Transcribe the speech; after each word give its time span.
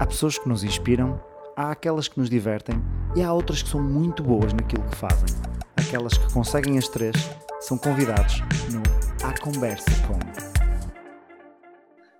Há 0.00 0.06
pessoas 0.06 0.38
que 0.38 0.48
nos 0.48 0.64
inspiram, 0.64 1.22
há 1.54 1.72
aquelas 1.72 2.08
que 2.08 2.18
nos 2.18 2.30
divertem 2.30 2.82
e 3.14 3.22
há 3.22 3.30
outras 3.30 3.62
que 3.62 3.68
são 3.68 3.82
muito 3.82 4.22
boas 4.22 4.50
naquilo 4.54 4.82
que 4.84 4.96
fazem. 4.96 5.28
Aquelas 5.76 6.16
que 6.16 6.32
conseguem 6.32 6.78
as 6.78 6.88
três 6.88 7.14
são 7.60 7.76
convidados 7.76 8.40
no 8.70 8.82
A 9.22 9.38
Conversa 9.38 9.90
Com. 10.06 10.18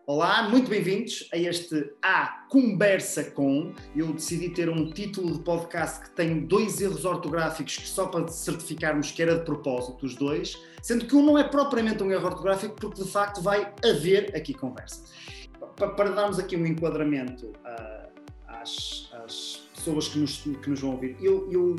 Olá, 0.05 0.47
muito 0.51 0.69
bem-vindos 0.69 1.27
a 1.33 1.39
este 1.39 1.95
A 2.03 2.45
Conversa 2.51 3.31
Com. 3.31 3.73
Eu 3.97 4.13
decidi 4.13 4.51
ter 4.51 4.69
um 4.69 4.91
título 4.91 5.33
de 5.33 5.39
podcast 5.39 6.03
que 6.03 6.11
tem 6.11 6.41
dois 6.41 6.83
erros 6.83 7.07
ortográficos 7.07 7.79
que 7.79 7.89
só 7.89 8.09
para 8.09 8.29
certificarmos 8.29 9.11
que 9.11 9.23
era 9.23 9.39
de 9.39 9.45
propósito 9.47 10.05
os 10.05 10.15
dois, 10.15 10.55
sendo 10.83 11.07
que 11.07 11.17
um 11.17 11.25
não 11.25 11.39
é 11.39 11.45
propriamente 11.45 12.03
um 12.03 12.11
erro 12.13 12.27
ortográfico 12.27 12.77
porque 12.79 13.03
de 13.03 13.11
facto 13.11 13.41
vai 13.41 13.73
haver 13.83 14.37
aqui 14.37 14.53
conversa 14.53 15.01
para 15.89 16.11
darmos 16.11 16.39
aqui 16.39 16.57
um 16.57 16.67
enquadramento 16.67 17.47
uh, 17.47 18.11
às, 18.47 19.11
às, 19.25 19.69
pessoas 19.75 20.09
que 20.09 20.19
nos, 20.19 20.39
que 20.39 20.71
nos 20.71 20.81
vão 20.81 20.93
ouvir, 20.93 21.17
eu, 21.21 21.51
eu 21.51 21.77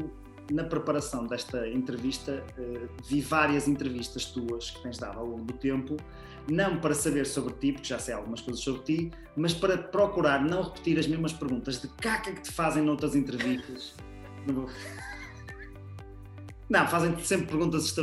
na 0.52 0.64
preparação 0.64 1.28
desta 1.28 1.68
entrevista 1.68 2.44
uh, 2.58 2.90
vi 3.08 3.22
várias 3.22 3.68
entrevistas 3.68 4.26
tuas 4.26 4.72
que 4.72 4.82
tens 4.84 4.98
dado 4.98 5.20
ao 5.20 5.26
longo 5.26 5.46
do 5.46 5.54
tempo, 5.54 5.98
não 6.50 6.80
para 6.80 6.94
saber 6.94 7.26
sobre 7.26 7.54
ti, 7.54 7.72
porque 7.74 7.88
já 7.88 8.00
sei 8.00 8.14
algumas 8.14 8.42
coisas 8.42 8.64
sobre 8.64 8.82
ti, 8.82 9.12
mas 9.36 9.54
para 9.54 9.78
procurar 9.78 10.44
não 10.44 10.64
repetir 10.64 10.98
as 10.98 11.08
mesmas 11.08 11.34
perguntas 11.34 11.82
de 11.82 11.88
caca 11.88 12.32
que 12.32 12.42
te 12.42 12.52
fazem 12.52 12.84
noutras 12.84 13.16
entrevistas. 13.16 13.94
Não, 16.72 16.88
fazem 16.88 17.14
sempre 17.20 17.48
perguntas. 17.48 17.94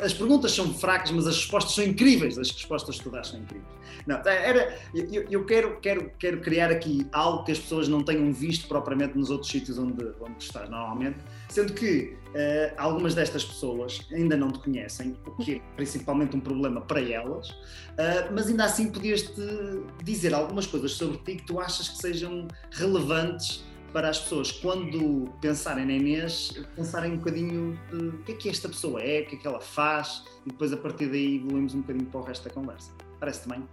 As 0.00 0.14
perguntas 0.14 0.52
são 0.52 0.72
fracas, 0.72 1.10
mas 1.10 1.26
as 1.26 1.34
respostas 1.34 1.74
são 1.74 1.82
incríveis. 1.82 2.38
As 2.38 2.52
respostas 2.52 2.98
que 2.98 3.02
tu 3.02 3.10
dás 3.10 3.26
são 3.26 3.40
incríveis. 3.40 3.66
Não, 4.06 4.16
era, 4.24 4.78
eu, 4.94 5.26
eu 5.28 5.44
quero, 5.44 5.80
quero, 5.80 6.08
quero 6.20 6.40
criar 6.40 6.70
aqui 6.70 7.04
algo 7.12 7.42
que 7.42 7.50
as 7.50 7.58
pessoas 7.58 7.88
não 7.88 8.00
tenham 8.00 8.32
visto 8.32 8.68
propriamente 8.68 9.18
nos 9.18 9.28
outros 9.28 9.50
sítios 9.50 9.76
onde, 9.76 10.04
onde 10.20 10.36
estás 10.38 10.70
normalmente, 10.70 11.18
sendo 11.48 11.72
que 11.72 12.16
uh, 12.28 12.74
algumas 12.76 13.12
destas 13.12 13.44
pessoas 13.44 14.00
ainda 14.12 14.36
não 14.36 14.52
te 14.52 14.60
conhecem, 14.60 15.16
o 15.26 15.32
que 15.42 15.56
é 15.56 15.60
principalmente 15.74 16.36
um 16.36 16.40
problema 16.40 16.80
para 16.80 17.00
elas, 17.00 17.50
uh, 17.50 18.32
mas 18.32 18.46
ainda 18.46 18.64
assim 18.64 18.90
podias-te 18.90 19.42
dizer 20.04 20.32
algumas 20.32 20.66
coisas 20.66 20.92
sobre 20.92 21.18
ti 21.18 21.36
que 21.36 21.46
tu 21.46 21.58
achas 21.58 21.88
que 21.88 21.98
sejam 21.98 22.46
relevantes 22.70 23.64
para 23.92 24.08
as 24.08 24.18
pessoas, 24.20 24.50
quando 24.50 25.28
pensarem 25.40 25.84
na 25.84 25.92
Inês, 25.92 26.52
pensarem 26.74 27.12
um 27.12 27.16
bocadinho 27.16 27.78
de 27.90 28.08
o 28.08 28.18
que 28.24 28.32
é 28.32 28.34
que 28.34 28.48
esta 28.48 28.68
pessoa 28.68 29.00
é, 29.00 29.20
o 29.20 29.26
que 29.26 29.36
é 29.36 29.38
que 29.38 29.46
ela 29.46 29.60
faz, 29.60 30.24
e 30.46 30.50
depois 30.50 30.72
a 30.72 30.76
partir 30.76 31.06
daí 31.06 31.36
evoluímos 31.36 31.74
um 31.74 31.80
bocadinho 31.80 32.06
para 32.06 32.20
o 32.20 32.24
resto 32.24 32.48
da 32.48 32.54
conversa. 32.54 32.90
Parece-te 33.20 33.48
bem? 33.48 33.68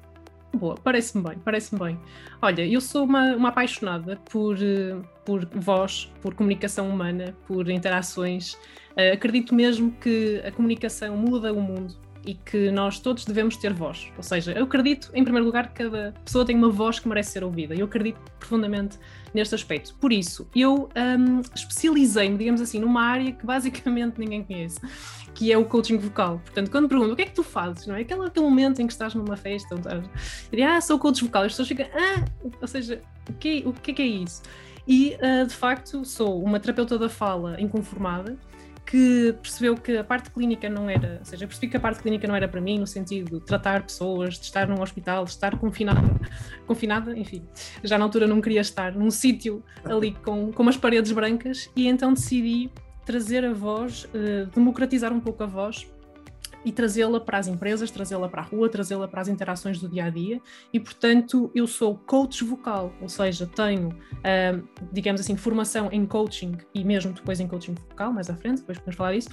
Boa, 0.53 0.75
parece-me 0.83 1.23
bem, 1.23 1.37
parece-me 1.39 1.79
bem. 1.79 1.99
Olha, 2.41 2.65
eu 2.65 2.81
sou 2.81 3.05
uma, 3.05 3.35
uma 3.35 3.49
apaixonada 3.49 4.17
por, 4.29 4.57
eh, 4.61 4.97
por 5.23 5.45
voz, 5.45 6.11
por 6.21 6.33
comunicação 6.33 6.89
humana, 6.89 7.35
por 7.47 7.69
interações. 7.69 8.53
Uh, 8.97 9.13
acredito 9.13 9.53
mesmo 9.53 9.91
que 9.91 10.41
a 10.43 10.51
comunicação 10.51 11.15
muda 11.15 11.53
o 11.53 11.61
mundo 11.61 11.95
e 12.25 12.33
que 12.33 12.71
nós 12.71 12.99
todos 12.99 13.25
devemos 13.25 13.55
ter 13.57 13.73
voz. 13.73 14.11
Ou 14.17 14.23
seja, 14.23 14.51
eu 14.51 14.65
acredito, 14.65 15.09
em 15.13 15.23
primeiro 15.23 15.45
lugar, 15.45 15.69
que 15.69 15.83
cada 15.83 16.13
pessoa 16.23 16.45
tem 16.45 16.55
uma 16.55 16.69
voz 16.69 16.99
que 16.99 17.07
merece 17.07 17.31
ser 17.31 17.43
ouvida. 17.43 17.73
Eu 17.73 17.85
acredito 17.85 18.19
profundamente 18.39 18.97
neste 19.33 19.55
aspecto. 19.55 19.95
Por 19.95 20.11
isso, 20.11 20.47
eu 20.55 20.89
um, 20.95 21.41
especializei-me, 21.55 22.37
digamos 22.37 22.61
assim, 22.61 22.79
numa 22.79 23.03
área 23.03 23.31
que 23.31 23.45
basicamente 23.45 24.17
ninguém 24.19 24.43
conhece, 24.43 24.79
que 25.33 25.51
é 25.51 25.57
o 25.57 25.65
coaching 25.65 25.97
vocal. 25.97 26.41
Portanto, 26.43 26.69
quando 26.69 26.83
me 26.83 26.89
perguntam 26.89 27.13
o 27.13 27.15
que 27.15 27.21
é 27.23 27.25
que 27.25 27.35
tu 27.35 27.43
fazes, 27.43 27.87
não 27.87 27.95
é? 27.95 28.01
Aquele, 28.01 28.25
aquele 28.25 28.45
momento 28.45 28.81
em 28.81 28.87
que 28.87 28.93
estás 28.93 29.13
numa 29.13 29.37
festa, 29.37 29.75
onde 29.75 29.87
estás, 29.87 30.05
ah, 30.67 30.81
sou 30.81 30.99
coach 30.99 31.23
vocal, 31.23 31.43
as 31.43 31.53
pessoas 31.53 31.67
ficam, 31.67 31.87
ah, 31.93 32.25
ou 32.61 32.67
seja, 32.67 33.01
o 33.29 33.33
que, 33.33 33.63
o 33.65 33.73
que 33.73 33.91
é 33.91 33.93
que 33.93 34.01
é 34.01 34.05
isso? 34.05 34.41
E, 34.87 35.15
uh, 35.21 35.45
de 35.45 35.53
facto, 35.53 36.03
sou 36.03 36.43
uma 36.43 36.59
terapeuta 36.59 36.97
da 36.97 37.07
fala 37.07 37.61
inconformada, 37.61 38.35
que 38.89 39.35
percebeu 39.39 39.75
que 39.75 39.95
a 39.97 40.03
parte 40.03 40.31
clínica 40.31 40.67
não 40.67 40.89
era, 40.89 41.17
ou 41.19 41.25
seja, 41.25 41.45
percebi 41.45 41.67
que 41.67 41.77
a 41.77 41.79
parte 41.79 42.01
clínica 42.01 42.27
não 42.27 42.35
era 42.35 42.47
para 42.47 42.59
mim, 42.59 42.79
no 42.79 42.87
sentido 42.87 43.39
de 43.39 43.45
tratar 43.45 43.83
pessoas, 43.83 44.39
de 44.39 44.45
estar 44.45 44.67
num 44.67 44.81
hospital, 44.81 45.25
de 45.25 45.29
estar 45.29 45.59
confinada, 45.59 46.19
confinada, 46.65 47.15
enfim, 47.15 47.43
já 47.83 47.99
na 47.99 48.05
altura 48.05 48.25
não 48.25 48.41
queria 48.41 48.61
estar 48.61 48.91
num 48.95 49.11
sítio 49.11 49.63
ali 49.85 50.13
com, 50.25 50.51
com 50.51 50.63
umas 50.63 50.75
paredes 50.75 51.11
brancas 51.11 51.69
e 51.75 51.87
então 51.87 52.13
decidi 52.15 52.71
trazer 53.05 53.45
a 53.45 53.53
voz, 53.53 54.05
uh, 54.05 54.47
democratizar 54.55 55.13
um 55.13 55.19
pouco 55.19 55.43
a 55.43 55.45
voz 55.45 55.87
e 56.65 56.71
trazê-la 56.71 57.19
para 57.19 57.37
as 57.37 57.47
empresas, 57.47 57.89
trazê-la 57.91 58.27
para 58.27 58.41
a 58.41 58.45
rua, 58.45 58.69
trazê-la 58.69 59.07
para 59.07 59.21
as 59.21 59.27
interações 59.27 59.79
do 59.79 59.87
dia 59.87 60.05
a 60.05 60.09
dia. 60.09 60.41
E, 60.73 60.79
portanto, 60.79 61.51
eu 61.55 61.65
sou 61.67 61.95
coach 61.95 62.43
vocal, 62.43 62.93
ou 63.01 63.09
seja, 63.09 63.45
tenho, 63.47 63.89
uh, 63.89 64.67
digamos 64.91 65.21
assim, 65.21 65.35
formação 65.37 65.89
em 65.91 66.05
coaching 66.05 66.57
e 66.73 66.83
mesmo 66.83 67.13
depois 67.13 67.39
em 67.39 67.47
coaching 67.47 67.75
vocal, 67.89 68.11
mais 68.11 68.29
à 68.29 68.35
frente, 68.35 68.59
depois 68.59 68.77
podemos 68.77 68.95
falar 68.95 69.13
disso. 69.13 69.29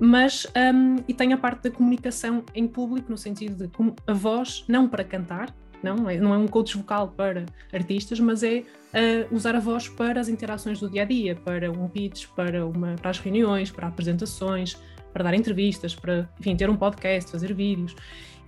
Mas, 0.00 0.46
um, 0.74 0.96
e 1.06 1.12
tenho 1.12 1.34
a 1.34 1.36
parte 1.36 1.64
da 1.64 1.70
comunicação 1.70 2.42
em 2.54 2.66
público, 2.66 3.10
no 3.10 3.18
sentido 3.18 3.66
de 3.66 3.70
a 4.06 4.14
voz, 4.14 4.64
não 4.66 4.88
para 4.88 5.04
cantar, 5.04 5.54
não 5.82 6.08
é, 6.08 6.18
não 6.18 6.34
é 6.34 6.38
um 6.38 6.46
coach 6.46 6.76
vocal 6.76 7.08
para 7.08 7.44
artistas, 7.72 8.20
mas 8.20 8.42
é 8.42 8.60
uh, 8.60 9.34
usar 9.34 9.54
a 9.54 9.60
voz 9.60 9.88
para 9.88 10.20
as 10.20 10.28
interações 10.28 10.80
do 10.80 10.88
dia 10.88 11.02
a 11.02 11.04
dia, 11.04 11.36
para 11.36 11.70
um 11.70 11.88
pitch, 11.88 12.26
para, 12.34 12.66
uma, 12.66 12.94
para 12.96 13.10
as 13.10 13.18
reuniões, 13.18 13.70
para 13.70 13.88
apresentações, 13.88 14.76
para 15.12 15.24
dar 15.24 15.34
entrevistas, 15.34 15.94
para, 15.94 16.28
enfim, 16.38 16.56
ter 16.56 16.68
um 16.70 16.76
podcast, 16.76 17.30
fazer 17.30 17.52
vídeos. 17.54 17.94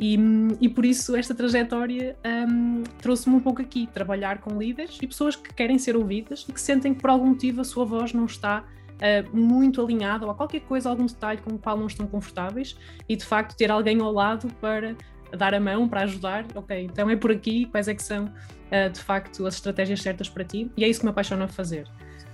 E, 0.01 0.19
e 0.61 0.69
por 0.69 0.85
isso 0.85 1.15
esta 1.15 1.35
trajetória 1.35 2.17
um, 2.49 2.83
trouxe-me 3.01 3.37
um 3.37 3.41
pouco 3.41 3.63
aqui, 3.63 3.87
trabalhar 3.87 4.39
com 4.39 4.59
líderes 4.59 4.99
e 5.01 5.07
pessoas 5.07 5.37
que 5.37 5.53
querem 5.55 5.79
ser 5.79 5.97
ouvidas 5.97 6.45
e 6.49 6.53
que 6.53 6.61
sentem 6.61 6.93
que 6.93 7.01
por 7.01 7.11
algum 7.11 7.27
motivo 7.27 7.61
a 7.61 7.65
sua 7.65 7.85
voz 7.85 8.13
não 8.13 8.25
está 8.25 8.65
uh, 8.65 9.37
muito 9.37 9.81
alinhada 9.81 10.25
ou 10.25 10.33
a 10.33 10.35
qualquer 10.35 10.61
coisa, 10.63 10.89
algum 10.89 11.07
detalhe 11.07 11.41
com 11.41 11.55
o 11.55 11.59
qual 11.59 11.77
não 11.77 11.87
estão 11.87 12.07
confortáveis 12.07 12.77
e 13.09 13.15
de 13.15 13.25
facto 13.25 13.57
ter 13.57 13.71
alguém 13.71 14.01
ao 14.01 14.13
lado 14.13 14.49
para 14.61 14.97
dar 15.37 15.55
a 15.55 15.61
mão, 15.61 15.89
para 15.89 16.03
ajudar, 16.03 16.47
ok, 16.55 16.85
então 16.85 17.09
é 17.09 17.15
por 17.15 17.31
aqui, 17.31 17.67
quais 17.67 17.87
é 17.87 17.95
que 17.95 18.03
são 18.03 18.25
uh, 18.25 18.91
de 18.91 19.01
facto 19.01 19.47
as 19.47 19.55
estratégias 19.55 20.03
certas 20.03 20.29
para 20.29 20.43
ti 20.43 20.71
e 20.77 20.85
é 20.85 20.89
isso 20.89 21.01
que 21.01 21.07
me 21.07 21.11
apaixona 21.11 21.45
a 21.45 21.49
fazer. 21.49 21.87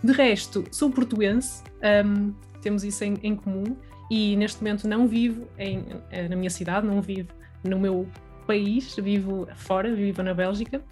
De 0.02 0.12
resto, 0.12 0.64
sou 0.70 0.90
portuense, 0.90 1.62
um, 2.04 2.32
temos 2.62 2.84
isso 2.84 3.04
em, 3.04 3.14
em 3.22 3.34
comum 3.34 3.76
e 4.10 4.36
neste 4.36 4.62
momento 4.62 4.88
não 4.88 5.06
vivo 5.06 5.48
em, 5.58 5.84
eh, 6.10 6.28
na 6.28 6.36
minha 6.36 6.50
cidade, 6.50 6.86
não 6.86 7.00
vivo 7.02 7.32
no 7.64 7.78
meu 7.78 8.06
país, 8.46 8.96
vivo 8.96 9.46
fora, 9.54 9.94
vivo 9.94 10.22
na 10.22 10.32
Bélgica 10.32 10.82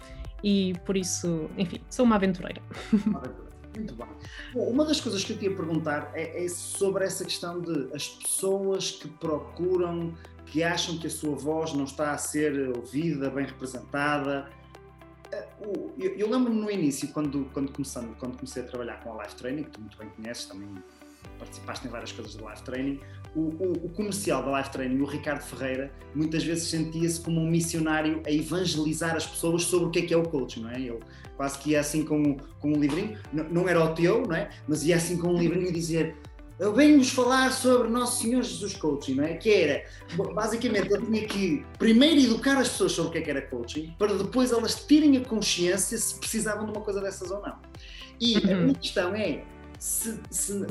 e 0.43 0.73
por 0.85 0.95
isso, 0.95 1.49
enfim, 1.57 1.79
sou 1.89 2.05
uma 2.05 2.15
aventureira. 2.15 2.61
Muito 3.75 3.95
bem. 3.95 4.07
Bom, 4.53 4.69
uma 4.69 4.85
das 4.85 4.99
coisas 4.99 5.23
que 5.23 5.33
eu 5.33 5.37
te 5.37 5.45
ia 5.45 5.55
perguntar 5.55 6.11
é, 6.13 6.43
é, 6.43 6.49
sobre 6.49 7.05
essa 7.05 7.23
questão 7.23 7.61
de 7.61 7.93
as 7.93 8.07
pessoas 8.09 8.91
que 8.91 9.07
procuram, 9.07 10.15
que 10.45 10.63
acham 10.63 10.97
que 10.97 11.07
a 11.07 11.09
sua 11.09 11.35
voz 11.35 11.73
não 11.73 11.83
está 11.83 12.11
a 12.11 12.17
ser 12.17 12.75
ouvida, 12.75 13.29
bem 13.29 13.45
representada. 13.45 14.49
Eh, 15.31 15.47
eu, 15.59 16.15
eu 16.17 16.29
lembro-me 16.29 16.59
no 16.59 16.71
início, 16.71 17.09
quando, 17.09 17.45
quando, 17.53 17.71
começando, 17.71 18.15
quando 18.17 18.35
comecei 18.35 18.63
a 18.63 18.65
trabalhar 18.65 19.03
com 19.03 19.13
a 19.13 19.23
Life 19.23 19.35
Training, 19.35 19.63
que 19.63 19.71
tu 19.71 19.81
muito 19.81 19.97
bem 19.97 20.09
conheces, 20.09 20.45
também 20.45 20.69
participaste 21.37 21.87
em 21.87 21.89
várias 21.89 22.11
coisas 22.11 22.35
da 22.35 22.49
Life 22.49 22.63
Training, 22.63 22.99
o, 23.35 23.39
o, 23.39 23.71
o, 23.85 23.89
comercial 23.89 24.43
da 24.43 24.57
Life 24.57 24.71
Training, 24.71 24.99
o 24.99 25.05
Ricardo 25.05 25.41
Ferreira, 25.41 25.91
muitas 26.15 26.43
vezes 26.43 26.69
sentia-se 26.69 27.21
como 27.21 27.39
um 27.39 27.47
missionário 27.47 28.21
a 28.25 28.31
evangelizar 28.31 29.15
as 29.15 29.25
pessoas 29.25 29.63
sobre 29.63 29.87
o 29.87 29.91
que 29.91 29.99
é 29.99 30.01
que 30.03 30.13
é 30.13 30.17
o 30.17 30.23
coaching, 30.23 30.61
não 30.61 30.71
é? 30.71 30.79
Ele 30.79 30.99
quase 31.35 31.59
que 31.59 31.71
ia 31.71 31.79
assim 31.79 32.03
com, 32.03 32.37
com 32.59 32.71
um 32.71 32.79
livrinho, 32.79 33.17
não, 33.31 33.43
não 33.49 33.69
era 33.69 33.83
o 33.83 33.93
teu, 33.93 34.23
não 34.25 34.35
é? 34.35 34.49
Mas 34.67 34.83
ia 34.83 34.95
assim 34.95 35.17
com 35.17 35.27
um 35.27 35.37
livrinho 35.37 35.67
e 35.67 35.71
dizer 35.71 36.15
eu 36.59 36.73
venho-vos 36.73 37.11
falar 37.11 37.51
sobre 37.51 37.87
Nosso 37.87 38.23
Senhor 38.23 38.41
Jesus 38.41 38.75
Coaching, 38.75 39.13
não 39.13 39.23
é? 39.23 39.35
Que 39.35 39.53
era, 39.53 39.85
basicamente, 40.33 40.89
eu 40.89 41.05
tinha 41.05 41.27
que 41.27 41.63
primeiro 41.77 42.19
educar 42.19 42.57
as 42.57 42.69
pessoas 42.69 42.93
sobre 42.93 43.09
o 43.09 43.11
que 43.11 43.17
é 43.19 43.21
que 43.21 43.29
era 43.29 43.41
coaching, 43.43 43.93
para 43.99 44.15
depois 44.15 44.51
elas 44.51 44.73
terem 44.73 45.17
a 45.17 45.23
consciência 45.23 45.95
se 45.97 46.15
precisavam 46.15 46.65
de 46.65 46.71
uma 46.71 46.81
coisa 46.81 46.99
dessas 46.99 47.29
ou 47.29 47.41
não. 47.43 47.57
E 48.19 48.37
a 48.37 48.39
uhum. 48.39 48.61
minha 48.63 48.73
questão 48.73 49.13
é, 49.13 49.43
se, 49.77 50.19
se 50.31 50.65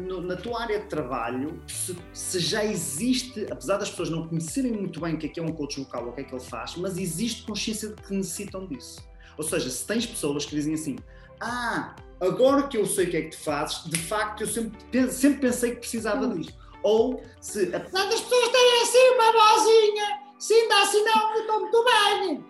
no, 0.00 0.20
na 0.20 0.36
tua 0.36 0.62
área 0.62 0.80
de 0.80 0.86
trabalho, 0.86 1.62
se, 1.66 1.96
se, 2.12 2.38
já 2.38 2.64
existe, 2.64 3.46
apesar 3.50 3.76
das 3.76 3.90
pessoas 3.90 4.10
não 4.10 4.26
conhecerem 4.28 4.72
muito 4.72 5.00
bem 5.00 5.14
o 5.14 5.18
que 5.18 5.26
é, 5.26 5.28
que 5.28 5.40
é 5.40 5.42
um 5.42 5.52
coach 5.52 5.78
vocal 5.80 6.04
ou 6.04 6.10
o 6.10 6.12
que 6.12 6.20
é 6.20 6.24
que 6.24 6.34
ele 6.34 6.44
faz, 6.44 6.76
mas 6.76 6.98
existe 6.98 7.44
consciência 7.44 7.88
de 7.90 8.02
que 8.02 8.14
necessitam 8.14 8.66
disso. 8.66 9.00
Ou 9.36 9.44
seja, 9.44 9.70
se 9.70 9.86
tens 9.86 10.06
pessoas 10.06 10.44
que 10.44 10.54
dizem 10.54 10.74
assim, 10.74 10.96
ah, 11.40 11.94
agora 12.20 12.68
que 12.68 12.76
eu 12.76 12.84
sei 12.86 13.06
o 13.06 13.10
que 13.10 13.16
é 13.16 13.22
que 13.22 13.30
tu 13.36 13.42
fazes, 13.42 13.84
de 13.84 13.98
facto 13.98 14.42
eu 14.42 14.46
sempre, 14.46 15.10
sempre 15.10 15.40
pensei 15.40 15.70
que 15.70 15.80
precisava 15.80 16.26
hum. 16.26 16.38
disto. 16.38 16.58
Ou 16.82 17.22
se, 17.40 17.74
apesar 17.74 18.04
das 18.04 18.20
pessoas 18.20 18.48
terem 18.48 18.82
assim 18.82 19.10
uma 19.14 19.32
vozinha, 19.32 20.20
se 20.38 20.54
ainda 20.54 20.82
assim 20.82 21.04
não, 21.04 21.34
eu 21.34 21.40
estou 21.42 21.60
muito 21.60 21.84
bem. 21.84 22.44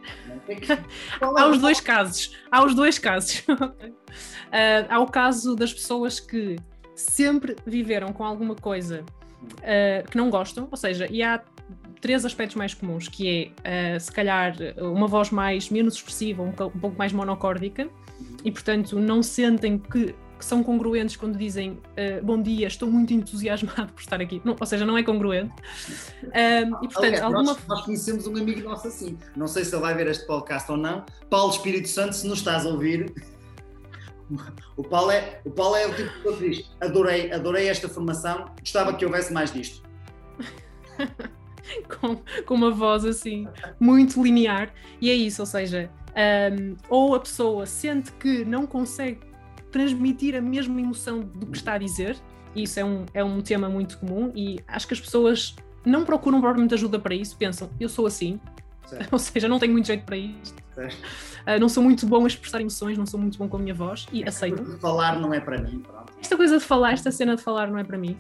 há 1.21 1.47
os 1.49 1.61
dois 1.61 1.81
casos. 1.81 2.37
Há 2.51 2.65
os 2.65 2.75
dois 2.75 2.99
casos. 2.99 3.41
uh, 3.49 3.75
há 4.89 5.01
o 5.01 5.07
caso 5.07 5.57
das 5.57 5.75
pessoas 5.75 6.21
que 6.21 6.57
sempre 7.01 7.57
viveram 7.67 8.13
com 8.13 8.25
alguma 8.25 8.55
coisa 8.55 9.05
uh, 9.43 10.11
que 10.11 10.17
não 10.17 10.31
gostam, 10.31 10.69
ou 10.71 10.77
seja, 10.77 11.07
e 11.11 11.23
há 11.23 11.43
três 12.01 12.25
aspectos 12.25 12.57
mais 12.57 12.75
comuns, 12.75 13.09
que 13.09 13.53
é, 13.65 13.97
uh, 13.97 14.01
se 14.01 14.11
calhar, 14.13 14.55
uma 14.79 15.07
voz 15.07 15.31
mais 15.31 15.71
menos 15.71 15.95
expressiva, 15.95 16.43
um, 16.43 16.49
um 16.49 16.53
pouco 16.53 16.97
mais 16.97 17.13
monocórdica, 17.13 17.89
e 18.45 18.51
portanto 18.51 18.99
não 18.99 19.23
sentem 19.23 19.79
que, 19.79 20.15
que 20.39 20.45
são 20.45 20.63
congruentes 20.63 21.17
quando 21.17 21.37
dizem 21.37 21.73
uh, 21.73 22.25
bom 22.25 22.41
dia, 22.41 22.67
estou 22.67 22.91
muito 22.91 23.13
entusiasmado 23.15 23.93
por 23.93 24.01
estar 24.01 24.21
aqui. 24.21 24.41
Não, 24.45 24.57
ou 24.59 24.67
seja, 24.67 24.85
não 24.85 24.97
é 24.97 25.03
congruente. 25.03 25.53
Um, 26.23 26.29
e 26.29 26.89
portanto, 26.89 27.05
Aliás, 27.05 27.23
alguma... 27.23 27.43
nós, 27.43 27.67
nós, 27.67 27.85
conhecemos 27.85 28.27
um 28.27 28.37
amigo 28.37 28.69
nosso 28.69 28.89
assim. 28.89 29.19
Não 29.37 29.49
sei 29.49 29.65
se 29.65 29.75
ele 29.75 29.83
vai 29.83 29.95
ver 29.95 30.07
este 30.07 30.27
podcast 30.27 30.71
ou 30.71 30.77
não. 30.77 31.05
Paulo 31.29 31.53
Espírito 31.53 31.89
Santo, 31.89 32.15
se 32.15 32.27
nos 32.27 32.39
estás 32.39 32.67
a 32.67 32.69
ouvir. 32.69 33.13
O 34.77 34.85
Paulo 34.85 35.11
é 35.11 35.41
o, 35.45 35.51
Paulo 35.51 35.77
é 35.77 35.87
o 35.87 35.95
tipo 35.95 36.11
que 36.23 36.49
diz: 36.49 36.71
adorei, 36.81 37.33
adorei 37.33 37.69
esta 37.69 37.89
formação, 37.89 38.51
gostava 38.59 38.95
que 38.95 39.05
houvesse 39.05 39.33
mais 39.33 39.53
disto. 39.53 39.83
com, 42.01 42.17
com 42.45 42.55
uma 42.55 42.71
voz 42.71 43.05
assim, 43.05 43.47
muito 43.79 44.23
linear. 44.23 44.73
E 45.01 45.11
é 45.11 45.15
isso, 45.15 45.43
ou 45.43 45.47
seja, 45.47 45.91
um, 46.11 46.77
ou 46.89 47.15
a 47.15 47.21
pessoa 47.21 47.67
sente 47.67 48.13
que 48.13 48.45
não 48.45 48.67
consegue 48.67 49.21
transmitir 49.71 50.35
a 50.35 50.41
mesma 50.41 50.81
emoção 50.81 51.21
do 51.21 51.47
que 51.47 51.57
está 51.57 51.75
a 51.75 51.79
dizer, 51.79 52.17
e 52.55 52.65
isso 52.65 52.81
é 52.81 52.85
um, 52.85 53.07
é 53.15 53.25
um 53.25 53.41
tema 53.41 53.69
muito 53.69 53.99
comum, 53.99 54.33
e 54.35 54.59
acho 54.67 54.87
que 54.87 54.95
as 54.95 55.01
pessoas 55.01 55.55
não 55.85 56.05
procuram 56.05 56.41
propriamente 56.41 56.75
ajuda 56.75 56.99
para 56.99 57.15
isso, 57.15 57.37
pensam, 57.37 57.71
eu 57.79 57.89
sou 57.89 58.07
assim, 58.07 58.41
certo. 58.91 59.09
ou 59.13 59.19
seja, 59.19 59.49
não 59.49 59.59
tenho 59.59 59.73
muito 59.73 59.87
jeito 59.87 60.05
para 60.05 60.17
isto, 60.17 60.57
uh, 60.77 61.59
não 61.61 61.69
sou 61.69 61.83
muito 61.83 62.07
bom 62.07 62.25
a 62.25 62.27
expressar 62.27 62.61
emoções, 62.61 62.99
não 62.99 63.07
sou 63.07 63.19
muito 63.19 63.39
bom 63.39 63.49
com 63.49 63.57
a 63.57 63.61
minha 63.61 63.75
voz, 63.75 64.07
e 64.13 64.23
aceitam. 64.25 64.65
Falar 64.79 65.19
não 65.19 65.33
é 65.33 65.41
para 65.41 65.59
mim, 65.59 65.81
pronto. 65.81 66.13
Esta 66.21 66.37
coisa 66.37 66.59
de 66.59 66.65
falar, 66.65 66.93
esta 66.93 67.11
cena 67.11 67.37
de 67.37 67.43
falar 67.43 67.71
não 67.71 67.79
é 67.79 67.85
para 67.85 67.97
mim. 67.97 68.17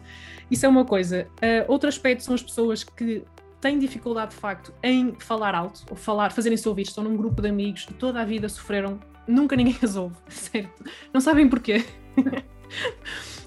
Isso 0.50 0.66
é 0.66 0.68
uma 0.68 0.84
coisa. 0.84 1.28
Uh, 1.36 1.64
outro 1.68 1.88
aspecto 1.88 2.24
são 2.24 2.34
as 2.34 2.42
pessoas 2.42 2.82
que 2.82 3.22
têm 3.60 3.78
dificuldade 3.78 4.30
de 4.30 4.36
facto 4.36 4.72
em 4.82 5.14
falar 5.18 5.54
alto, 5.54 5.84
ou 5.90 5.96
falar, 5.96 6.32
fazerem-se 6.32 6.68
ouvir, 6.68 6.82
estão 6.82 7.04
num 7.04 7.16
grupo 7.16 7.42
de 7.42 7.48
amigos 7.48 7.86
e 7.90 7.94
toda 7.94 8.20
a 8.20 8.24
vida 8.24 8.48
sofreram, 8.48 8.98
nunca 9.28 9.54
ninguém 9.54 9.76
as 9.82 9.96
ouve, 9.96 10.16
certo? 10.28 10.84
Não 11.12 11.20
sabem 11.20 11.48
porquê. 11.48 11.84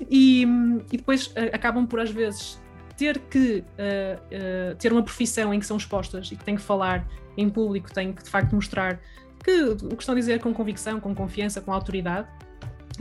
e, 0.10 0.44
e, 0.92 0.98
depois 0.98 1.28
uh, 1.28 1.50
acabam 1.52 1.86
por 1.86 2.00
às 2.00 2.12
vezes 2.12 2.62
ter 2.98 3.20
que 3.20 3.64
uh, 3.64 4.72
uh, 4.72 4.76
ter 4.76 4.92
uma 4.92 5.04
profissão 5.04 5.54
em 5.54 5.60
que 5.60 5.66
são 5.66 5.78
expostas 5.78 6.32
e 6.32 6.36
que 6.36 6.44
têm 6.44 6.56
que 6.56 6.62
falar 6.62 7.08
em 7.38 7.50
público, 7.50 7.92
têm 7.92 8.14
que 8.14 8.24
de 8.24 8.30
facto 8.30 8.54
mostrar 8.54 9.00
que 9.44 9.52
o 9.52 9.78
que 9.78 10.02
estão 10.02 10.14
a 10.14 10.18
dizer 10.18 10.40
com 10.40 10.54
convicção, 10.54 11.00
com 11.00 11.14
confiança, 11.14 11.60
com 11.62 11.74
autoridade. 11.74 12.28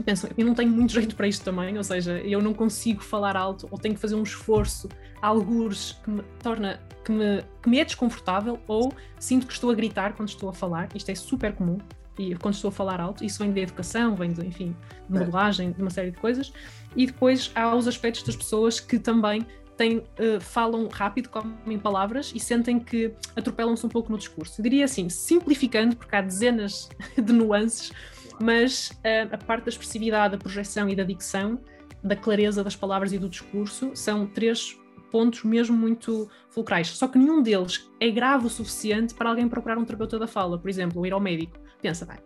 Pensam, 0.03 0.29
eu 0.37 0.45
não 0.45 0.53
tenho 0.53 0.71
muito 0.71 0.91
jeito 0.93 1.15
para 1.15 1.27
isto 1.27 1.43
também, 1.45 1.77
ou 1.77 1.83
seja, 1.83 2.13
eu 2.19 2.41
não 2.41 2.53
consigo 2.53 3.03
falar 3.03 3.37
alto 3.37 3.67
ou 3.71 3.77
tenho 3.77 3.95
que 3.95 4.01
fazer 4.01 4.15
um 4.15 4.23
esforço, 4.23 4.89
algures 5.21 5.93
que 6.03 6.09
me 6.09 6.23
torna 6.41 6.79
que 7.05 7.11
me, 7.11 7.43
que 7.61 7.69
me 7.69 7.79
é 7.79 7.85
desconfortável 7.85 8.59
ou 8.67 8.93
sinto 9.19 9.45
que 9.45 9.53
estou 9.53 9.69
a 9.69 9.73
gritar 9.73 10.13
quando 10.13 10.29
estou 10.29 10.49
a 10.49 10.53
falar. 10.53 10.89
Isto 10.95 11.11
é 11.11 11.15
super 11.15 11.53
comum 11.53 11.77
e 12.17 12.35
quando 12.35 12.53
estou 12.53 12.69
a 12.69 12.71
falar 12.71 13.01
alto, 13.01 13.23
isso 13.23 13.39
vem 13.39 13.51
da 13.51 13.61
educação, 13.61 14.15
vem 14.15 14.31
de, 14.31 14.45
enfim, 14.45 14.75
de 15.09 15.19
modelagem, 15.19 15.71
de 15.71 15.81
uma 15.81 15.89
série 15.89 16.11
de 16.11 16.17
coisas. 16.17 16.53
E 16.95 17.07
depois 17.07 17.51
há 17.55 17.75
os 17.75 17.87
aspectos 17.87 18.23
das 18.23 18.35
pessoas 18.35 18.79
que 18.79 18.99
também 18.99 19.45
têm, 19.83 19.97
uh, 19.97 20.39
falam 20.39 20.87
rápido, 20.87 21.29
comem 21.29 21.77
palavras 21.77 22.31
e 22.33 22.39
sentem 22.39 22.79
que 22.79 23.13
atropelam-se 23.35 23.85
um 23.85 23.89
pouco 23.89 24.11
no 24.11 24.17
discurso. 24.17 24.59
Eu 24.59 24.63
diria 24.63 24.85
assim, 24.85 25.09
simplificando, 25.09 25.95
porque 25.95 26.15
há 26.15 26.21
dezenas 26.21 26.89
de 27.21 27.33
nuances, 27.33 27.91
mas 28.39 28.91
uh, 28.91 29.33
a 29.33 29.37
parte 29.37 29.65
da 29.65 29.69
expressividade, 29.69 30.33
da 30.33 30.37
projeção 30.37 30.87
e 30.87 30.95
da 30.95 31.03
dicção, 31.03 31.59
da 32.01 32.15
clareza 32.15 32.63
das 32.63 32.75
palavras 32.75 33.11
e 33.11 33.19
do 33.19 33.27
discurso, 33.27 33.91
são 33.93 34.25
três 34.25 34.77
pontos 35.11 35.43
mesmo 35.43 35.77
muito 35.77 36.29
fulcrais. 36.49 36.87
Só 36.87 37.07
que 37.07 37.17
nenhum 37.17 37.41
deles 37.41 37.89
é 37.99 38.09
grave 38.09 38.47
o 38.47 38.49
suficiente 38.49 39.13
para 39.13 39.29
alguém 39.29 39.47
procurar 39.47 39.77
um 39.77 39.85
terapeuta 39.85 40.17
da 40.17 40.27
fala, 40.27 40.57
por 40.57 40.69
exemplo, 40.69 40.99
ou 40.99 41.05
ir 41.05 41.13
ao 41.13 41.19
médico. 41.19 41.59
Pensa, 41.81 42.05
bem, 42.05 42.17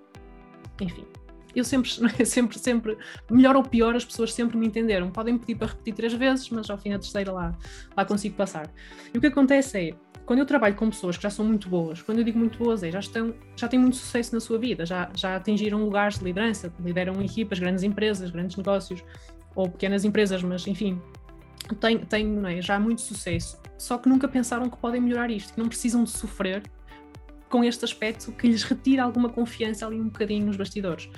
enfim. 0.81 1.05
Eu 1.57 1.63
sempre, 1.63 1.89
sempre, 2.25 2.59
sempre, 2.59 2.97
melhor 3.31 3.55
ou 3.55 3.63
pior, 3.63 3.95
as 3.95 4.05
pessoas 4.05 4.31
sempre 4.31 4.55
me 4.55 4.67
entenderam. 4.67 5.09
Podem 5.09 5.37
pedir 5.37 5.55
para 5.55 5.67
repetir 5.67 5.95
três 5.95 6.13
vezes, 6.13 6.49
mas 6.51 6.69
ao 6.69 6.77
fim 6.77 6.91
da 6.91 6.99
terceira 6.99 7.31
lá, 7.31 7.57
lá 7.95 8.05
consigo 8.05 8.35
passar. 8.35 8.69
E 9.11 9.17
o 9.17 9.21
que 9.21 9.27
acontece 9.27 9.89
é, 9.89 9.93
quando 10.23 10.39
eu 10.39 10.45
trabalho 10.45 10.75
com 10.75 10.89
pessoas 10.89 11.17
que 11.17 11.23
já 11.23 11.31
são 11.31 11.43
muito 11.43 11.67
boas, 11.67 12.01
quando 12.01 12.19
eu 12.19 12.23
digo 12.23 12.37
muito 12.37 12.59
boas, 12.59 12.83
é 12.83 12.91
já, 12.91 12.99
estão, 12.99 13.33
já 13.55 13.67
têm 13.67 13.79
muito 13.79 13.95
sucesso 13.95 14.35
na 14.35 14.39
sua 14.39 14.59
vida, 14.59 14.85
já, 14.85 15.09
já 15.15 15.35
atingiram 15.37 15.83
lugares 15.83 16.19
de 16.19 16.25
liderança, 16.25 16.71
lideram 16.79 17.19
equipas, 17.21 17.57
grandes 17.57 17.81
empresas, 17.83 18.29
grandes 18.29 18.55
negócios, 18.55 19.03
ou 19.55 19.67
pequenas 19.67 20.05
empresas, 20.05 20.43
mas 20.43 20.67
enfim, 20.67 21.01
têm, 21.79 21.97
têm 21.99 22.39
é, 22.45 22.61
já 22.61 22.79
muito 22.79 23.01
sucesso, 23.01 23.59
só 23.77 23.97
que 23.97 24.07
nunca 24.07 24.27
pensaram 24.27 24.69
que 24.69 24.77
podem 24.77 25.01
melhorar 25.01 25.31
isto, 25.31 25.53
que 25.53 25.59
não 25.59 25.67
precisam 25.67 26.03
de 26.03 26.11
sofrer 26.11 26.61
com 27.49 27.63
este 27.63 27.85
aspecto 27.85 28.31
que 28.33 28.47
lhes 28.47 28.63
retira 28.63 29.03
alguma 29.03 29.29
confiança 29.29 29.85
ali 29.85 29.99
um 29.99 30.05
bocadinho 30.05 30.45
nos 30.45 30.57
bastidores. 30.57 31.09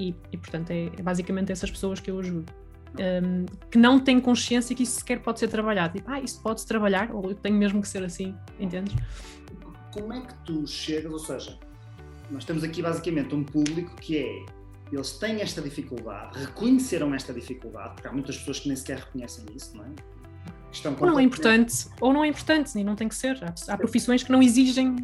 E, 0.00 0.14
e 0.32 0.36
portanto, 0.36 0.70
é, 0.70 0.86
é 0.86 1.02
basicamente 1.02 1.52
essas 1.52 1.70
pessoas 1.70 2.00
que 2.00 2.10
eu 2.10 2.18
ajudo 2.18 2.50
um, 2.98 3.46
que 3.70 3.78
não 3.78 4.00
têm 4.00 4.20
consciência 4.20 4.74
que 4.74 4.82
isso 4.82 4.98
sequer 4.98 5.20
pode 5.20 5.38
ser 5.38 5.48
trabalhado. 5.48 5.98
Tipo, 5.98 6.10
ah, 6.10 6.20
isso 6.20 6.40
pode-se 6.42 6.66
trabalhar, 6.66 7.14
ou 7.14 7.30
eu 7.30 7.34
tenho 7.34 7.56
mesmo 7.56 7.80
que 7.80 7.88
ser 7.88 8.02
assim, 8.02 8.34
entendes? 8.58 8.94
Como 9.92 10.12
é 10.12 10.20
que 10.20 10.34
tu 10.44 10.66
chegas, 10.66 11.12
ou 11.12 11.18
seja, 11.18 11.58
nós 12.30 12.44
temos 12.44 12.64
aqui 12.64 12.82
basicamente 12.82 13.34
um 13.34 13.44
público 13.44 13.94
que 13.96 14.18
é, 14.18 14.46
eles 14.92 15.12
têm 15.12 15.40
esta 15.40 15.60
dificuldade, 15.60 16.38
reconheceram 16.38 17.14
esta 17.14 17.32
dificuldade, 17.32 17.94
porque 17.94 18.08
há 18.08 18.12
muitas 18.12 18.38
pessoas 18.38 18.60
que 18.60 18.68
nem 18.68 18.76
sequer 18.76 18.98
reconhecem 18.98 19.44
isso, 19.54 19.76
não 19.76 19.84
é? 19.84 19.88
Estão 20.72 20.96
ou 21.00 21.06
não 21.06 21.18
é 21.18 21.22
importante, 21.24 21.88
ou 22.00 22.12
não 22.12 22.24
é 22.24 22.28
importante, 22.28 22.78
e 22.78 22.84
não 22.84 22.94
tem 22.94 23.08
que 23.08 23.14
ser. 23.14 23.42
Há, 23.42 23.72
há 23.72 23.76
profissões 23.76 24.22
que 24.22 24.30
não 24.30 24.40
exigem 24.40 24.94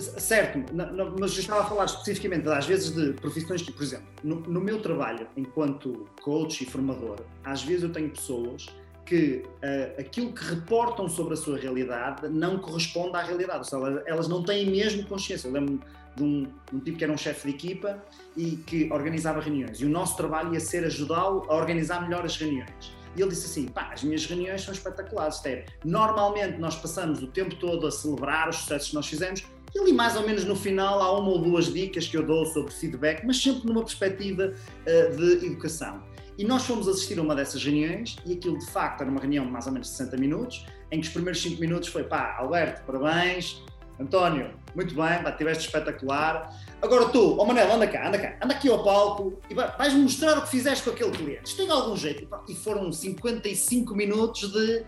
Certo, 0.00 0.58
mas 0.74 1.32
eu 1.34 1.40
estava 1.40 1.62
a 1.62 1.64
falar 1.64 1.84
especificamente, 1.84 2.48
às 2.48 2.66
vezes, 2.66 2.94
de 2.94 3.12
profissões 3.14 3.62
que, 3.62 3.72
por 3.72 3.82
exemplo, 3.82 4.06
no, 4.22 4.36
no, 4.40 4.60
meu 4.60 4.80
trabalho 4.80 5.26
enquanto 5.36 6.06
coach 6.22 6.62
e 6.62 6.66
formador, 6.66 7.20
às 7.44 7.62
vezes 7.62 7.82
eu 7.82 7.92
tenho 7.92 8.10
pessoas 8.10 8.66
que 9.04 9.42
uh, 9.44 10.00
aquilo 10.00 10.32
que 10.32 10.44
reportam 10.44 11.08
sobre 11.08 11.34
a 11.34 11.36
sua 11.36 11.58
realidade 11.58 12.28
não 12.28 12.58
corresponde 12.58 13.16
à 13.16 13.22
realidade, 13.22 13.58
ou 13.58 13.64
seja, 13.64 14.02
elas 14.06 14.28
não 14.28 14.42
têm 14.42 14.70
mesmo 14.70 15.04
consciência. 15.06 15.48
Eu 15.48 15.52
lembro 15.52 15.80
de 16.16 16.22
um, 16.22 16.42
de 16.44 16.76
um 16.76 16.80
tipo 16.80 16.96
que 16.96 17.04
era 17.04 17.12
um 17.12 17.18
chefe 17.18 17.48
de 17.48 17.54
equipa 17.54 18.02
e 18.36 18.56
que 18.56 18.88
organizava 18.92 19.40
reuniões, 19.40 19.80
e 19.80 19.84
o 19.84 19.88
nosso 19.88 20.16
trabalho 20.16 20.54
ia 20.54 20.60
ser 20.60 20.84
ajudá-lo 20.84 21.44
a 21.48 21.56
organizar 21.56 22.02
melhor 22.02 22.24
as 22.24 22.36
reuniões. 22.36 23.00
E 23.16 23.20
ele 23.20 23.30
disse 23.30 23.46
assim: 23.46 23.68
pá, 23.68 23.90
as 23.92 24.02
minhas 24.02 24.24
reuniões 24.26 24.62
são 24.62 24.72
espetaculares. 24.72 25.44
É, 25.44 25.66
normalmente 25.84 26.58
nós 26.58 26.76
passamos 26.76 27.22
o 27.22 27.26
tempo 27.26 27.56
todo 27.56 27.86
a 27.86 27.90
celebrar 27.90 28.48
os 28.48 28.56
sucessos 28.56 28.90
que 28.90 28.94
nós 28.94 29.06
fizemos, 29.06 29.44
e 29.74 29.78
ali, 29.78 29.92
mais 29.92 30.16
ou 30.16 30.26
menos 30.26 30.44
no 30.44 30.56
final, 30.56 31.00
há 31.00 31.18
uma 31.18 31.30
ou 31.30 31.38
duas 31.38 31.72
dicas 31.72 32.06
que 32.06 32.16
eu 32.16 32.24
dou 32.24 32.44
sobre 32.46 32.72
feedback, 32.72 33.24
mas 33.24 33.40
sempre 33.40 33.66
numa 33.66 33.82
perspectiva 33.82 34.52
uh, 34.52 35.16
de 35.16 35.46
educação. 35.46 36.02
E 36.36 36.44
nós 36.44 36.64
fomos 36.64 36.88
assistir 36.88 37.18
a 37.18 37.22
uma 37.22 37.34
dessas 37.34 37.62
reuniões, 37.62 38.16
e 38.24 38.32
aquilo 38.32 38.58
de 38.58 38.66
facto 38.66 39.02
era 39.02 39.10
uma 39.10 39.20
reunião 39.20 39.44
de 39.44 39.50
mais 39.50 39.66
ou 39.66 39.72
menos 39.72 39.88
60 39.90 40.16
minutos, 40.16 40.64
em 40.90 41.00
que 41.00 41.06
os 41.06 41.12
primeiros 41.12 41.42
5 41.42 41.60
minutos 41.60 41.88
foi 41.88 42.04
pá, 42.04 42.36
Alberto, 42.38 42.82
parabéns, 42.84 43.62
António, 44.00 44.50
muito 44.74 44.94
bem, 44.94 45.22
pá, 45.22 45.32
tiveste 45.32 45.66
espetacular. 45.66 46.58
Agora 46.80 47.10
tu, 47.10 47.36
ó 47.38 47.42
oh 47.42 47.44
Manel, 47.44 47.70
anda 47.70 47.86
cá, 47.86 48.08
anda 48.08 48.18
cá, 48.18 48.36
anda 48.42 48.54
aqui 48.54 48.70
ao 48.70 48.82
palco 48.82 49.38
e 49.50 49.54
vais-me 49.54 50.02
mostrar 50.02 50.38
o 50.38 50.42
que 50.42 50.48
fizeste 50.48 50.84
com 50.84 50.90
aquele 50.90 51.10
cliente. 51.10 51.42
Isto 51.44 51.58
tem 51.58 51.70
algum 51.70 51.94
jeito. 51.94 52.26
E 52.48 52.54
foram 52.54 52.90
55 52.90 53.94
minutos 53.94 54.50
de, 54.50 54.82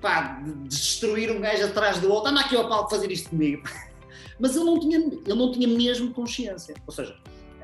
pá, 0.00 0.40
de 0.42 0.52
destruir 0.68 1.30
um 1.30 1.40
gajo 1.40 1.66
atrás 1.66 2.00
do 2.00 2.10
outro. 2.10 2.30
Anda 2.30 2.40
aqui 2.40 2.56
ao 2.56 2.68
palco 2.68 2.90
fazer 2.90 3.12
isto 3.12 3.30
comigo. 3.30 3.62
Mas 4.38 4.56
ele 4.56 4.64
não 4.64 4.78
tinha, 4.78 4.98
ele 4.98 5.34
não 5.34 5.52
tinha 5.52 5.68
mesmo 5.68 6.12
consciência. 6.12 6.74
Ou 6.86 6.92
seja, 6.92 7.16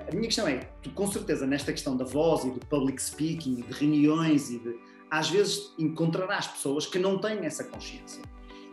a 0.07 0.11
minha 0.11 0.27
questão 0.27 0.47
é, 0.47 0.61
tu 0.83 0.91
com 0.91 1.11
certeza 1.11 1.47
nesta 1.47 1.73
questão 1.73 1.97
da 1.97 2.05
voz 2.05 2.45
e 2.45 2.51
do 2.51 2.61
public 2.67 3.01
speaking 3.03 3.61
e 3.61 3.63
de 3.63 3.73
reuniões 3.73 4.51
e 4.51 4.59
de 4.59 4.77
às 5.11 5.31
vezes 5.31 5.73
encontrarás 5.79 6.47
pessoas 6.47 6.87
que 6.87 6.99
não 6.99 7.19
têm 7.19 7.45
essa 7.45 7.65
consciência. 7.65 8.23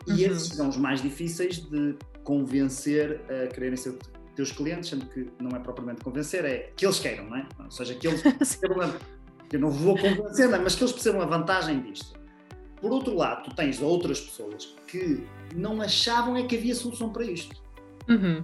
E 0.07 0.11
uhum. 0.11 0.17
esses 0.17 0.47
são 0.47 0.69
os 0.69 0.77
mais 0.77 1.01
difíceis 1.01 1.57
de 1.57 1.95
convencer 2.23 3.21
a 3.29 3.47
quererem 3.47 3.77
ser 3.77 3.97
teus 4.35 4.51
clientes, 4.51 4.89
sendo 4.89 5.05
que 5.07 5.29
não 5.39 5.55
é 5.55 5.59
propriamente 5.59 6.03
convencer, 6.03 6.45
é 6.45 6.71
que 6.75 6.85
eles 6.85 6.99
queiram, 6.99 7.25
não 7.25 7.37
é? 7.37 7.47
Ou 7.63 7.71
seja, 7.71 7.93
que 7.93 8.07
eles 8.07 8.21
percebam, 8.33 8.81
a, 8.81 8.93
eu 9.51 9.59
não 9.59 9.69
vou 9.69 9.95
convencer, 9.97 10.49
não, 10.49 10.57
é? 10.57 10.59
mas 10.59 10.75
que 10.75 10.83
eles 10.83 10.93
percebam 10.93 11.21
a 11.21 11.25
vantagem 11.25 11.81
disto. 11.81 12.19
Por 12.79 12.91
outro 12.91 13.15
lado, 13.15 13.43
tu 13.43 13.55
tens 13.55 13.79
outras 13.81 14.19
pessoas 14.19 14.75
que 14.87 15.23
não 15.55 15.81
achavam 15.81 16.35
é 16.35 16.43
que 16.43 16.57
havia 16.57 16.73
solução 16.73 17.11
para 17.11 17.25
isto. 17.25 17.55
Uhum. 18.09 18.43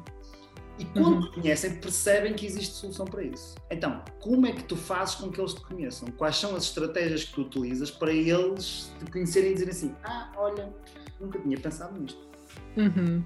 E 0.80 0.86
quando 0.86 1.16
uhum. 1.16 1.22
te 1.22 1.32
conhecem, 1.32 1.76
percebem 1.78 2.34
que 2.34 2.46
existe 2.46 2.76
solução 2.76 3.06
para 3.06 3.24
isso. 3.24 3.56
Então, 3.72 4.04
como 4.20 4.46
é 4.46 4.52
que 4.52 4.64
tu 4.64 4.76
fazes 4.76 5.16
com 5.16 5.32
que 5.32 5.42
eles 5.42 5.54
te 5.54 5.62
conheçam? 5.62 6.08
Quais 6.12 6.36
são 6.36 6.56
as 6.56 6.64
estratégias 6.64 7.24
que 7.24 7.34
tu 7.34 7.42
utilizas 7.42 7.90
para 7.90 8.12
eles 8.12 8.94
te 9.00 9.12
conhecerem 9.12 9.52
e 9.52 9.54
dizerem 9.54 9.74
assim: 9.74 9.96
Ah, 10.04 10.32
olha, 10.38 10.72
nunca 11.20 11.40
tinha 11.40 11.58
pensado 11.58 12.00
nisto. 12.00 12.28
Uhum. 12.76 13.24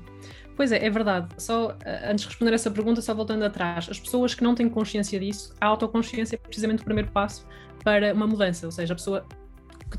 Pois 0.55 0.71
é, 0.71 0.85
é 0.85 0.89
verdade. 0.89 1.27
Só 1.37 1.75
eh, 1.83 2.09
antes 2.09 2.23
de 2.23 2.29
responder 2.29 2.53
essa 2.53 2.71
pergunta, 2.71 3.01
só 3.01 3.13
voltando 3.13 3.43
atrás, 3.43 3.87
as 3.89 3.99
pessoas 3.99 4.33
que 4.33 4.43
não 4.43 4.55
têm 4.55 4.69
consciência 4.69 5.19
disso, 5.19 5.53
a 5.59 5.65
autoconsciência 5.65 6.35
é 6.35 6.37
precisamente 6.37 6.81
o 6.81 6.85
primeiro 6.85 7.11
passo 7.11 7.45
para 7.83 8.13
uma 8.13 8.27
mudança, 8.27 8.65
ou 8.65 8.71
seja, 8.71 8.93
a 8.93 8.95
pessoa 8.95 9.25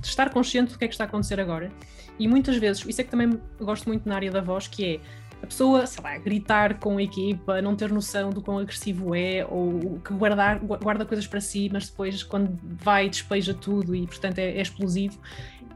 estar 0.02 0.30
consciente 0.30 0.72
do 0.72 0.78
que 0.78 0.84
é 0.84 0.88
que 0.88 0.94
está 0.94 1.04
a 1.04 1.06
acontecer 1.06 1.38
agora. 1.40 1.70
E 2.18 2.28
muitas 2.28 2.56
vezes, 2.56 2.84
isso 2.86 3.00
é 3.00 3.04
que 3.04 3.10
também 3.10 3.40
gosto 3.60 3.86
muito 3.86 4.08
na 4.08 4.14
área 4.14 4.30
da 4.30 4.40
voz, 4.40 4.68
que 4.68 4.96
é 4.96 5.00
a 5.42 5.46
pessoa, 5.46 5.86
sei 5.86 6.02
lá, 6.02 6.16
gritar 6.18 6.78
com 6.78 6.98
a 6.98 7.02
equipa, 7.02 7.60
não 7.60 7.74
ter 7.74 7.90
noção 7.90 8.30
do 8.30 8.40
quão 8.40 8.58
agressivo 8.58 9.14
é, 9.14 9.44
ou 9.44 10.00
que 10.04 10.14
guardar, 10.14 10.60
guarda 10.60 11.04
coisas 11.04 11.26
para 11.26 11.40
si, 11.40 11.68
mas 11.72 11.88
depois 11.88 12.22
quando 12.22 12.56
vai 12.62 13.08
despeja 13.08 13.52
tudo 13.52 13.94
e 13.94 14.06
portanto 14.06 14.38
é, 14.38 14.52
é 14.52 14.62
explosivo. 14.62 15.18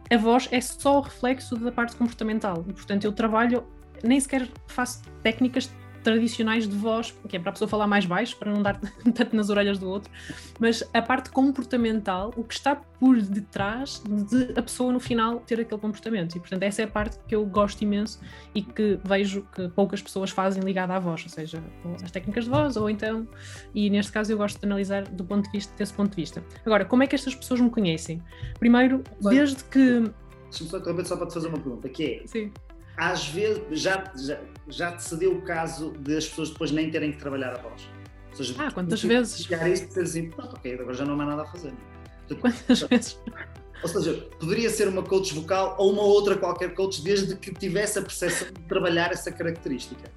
A 0.09 0.17
voz 0.17 0.49
é 0.53 0.61
só 0.61 0.99
o 0.99 1.01
reflexo 1.01 1.57
da 1.57 1.73
parte 1.73 1.97
comportamental 1.97 2.65
e 2.69 2.73
portanto 2.73 3.05
eu 3.05 3.13
trabalho, 3.13 3.67
nem 4.05 4.21
sequer 4.21 4.49
faço 4.69 5.03
técnicas 5.23 5.69
tradicionais 6.07 6.69
de 6.69 6.77
voz, 6.77 7.13
que 7.29 7.37
é 7.37 7.41
para 7.41 7.51
a 7.51 7.53
pessoa 7.53 7.69
falar 7.69 7.89
mais 7.89 8.07
baixo, 8.07 8.37
para 8.37 8.53
não 8.53 8.63
dar 8.63 8.79
tanto 9.13 9.35
nas 9.35 9.51
orelhas 9.51 9.77
do 9.77 9.91
outro, 9.91 10.09
mas 10.61 10.89
a 10.95 11.03
parte 11.03 11.31
comportamental, 11.31 12.33
o 12.37 12.45
que 12.45 12.55
está 12.55 12.77
por 12.77 13.21
detrás 13.21 14.01
de 14.07 14.57
a 14.57 14.63
pessoa 14.63 14.93
no 14.93 15.01
final 15.01 15.41
ter 15.41 15.59
aquele 15.59 15.81
comportamento. 15.81 16.37
E 16.37 16.39
portanto, 16.39 16.63
essa 16.63 16.83
é 16.83 16.85
a 16.85 16.89
parte 16.89 17.19
que 17.27 17.35
eu 17.35 17.45
gosto 17.45 17.83
imenso 17.83 18.21
e 18.55 18.63
que 18.63 19.01
vejo 19.03 19.45
que 19.53 19.69
poucas 19.71 20.01
pessoas 20.01 20.31
fazem 20.31 20.63
ligada 20.63 20.95
à 20.95 21.01
voz, 21.01 21.25
ou 21.25 21.29
seja, 21.29 21.61
as 22.01 22.11
técnicas 22.13 22.45
de 22.45 22.51
voz, 22.51 22.77
ou 22.77 22.89
então, 22.89 23.27
e 23.75 23.91
neste 23.91 24.13
caso 24.13 24.33
eu 24.33 24.39
gosto 24.39 24.61
de 24.61 24.65
analisar 24.65 25.03
do 25.09 25.25
ponto 25.25 25.47
de 25.47 25.51
vista, 25.51 25.75
desse 25.77 25.93
ponto 25.93 26.11
de 26.11 26.23
vista. 26.23 26.41
Agora, 26.65 26.85
como 26.85 27.03
é 27.03 27.09
que 27.09 27.17
estas 27.17 27.35
pessoas 27.35 27.61
me 27.61 27.69
conhecem? 27.69 28.23
Primeiro, 28.61 29.03
desde 29.21 29.65
que. 29.65 30.05
Deixa-me 30.51 30.71
só, 30.71 31.05
só 31.05 31.17
para 31.17 31.27
te 31.27 31.35
fazer 31.35 31.49
uma 31.49 31.59
pergunta, 31.59 31.89
que 31.89 32.05
é. 32.05 32.27
Sim 32.29 32.53
às 32.97 33.29
vezes 33.29 33.62
já, 33.73 34.12
já, 34.17 34.41
já 34.69 34.93
te 34.93 35.03
cedeu 35.03 35.33
o 35.37 35.43
caso 35.43 35.93
de 35.99 36.17
as 36.17 36.29
pessoas 36.29 36.50
depois 36.50 36.71
nem 36.71 36.91
terem 36.91 37.12
que 37.12 37.19
trabalhar 37.19 37.55
a 37.55 37.59
voz. 37.59 37.88
Ou 38.31 38.37
seja, 38.37 38.55
ah, 38.59 38.71
quantas 38.71 39.03
vezes? 39.03 39.45
Chegar 39.45 39.69
isso 39.71 39.85
e 39.85 39.87
dizer 39.88 40.03
assim, 40.03 40.31
pronto, 40.31 40.57
ok, 40.57 40.75
agora 40.75 40.95
já 40.95 41.05
não 41.05 41.15
há 41.15 41.17
mais 41.17 41.31
nada 41.31 41.43
a 41.43 41.47
fazer. 41.47 41.73
Quantas 42.41 42.83
vezes? 42.83 43.21
Ou 43.83 43.88
seja, 43.88 44.15
poderia 44.38 44.71
ser 44.71 44.88
uma 44.88 45.03
coach 45.03 45.35
vocal 45.35 45.76
ou 45.79 45.93
uma 45.93 46.03
outra 46.03 46.37
qualquer 46.37 46.75
coach, 46.75 47.03
desde 47.03 47.37
que 47.37 47.53
tivesse 47.53 47.99
a 47.99 48.03
percepção 48.03 48.49
de 48.49 48.61
trabalhar 48.62 49.12
essa 49.12 49.31
característica. 49.31 50.11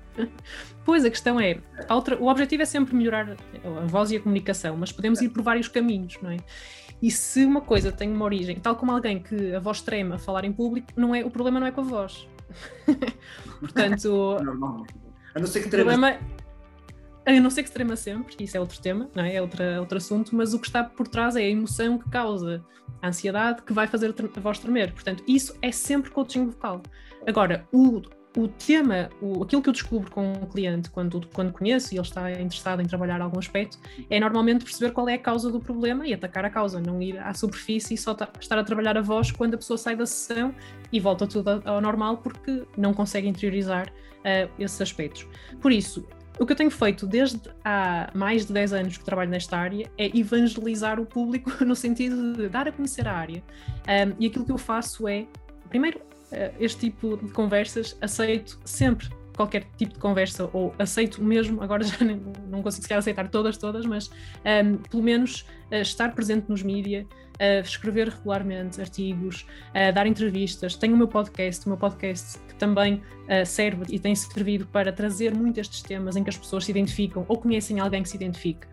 Pois, 0.86 1.06
a 1.06 1.10
questão 1.10 1.40
é, 1.40 1.60
a 1.88 1.96
outra, 1.96 2.18
o 2.18 2.28
objetivo 2.28 2.64
é 2.64 2.66
sempre 2.66 2.96
melhorar 2.96 3.38
a 3.64 3.86
voz 3.86 4.12
e 4.12 4.18
a 4.18 4.20
comunicação, 4.20 4.76
mas 4.76 4.92
podemos 4.92 5.22
ir 5.22 5.30
por 5.30 5.42
vários 5.42 5.68
caminhos, 5.68 6.18
não 6.22 6.32
é? 6.32 6.38
E 7.02 7.10
se 7.12 7.46
uma 7.46 7.62
coisa 7.62 7.92
tem 7.92 8.12
uma 8.12 8.26
origem, 8.26 8.58
tal 8.60 8.76
como 8.76 8.92
alguém 8.92 9.20
que 9.20 9.54
a 9.54 9.60
voz 9.60 9.82
trema 9.82 10.16
a 10.16 10.18
falar 10.18 10.44
em 10.44 10.52
público, 10.52 10.88
não 10.96 11.16
é, 11.16 11.24
o 11.24 11.30
problema 11.30 11.60
não 11.60 11.68
é 11.68 11.72
com 11.72 11.82
a 11.82 11.84
voz. 11.84 12.28
Portanto, 13.60 14.38
Normalmente. 14.44 14.94
A 15.36 15.40
não 15.40 15.48
ser 15.48 15.64
que 15.64 15.70
trema. 15.70 15.92
Problema, 15.92 16.20
a 17.26 17.40
não 17.40 17.50
ser 17.50 17.64
que 17.64 17.72
trema 17.72 17.96
sempre, 17.96 18.36
isso 18.40 18.58
é 18.58 18.60
outro 18.60 18.82
tema, 18.82 19.10
não 19.16 19.24
é? 19.24 19.36
é 19.36 19.42
outro, 19.42 19.64
outro 19.80 19.98
assunto, 19.98 20.36
mas 20.36 20.54
o 20.54 20.60
que 20.60 20.68
está 20.68 20.84
por 20.84 21.08
trás 21.08 21.36
é 21.36 21.42
a 21.42 21.48
emoção 21.48 21.98
que 21.98 22.10
causa 22.10 22.64
a 23.02 23.08
ansiedade 23.08 23.62
que 23.62 23.72
vai 23.72 23.88
fazer 23.88 24.14
a 24.36 24.40
voz 24.40 24.60
tremer. 24.60 24.92
Portanto, 24.94 25.24
isso 25.28 25.56
é 25.62 25.72
sempre 25.72 26.10
coaching 26.10 26.48
vocal. 26.48 26.82
Agora, 27.28 27.68
o, 27.72 28.02
o 28.38 28.48
tema, 28.48 29.10
o, 29.22 29.44
aquilo 29.44 29.62
que 29.62 29.70
eu 29.70 29.74
descubro 29.74 30.12
com 30.12 30.34
um 30.34 30.46
cliente 30.46 30.90
quando, 30.90 31.28
quando 31.34 31.52
conheço 31.52 31.94
e 31.94 31.98
ele 31.98 32.06
está 32.06 32.32
interessado 32.32 32.82
em 32.82 32.86
trabalhar 32.86 33.22
algum 33.22 33.40
aspecto, 33.40 33.78
é 34.10 34.20
normalmente 34.20 34.64
perceber 34.64 34.92
qual 34.92 35.10
é 35.10 35.16
a 35.16 35.20
causa 35.20 35.52
do 35.52 35.60
problema 35.60 36.08
e 36.08 36.14
atacar 36.14 36.46
a 36.46 36.50
causa, 36.50 36.80
não 36.80 37.02
ir 37.02 37.18
à 37.18 37.34
superfície 37.34 37.96
e 37.96 37.98
só 37.98 38.16
estar 38.40 38.60
a 38.60 38.64
trabalhar 38.64 38.98
a 38.98 39.02
voz 39.02 39.32
quando 39.32 39.56
a 39.56 39.58
pessoa 39.58 39.78
sai 39.78 39.96
da 39.96 40.06
sessão 40.06 40.54
e 40.92 41.00
volta 41.00 41.26
tudo 41.26 41.62
ao 41.66 41.82
normal 41.82 42.18
porque 42.18 42.64
não 42.78 42.94
consegue 42.94 43.28
interiorizar 43.28 43.90
uh, 43.90 44.50
esses 44.60 44.80
aspectos. 44.80 45.28
Por 45.60 45.72
isso, 45.72 46.08
o 46.40 46.46
que 46.46 46.54
eu 46.54 46.56
tenho 46.56 46.72
feito 46.72 47.08
desde 47.08 47.42
há 47.66 48.12
mais 48.14 48.46
de 48.46 48.54
10 48.54 48.74
anos 48.74 48.98
que 48.98 49.04
trabalho 49.04 49.30
nesta 49.30 49.58
área 49.58 49.90
é 49.98 50.18
evangelizar 50.18 51.00
o 51.00 51.06
público 51.06 51.52
no 51.66 51.76
sentido 51.76 52.34
de 52.34 52.48
dar 52.48 52.68
a 52.68 52.72
conhecer 52.72 53.08
a 53.08 53.14
área. 53.14 53.40
Um, 53.40 53.42
eh, 53.88 54.16
e 54.20 54.28
aquilo 54.28 54.46
que 54.46 54.52
eu 54.52 54.58
faço 54.58 55.08
é, 55.08 55.26
primeiro, 55.68 56.00
este 56.60 56.92
tipo 56.92 57.18
de 57.18 57.32
conversas, 57.32 57.98
aceito 58.02 58.60
sempre 58.64 59.10
qualquer 59.40 59.64
tipo 59.78 59.94
de 59.94 60.00
conversa, 60.00 60.50
ou 60.52 60.76
aceito 60.78 61.24
mesmo, 61.24 61.64
agora 61.64 61.82
já 61.82 61.96
não 62.50 62.62
consigo 62.62 62.84
sequer 62.84 62.98
aceitar 62.98 63.30
todas, 63.30 63.58
todas, 63.58 63.86
mas 63.86 64.10
um, 64.10 64.12
ehm, 64.44 64.76
pelo 64.76 65.02
menos 65.02 65.46
uh, 65.72 65.76
estar 65.76 66.14
presente 66.14 66.50
nos 66.50 66.62
mídias, 66.62 67.06
uh, 67.06 67.62
escrever 67.64 68.10
regularmente 68.10 68.82
artigos, 68.82 69.48
uh, 69.70 69.94
dar 69.94 70.06
entrevistas. 70.06 70.76
Tenho 70.76 70.94
o 70.94 70.98
meu 70.98 71.08
podcast, 71.08 71.66
o 71.66 71.70
meu 71.70 71.78
podcast 71.78 72.38
que 72.50 72.56
também 72.56 73.02
serve 73.46 73.86
e 73.90 74.00
tem 74.00 74.14
servido 74.16 74.66
para 74.66 74.92
trazer 74.92 75.34
muito 75.36 75.60
estes 75.60 75.84
temas 75.84 76.16
em 76.16 76.24
que 76.24 76.32
as 76.32 76.38
pessoas 76.38 76.66
se 76.66 76.72
identificam 76.72 77.24
ou 77.28 77.38
conhecem 77.38 77.80
alguém 77.80 78.02
que 78.02 78.10
se 78.10 78.16
identifique. 78.18 78.68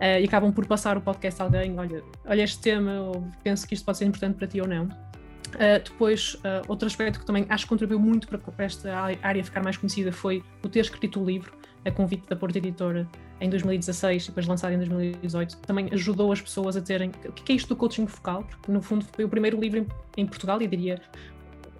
e 0.00 0.24
acabam 0.24 0.50
por 0.50 0.66
passar 0.66 0.96
o 0.96 1.00
podcast 1.02 1.42
a 1.42 1.44
alguém, 1.44 1.78
olha, 1.78 2.02
olha 2.24 2.42
este 2.42 2.58
tema, 2.58 3.00
ou 3.02 3.28
penso 3.44 3.68
que 3.68 3.74
isto 3.74 3.84
pode 3.84 3.98
ser 3.98 4.06
importante 4.06 4.36
para 4.36 4.46
ti 4.46 4.60
ou 4.62 4.66
não. 4.66 5.07
Uh, 5.54 5.82
depois, 5.82 6.34
uh, 6.34 6.62
outro 6.68 6.86
aspecto 6.86 7.20
que 7.20 7.26
também 7.26 7.46
acho 7.48 7.64
que 7.64 7.68
contribuiu 7.68 7.98
muito 7.98 8.28
para, 8.28 8.38
para, 8.38 8.64
esta 8.64 8.94
área 9.22 9.42
ficar 9.42 9.62
mais 9.62 9.76
conhecida 9.76 10.12
foi 10.12 10.42
o 10.62 10.68
ter 10.68 10.80
escrito 10.80 11.20
o 11.20 11.24
livro, 11.24 11.52
a 11.84 11.90
convite 11.90 12.28
da 12.28 12.36
Porta 12.36 12.58
Editora, 12.58 13.08
em 13.40 13.48
2016 13.48 14.24
e 14.24 14.26
depois 14.28 14.46
lançado 14.46 14.72
em 14.72 14.78
2018. 14.78 15.58
Também 15.58 15.88
ajudou 15.92 16.32
as 16.32 16.40
pessoas 16.40 16.76
a 16.76 16.80
terem. 16.80 17.10
O 17.24 17.32
que 17.32 17.52
é 17.52 17.56
isto 17.56 17.68
do 17.68 17.76
coaching 17.76 18.04
vocal? 18.04 18.44
Porque, 18.44 18.70
no 18.70 18.82
fundo, 18.82 19.04
foi 19.12 19.24
o 19.24 19.28
primeiro 19.28 19.58
livro 19.58 19.78
em, 19.78 19.86
em 20.22 20.26
Portugal, 20.26 20.60
e 20.60 20.66
diria. 20.66 21.00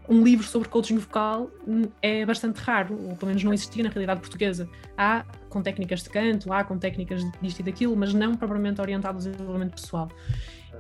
Um 0.09 0.23
livro 0.23 0.47
sobre 0.47 0.71
coaching 0.71 0.97
vocal 0.97 1.51
é 2.01 2.25
bastante 2.25 2.57
raro, 2.61 2.95
ou 2.95 3.15
pelo 3.15 3.27
menos 3.27 3.45
não 3.45 3.53
existia 3.53 3.85
na 3.85 3.91
realidade 3.91 4.21
portuguesa. 4.21 4.67
Há 4.97 5.23
com 5.51 5.61
técnicas 5.61 6.03
de 6.03 6.09
canto, 6.09 6.51
há 6.51 6.65
com 6.65 6.79
técnicas 6.79 7.23
disto 7.43 7.61
e 7.61 7.63
daquilo, 7.63 7.95
mas 7.95 8.15
não 8.15 8.35
propriamente 8.35 8.81
orientado 8.81 9.19
ao 9.19 9.23
desenvolvimento 9.23 9.73
pessoal. 9.73 10.09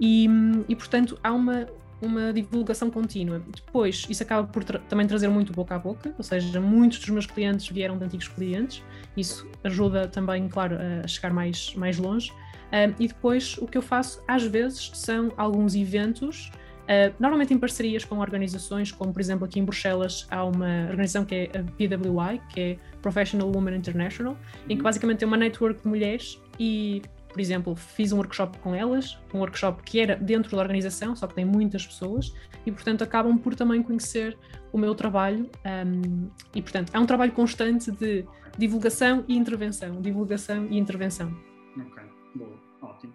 E, 0.00 0.26
e 0.66 0.74
portanto, 0.74 1.18
há 1.22 1.30
uma, 1.30 1.66
uma 2.00 2.32
divulgação 2.32 2.90
contínua. 2.90 3.42
Depois, 3.54 4.06
isso 4.08 4.22
acaba 4.22 4.46
por 4.46 4.64
tra 4.64 4.78
também 4.80 5.06
trazer 5.06 5.28
muito 5.28 5.52
boca 5.52 5.74
a 5.74 5.78
boca, 5.78 6.14
ou 6.16 6.24
seja, 6.24 6.60
muitos 6.60 6.98
dos 6.98 7.08
meus 7.08 7.26
clientes 7.26 7.68
vieram 7.68 7.98
de 7.98 8.04
antigos 8.04 8.28
clientes, 8.28 8.82
isso 9.16 9.48
ajuda 9.64 10.06
também, 10.08 10.48
claro, 10.48 10.76
a 11.04 11.06
chegar 11.06 11.32
mais, 11.32 11.74
mais 11.74 11.98
longe. 11.98 12.30
Uh, 12.68 12.94
e 12.98 13.08
depois, 13.08 13.56
o 13.58 13.66
que 13.66 13.78
eu 13.78 13.82
faço, 13.82 14.22
às 14.28 14.42
vezes, 14.42 14.90
são 14.94 15.32
alguns 15.36 15.74
eventos, 15.74 16.50
uh, 16.84 17.14
normalmente 17.18 17.52
em 17.54 17.58
parcerias 17.58 18.04
com 18.04 18.18
organizações, 18.18 18.92
como 18.92 19.12
por 19.12 19.20
exemplo 19.20 19.46
aqui 19.46 19.58
em 19.58 19.64
Bruxelas 19.64 20.26
há 20.30 20.44
uma 20.44 20.86
organização 20.90 21.24
que 21.24 21.34
é 21.34 21.44
a 21.58 21.62
PWI, 21.62 22.40
que 22.50 22.60
é 22.60 22.78
Professional 23.00 23.50
Women 23.50 23.76
International, 23.76 24.36
em 24.64 24.68
que 24.68 24.74
uhum. 24.76 24.82
basicamente 24.82 25.24
é 25.24 25.26
uma 25.26 25.38
network 25.38 25.82
de 25.82 25.88
mulheres 25.88 26.38
e 26.60 27.02
por 27.38 27.42
exemplo, 27.42 27.76
fiz 27.76 28.10
um 28.10 28.16
workshop 28.16 28.58
com 28.58 28.74
elas, 28.74 29.16
um 29.32 29.38
workshop 29.38 29.80
que 29.84 30.00
era 30.00 30.16
dentro 30.16 30.56
da 30.56 30.60
organização, 30.60 31.14
só 31.14 31.24
que 31.28 31.36
tem 31.36 31.44
muitas 31.44 31.86
pessoas, 31.86 32.34
e 32.66 32.72
portanto 32.72 33.02
acabam 33.02 33.38
por 33.38 33.54
também 33.54 33.80
conhecer 33.80 34.36
o 34.72 34.76
meu 34.76 34.92
trabalho. 34.92 35.48
Um, 35.64 36.28
e 36.52 36.60
portanto 36.60 36.90
é 36.92 36.98
um 36.98 37.06
trabalho 37.06 37.30
constante 37.30 37.92
de 37.92 38.26
divulgação 38.58 39.24
e 39.28 39.36
intervenção, 39.36 40.02
divulgação 40.02 40.66
e 40.66 40.76
intervenção. 40.76 41.32
Ok, 41.76 42.02
boa, 42.34 42.58
ótimo. 42.82 43.14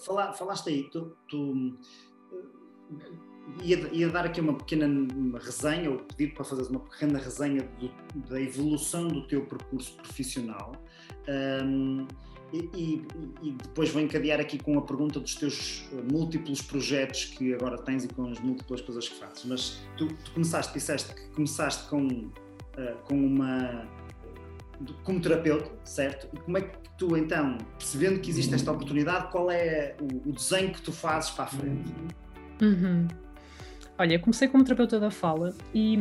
Fala, 0.00 0.34
falaste 0.34 0.68
aí, 0.68 0.90
tu, 0.90 1.16
tu 1.26 1.74
ia, 3.62 3.88
ia, 3.90 4.10
dar 4.10 4.26
aqui 4.26 4.42
uma 4.42 4.52
pequena 4.52 4.86
resenha, 5.38 5.90
ou 5.90 6.00
pedir 6.00 6.34
para 6.34 6.44
fazeres 6.44 6.68
uma 6.68 6.80
pequena 6.80 7.18
resenha 7.18 7.66
do, 7.80 7.90
da 8.28 8.38
evolução 8.38 9.08
do 9.08 9.26
teu 9.26 9.46
percurso 9.46 9.96
profissional. 9.96 10.72
Um, 11.26 12.06
e, 12.52 13.06
e, 13.42 13.52
depois 13.52 13.88
vou 13.90 14.02
encadear 14.02 14.38
aqui 14.38 14.58
com 14.58 14.78
a 14.78 14.82
pergunta 14.82 15.18
dos 15.18 15.34
teus 15.34 15.88
eh, 15.90 16.02
múltiplos 16.12 16.60
projetos 16.60 17.24
que 17.24 17.54
agora 17.54 17.78
tens 17.78 18.04
e 18.04 18.08
com 18.08 18.30
as 18.30 18.38
múltiplas 18.40 18.82
coisas 18.82 19.08
que 19.08 19.18
fazes. 19.18 19.44
Mas 19.46 19.82
tu, 19.96 20.06
tu 20.22 20.32
começaste, 20.32 20.72
disseste 20.74 21.14
que 21.14 21.28
começaste 21.30 21.88
com, 21.88 22.06
uh, 22.06 22.30
com 23.04 23.14
uma. 23.14 23.88
como 25.02 25.18
terapeuta, 25.18 25.70
certo? 25.82 26.28
E 26.36 26.40
como 26.40 26.58
é 26.58 26.60
que 26.60 26.76
tu, 26.98 27.16
então, 27.16 27.56
percebendo 27.78 28.20
que 28.20 28.28
existe 28.28 28.54
esta 28.54 28.70
oportunidade, 28.70 29.30
qual 29.32 29.50
é 29.50 29.96
o, 29.98 30.28
o 30.28 30.32
desenho 30.32 30.72
que 30.72 30.82
tu 30.82 30.92
fazes 30.92 31.30
para 31.30 31.44
a 31.44 31.48
frente? 31.48 31.90
Uhum. 32.60 33.08
Olha, 33.98 34.18
comecei 34.18 34.48
como 34.48 34.62
terapeuta 34.62 35.00
da 35.00 35.10
fala 35.10 35.54
e, 35.72 35.96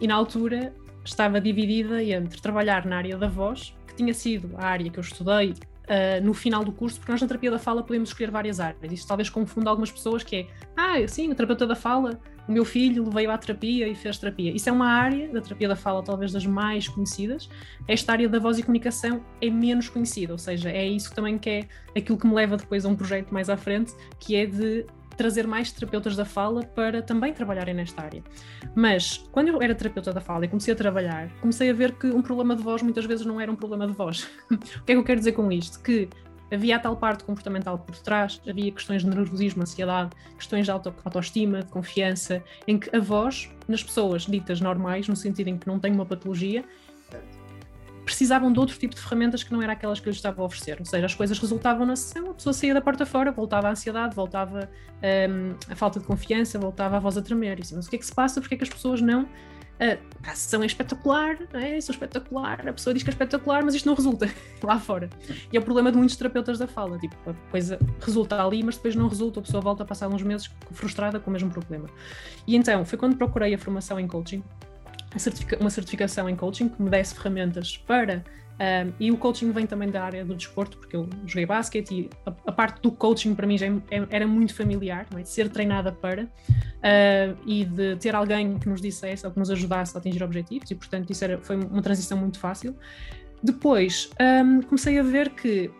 e 0.00 0.06
na 0.06 0.14
altura 0.14 0.74
estava 1.02 1.40
dividida 1.40 2.02
entre 2.02 2.42
trabalhar 2.42 2.84
na 2.84 2.98
área 2.98 3.16
da 3.16 3.28
voz, 3.28 3.74
que 3.86 3.94
tinha 3.94 4.12
sido 4.12 4.50
a 4.56 4.66
área 4.66 4.90
que 4.90 4.98
eu 4.98 5.02
estudei 5.02 5.54
uh, 5.84 6.24
no 6.24 6.34
final 6.34 6.64
do 6.64 6.72
curso, 6.72 6.98
porque 6.98 7.12
nós 7.12 7.20
na 7.20 7.28
terapia 7.28 7.50
da 7.50 7.58
fala 7.58 7.82
podemos 7.82 8.10
escolher 8.10 8.30
várias 8.30 8.60
áreas. 8.60 8.92
Isso 8.92 9.06
talvez 9.06 9.28
confunda 9.28 9.70
algumas 9.70 9.90
pessoas 9.90 10.22
que 10.22 10.36
é, 10.36 10.46
ah, 10.76 11.06
sim, 11.06 11.30
o 11.30 11.34
terapeuta 11.34 11.66
da 11.66 11.74
fala, 11.74 12.18
o 12.46 12.52
meu 12.52 12.64
filho 12.64 13.08
veio 13.10 13.30
à 13.30 13.38
terapia 13.38 13.88
e 13.88 13.94
fez 13.94 14.18
terapia. 14.18 14.54
Isso 14.54 14.68
é 14.68 14.72
uma 14.72 14.86
área 14.86 15.28
da 15.28 15.40
terapia 15.40 15.68
da 15.68 15.76
fala, 15.76 16.02
talvez 16.02 16.32
das 16.32 16.44
mais 16.44 16.88
conhecidas. 16.88 17.48
Esta 17.88 18.12
área 18.12 18.28
da 18.28 18.38
voz 18.38 18.58
e 18.58 18.62
comunicação 18.62 19.24
é 19.40 19.48
menos 19.48 19.88
conhecida, 19.88 20.32
ou 20.32 20.38
seja, 20.38 20.70
é 20.70 20.86
isso 20.86 21.14
também 21.14 21.38
que 21.38 21.50
é 21.50 21.68
aquilo 21.96 22.18
que 22.18 22.26
me 22.26 22.34
leva 22.34 22.56
depois 22.56 22.84
a 22.84 22.88
um 22.88 22.96
projeto 22.96 23.32
mais 23.32 23.48
à 23.48 23.56
frente, 23.56 23.94
que 24.18 24.36
é 24.36 24.46
de 24.46 24.86
trazer 25.16 25.46
mais 25.46 25.70
terapeutas 25.72 26.16
da 26.16 26.24
fala 26.24 26.62
para 26.62 27.02
também 27.02 27.32
trabalharem 27.32 27.74
nesta 27.74 28.02
área. 28.02 28.22
Mas 28.74 29.18
quando 29.32 29.48
eu 29.48 29.62
era 29.62 29.74
terapeuta 29.74 30.12
da 30.12 30.20
fala 30.20 30.44
e 30.44 30.48
comecei 30.48 30.74
a 30.74 30.76
trabalhar, 30.76 31.30
comecei 31.40 31.70
a 31.70 31.72
ver 31.72 31.92
que 31.92 32.06
um 32.08 32.22
problema 32.22 32.56
de 32.56 32.62
voz 32.62 32.82
muitas 32.82 33.04
vezes 33.04 33.24
não 33.26 33.40
era 33.40 33.50
um 33.50 33.56
problema 33.56 33.86
de 33.86 33.92
voz. 33.92 34.28
o 34.50 34.58
que 34.58 34.92
é 34.92 34.94
que 34.94 34.96
eu 34.96 35.04
quero 35.04 35.18
dizer 35.18 35.32
com 35.32 35.50
isto? 35.50 35.80
Que 35.80 36.08
havia 36.52 36.76
a 36.76 36.78
tal 36.78 36.96
parte 36.96 37.24
comportamental 37.24 37.78
por 37.78 37.96
trás, 37.96 38.40
havia 38.48 38.70
questões 38.70 39.02
de 39.02 39.08
nervosismo, 39.08 39.62
ansiedade, 39.62 40.10
questões 40.36 40.64
de 40.64 40.70
auto, 40.70 40.94
autoestima, 41.04 41.62
de 41.62 41.70
confiança, 41.70 42.42
em 42.66 42.78
que 42.78 42.94
a 42.94 43.00
voz, 43.00 43.50
nas 43.66 43.82
pessoas 43.82 44.22
ditas 44.22 44.60
normais, 44.60 45.08
no 45.08 45.16
sentido 45.16 45.48
em 45.48 45.58
que 45.58 45.66
não 45.66 45.78
têm 45.78 45.92
uma 45.92 46.06
patologia, 46.06 46.64
precisavam 48.04 48.52
de 48.52 48.60
outro 48.60 48.78
tipo 48.78 48.94
de 48.94 49.00
ferramentas 49.00 49.42
que 49.42 49.52
não 49.52 49.62
era 49.62 49.72
aquelas 49.72 49.98
que 49.98 50.08
eu 50.08 50.10
lhes 50.10 50.18
estava 50.18 50.42
a 50.42 50.44
oferecer. 50.44 50.76
Ou 50.78 50.84
seja, 50.84 51.06
as 51.06 51.14
coisas 51.14 51.38
resultavam 51.38 51.86
na 51.86 51.96
sessão, 51.96 52.30
a 52.30 52.34
pessoa 52.34 52.52
saía 52.52 52.74
da 52.74 52.80
porta 52.80 53.06
fora, 53.06 53.32
voltava 53.32 53.68
a 53.68 53.70
ansiedade, 53.70 54.14
voltava 54.14 54.68
um, 55.30 55.54
a 55.70 55.74
falta 55.74 55.98
de 55.98 56.06
confiança, 56.06 56.58
voltava 56.58 56.96
a 56.96 57.00
voz 57.00 57.16
a 57.16 57.22
tremer. 57.22 57.58
E 57.58 57.62
assim, 57.62 57.76
mas 57.76 57.86
o 57.86 57.90
que 57.90 57.96
é 57.96 57.98
que 57.98 58.06
se 58.06 58.14
passa? 58.14 58.40
Porque 58.40 58.54
é 58.54 58.58
que 58.58 58.64
as 58.64 58.70
pessoas 58.70 59.00
não 59.00 59.28
Uh, 59.74 59.98
a 60.22 60.36
sessão 60.36 60.62
é 60.62 60.66
espetacular, 60.66 61.36
é, 61.52 61.80
sou 61.80 61.92
espetacular, 61.92 62.68
a 62.68 62.72
pessoa 62.72 62.94
diz 62.94 63.02
que 63.02 63.10
é 63.10 63.12
espetacular, 63.12 63.64
mas 63.64 63.74
isto 63.74 63.86
não 63.86 63.94
resulta 63.94 64.30
lá 64.62 64.78
fora. 64.78 65.10
E 65.52 65.56
é 65.56 65.60
o 65.60 65.62
problema 65.64 65.90
de 65.90 65.98
muitos 65.98 66.14
terapeutas 66.14 66.58
da 66.58 66.68
fala, 66.68 66.96
tipo, 66.96 67.16
a 67.28 67.34
coisa 67.50 67.78
resulta 68.00 68.40
ali, 68.40 68.62
mas 68.62 68.76
depois 68.76 68.94
não 68.94 69.08
resulta, 69.08 69.40
a 69.40 69.42
pessoa 69.42 69.60
volta 69.60 69.82
a 69.82 69.86
passar 69.86 70.08
uns 70.08 70.22
meses 70.22 70.48
frustrada 70.70 71.18
com 71.18 71.28
o 71.28 71.32
mesmo 71.32 71.50
problema. 71.50 71.88
E 72.46 72.54
então, 72.54 72.84
foi 72.84 72.96
quando 72.96 73.16
procurei 73.16 73.52
a 73.52 73.58
formação 73.58 73.98
em 73.98 74.06
coaching, 74.06 74.44
uma 75.60 75.70
certificação 75.70 76.28
em 76.28 76.36
coaching 76.36 76.68
que 76.68 76.82
me 76.82 76.90
desse 76.90 77.14
ferramentas 77.14 77.76
para 77.76 78.24
um, 78.54 78.92
e 79.00 79.10
o 79.10 79.16
coaching 79.16 79.50
vem 79.50 79.66
também 79.66 79.90
da 79.90 80.04
área 80.04 80.24
do 80.24 80.34
desporto, 80.34 80.78
porque 80.78 80.94
eu 80.94 81.08
joguei 81.26 81.44
basquete 81.44 81.90
e 81.90 82.10
a, 82.24 82.32
a 82.46 82.52
parte 82.52 82.80
do 82.80 82.92
coaching 82.92 83.34
para 83.34 83.46
mim 83.46 83.58
já 83.58 83.66
é, 83.66 83.70
é, 83.90 84.06
era 84.10 84.26
muito 84.26 84.54
familiar, 84.54 85.06
é? 85.16 85.22
de 85.22 85.28
ser 85.28 85.48
treinada 85.48 85.90
para 85.90 86.24
uh, 86.24 87.38
e 87.44 87.64
de 87.64 87.96
ter 87.96 88.14
alguém 88.14 88.56
que 88.58 88.68
nos 88.68 88.80
dissesse 88.80 89.26
ou 89.26 89.32
que 89.32 89.38
nos 89.38 89.50
ajudasse 89.50 89.96
a 89.96 89.98
atingir 89.98 90.22
objetivos, 90.22 90.70
e 90.70 90.74
portanto 90.74 91.10
isso 91.10 91.24
era, 91.24 91.38
foi 91.38 91.56
uma 91.56 91.82
transição 91.82 92.16
muito 92.16 92.38
fácil. 92.38 92.76
Depois 93.42 94.10
um, 94.44 94.62
comecei 94.62 94.98
a 94.98 95.02
ver 95.02 95.30
que, 95.30 95.70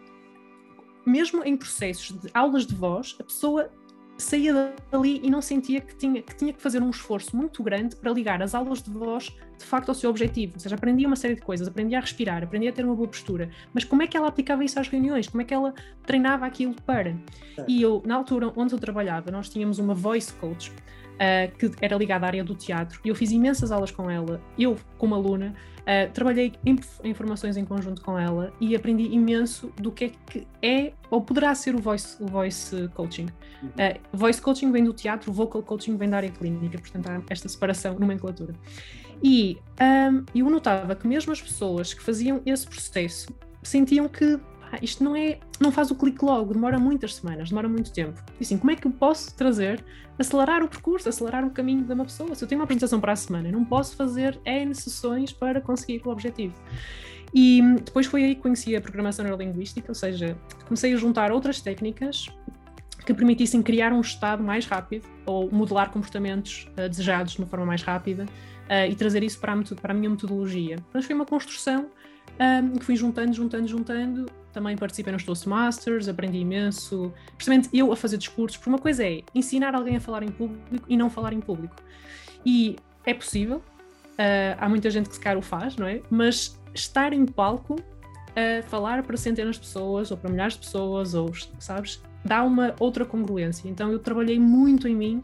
mesmo 1.07 1.45
em 1.45 1.57
processos 1.57 2.19
de 2.21 2.29
aulas 2.35 2.67
de 2.67 2.75
voz, 2.75 3.17
a 3.21 3.25
pessoa 3.25 3.71
saía 4.17 4.73
dali 4.91 5.21
e 5.23 5.31
não 5.31 5.43
sentia 5.43 5.81
que 5.81 5.95
tinha, 5.97 6.23
que 6.23 6.35
tinha 6.37 6.53
que 6.53 6.61
fazer 6.61 6.83
um 6.83 6.91
esforço 6.91 7.37
muito 7.37 7.63
grande 7.63 7.97
para 7.97 8.13
ligar 8.13 8.43
as 8.43 8.55
aulas 8.55 8.83
de 8.83 8.91
voz 8.91 9.35
de 9.59 9.65
facto 9.65 9.89
ao 9.89 9.95
seu 9.95 10.11
objetivo. 10.11 10.55
Ou 10.55 10.61
seja, 10.61 10.75
aprendia 10.75 11.07
uma 11.07 11.17
série 11.17 11.35
de 11.35 11.41
coisas, 11.41 11.67
aprendia 11.67 11.99
a 11.99 12.01
respirar, 12.01 12.43
aprendia 12.43 12.71
a 12.71 12.73
ter 12.73 12.85
uma 12.85 12.95
boa 12.95 13.09
postura, 13.09 13.51
mas 13.73 13.85
como 13.85 14.03
é 14.03 14.07
que 14.07 14.17
ela 14.17 14.29
aplicava 14.29 14.65
isso 14.65 14.79
às 14.79 14.89
reuniões? 14.89 15.29
Como 15.29 15.43
é 15.43 15.45
que 15.45 15.55
ela 15.55 15.75
treinava 16.07 16.47
aquilo 16.47 16.75
para? 16.87 17.17
E 17.69 17.81
eu, 17.83 18.03
na 18.05 18.17
altura 18.17 18.53
onde 18.57 18.75
eu 18.75 18.79
trabalhava, 18.79 19.31
nós 19.31 19.49
tínhamos 19.49 19.79
uma 19.79 19.95
voice 19.95 20.33
coach 20.35 20.71
uh, 20.71 21.57
que 21.59 21.71
era 21.81 21.97
ligada 21.97 22.27
à 22.27 22.29
área 22.29 22.45
do 22.45 22.55
teatro 22.55 23.01
e 23.05 23.09
eu 23.09 23.15
fiz 23.15 23.31
imensas 23.31 23.71
aulas 23.71 23.91
com 23.91 24.11
ela, 24.11 24.41
eu 24.59 24.77
como 24.99 25.15
aluna, 25.15 25.55
Uh, 25.85 26.11
trabalhei 26.13 26.55
em, 26.65 26.79
em, 27.03 27.13
formações 27.13 27.59
em 27.59 27.65
conjunto 27.65 28.01
com 28.01 28.19
ela 28.19 28.51
e 28.59 28.75
aprendi 28.75 29.05
imenso 29.05 29.71
do 29.77 29.93
que 29.93 30.07
é 30.07 30.11
que 30.27 30.47
é 30.63 30.93
ou 31.11 31.21
poderá 31.21 31.55
ser 31.55 31.75
o 31.75 31.79
voice, 31.79 32.17
o 32.23 32.27
voice 32.27 32.89
coaching. 32.95 33.27
Uhum. 33.63 33.69
Uh, 33.69 34.01
voice 34.17 34.41
coaching 34.41 34.73
vem 34.73 34.85
do 34.85 34.95
teatro, 34.95 35.31
vocal 35.31 35.63
coaching 35.63 35.97
vem 35.99 36.09
da 36.09 36.17
área 36.17 36.31
clínica, 36.31 36.79
portanto 36.79 37.09
há 37.09 37.23
esta 37.29 37.49
separação, 37.49 37.99
nomenclatura. 37.99 38.55
E 39.23 39.59
um, 39.81 40.25
eu 40.35 40.49
notava 40.51 40.95
que 40.95 41.07
mesmo 41.07 41.33
as 41.33 41.41
pessoas 41.41 41.93
que 41.93 42.03
faziam 42.03 42.41
esse 42.47 42.67
processo 42.67 43.29
sentiam 43.63 44.09
que 44.09 44.39
ah, 44.75 44.79
isto 44.83 45.03
não 45.03 45.15
é, 45.15 45.39
não 45.61 45.71
faz 45.71 45.91
o 45.91 45.95
clique 45.95 46.25
logo, 46.25 46.53
demora 46.53 46.79
muitas 46.79 47.15
semanas, 47.15 47.49
demora 47.49 47.69
muito 47.69 47.93
tempo. 47.93 48.21
E 48.41 48.45
assim, 48.45 48.59
como 48.59 48.71
é 48.71 48.77
que 48.77 48.87
eu 48.87 48.91
posso 48.91 49.35
trazer, 49.35 49.85
acelerar 50.19 50.63
o 50.63 50.69
percurso, 50.69 51.09
acelerar 51.09 51.45
o 51.45 51.51
caminho 51.51 51.85
de 51.85 51.93
uma 51.93 52.05
pessoa? 52.05 52.35
Se 52.35 52.45
eu 52.45 52.49
tenho 52.49 52.61
uma 52.61 52.65
apresentação 52.65 53.01
para 53.01 53.13
a 53.13 53.17
semana, 53.17 53.49
eu 53.49 53.53
não 53.53 53.65
posso 53.65 53.97
fazer 53.97 54.39
N 54.45 54.75
sessões 54.75 55.33
para 55.33 55.61
conseguir 55.61 56.03
o 56.05 56.11
objetivo. 56.11 56.55
E 57.33 57.61
depois 57.85 58.07
foi 58.07 58.25
aí 58.25 58.35
que 58.35 58.43
conheci 58.43 58.77
a 58.77 58.81
programação 58.81 59.25
neurolinguística, 59.25 59.91
ou 59.91 59.95
seja, 59.95 60.37
comecei 60.65 60.95
a 60.95 60.97
juntar 60.97 61.33
outras 61.33 61.61
técnicas 61.61 62.29
que 63.05 63.13
permitissem 63.13 63.63
criar 63.63 63.93
um 63.93 64.01
estado 64.01 64.43
mais 64.43 64.67
rápido 64.67 65.07
ou 65.27 65.51
modelar 65.51 65.91
comportamentos 65.91 66.69
uh, 66.73 66.89
desejados 66.89 67.35
de 67.35 67.39
uma 67.41 67.47
forma 67.47 67.67
mais 67.67 67.83
rápida 67.83 68.25
uh, 68.25 68.91
e 68.91 68.95
trazer 68.95 69.23
isso 69.23 69.39
para 69.41 69.53
a, 69.53 69.63
para 69.81 69.93
a 69.93 69.95
minha 69.95 70.09
metodologia. 70.09 70.77
Mas 70.93 71.05
foi 71.05 71.15
uma 71.15 71.27
construção 71.27 71.91
um, 72.39 72.79
que 72.79 72.85
fui 72.85 72.97
juntando, 72.97 73.33
juntando, 73.33 73.69
juntando. 73.69 74.27
Também 74.55 74.77
participei 74.77 75.13
nos 75.13 75.25
Toastmasters, 75.25 76.09
aprendi 76.09 76.39
imenso. 76.39 77.13
Precisamente 77.35 77.69
eu 77.73 77.93
a 77.93 77.97
fazer 77.97 78.17
discursos, 78.17 78.57
porque 78.57 78.71
uma 78.71 78.79
coisa 78.79 79.05
é 79.05 79.23
ensinar 79.35 79.75
alguém 79.75 79.97
a 79.97 80.01
falar 80.01 80.23
em 80.23 80.31
público 80.31 80.87
e 80.89 80.97
não 80.97 81.11
falar 81.11 81.33
em 81.33 81.41
público. 81.41 81.75
E 82.47 82.77
é 83.05 83.13
possível, 83.13 83.57
uh, 83.59 84.57
há 84.57 84.69
muita 84.69 84.89
gente 84.91 85.09
que 85.09 85.17
se 85.17 85.21
calhar 85.21 85.37
o 85.37 85.43
faz, 85.43 85.77
não 85.77 85.89
é? 85.89 86.01
Mas 86.09 86.57
estar 86.73 87.13
em 87.13 87.27
palco 87.27 87.77
a 88.37 88.63
falar 88.63 89.03
para 89.03 89.17
centenas 89.17 89.57
de 89.57 89.63
pessoas 89.63 90.13
ou 90.13 90.17
para 90.17 90.31
milhares 90.31 90.55
de 90.55 90.61
pessoas, 90.61 91.15
ou 91.15 91.33
sabes, 91.59 92.01
dá 92.25 92.45
uma 92.45 92.77
outra 92.79 93.05
congruência. 93.05 93.69
Então 93.69 93.91
eu 93.91 93.99
trabalhei 93.99 94.39
muito 94.39 94.87
em 94.87 94.95
mim 94.95 95.23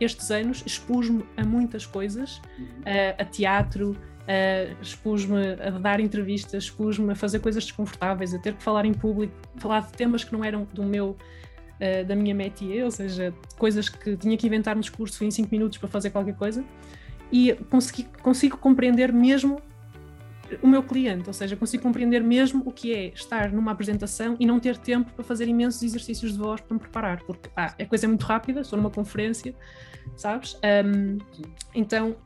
estes 0.00 0.30
anos, 0.30 0.62
expus-me 0.64 1.24
a 1.36 1.44
muitas 1.44 1.84
coisas, 1.84 2.38
uh, 2.38 3.18
a 3.18 3.24
teatro, 3.24 3.96
Uh, 4.30 4.76
expus-me 4.80 5.54
a 5.60 5.70
dar 5.70 5.98
entrevistas, 5.98 6.64
expus-me 6.64 7.10
a 7.10 7.16
fazer 7.16 7.40
coisas 7.40 7.64
desconfortáveis, 7.64 8.32
a 8.32 8.38
ter 8.38 8.54
que 8.54 8.62
falar 8.62 8.84
em 8.84 8.94
público, 8.94 9.34
falar 9.56 9.80
de 9.80 9.92
temas 9.92 10.22
que 10.22 10.32
não 10.32 10.44
eram 10.44 10.68
do 10.72 10.84
meu, 10.84 11.16
uh, 11.16 12.04
da 12.06 12.14
minha 12.14 12.32
métier, 12.32 12.84
ou 12.84 12.92
seja, 12.92 13.34
coisas 13.58 13.88
que 13.88 14.16
tinha 14.16 14.36
que 14.36 14.46
inventar 14.46 14.76
no 14.76 14.82
discurso 14.82 15.24
em 15.24 15.32
5 15.32 15.48
minutos 15.50 15.78
para 15.78 15.88
fazer 15.88 16.10
qualquer 16.10 16.36
coisa, 16.36 16.64
e 17.32 17.54
consegui, 17.68 18.04
consigo 18.22 18.56
compreender 18.56 19.12
mesmo 19.12 19.60
o 20.62 20.66
meu 20.68 20.82
cliente, 20.82 21.24
ou 21.26 21.32
seja, 21.32 21.56
consigo 21.56 21.82
compreender 21.82 22.22
mesmo 22.22 22.62
o 22.64 22.70
que 22.70 22.94
é 22.94 23.06
estar 23.06 23.50
numa 23.50 23.72
apresentação 23.72 24.36
e 24.38 24.46
não 24.46 24.60
ter 24.60 24.76
tempo 24.76 25.10
para 25.12 25.24
fazer 25.24 25.48
imensos 25.48 25.82
exercícios 25.82 26.32
de 26.32 26.38
voz 26.38 26.60
para 26.60 26.74
me 26.74 26.80
preparar, 26.80 27.20
porque 27.24 27.50
ah, 27.56 27.74
a 27.76 27.84
coisa 27.84 28.06
é 28.06 28.08
muito 28.08 28.24
rápida, 28.26 28.60
estou 28.60 28.76
numa 28.76 28.90
conferência, 28.90 29.54
sabes? 30.16 30.56
Um, 30.84 31.18
então 31.74 32.16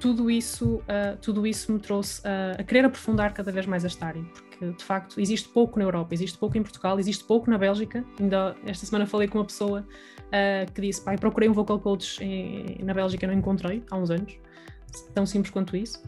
tudo 0.00 0.30
isso, 0.30 0.76
uh, 0.76 1.16
tudo 1.20 1.46
isso 1.46 1.70
me 1.72 1.78
trouxe 1.78 2.20
uh, 2.22 2.58
a 2.58 2.64
querer 2.64 2.86
aprofundar 2.86 3.34
cada 3.34 3.52
vez 3.52 3.66
mais 3.66 3.84
esta 3.84 4.06
área, 4.06 4.22
porque 4.22 4.72
de 4.72 4.82
facto 4.82 5.20
existe 5.20 5.48
pouco 5.50 5.78
na 5.78 5.84
Europa, 5.84 6.14
existe 6.14 6.38
pouco 6.38 6.56
em 6.56 6.62
Portugal, 6.62 6.98
existe 6.98 7.22
pouco 7.22 7.50
na 7.50 7.58
Bélgica. 7.58 8.04
Ainda 8.18 8.56
esta 8.64 8.86
semana 8.86 9.06
falei 9.06 9.28
com 9.28 9.38
uma 9.38 9.44
pessoa 9.44 9.86
uh, 10.26 10.72
que 10.72 10.80
disse: 10.80 11.04
pai, 11.04 11.18
procurei 11.18 11.48
um 11.48 11.52
vocal 11.52 11.78
coach 11.78 12.22
em, 12.24 12.82
na 12.82 12.94
Bélgica, 12.94 13.26
não 13.26 13.34
encontrei 13.34 13.84
há 13.90 13.96
uns 13.96 14.10
anos, 14.10 14.36
tão 15.14 15.26
simples 15.26 15.52
quanto 15.52 15.76
isso. 15.76 16.02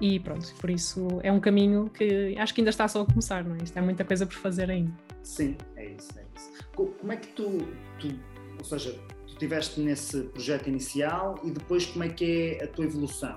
E 0.00 0.20
pronto, 0.20 0.54
por 0.60 0.70
isso 0.70 1.20
é 1.22 1.30
um 1.30 1.40
caminho 1.40 1.90
que 1.90 2.36
acho 2.38 2.54
que 2.54 2.60
ainda 2.60 2.70
está 2.70 2.86
só 2.86 3.02
a 3.02 3.06
começar, 3.06 3.44
não 3.44 3.56
é? 3.56 3.58
Isto 3.62 3.76
é 3.76 3.82
muita 3.82 4.04
coisa 4.04 4.24
por 4.24 4.36
fazer 4.36 4.70
ainda. 4.70 4.92
Sim, 5.22 5.56
é 5.76 5.90
isso, 5.90 6.10
é 6.16 6.24
isso. 6.36 6.52
Como 6.74 7.12
é 7.12 7.16
que 7.16 7.28
tu, 7.28 7.58
tu 7.98 8.08
ou 8.58 8.64
seja, 8.64 8.98
estiveste 9.42 9.80
nesse 9.80 10.22
projeto 10.24 10.68
inicial 10.68 11.40
e 11.42 11.50
depois 11.50 11.86
como 11.86 12.04
é 12.04 12.08
que 12.08 12.58
é 12.60 12.64
a 12.64 12.68
tua 12.68 12.84
evolução? 12.84 13.34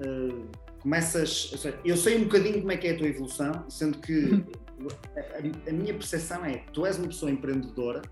Uh, 0.00 0.46
começas, 0.80 1.52
eu 1.84 1.96
sei 1.96 2.16
um 2.16 2.24
bocadinho 2.24 2.60
como 2.60 2.72
é 2.72 2.76
que 2.76 2.86
é 2.86 2.92
a 2.92 2.96
tua 2.96 3.08
evolução, 3.08 3.64
sendo 3.68 3.98
que 3.98 4.44
a, 5.16 5.70
a, 5.70 5.72
minha 5.72 5.92
percepção 5.92 6.44
é 6.44 6.64
tu 6.72 6.86
és 6.86 6.96
uma 6.96 7.08
pessoa 7.08 7.30
empreendedora, 7.30 8.02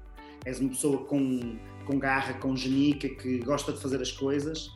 és 0.45 0.61
uma 0.61 0.71
pessoa 0.71 1.05
com, 1.05 1.57
com 1.87 1.99
garra, 1.99 2.35
com 2.35 2.55
genica, 2.55 3.09
que 3.09 3.39
gosta 3.39 3.73
de 3.73 3.81
fazer 3.81 4.01
as 4.01 4.13
coisas. 4.13 4.67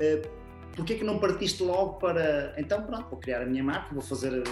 Uh, 0.00 0.46
Porquê 0.76 0.96
que 0.96 1.04
não 1.04 1.18
partiste 1.18 1.62
logo 1.62 1.94
para, 1.94 2.54
então 2.58 2.82
pronto, 2.82 3.08
vou 3.08 3.18
criar 3.18 3.40
a 3.40 3.46
minha 3.46 3.64
marca, 3.64 3.94
vou 3.94 4.02
fazer, 4.02 4.42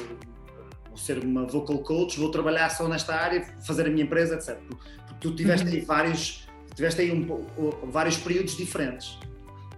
vou 0.89 0.97
ser 0.97 1.19
uma 1.23 1.45
vocal 1.45 1.77
coach, 1.81 2.19
vou 2.19 2.31
trabalhar 2.31 2.71
só 2.71 2.89
nesta 2.89 3.15
área, 3.15 3.45
fazer 3.61 3.87
a 3.87 3.91
minha 3.91 4.05
empresa, 4.05 4.37
etc. 4.37 4.59
Porque 5.07 5.19
tu 5.21 5.37
tiveste 5.37 5.69
aí 5.69 5.81
vários 5.83 6.44
tiveste 6.75 7.01
aí 7.03 7.13
um, 7.13 7.91
vários 7.91 8.17
períodos 8.17 8.57
diferentes. 8.57 9.19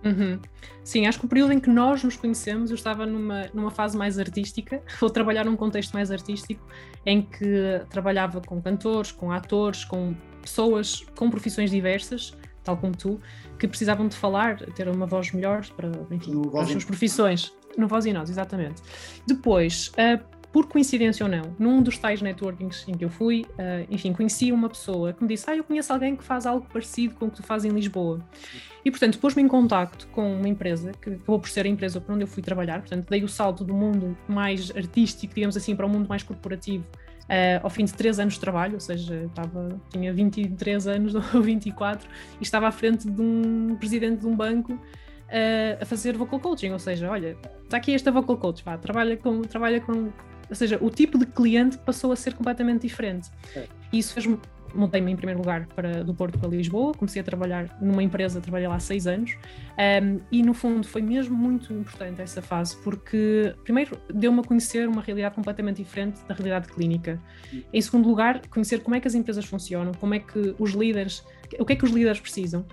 Uhum. 0.04 0.38
Sim, 0.84 1.06
acho 1.06 1.18
que 1.18 1.26
o 1.26 1.28
período 1.28 1.52
em 1.52 1.58
que 1.58 1.68
nós 1.68 2.04
nos 2.04 2.16
conhecemos, 2.16 2.70
eu 2.70 2.76
estava 2.76 3.04
numa, 3.04 3.50
numa 3.52 3.70
fase 3.70 3.96
mais 3.96 4.18
artística, 4.18 4.80
vou 5.00 5.10
trabalhar 5.10 5.44
num 5.44 5.56
contexto 5.56 5.92
mais 5.92 6.10
artístico, 6.10 6.64
em 7.04 7.22
que 7.22 7.80
trabalhava 7.90 8.40
com 8.40 8.60
cantores, 8.62 9.10
com 9.10 9.32
atores, 9.32 9.84
com 9.84 10.14
pessoas 10.40 11.04
com 11.16 11.28
profissões 11.28 11.70
diversas, 11.70 12.36
tal 12.62 12.76
como 12.76 12.96
tu, 12.96 13.20
que 13.58 13.66
precisavam 13.66 14.06
de 14.06 14.16
falar, 14.16 14.58
ter 14.72 14.88
uma 14.88 15.06
voz 15.06 15.32
melhor 15.32 15.66
para, 15.76 15.90
enfim, 16.10 16.42
para 16.42 16.62
as 16.62 16.70
suas 16.70 16.84
profissões. 16.84 17.52
No 17.76 17.86
Voz 17.86 18.06
e 18.06 18.12
Nós, 18.12 18.30
exatamente. 18.30 18.80
Depois, 19.26 19.88
uh, 19.88 20.24
por 20.52 20.66
coincidência 20.66 21.24
ou 21.24 21.30
não, 21.30 21.54
num 21.58 21.82
dos 21.82 21.98
tais 21.98 22.22
networkings 22.22 22.84
em 22.88 22.94
que 22.94 23.04
eu 23.04 23.10
fui, 23.10 23.44
uh, 23.50 23.86
enfim, 23.90 24.12
conheci 24.12 24.52
uma 24.52 24.68
pessoa 24.68 25.12
que 25.12 25.22
me 25.22 25.28
disse: 25.28 25.48
Ah, 25.48 25.56
eu 25.56 25.64
conheço 25.64 25.92
alguém 25.92 26.16
que 26.16 26.24
faz 26.24 26.46
algo 26.46 26.66
parecido 26.72 27.14
com 27.14 27.26
o 27.26 27.30
que 27.30 27.36
tu 27.36 27.42
fazes 27.42 27.70
em 27.70 27.74
Lisboa. 27.74 28.20
E, 28.84 28.90
portanto, 28.90 29.18
pôs-me 29.18 29.42
em 29.42 29.48
contacto 29.48 30.06
com 30.08 30.36
uma 30.36 30.48
empresa, 30.48 30.92
que 30.92 31.10
acabou 31.10 31.40
por 31.40 31.48
ser 31.48 31.66
a 31.66 31.68
empresa 31.68 32.00
para 32.00 32.14
onde 32.14 32.22
eu 32.24 32.28
fui 32.28 32.42
trabalhar, 32.42 32.80
portanto, 32.80 33.08
dei 33.10 33.24
o 33.24 33.28
salto 33.28 33.64
do 33.64 33.74
mundo 33.74 34.16
mais 34.28 34.70
artístico, 34.76 35.34
digamos 35.34 35.56
assim, 35.56 35.74
para 35.74 35.86
o 35.86 35.88
mundo 35.88 36.08
mais 36.08 36.22
corporativo. 36.22 36.84
Uh, 37.24 37.58
ao 37.64 37.68
fim 37.68 37.84
de 37.84 37.92
três 37.92 38.20
anos 38.20 38.34
de 38.34 38.40
trabalho, 38.40 38.74
ou 38.74 38.80
seja, 38.80 39.24
estava, 39.24 39.80
tinha 39.90 40.12
23 40.12 40.86
anos 40.86 41.14
ou 41.34 41.42
24 41.42 42.08
e 42.40 42.42
estava 42.44 42.68
à 42.68 42.70
frente 42.70 43.10
de 43.10 43.20
um 43.20 43.74
presidente 43.76 44.20
de 44.20 44.26
um 44.28 44.36
banco 44.36 44.74
uh, 44.74 45.82
a 45.82 45.84
fazer 45.84 46.16
vocal 46.16 46.38
coaching, 46.38 46.70
ou 46.70 46.78
seja, 46.78 47.10
olha, 47.10 47.36
está 47.64 47.78
aqui 47.78 47.92
esta 47.92 48.12
vocal 48.12 48.36
coach, 48.36 48.62
vá, 48.64 48.78
trabalha 48.78 49.16
com, 49.16 49.42
trabalha 49.42 49.80
com 49.80 50.12
ou 50.48 50.56
seja, 50.56 50.78
o 50.80 50.90
tipo 50.90 51.18
de 51.18 51.26
cliente 51.26 51.78
passou 51.78 52.12
a 52.12 52.16
ser 52.16 52.34
completamente 52.34 52.82
diferente. 52.82 53.30
É. 53.54 53.66
E 53.92 53.98
isso 53.98 54.14
fez-me 54.14 54.38
mudei-me 54.76 55.10
em 55.10 55.16
primeiro 55.16 55.40
lugar 55.40 55.66
para, 55.66 56.04
do 56.04 56.14
Porto 56.14 56.38
para 56.38 56.48
Lisboa, 56.48 56.92
comecei 56.92 57.20
a 57.20 57.24
trabalhar 57.24 57.76
numa 57.80 58.02
empresa, 58.02 58.40
trabalhei 58.40 58.68
lá 58.68 58.76
há 58.76 58.80
seis 58.80 59.06
anos, 59.06 59.36
um, 60.02 60.20
e 60.30 60.42
no 60.42 60.54
fundo 60.54 60.86
foi 60.86 61.02
mesmo 61.02 61.36
muito 61.36 61.72
importante 61.72 62.20
essa 62.20 62.42
fase, 62.42 62.76
porque 62.82 63.54
primeiro 63.64 63.98
deu-me 64.12 64.40
a 64.40 64.42
conhecer 64.42 64.88
uma 64.88 65.02
realidade 65.02 65.34
completamente 65.34 65.78
diferente 65.78 66.20
da 66.28 66.34
realidade 66.34 66.68
clínica. 66.68 67.20
Em 67.72 67.80
segundo 67.80 68.08
lugar, 68.08 68.46
conhecer 68.48 68.80
como 68.80 68.94
é 68.94 69.00
que 69.00 69.08
as 69.08 69.14
empresas 69.14 69.44
funcionam, 69.44 69.92
como 69.94 70.14
é 70.14 70.18
que 70.18 70.54
os 70.58 70.72
líderes, 70.72 71.24
o 71.58 71.64
que 71.64 71.72
é 71.72 71.76
que 71.76 71.84
os 71.84 71.90
líderes 71.90 72.20
precisam. 72.20 72.64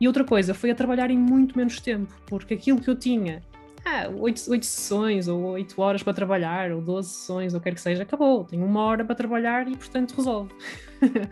E 0.00 0.06
outra 0.06 0.24
coisa, 0.24 0.54
foi 0.54 0.70
a 0.70 0.74
trabalhar 0.74 1.10
em 1.10 1.18
muito 1.18 1.56
menos 1.58 1.78
tempo, 1.78 2.14
porque 2.26 2.54
aquilo 2.54 2.80
que 2.80 2.88
eu 2.88 2.94
tinha 2.94 3.42
ah, 3.84 4.08
oito, 4.18 4.40
sessões 4.64 5.28
ou 5.28 5.42
oito 5.50 5.80
horas 5.80 6.02
para 6.02 6.12
trabalhar, 6.12 6.70
ou 6.72 6.80
12 6.80 7.08
sessões, 7.08 7.54
ou 7.54 7.60
quer 7.60 7.74
que 7.74 7.80
seja, 7.80 8.02
acabou. 8.02 8.44
Tenho 8.44 8.64
uma 8.64 8.82
hora 8.82 9.04
para 9.04 9.14
trabalhar 9.14 9.68
e, 9.68 9.76
portanto, 9.76 10.14
resolve. 10.16 10.52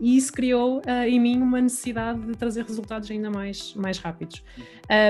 e 0.00 0.16
isso 0.16 0.32
criou 0.32 0.78
uh, 0.78 1.04
em 1.06 1.18
mim 1.18 1.40
uma 1.40 1.60
necessidade 1.60 2.20
de 2.20 2.36
trazer 2.36 2.64
resultados 2.64 3.10
ainda 3.10 3.30
mais, 3.30 3.74
mais 3.74 3.98
rápidos. 3.98 4.42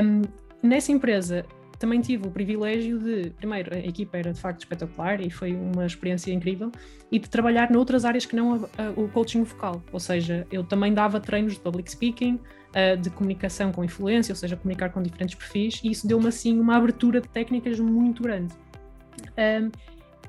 Um, 0.02 0.22
nessa 0.62 0.90
empresa, 0.90 1.44
também 1.78 2.00
tive 2.00 2.28
o 2.28 2.30
privilégio 2.30 2.98
de, 2.98 3.30
primeiro, 3.30 3.74
a 3.74 3.78
equipa 3.78 4.18
era 4.18 4.32
de 4.32 4.40
facto 4.40 4.60
espetacular 4.60 5.20
e 5.20 5.30
foi 5.30 5.54
uma 5.54 5.86
experiência 5.86 6.32
incrível, 6.32 6.70
e 7.10 7.18
de 7.18 7.28
trabalhar 7.28 7.70
noutras 7.70 8.04
áreas 8.04 8.26
que 8.26 8.36
não 8.36 8.54
a, 8.54 8.56
a, 8.56 8.90
o 8.96 9.08
coaching 9.08 9.42
vocal, 9.42 9.82
ou 9.90 9.98
seja, 9.98 10.46
eu 10.52 10.62
também 10.62 10.92
dava 10.92 11.18
treinos 11.18 11.54
de 11.54 11.60
public 11.60 11.90
speaking, 11.90 12.38
uh, 12.70 12.96
de 12.96 13.10
comunicação 13.10 13.72
com 13.72 13.84
influência, 13.84 14.32
ou 14.32 14.36
seja, 14.36 14.56
comunicar 14.56 14.90
com 14.90 15.02
diferentes 15.02 15.34
perfis, 15.34 15.80
e 15.82 15.90
isso 15.90 16.06
deu-me 16.06 16.28
assim 16.28 16.58
uma 16.58 16.76
abertura 16.76 17.20
de 17.20 17.28
técnicas 17.28 17.78
muito 17.78 18.22
grande. 18.22 18.54
Um, 19.36 19.70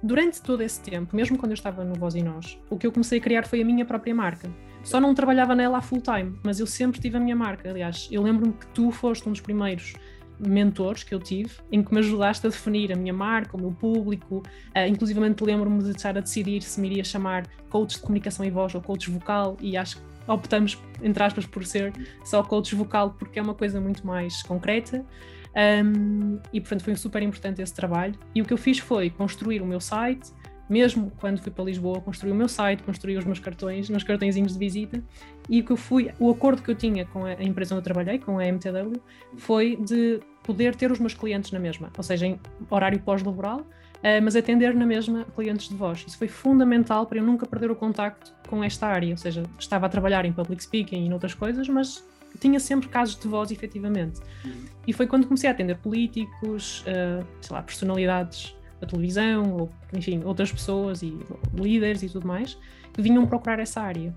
durante 0.03 0.41
todo 0.41 0.61
esse 0.61 0.81
tempo, 0.81 1.15
mesmo 1.15 1.37
quando 1.37 1.51
eu 1.51 1.55
estava 1.55 1.83
no 1.83 1.95
Voz 1.95 2.15
e 2.15 2.23
Nós, 2.23 2.57
o 2.69 2.77
que 2.77 2.87
eu 2.87 2.91
comecei 2.91 3.19
a 3.19 3.21
criar 3.21 3.45
foi 3.45 3.61
a 3.61 3.65
minha 3.65 3.85
própria 3.85 4.13
marca. 4.13 4.49
Só 4.83 4.99
não 4.99 5.13
trabalhava 5.13 5.53
nela 5.53 5.77
a 5.77 5.81
full 5.81 6.01
time, 6.01 6.39
mas 6.43 6.59
eu 6.59 6.65
sempre 6.65 6.99
tive 6.99 7.15
a 7.17 7.19
minha 7.19 7.35
marca. 7.35 7.69
Aliás, 7.69 8.07
eu 8.11 8.23
lembro-me 8.23 8.53
que 8.53 8.65
tu 8.67 8.91
foste 8.91 9.29
um 9.29 9.31
dos 9.31 9.41
primeiros 9.41 9.93
mentores 10.39 11.03
que 11.03 11.13
eu 11.13 11.19
tive, 11.19 11.51
em 11.71 11.83
que 11.83 11.93
me 11.93 11.99
ajudaste 11.99 12.47
a 12.47 12.49
definir 12.49 12.91
a 12.91 12.95
minha 12.95 13.13
marca, 13.13 13.55
o 13.55 13.59
meu 13.59 13.71
público, 13.71 14.37
uh, 14.37 14.87
inclusivamente 14.87 15.43
lembro-me 15.43 15.83
de 15.83 15.91
estar 15.91 16.17
a 16.17 16.21
decidir 16.21 16.63
se 16.63 16.81
me 16.81 16.87
iria 16.89 17.03
chamar 17.03 17.45
coach 17.69 17.95
de 17.95 17.99
comunicação 17.99 18.43
e 18.43 18.49
voz 18.49 18.73
ou 18.73 18.81
coach 18.81 19.09
vocal, 19.11 19.55
e 19.61 19.77
acho 19.77 19.97
que 19.97 20.03
optamos, 20.33 20.77
entre 21.01 21.23
aspas, 21.23 21.45
por 21.45 21.65
ser 21.65 21.93
só 22.23 22.43
coach 22.43 22.73
vocal, 22.75 23.15
porque 23.17 23.39
é 23.39 23.41
uma 23.41 23.53
coisa 23.53 23.79
muito 23.79 24.05
mais 24.05 24.41
concreta. 24.43 25.05
Um, 25.53 26.39
e 26.53 26.61
portanto 26.61 26.83
foi 26.83 26.95
super 26.95 27.21
importante 27.21 27.61
esse 27.61 27.73
trabalho. 27.73 28.15
E 28.33 28.41
o 28.41 28.45
que 28.45 28.53
eu 28.53 28.57
fiz 28.57 28.79
foi 28.79 29.09
construir 29.09 29.61
o 29.61 29.65
meu 29.65 29.79
site, 29.79 30.31
mesmo 30.69 31.11
quando 31.19 31.41
fui 31.41 31.51
para 31.51 31.65
Lisboa, 31.65 31.99
construí 31.99 32.31
o 32.31 32.35
meu 32.35 32.47
site, 32.47 32.81
construí 32.83 33.17
os 33.17 33.25
meus 33.25 33.39
cartões, 33.39 33.89
meus 33.89 34.03
cartõezinhos 34.03 34.53
de 34.53 34.59
visita, 34.59 35.03
e 35.49 35.59
o 35.59 35.65
que 35.65 35.71
eu 35.71 35.75
fui, 35.75 36.09
o 36.17 36.31
acordo 36.31 36.61
que 36.61 36.71
eu 36.71 36.75
tinha 36.75 37.05
com 37.05 37.25
a 37.25 37.33
empresa 37.43 37.75
onde 37.75 37.81
eu 37.81 37.83
trabalhei, 37.83 38.17
com 38.19 38.39
a 38.39 38.45
MTW, 38.45 39.01
foi 39.35 39.75
de 39.75 40.21
poder 40.43 40.73
ter 40.73 40.89
os 40.89 40.97
meus 40.97 41.13
clientes 41.13 41.51
na 41.51 41.59
mesma, 41.59 41.91
ou 41.97 42.03
seja, 42.03 42.25
em 42.25 42.39
horário 42.69 42.99
pós-laboral, 43.01 43.67
mas 44.23 44.35
atender 44.35 44.73
na 44.73 44.85
mesma 44.85 45.25
clientes 45.35 45.69
de 45.69 45.75
voz. 45.75 46.03
Isso 46.07 46.17
foi 46.17 46.27
fundamental 46.27 47.05
para 47.05 47.19
eu 47.19 47.23
nunca 47.23 47.45
perder 47.45 47.69
o 47.69 47.75
contacto 47.75 48.33
com 48.47 48.63
esta 48.63 48.87
área, 48.87 49.11
ou 49.11 49.17
seja, 49.17 49.43
estava 49.59 49.85
a 49.85 49.89
trabalhar 49.89 50.25
em 50.25 50.33
public 50.33 50.63
speaking 50.63 51.07
e 51.07 51.13
outras 51.13 51.33
coisas, 51.33 51.67
mas 51.69 52.03
tinha 52.39 52.59
sempre 52.59 52.89
casos 52.89 53.19
de 53.19 53.27
voz, 53.27 53.51
efetivamente. 53.51 54.19
Uhum. 54.43 54.65
E 54.87 54.93
foi 54.93 55.05
quando 55.05 55.27
comecei 55.27 55.49
a 55.49 55.53
atender 55.53 55.77
políticos, 55.77 56.81
uh, 56.81 57.25
sei 57.41 57.55
lá, 57.55 57.61
personalidades 57.61 58.55
da 58.79 58.87
televisão, 58.87 59.53
ou 59.53 59.69
enfim, 59.93 60.23
outras 60.23 60.51
pessoas 60.51 61.03
e 61.03 61.17
líderes 61.53 62.01
e 62.01 62.09
tudo 62.09 62.27
mais, 62.27 62.57
que 62.91 63.01
vinham 63.01 63.25
procurar 63.27 63.59
essa 63.59 63.81
área. 63.81 64.15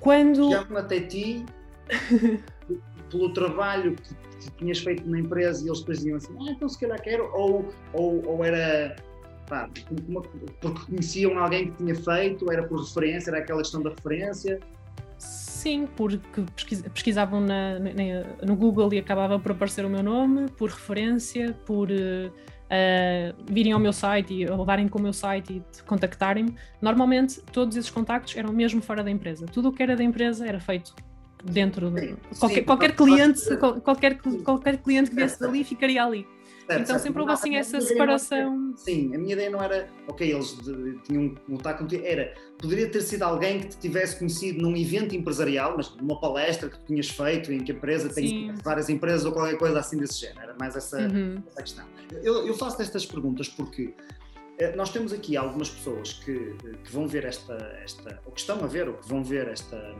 Quando. 0.00 0.48
Chegavam 0.48 0.78
até 0.78 1.00
ti 1.00 1.44
pelo 3.14 3.32
trabalho 3.32 3.94
que, 3.94 4.14
que, 4.40 4.50
tinhas 4.58 4.80
feito 4.80 5.08
na 5.08 5.20
empresa 5.20 5.64
e 5.64 5.68
eles 5.68 5.78
depois 5.80 5.98
diziam 5.98 6.16
assim: 6.16 6.34
ah, 6.40 6.50
então 6.50 6.68
se 6.68 6.78
calhar 6.78 7.00
quero, 7.00 7.30
ou, 7.32 7.68
ou, 7.92 8.26
ou 8.26 8.44
era. 8.44 8.96
Pá, 9.46 9.68
uma, 10.08 10.22
porque 10.60 10.86
conheciam 10.86 11.38
alguém 11.38 11.70
que 11.70 11.76
tinha 11.76 11.94
feito, 11.94 12.50
era 12.50 12.62
por 12.66 12.80
referência, 12.80 13.30
era 13.30 13.38
aquela 13.38 13.60
questão 13.60 13.82
da 13.82 13.90
referência. 13.90 14.58
Sim, 15.18 15.86
porque 15.96 16.42
pesquisavam 16.92 17.40
na, 17.40 17.78
na, 17.78 18.44
no 18.44 18.56
Google 18.56 18.92
e 18.92 18.98
acabava 18.98 19.38
por 19.38 19.52
aparecer 19.52 19.84
o 19.84 19.88
meu 19.88 20.02
nome, 20.02 20.48
por 20.50 20.70
referência, 20.70 21.54
por 21.66 21.90
uh, 21.90 23.44
virem 23.50 23.72
ao 23.72 23.80
meu 23.80 23.92
site 23.92 24.32
e 24.32 24.46
levarem 24.46 24.88
com 24.88 24.98
o 24.98 25.02
meu 25.02 25.12
site 25.12 25.62
e 25.62 25.82
contactarem-me. 25.84 26.54
Normalmente, 26.80 27.40
todos 27.52 27.76
esses 27.76 27.90
contactos 27.90 28.36
eram 28.36 28.52
mesmo 28.52 28.80
fora 28.82 29.02
da 29.02 29.10
empresa. 29.10 29.46
Tudo 29.46 29.68
o 29.68 29.72
que 29.72 29.82
era 29.82 29.94
da 29.94 30.04
empresa 30.04 30.46
era 30.46 30.58
feito 30.58 30.94
dentro 31.44 31.90
de 31.90 32.16
qualquer, 32.38 32.54
sim, 32.56 32.64
qualquer 32.64 32.96
cliente, 32.96 33.56
qualquer, 33.82 34.18
qualquer 34.44 34.78
cliente 34.78 35.10
que 35.10 35.16
viesse 35.16 35.38
dali 35.38 35.62
ficaria 35.64 36.04
ali. 36.04 36.26
Certo, 36.66 36.80
então 36.80 36.86
certo. 36.86 37.02
sempre 37.02 37.20
houve 37.20 37.32
assim 37.32 37.56
essa 37.56 37.80
separação. 37.80 38.68
Era, 38.68 38.76
sim, 38.76 39.14
a 39.14 39.18
minha 39.18 39.34
ideia 39.34 39.50
não 39.50 39.62
era, 39.62 39.86
ok, 40.08 40.32
eles 40.32 40.56
de, 40.56 40.98
tinham 41.02 41.24
um 41.24 41.56
contato 41.56 41.80
contigo, 41.80 42.02
era, 42.06 42.34
poderia 42.58 42.88
ter 42.88 43.02
sido 43.02 43.22
alguém 43.22 43.60
que 43.60 43.68
te 43.68 43.76
tivesse 43.76 44.18
conhecido 44.18 44.62
num 44.62 44.74
evento 44.74 45.14
empresarial, 45.14 45.74
mas 45.76 45.94
numa 45.96 46.18
palestra 46.18 46.70
que 46.70 46.78
tu 46.78 46.86
tinhas 46.86 47.10
feito, 47.10 47.52
em 47.52 47.62
que 47.62 47.72
a 47.72 47.74
empresa 47.74 48.08
tem 48.08 48.54
várias 48.64 48.88
empresas 48.88 49.26
ou 49.26 49.32
qualquer 49.32 49.58
coisa 49.58 49.78
assim 49.78 49.98
desse 49.98 50.20
género, 50.20 50.40
era 50.40 50.56
mais 50.58 50.74
essa, 50.74 50.98
uhum. 51.00 51.42
essa 51.46 51.62
questão. 51.62 51.84
Eu, 52.22 52.46
eu 52.46 52.54
faço 52.54 52.80
estas 52.80 53.04
perguntas 53.04 53.46
porque 53.46 53.92
eh, 54.58 54.74
nós 54.74 54.90
temos 54.90 55.12
aqui 55.12 55.36
algumas 55.36 55.68
pessoas 55.68 56.14
que, 56.14 56.56
que 56.82 56.92
vão 56.92 57.06
ver 57.06 57.26
esta, 57.26 57.54
esta, 57.82 58.20
ou 58.24 58.32
que 58.32 58.40
estão 58.40 58.62
a 58.64 58.66
ver, 58.66 58.88
ou 58.88 58.94
que 58.94 59.06
vão 59.06 59.22
ver 59.22 59.48
esta 59.48 59.94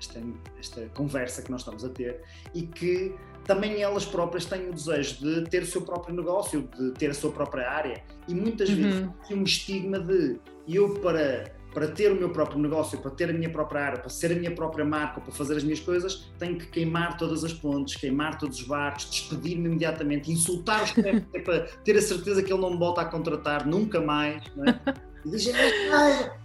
esta, 0.00 0.20
esta 0.58 0.86
conversa 0.94 1.42
que 1.42 1.50
nós 1.50 1.60
estamos 1.60 1.84
a 1.84 1.90
ter 1.90 2.22
e 2.54 2.62
que 2.62 3.14
também 3.44 3.82
elas 3.82 4.04
próprias 4.04 4.46
têm 4.46 4.68
o 4.68 4.72
desejo 4.72 5.20
de 5.20 5.48
ter 5.50 5.62
o 5.62 5.66
seu 5.66 5.82
próprio 5.82 6.14
negócio, 6.14 6.68
de 6.76 6.92
ter 6.92 7.10
a 7.10 7.14
sua 7.14 7.30
própria 7.30 7.70
área 7.70 8.02
e 8.26 8.34
muitas 8.34 8.68
uhum. 8.70 8.76
vezes 8.76 9.08
tem 9.28 9.36
um 9.38 9.42
estigma 9.42 9.98
de 10.00 10.40
eu 10.66 10.94
para 11.00 11.52
para 11.72 11.88
ter 11.88 12.10
o 12.12 12.14
meu 12.14 12.30
próprio 12.30 12.58
negócio, 12.58 12.98
para 12.98 13.10
ter 13.10 13.30
a 13.30 13.32
minha 13.32 13.50
própria 13.50 13.82
área, 13.82 13.98
para 13.98 14.08
ser 14.08 14.32
a 14.32 14.34
minha 14.34 14.50
própria 14.54 14.84
marca, 14.84 15.20
para 15.20 15.32
fazer 15.32 15.56
as 15.56 15.62
minhas 15.62 15.80
coisas, 15.80 16.30
tenho 16.38 16.56
que 16.56 16.66
queimar 16.66 17.16
todas 17.16 17.44
as 17.44 17.52
pontes, 17.52 17.96
queimar 17.96 18.38
todos 18.38 18.60
os 18.60 18.66
barcos, 18.66 19.08
despedir-me 19.10 19.66
imediatamente, 19.66 20.30
insultar 20.30 20.82
os 20.82 20.90
chefes 20.90 21.24
para 21.44 21.60
ter 21.84 21.96
a 21.96 22.02
certeza 22.02 22.42
que 22.42 22.52
ele 22.52 22.60
não 22.60 22.70
me 22.70 22.78
volta 22.78 23.02
a 23.02 23.04
contratar 23.04 23.66
nunca 23.66 24.00
mais. 24.00 24.42
Não 24.56 24.64
é? 24.64 24.80
E 25.24 25.30
diz, 25.30 25.44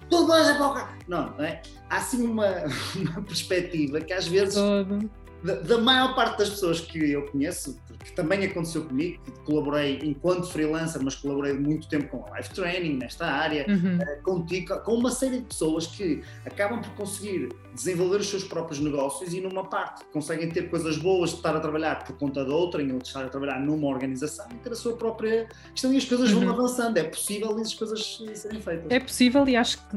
tudo 0.09 0.27
mais 0.27 0.47
a 0.49 0.57
boca. 0.57 0.89
Não, 1.07 1.31
não 1.31 1.43
é? 1.43 1.61
Há 1.89 1.97
assim 1.97 2.25
uma, 2.25 2.45
uma 2.95 3.21
perspectiva 3.23 4.01
que 4.01 4.13
às 4.13 4.27
vezes. 4.27 4.55
Todo 4.55 5.09
da, 5.45 5.55
da, 5.55 5.77
maior 5.77 6.15
parte 6.15 6.39
das 6.39 6.49
pessoas 6.49 6.81
que 6.81 7.11
eu 7.11 7.27
conheço, 7.27 7.79
que 8.03 8.11
também 8.13 8.43
aconteceu 8.45 8.83
comigo, 8.83 9.23
que 9.23 9.31
colaborei 9.45 9.99
enquanto 10.03 10.47
freelancer, 10.47 11.01
mas 11.03 11.15
colaborei 11.15 11.53
muito 11.53 11.87
tempo 11.87 12.07
com 12.07 12.25
a 12.25 12.31
live 12.31 12.49
training 12.49 12.97
nesta 12.97 13.27
área, 13.27 13.65
uhum. 13.67 13.97
uh, 13.97 14.23
contigo, 14.23 14.79
com 14.79 14.95
uma 14.95 15.11
série 15.11 15.37
de 15.37 15.45
pessoas 15.45 15.87
que 15.87 16.23
acabam 16.45 16.81
por 16.81 16.91
conseguir 16.95 17.49
desenvolver 17.73 18.17
os 18.17 18.29
seus 18.29 18.43
próprios 18.43 18.79
negócios 18.79 19.33
e 19.33 19.41
numa 19.41 19.65
parte 19.65 20.03
conseguem 20.11 20.49
ter 20.49 20.69
coisas 20.69 20.97
boas 20.97 21.31
de 21.31 21.35
estar 21.37 21.55
a 21.55 21.59
trabalhar 21.59 22.03
por 22.03 22.17
conta 22.17 22.43
de 22.43 22.51
outra, 22.51 22.81
em 22.81 22.91
outra 22.91 23.07
estar 23.07 23.25
a 23.25 23.29
trabalhar 23.29 23.59
numa 23.59 23.87
organização 23.87 24.47
e 24.51 24.55
ter 24.55 24.71
a 24.71 24.75
sua 24.75 24.95
própria 24.95 25.47
questão 25.71 25.93
e 25.93 25.97
as 25.97 26.05
coisas 26.05 26.31
uhum. 26.31 26.41
vão 26.41 26.49
avançando. 26.49 26.97
É 26.97 27.03
possível 27.03 27.55
as 27.59 27.73
coisas 27.73 28.23
serem 28.33 28.61
feitas. 28.61 28.85
É 28.89 28.99
possível 28.99 29.47
e 29.47 29.55
acho 29.55 29.77
que 29.77 29.95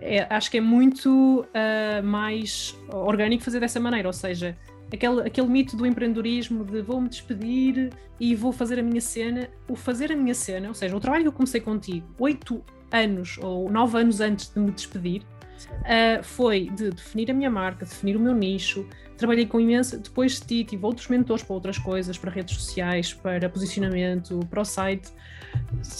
é, 0.00 0.26
acho 0.30 0.50
que 0.50 0.58
é 0.58 0.60
muito 0.60 1.40
uh, 1.40 2.02
mais 2.04 2.76
orgânico 2.92 3.42
fazer 3.42 3.60
dessa 3.60 3.80
maneira, 3.80 4.08
ou 4.08 4.12
seja, 4.12 4.56
aquele, 4.92 5.22
aquele 5.22 5.46
mito 5.48 5.76
do 5.76 5.86
empreendedorismo 5.86 6.64
de 6.64 6.80
vou-me 6.82 7.08
despedir 7.08 7.90
e 8.18 8.34
vou 8.34 8.52
fazer 8.52 8.78
a 8.78 8.82
minha 8.82 9.00
cena. 9.00 9.48
O 9.68 9.76
fazer 9.76 10.12
a 10.12 10.16
minha 10.16 10.34
cena, 10.34 10.68
ou 10.68 10.74
seja, 10.74 10.96
o 10.96 11.00
trabalho 11.00 11.24
que 11.24 11.28
eu 11.28 11.32
comecei 11.32 11.60
contigo 11.60 12.06
oito 12.18 12.62
anos 12.90 13.38
ou 13.42 13.70
nove 13.70 13.98
anos 13.98 14.20
antes 14.20 14.52
de 14.52 14.60
me 14.60 14.70
despedir, 14.70 15.22
uh, 15.22 16.22
foi 16.22 16.70
de 16.70 16.90
definir 16.90 17.30
a 17.30 17.34
minha 17.34 17.50
marca, 17.50 17.84
definir 17.84 18.16
o 18.16 18.20
meu 18.20 18.34
nicho. 18.34 18.86
Trabalhei 19.16 19.46
com 19.46 19.58
imenso, 19.58 19.98
depois 19.98 20.40
de 20.40 20.46
ti, 20.46 20.64
tive 20.64 20.84
outros 20.84 21.08
mentores 21.08 21.42
para 21.42 21.54
outras 21.54 21.78
coisas, 21.78 22.18
para 22.18 22.30
redes 22.30 22.54
sociais, 22.54 23.12
para 23.14 23.48
posicionamento, 23.48 24.40
para 24.50 24.60
o 24.60 24.64
site. 24.64 25.10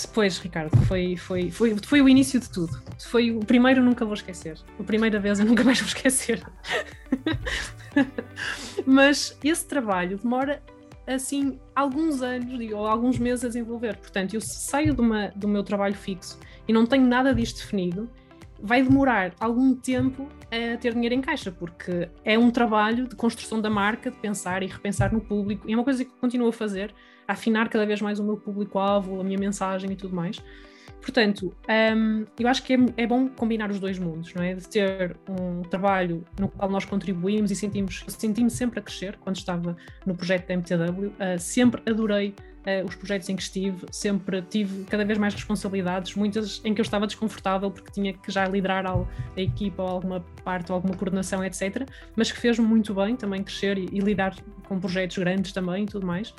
Depois, 0.03 0.39
Ricardo, 0.39 0.77
foi, 0.85 1.17
foi, 1.17 1.51
foi, 1.51 1.77
foi 1.77 2.03
o 2.03 2.09
início 2.09 2.39
de 2.39 2.51
tudo. 2.51 2.81
Foi 2.99 3.31
o 3.31 3.41
primeiro, 3.41 3.83
nunca 3.83 4.05
vou 4.05 4.15
esquecer. 4.15 4.59
A 4.79 4.83
primeira 4.83 5.19
vez 5.19 5.41
eu 5.41 5.47
nunca 5.47 5.65
mais 5.65 5.81
vou 5.81 5.89
esquecer. 5.89 6.45
Mas 8.85 9.37
esse 9.43 9.67
trabalho 9.67 10.19
demora 10.19 10.63
assim 11.07 11.59
alguns 11.75 12.21
anos 12.21 12.73
ou 12.73 12.87
alguns 12.87 13.19
meses 13.19 13.45
a 13.45 13.49
desenvolver. 13.49 13.97
Portanto, 13.97 14.35
eu 14.35 14.41
saio 14.41 14.95
de 14.95 15.01
uma, 15.01 15.29
do 15.29 15.47
meu 15.47 15.63
trabalho 15.63 15.95
fixo 15.95 16.39
e 16.67 16.73
não 16.73 16.85
tenho 16.85 17.07
nada 17.07 17.35
disto 17.35 17.59
definido, 17.59 18.11
vai 18.61 18.83
demorar 18.83 19.35
algum 19.39 19.75
tempo 19.75 20.29
a 20.51 20.77
ter 20.77 20.95
dinheiro 20.95 21.15
em 21.15 21.21
caixa, 21.21 21.51
porque 21.51 22.09
é 22.25 22.39
um 22.39 22.51
trabalho 22.51 23.07
de 23.07 23.17
construção 23.17 23.61
da 23.61 23.71
marca, 23.71 24.11
de 24.11 24.17
pensar 24.19 24.63
e 24.63 24.67
repensar 24.67 25.13
no 25.13 25.21
público, 25.21 25.69
e 25.69 25.73
é 25.73 25.77
uma 25.77 25.85
coisa 25.85 26.05
que 26.05 26.11
continuo 26.21 26.49
a 26.49 26.53
fazer, 26.53 26.95
a 27.27 27.33
afinar 27.33 27.69
cada 27.69 27.85
vez 27.85 28.01
mais 28.01 28.19
o 28.19 28.25
meu 28.25 28.37
público-alvo, 28.37 29.21
a 29.21 29.25
minha 29.25 29.39
mensagem 29.39 29.93
e 29.93 29.97
tudo 29.97 30.15
mais. 30.15 30.43
Portanto, 31.01 31.55
um, 31.97 32.25
eu 32.39 32.49
acho 32.49 32.65
que 32.65 32.75
é, 32.75 32.79
é, 32.97 33.07
bom 33.07 33.29
combinar 33.29 33.71
os 33.71 33.79
dois 33.79 33.99
mundos, 33.99 34.35
não 34.35 34.43
é? 34.43 34.55
De 34.55 34.69
ter 34.69 35.17
um 35.29 35.63
trabalho 35.63 36.25
no 36.39 36.49
qual 36.49 36.69
nós 36.69 36.85
contribuímos 36.85 37.51
e 37.53 37.55
sentimos, 37.55 38.05
sentimos 38.09 38.55
sempre 38.55 38.81
a 38.81 38.83
crescer 38.83 39.17
quando 39.19 39.37
estava 39.37 39.77
no 40.05 40.17
projeto 40.17 40.49
da 40.49 40.55
MTW, 40.55 41.07
uh, 41.07 41.39
sempre 41.39 41.81
adorei 41.89 42.35
os 42.85 42.95
projetos 42.95 43.29
em 43.29 43.37
que 43.37 43.43
estive, 43.43 43.87
sempre 43.91 44.43
tive 44.43 44.85
cada 44.85 45.05
vez 45.05 45.19
mais 45.19 45.35
responsabilidades, 45.35 46.15
muitas 46.15 46.61
em 46.65 46.75
que 46.75 46.81
eu 46.81 46.85
estava 46.85 47.07
desconfortável 47.07 47.71
porque 47.71 47.91
tinha 47.93 48.13
que 48.13 48.31
já 48.31 48.45
liderar 48.47 48.87
a, 48.87 49.05
a 49.37 49.41
equipa 49.41 49.83
ou 49.83 49.89
alguma 49.89 50.21
parte 50.45 50.71
ou 50.71 50.77
alguma 50.77 50.97
coordenação, 50.97 51.45
etc. 51.45 51.89
Mas 52.15 52.31
que 52.31 52.39
fez-me 52.39 52.67
muito 52.67 52.95
bem 52.95 53.17
também 53.17 53.43
crescer 53.43 53.79
e, 53.79 53.89
e, 53.93 54.01
lidar 54.01 54.35
com 54.69 54.79
projetos 54.79 55.19
grandes 55.19 55.53
também 55.53 55.85
e 55.85 55.87
tudo 55.87 56.07
mais. 56.07 56.35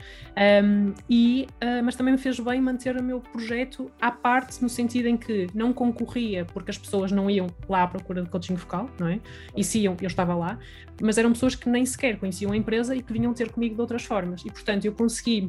Um, 0.63 0.93
e, 1.09 1.47
uh, 1.63 1.83
mas 1.83 1.95
também 1.95 2.13
me 2.13 2.19
fez 2.19 2.39
bem 2.39 2.61
manter 2.61 2.95
o 2.97 3.03
meu 3.03 3.19
projeto 3.19 3.91
à 4.01 4.11
parte, 4.11 4.61
no 4.61 4.69
sentido 4.69 5.07
em 5.07 5.17
que 5.17 5.47
não 5.53 5.73
concorria 5.73 6.45
porque 6.45 6.71
as 6.71 6.77
pessoas 6.77 7.11
não 7.11 7.29
iam 7.29 7.47
lá 7.67 7.83
à 7.83 7.87
procura 7.87 8.21
de 8.21 8.29
coaching 8.29 8.55
vocal, 8.55 8.89
não 8.99 9.07
é? 9.07 9.19
E 9.55 9.63
se 9.63 9.79
iam, 9.79 9.95
eu 10.01 10.07
estava 10.07 10.35
lá, 10.35 10.57
mas 11.01 11.17
eram 11.17 11.31
pessoas 11.31 11.55
que 11.55 11.69
nem 11.69 11.85
sequer 11.85 12.17
conheciam 12.17 12.51
a 12.51 12.57
empresa 12.57 12.95
e 12.95 13.01
que 13.01 13.13
vinham 13.13 13.33
ter 13.33 13.51
comigo 13.51 13.75
de 13.75 13.81
outras 13.81 14.03
formas. 14.03 14.41
E 14.45 14.51
portanto 14.51 14.85
eu 14.85 14.93
consegui 14.93 15.47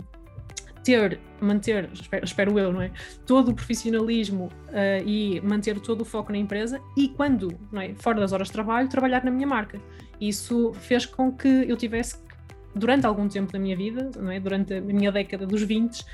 ter, 0.82 1.18
manter, 1.40 1.88
espero, 1.92 2.24
espero 2.24 2.58
eu, 2.58 2.72
não 2.72 2.82
é? 2.82 2.90
Todo 3.26 3.50
o 3.50 3.54
profissionalismo 3.54 4.46
uh, 4.68 5.06
e 5.06 5.40
manter 5.40 5.78
todo 5.80 6.02
o 6.02 6.04
foco 6.04 6.32
na 6.32 6.38
empresa 6.38 6.80
e 6.96 7.08
quando, 7.08 7.58
não 7.70 7.80
é? 7.80 7.94
Fora 7.94 8.20
das 8.20 8.32
horas 8.32 8.48
de 8.48 8.52
trabalho, 8.52 8.88
trabalhar 8.88 9.24
na 9.24 9.30
minha 9.30 9.46
marca. 9.46 9.80
Isso 10.20 10.72
fez 10.74 11.06
com 11.06 11.32
que 11.32 11.48
eu 11.48 11.76
tivesse 11.76 12.28
durante 12.74 13.06
algum 13.06 13.28
tempo 13.28 13.52
da 13.52 13.58
minha 13.58 13.76
vida, 13.76 14.10
não 14.16 14.30
é? 14.30 14.38
durante 14.38 14.74
a 14.74 14.80
minha 14.80 15.10
década 15.10 15.46
dos 15.46 15.62
20, 15.62 16.00
uh, 16.00 16.04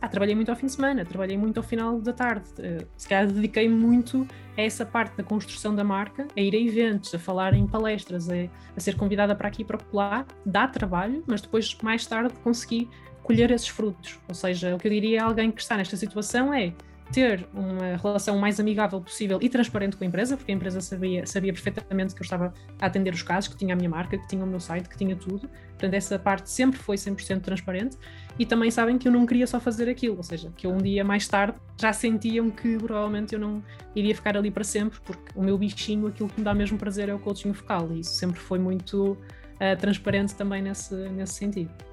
ah, 0.00 0.08
trabalhei 0.08 0.34
muito 0.34 0.50
ao 0.50 0.56
fim 0.56 0.66
de 0.66 0.72
semana, 0.72 1.04
trabalhei 1.04 1.36
muito 1.36 1.58
ao 1.58 1.62
final 1.62 2.00
da 2.00 2.12
tarde. 2.12 2.48
Uh, 2.58 2.86
se 2.96 3.08
calhar 3.08 3.26
dediquei 3.26 3.68
muito 3.68 4.26
a 4.56 4.62
essa 4.62 4.84
parte 4.84 5.16
da 5.16 5.22
construção 5.22 5.74
da 5.74 5.84
marca, 5.84 6.26
a 6.36 6.40
ir 6.40 6.54
a 6.54 6.58
eventos, 6.58 7.14
a 7.14 7.18
falar 7.18 7.54
em 7.54 7.66
palestras, 7.66 8.28
a, 8.28 8.34
a 8.76 8.80
ser 8.80 8.96
convidada 8.96 9.34
para 9.34 9.48
aqui 9.48 9.62
e 9.62 9.64
para 9.64 9.78
lá. 9.92 10.26
Dá 10.44 10.66
trabalho, 10.66 11.22
mas 11.26 11.40
depois, 11.40 11.76
mais 11.82 12.06
tarde, 12.06 12.32
consegui 12.42 12.88
colher 13.28 13.50
esses 13.50 13.68
frutos. 13.68 14.18
Ou 14.26 14.34
seja, 14.34 14.74
o 14.74 14.78
que 14.78 14.88
eu 14.88 14.90
diria 14.90 15.22
a 15.22 15.26
alguém 15.26 15.50
que 15.50 15.60
está 15.60 15.76
nesta 15.76 15.98
situação 15.98 16.52
é 16.52 16.72
ter 17.12 17.46
uma 17.52 17.96
relação 17.96 18.38
mais 18.38 18.58
amigável 18.58 19.00
possível 19.00 19.38
e 19.40 19.48
transparente 19.50 19.96
com 19.96 20.04
a 20.04 20.06
empresa, 20.06 20.34
porque 20.34 20.50
a 20.50 20.54
empresa 20.54 20.80
sabia, 20.80 21.26
sabia 21.26 21.52
perfeitamente 21.52 22.14
que 22.14 22.22
eu 22.22 22.24
estava 22.24 22.54
a 22.80 22.86
atender 22.86 23.12
os 23.12 23.22
casos, 23.22 23.48
que 23.48 23.56
tinha 23.56 23.74
a 23.74 23.76
minha 23.76 23.88
marca, 23.88 24.16
que 24.16 24.26
tinha 24.26 24.42
o 24.42 24.46
meu 24.46 24.60
site, 24.60 24.88
que 24.88 24.96
tinha 24.96 25.14
tudo. 25.14 25.46
Portanto, 25.68 25.92
essa 25.92 26.18
parte 26.18 26.48
sempre 26.50 26.78
foi 26.78 26.96
100% 26.96 27.42
transparente. 27.42 27.98
E 28.38 28.46
também 28.46 28.70
sabem 28.70 28.96
que 28.96 29.06
eu 29.06 29.12
não 29.12 29.26
queria 29.26 29.46
só 29.46 29.60
fazer 29.60 29.90
aquilo, 29.90 30.16
ou 30.16 30.22
seja, 30.22 30.50
que 30.56 30.66
eu 30.66 30.72
um 30.72 30.78
dia 30.78 31.04
mais 31.04 31.28
tarde 31.28 31.58
já 31.78 31.92
sentiam 31.92 32.50
que 32.50 32.78
provavelmente 32.78 33.34
eu 33.34 33.40
não 33.40 33.62
iria 33.94 34.14
ficar 34.14 34.38
ali 34.38 34.50
para 34.50 34.64
sempre, 34.64 34.98
porque 35.00 35.32
o 35.34 35.42
meu 35.42 35.58
bichinho, 35.58 36.06
aquilo 36.06 36.30
que 36.30 36.40
me 36.40 36.44
dá 36.44 36.54
mesmo 36.54 36.78
prazer 36.78 37.10
é 37.10 37.14
o 37.14 37.18
coaching 37.18 37.52
focal, 37.52 37.90
e 37.92 38.00
isso 38.00 38.12
sempre 38.12 38.40
foi 38.40 38.58
muito 38.58 39.12
uh, 39.12 39.76
transparente 39.78 40.34
também 40.34 40.62
nesse, 40.62 40.94
nesse 40.94 41.34
sentido. 41.34 41.87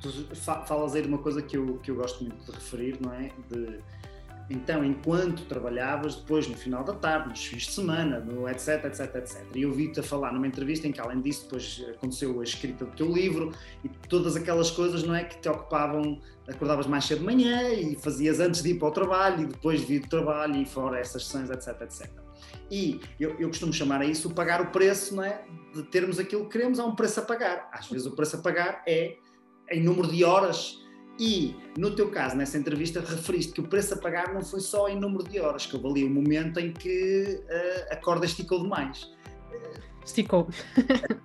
Tu 0.00 0.10
falas 0.34 0.94
aí 0.94 1.02
de 1.02 1.08
uma 1.08 1.18
coisa 1.18 1.40
que 1.40 1.56
eu, 1.56 1.78
que 1.78 1.90
eu 1.90 1.94
gosto 1.94 2.24
muito 2.24 2.44
de 2.44 2.50
referir, 2.50 2.98
não 3.00 3.12
é? 3.12 3.30
De, 3.48 3.78
então, 4.50 4.84
enquanto 4.84 5.44
trabalhavas, 5.46 6.16
depois 6.16 6.46
no 6.46 6.56
final 6.56 6.84
da 6.84 6.92
tarde, 6.92 7.30
nos 7.30 7.44
fins 7.44 7.62
de 7.62 7.72
semana, 7.72 8.20
no 8.20 8.48
etc, 8.48 8.84
etc, 8.84 9.14
etc. 9.16 9.46
E 9.54 9.62
eu 9.62 9.72
vi-te 9.72 10.00
a 10.00 10.02
falar 10.02 10.32
numa 10.32 10.46
entrevista 10.46 10.86
em 10.86 10.92
que, 10.92 11.00
além 11.00 11.20
disso, 11.20 11.44
depois 11.44 11.84
aconteceu 11.88 12.38
a 12.40 12.44
escrita 12.44 12.84
do 12.84 12.90
teu 12.92 13.10
livro 13.10 13.52
e 13.82 13.88
todas 13.88 14.36
aquelas 14.36 14.70
coisas, 14.70 15.04
não 15.04 15.14
é? 15.14 15.24
Que 15.24 15.38
te 15.38 15.48
ocupavam, 15.48 16.20
acordavas 16.48 16.86
mais 16.86 17.04
cedo 17.04 17.20
de 17.20 17.24
manhã 17.24 17.70
e 17.70 17.94
fazias 17.96 18.40
antes 18.40 18.62
de 18.62 18.70
ir 18.70 18.78
para 18.78 18.88
o 18.88 18.90
trabalho 18.90 19.42
e 19.42 19.46
depois 19.46 19.80
de 19.80 19.86
vir 19.86 20.00
do 20.00 20.08
trabalho 20.08 20.56
e 20.56 20.66
fora 20.66 20.98
essas 20.98 21.24
sessões, 21.24 21.48
etc, 21.48 21.80
etc. 21.80 22.10
E 22.70 23.00
eu, 23.20 23.36
eu 23.38 23.48
costumo 23.48 23.72
chamar 23.72 24.00
a 24.00 24.04
isso 24.04 24.30
pagar 24.30 24.60
o 24.60 24.70
preço, 24.70 25.14
não 25.14 25.24
é? 25.24 25.44
De 25.74 25.82
termos 25.84 26.18
aquilo 26.18 26.44
que 26.44 26.50
queremos, 26.50 26.78
há 26.78 26.84
um 26.84 26.94
preço 26.94 27.20
a 27.20 27.22
pagar. 27.22 27.68
Às 27.72 27.88
vezes 27.88 28.06
o 28.06 28.12
preço 28.12 28.36
a 28.36 28.38
pagar 28.40 28.82
é 28.86 29.16
em 29.70 29.82
número 29.82 30.08
de 30.08 30.24
horas. 30.24 30.80
E 31.18 31.54
no 31.76 31.94
teu 31.94 32.10
caso, 32.10 32.36
nessa 32.36 32.56
entrevista, 32.56 33.00
referiste 33.00 33.52
que 33.52 33.60
o 33.60 33.68
preço 33.68 33.94
a 33.94 33.96
pagar 33.96 34.32
não 34.32 34.42
foi 34.42 34.60
só 34.60 34.88
em 34.88 34.98
número 34.98 35.24
de 35.24 35.38
horas, 35.38 35.66
que 35.66 35.76
houve 35.76 35.88
ali 35.88 36.04
um 36.04 36.12
momento 36.12 36.58
em 36.58 36.72
que 36.72 37.40
uh, 37.44 37.92
a 37.92 37.96
corda 37.96 38.24
esticou 38.24 38.62
demais. 38.62 39.10
Esticou. 40.04 40.48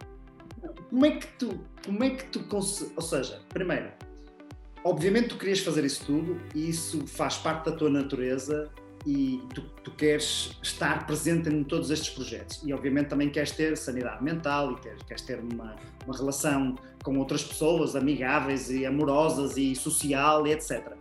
como 0.90 1.06
é 1.06 1.12
que 1.12 1.28
tu, 1.40 1.60
como 1.86 2.04
é 2.04 2.10
que 2.12 2.26
tu, 2.26 2.46
ou 2.52 3.02
seja, 3.02 3.42
primeiro, 3.50 3.90
obviamente 4.84 5.30
tu 5.30 5.38
querias 5.38 5.60
fazer 5.60 5.86
isso 5.86 6.06
tudo 6.06 6.40
e 6.54 6.70
isso 6.70 7.06
faz 7.08 7.38
parte 7.38 7.70
da 7.70 7.76
tua 7.76 7.90
natureza 7.90 8.72
e 9.08 9.42
tu, 9.54 9.62
tu, 9.84 9.92
queres 9.92 10.52
estar 10.62 11.08
presente 11.08 11.48
em 11.48 11.64
todos 11.64 11.90
estes 11.90 12.10
projetos. 12.10 12.62
E 12.66 12.74
obviamente 12.74 13.08
também 13.08 13.30
queres 13.30 13.52
ter 13.52 13.78
sanidade 13.78 14.22
mental 14.22 14.74
e 14.74 15.06
queres, 15.06 15.22
ter 15.22 15.40
uma, 15.40 15.78
uma 16.06 16.16
relação 16.16 16.76
com 17.02 17.18
outras 17.18 17.42
pessoas 17.42 17.96
amigáveis 17.96 18.70
e 18.70 18.86
amorosas 18.86 19.56
e 19.56 19.74
social 19.76 20.46
e 20.46 20.52
etc 20.52 20.94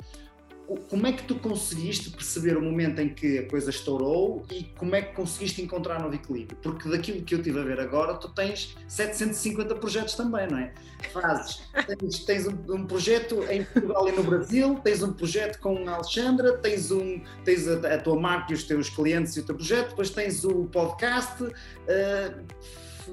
como 0.67 1.07
é 1.07 1.13
que 1.13 1.23
tu 1.23 1.37
conseguiste 1.37 2.11
perceber 2.11 2.57
o 2.57 2.63
momento 2.63 3.01
em 3.01 3.09
que 3.09 3.39
a 3.39 3.49
coisa 3.49 3.71
estourou 3.71 4.45
e 4.51 4.65
como 4.77 4.97
é 4.97 5.03
que 5.03 5.15
conseguiste 5.15 5.63
encontrar 5.63 6.01
novo 6.01 6.15
equilíbrio? 6.15 6.59
Porque 6.61 6.89
daquilo 6.89 7.23
que 7.23 7.35
eu 7.35 7.39
estive 7.39 7.61
a 7.61 7.63
ver 7.63 7.79
agora, 7.79 8.15
tu 8.15 8.29
tens 8.29 8.77
750 8.89 9.77
projetos 9.77 10.15
também, 10.15 10.49
não 10.49 10.59
é? 10.59 10.73
Fazes, 11.13 11.63
tens, 11.87 12.25
tens 12.25 12.47
um, 12.49 12.57
um, 12.69 12.87
projeto 12.87 13.45
em 13.49 13.65
Portugal 13.65 14.09
e 14.09 14.13
no 14.13 14.25
Brasil, 14.25 14.81
tens 14.83 15.03
um 15.03 15.13
projeto 15.13 15.61
com 15.61 15.89
a 15.89 15.95
Alexandra, 15.95 16.59
tens, 16.59 16.91
um, 16.91 17.21
tens 17.45 17.69
a, 17.69 17.95
a 17.95 17.99
tua 17.99 18.19
marca 18.19 18.53
e 18.53 18.55
os 18.57 18.65
teus 18.65 18.89
clientes 18.89 19.37
e 19.37 19.41
o 19.41 19.45
teu 19.45 19.55
projeto, 19.55 19.91
depois 19.91 20.11
tens 20.11 20.45
o 20.45 20.65
podcast. 20.65 21.45
Uh, 21.45 22.45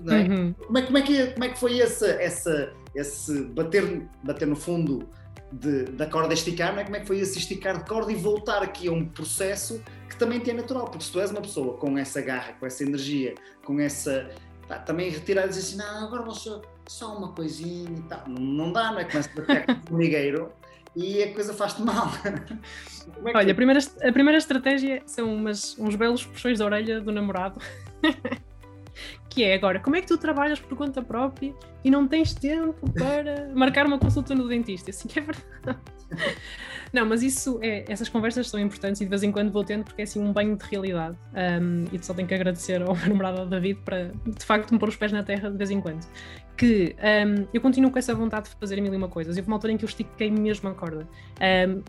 é? 0.09 0.27
Uhum. 0.27 0.53
Como, 0.53 0.77
é, 0.77 0.81
como, 0.81 0.97
é 0.97 1.01
que, 1.03 1.27
como 1.27 1.43
é 1.43 1.49
que 1.49 1.59
foi 1.59 1.77
esse, 1.77 2.05
esse, 2.19 2.69
esse 2.95 3.43
bater, 3.43 4.07
bater 4.23 4.47
no 4.47 4.55
fundo? 4.55 5.07
De, 5.59 5.83
da 5.85 6.05
corda 6.05 6.33
esticar, 6.33 6.73
não 6.73 6.79
é? 6.79 6.83
como 6.83 6.95
é 6.95 6.99
que 6.99 7.05
foi 7.05 7.19
esse 7.19 7.37
esticar 7.37 7.77
de 7.77 7.87
corda 7.87 8.11
e 8.11 8.15
voltar 8.15 8.63
aqui 8.63 8.87
a 8.87 8.91
um 8.91 9.05
processo 9.05 9.83
que 10.09 10.15
também 10.17 10.39
te 10.39 10.51
é 10.51 10.53
natural, 10.53 10.85
porque 10.85 11.03
se 11.03 11.11
tu 11.11 11.19
és 11.19 11.31
uma 11.31 11.41
pessoa 11.41 11.77
com 11.77 11.97
essa 11.97 12.21
garra, 12.21 12.53
com 12.59 12.65
essa 12.65 12.83
energia, 12.83 13.35
com 13.65 13.79
essa. 13.79 14.29
Pá, 14.67 14.77
também 14.79 15.09
retirar 15.09 15.45
e 15.45 15.49
dizer 15.49 15.59
assim, 15.61 15.77
não, 15.77 16.07
agora 16.07 16.23
vou 16.23 16.33
só, 16.33 16.61
só 16.87 17.17
uma 17.17 17.33
coisinha 17.33 17.97
e 17.97 18.01
tal. 18.03 18.23
Não, 18.27 18.41
não 18.41 18.71
dá, 18.71 18.91
não 18.91 18.99
é? 18.99 19.05
Começa 19.05 19.29
a 19.29 19.41
bater 19.41 19.65
com 19.65 19.71
o 19.71 19.87
formigueiro 19.87 20.51
e 20.95 21.23
a 21.23 21.33
coisa 21.33 21.53
faz-te 21.53 21.81
mal. 21.81 22.07
É 23.25 23.37
Olha, 23.37 23.51
a 23.51 23.55
primeira, 23.55 23.81
a 23.81 24.11
primeira 24.13 24.37
estratégia 24.37 25.03
são 25.05 25.35
umas, 25.35 25.77
uns 25.77 25.93
belos 25.93 26.25
puxões 26.25 26.59
da 26.59 26.65
orelha 26.65 27.01
do 27.01 27.11
namorado. 27.11 27.59
que 29.33 29.43
é 29.43 29.55
agora, 29.55 29.79
como 29.79 29.95
é 29.95 30.01
que 30.01 30.07
tu 30.07 30.17
trabalhas 30.17 30.59
por 30.59 30.77
conta 30.77 31.01
própria 31.01 31.53
e 31.83 31.89
não 31.89 32.07
tens 32.07 32.33
tempo 32.35 32.91
para 32.93 33.49
marcar 33.55 33.87
uma 33.87 33.97
consulta 33.97 34.35
no 34.35 34.47
dentista? 34.47 34.91
Assim 34.91 35.07
que 35.07 35.19
é 35.19 35.23
verdade. 35.23 35.79
Não, 36.93 37.07
mas 37.07 37.23
isso 37.23 37.57
é, 37.63 37.83
essas 37.91 38.07
conversas 38.07 38.47
são 38.47 38.59
importantes 38.59 39.01
e 39.01 39.05
de 39.05 39.09
vez 39.09 39.23
em 39.23 39.31
quando 39.31 39.51
vou 39.51 39.63
tendo 39.63 39.83
porque 39.83 40.01
é 40.01 40.03
assim 40.03 40.19
um 40.19 40.31
banho 40.31 40.55
de 40.55 40.63
realidade. 40.65 41.17
Um, 41.33 41.85
e 41.91 42.05
só 42.05 42.13
tenho 42.13 42.27
que 42.27 42.35
agradecer 42.35 42.83
ao 42.83 42.95
meu 42.95 43.07
namorado 43.09 43.49
David 43.49 43.79
para 43.83 44.11
de 44.27 44.45
facto 44.45 44.71
me 44.71 44.79
pôr 44.79 44.89
os 44.89 44.95
pés 44.95 45.11
na 45.11 45.23
terra 45.23 45.49
de 45.49 45.57
vez 45.57 45.71
em 45.71 45.81
quando. 45.81 46.05
Que 46.55 46.95
um, 46.99 47.47
eu 47.51 47.59
continuo 47.59 47.89
com 47.89 47.97
essa 47.97 48.13
vontade 48.13 48.49
de 48.49 48.55
fazer 48.57 48.79
mil 48.79 48.93
e 48.93 48.97
uma 48.97 49.09
coisas. 49.09 49.35
Houve 49.35 49.47
uma 49.47 49.55
altura 49.55 49.73
em 49.73 49.77
que 49.77 49.83
eu 49.83 49.89
estiquei 49.89 50.29
mesmo 50.29 50.69
a 50.69 50.75
corda. 50.75 51.07
Um, 51.67 51.81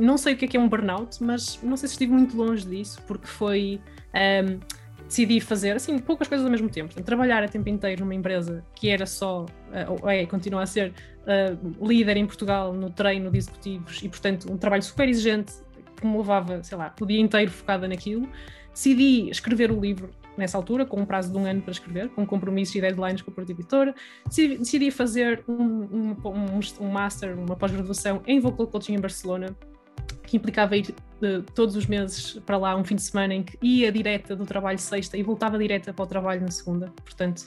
não 0.00 0.16
sei 0.16 0.34
o 0.34 0.36
que 0.36 0.44
é 0.44 0.48
que 0.48 0.56
é 0.56 0.60
um 0.60 0.68
burnout, 0.68 1.22
mas 1.22 1.58
não 1.60 1.76
sei 1.76 1.88
se 1.88 1.94
estive 1.94 2.12
muito 2.12 2.36
longe 2.36 2.64
disso, 2.64 3.02
porque 3.08 3.26
foi. 3.26 3.80
Um, 4.14 4.60
decidi 5.06 5.40
fazer 5.40 5.76
assim 5.76 5.98
poucas 5.98 6.28
coisas 6.28 6.44
ao 6.44 6.50
mesmo 6.50 6.68
tempo. 6.68 6.88
Portanto, 6.88 7.04
trabalhar 7.04 7.42
a 7.42 7.48
tempo 7.48 7.68
inteiro 7.68 8.00
numa 8.00 8.14
empresa 8.14 8.64
que 8.74 8.88
era 8.88 9.06
só, 9.06 9.42
uh, 9.42 10.02
ou 10.02 10.10
é, 10.10 10.24
continua 10.26 10.62
a 10.62 10.66
ser 10.66 10.92
uh, 11.22 11.86
líder 11.86 12.16
em 12.16 12.26
Portugal 12.26 12.72
no 12.72 12.90
treino 12.90 13.30
de 13.30 13.38
executivos 13.38 14.02
e, 14.02 14.08
portanto, 14.08 14.52
um 14.52 14.56
trabalho 14.56 14.82
super 14.82 15.08
exigente 15.08 15.52
que 15.96 16.06
me 16.06 16.16
levava, 16.16 16.62
sei 16.62 16.76
lá, 16.76 16.94
o 17.00 17.06
dia 17.06 17.20
inteiro 17.20 17.50
focada 17.50 17.86
naquilo. 17.86 18.28
Decidi 18.72 19.30
escrever 19.30 19.70
o 19.70 19.80
livro 19.80 20.10
nessa 20.36 20.58
altura, 20.58 20.84
com 20.84 21.00
um 21.00 21.04
prazo 21.06 21.30
de 21.30 21.38
um 21.38 21.46
ano 21.46 21.62
para 21.62 21.70
escrever, 21.70 22.08
com 22.08 22.26
compromissos 22.26 22.74
e 22.74 22.80
deadlines 22.80 23.22
com 23.22 23.30
a 23.30 23.34
própria 23.34 23.54
editora. 23.54 23.94
Decidi 24.26 24.90
fazer 24.90 25.44
um, 25.46 25.54
um, 25.54 26.16
um, 26.24 26.60
um 26.80 26.88
master, 26.90 27.38
uma 27.38 27.54
pós-graduação 27.54 28.20
em 28.26 28.40
Vocal 28.40 28.66
Coaching 28.66 28.94
em 28.94 29.00
Barcelona, 29.00 29.54
que 30.22 30.36
implicava 30.36 30.76
ir 30.76 30.94
uh, 31.22 31.42
todos 31.54 31.76
os 31.76 31.86
meses 31.86 32.40
para 32.46 32.56
lá 32.56 32.76
um 32.76 32.84
fim 32.84 32.96
de 32.96 33.02
semana 33.02 33.34
em 33.34 33.42
que 33.42 33.58
ia 33.62 33.90
direta 33.92 34.34
do 34.34 34.44
trabalho 34.44 34.78
sexta 34.78 35.16
e 35.16 35.22
voltava 35.22 35.58
direta 35.58 35.92
para 35.92 36.02
o 36.02 36.06
trabalho 36.06 36.40
na 36.40 36.50
segunda, 36.50 36.92
portanto 37.04 37.46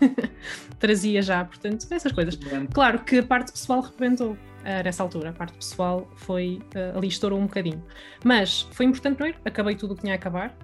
trazia 0.78 1.22
já, 1.22 1.44
portanto, 1.44 1.86
essas 1.90 2.12
coisas. 2.12 2.38
Claro 2.72 3.00
que 3.00 3.18
a 3.18 3.22
parte 3.22 3.52
pessoal 3.52 3.80
rebentou 3.80 4.32
uh, 4.32 4.36
nessa 4.84 5.02
altura, 5.02 5.30
a 5.30 5.32
parte 5.32 5.54
pessoal 5.54 6.08
foi, 6.16 6.60
uh, 6.74 6.98
ali 6.98 7.08
estourou 7.08 7.38
um 7.38 7.44
bocadinho, 7.44 7.82
mas 8.24 8.62
foi 8.72 8.86
importante 8.86 9.22
ir, 9.22 9.36
acabei 9.44 9.74
tudo 9.74 9.92
o 9.92 9.94
que 9.94 10.02
tinha 10.02 10.14
a 10.14 10.16
acabar, 10.16 10.56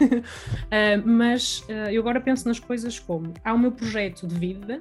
uh, 0.00 1.02
mas 1.04 1.60
uh, 1.68 1.90
eu 1.90 2.00
agora 2.00 2.20
penso 2.20 2.48
nas 2.48 2.58
coisas 2.58 2.98
como 2.98 3.32
há 3.44 3.52
o 3.52 3.58
meu 3.58 3.72
projeto 3.72 4.26
de 4.26 4.34
vida 4.34 4.80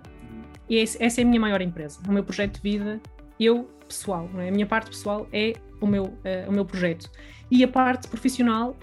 e 0.69 0.77
esse, 0.77 1.01
essa 1.03 1.21
é 1.21 1.23
a 1.23 1.27
minha 1.27 1.39
maior 1.39 1.61
empresa. 1.61 1.99
O 2.07 2.11
meu 2.13 2.23
projeto 2.23 2.55
de 2.55 2.61
vida, 2.61 3.01
eu 3.37 3.69
pessoal, 3.91 4.29
é? 4.37 4.49
A 4.49 4.51
minha 4.51 4.65
parte 4.65 4.89
pessoal 4.89 5.27
é 5.31 5.53
o 5.79 5.87
meu, 5.87 6.05
uh, 6.05 6.49
o 6.49 6.51
meu 6.51 6.65
projeto. 6.65 7.09
E 7.49 7.63
a 7.63 7.67
parte 7.67 8.07
profissional 8.07 8.75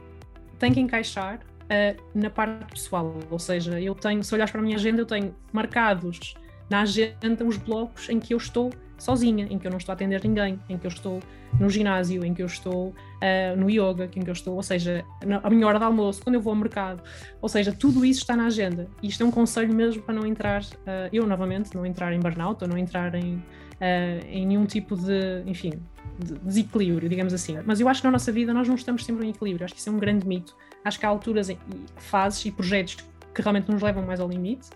tem 0.59 0.73
que 0.73 0.81
encaixar 0.81 1.37
uh, 1.37 2.03
na 2.15 2.29
parte 2.31 2.73
pessoal, 2.73 3.15
ou 3.31 3.39
seja, 3.39 3.81
eu 3.81 3.95
tenho, 3.95 4.23
se 4.23 4.35
olhares 4.35 4.51
para 4.51 4.61
a 4.61 4.65
minha 4.65 4.77
agenda, 4.77 5.01
eu 5.01 5.07
tenho 5.07 5.35
marcados 5.53 6.35
na 6.69 6.83
agenda 6.83 7.45
os 7.45 7.57
blocos 7.57 8.09
em 8.11 8.21
que 8.21 8.35
eu 8.35 8.39
estou 8.39 8.71
sozinha, 8.99 9.47
em 9.49 9.59
que 9.59 9.67
eu 9.67 9.71
não 9.71 9.79
estou 9.79 9.93
a 9.93 9.95
atender 9.95 10.23
ninguém, 10.25 10.59
em 10.69 10.77
que 10.77 10.87
eu 10.87 10.91
estou 10.91 11.21
no 11.59 11.71
ginásio, 11.71 12.25
em 12.25 12.35
que 12.35 12.43
eu 12.43 12.47
estou 12.47 12.89
uh, 12.89 13.57
no 13.57 13.71
yoga, 13.71 14.11
em 14.15 14.23
que 14.23 14.29
eu 14.29 14.33
estou, 14.33 14.57
ou 14.57 14.63
seja, 14.63 15.05
na, 15.25 15.41
a 15.43 15.49
minha 15.49 15.67
hora 15.67 15.79
de 15.79 15.85
almoço, 15.85 16.21
quando 16.23 16.35
eu 16.35 16.41
vou 16.41 16.53
ao 16.53 16.59
mercado, 16.59 17.03
ou 17.41 17.49
seja, 17.49 17.73
tudo 17.73 18.05
isso 18.05 18.21
está 18.21 18.37
na 18.37 18.47
agenda. 18.47 18.89
E 19.03 19.09
isto 19.09 19.23
é 19.23 19.27
um 19.27 19.31
conselho 19.31 19.73
mesmo 19.73 20.03
para 20.03 20.15
não 20.15 20.27
entrar, 20.27 20.63
uh, 20.63 21.09
eu 21.13 21.27
novamente, 21.27 21.75
não 21.75 21.87
entrar 21.87 22.13
em 22.13 22.19
burnout 22.19 22.63
ou 22.63 22.69
não 22.69 22.77
entrar 22.77 23.15
em, 23.15 23.43
uh, 23.81 24.27
em 24.27 24.47
nenhum 24.47 24.67
tipo 24.67 24.97
de, 24.97 25.43
enfim, 25.47 25.73
de 26.19 26.35
desequilíbrio, 26.39 27.09
digamos 27.09 27.33
assim. 27.33 27.57
Mas 27.65 27.81
eu 27.81 27.89
acho 27.89 28.01
que 28.01 28.07
na 28.07 28.13
nossa 28.13 28.33
vida 28.33 28.53
nós 28.53 28.69
não 28.69 28.75
estamos 28.75 29.05
sempre 29.05 29.27
em 29.27 29.31
equilíbrio, 29.31 29.65
acho 29.65 29.75
que 29.75 29.81
isso 29.81 29.89
é 29.89 29.93
um 29.93 29.99
grande 29.99 30.27
mito. 30.27 30.57
Acho 30.85 30.99
que 30.99 31.07
há 31.07 31.09
alturas, 31.09 31.49
e 31.49 31.59
fases 31.97 32.45
e 32.45 32.51
projetos 32.51 32.97
que 33.35 33.43
realmente 33.43 33.71
nos 33.71 33.83
levam 33.83 34.05
mais 34.05 34.21
ao 34.21 34.29
limite, 34.29 34.69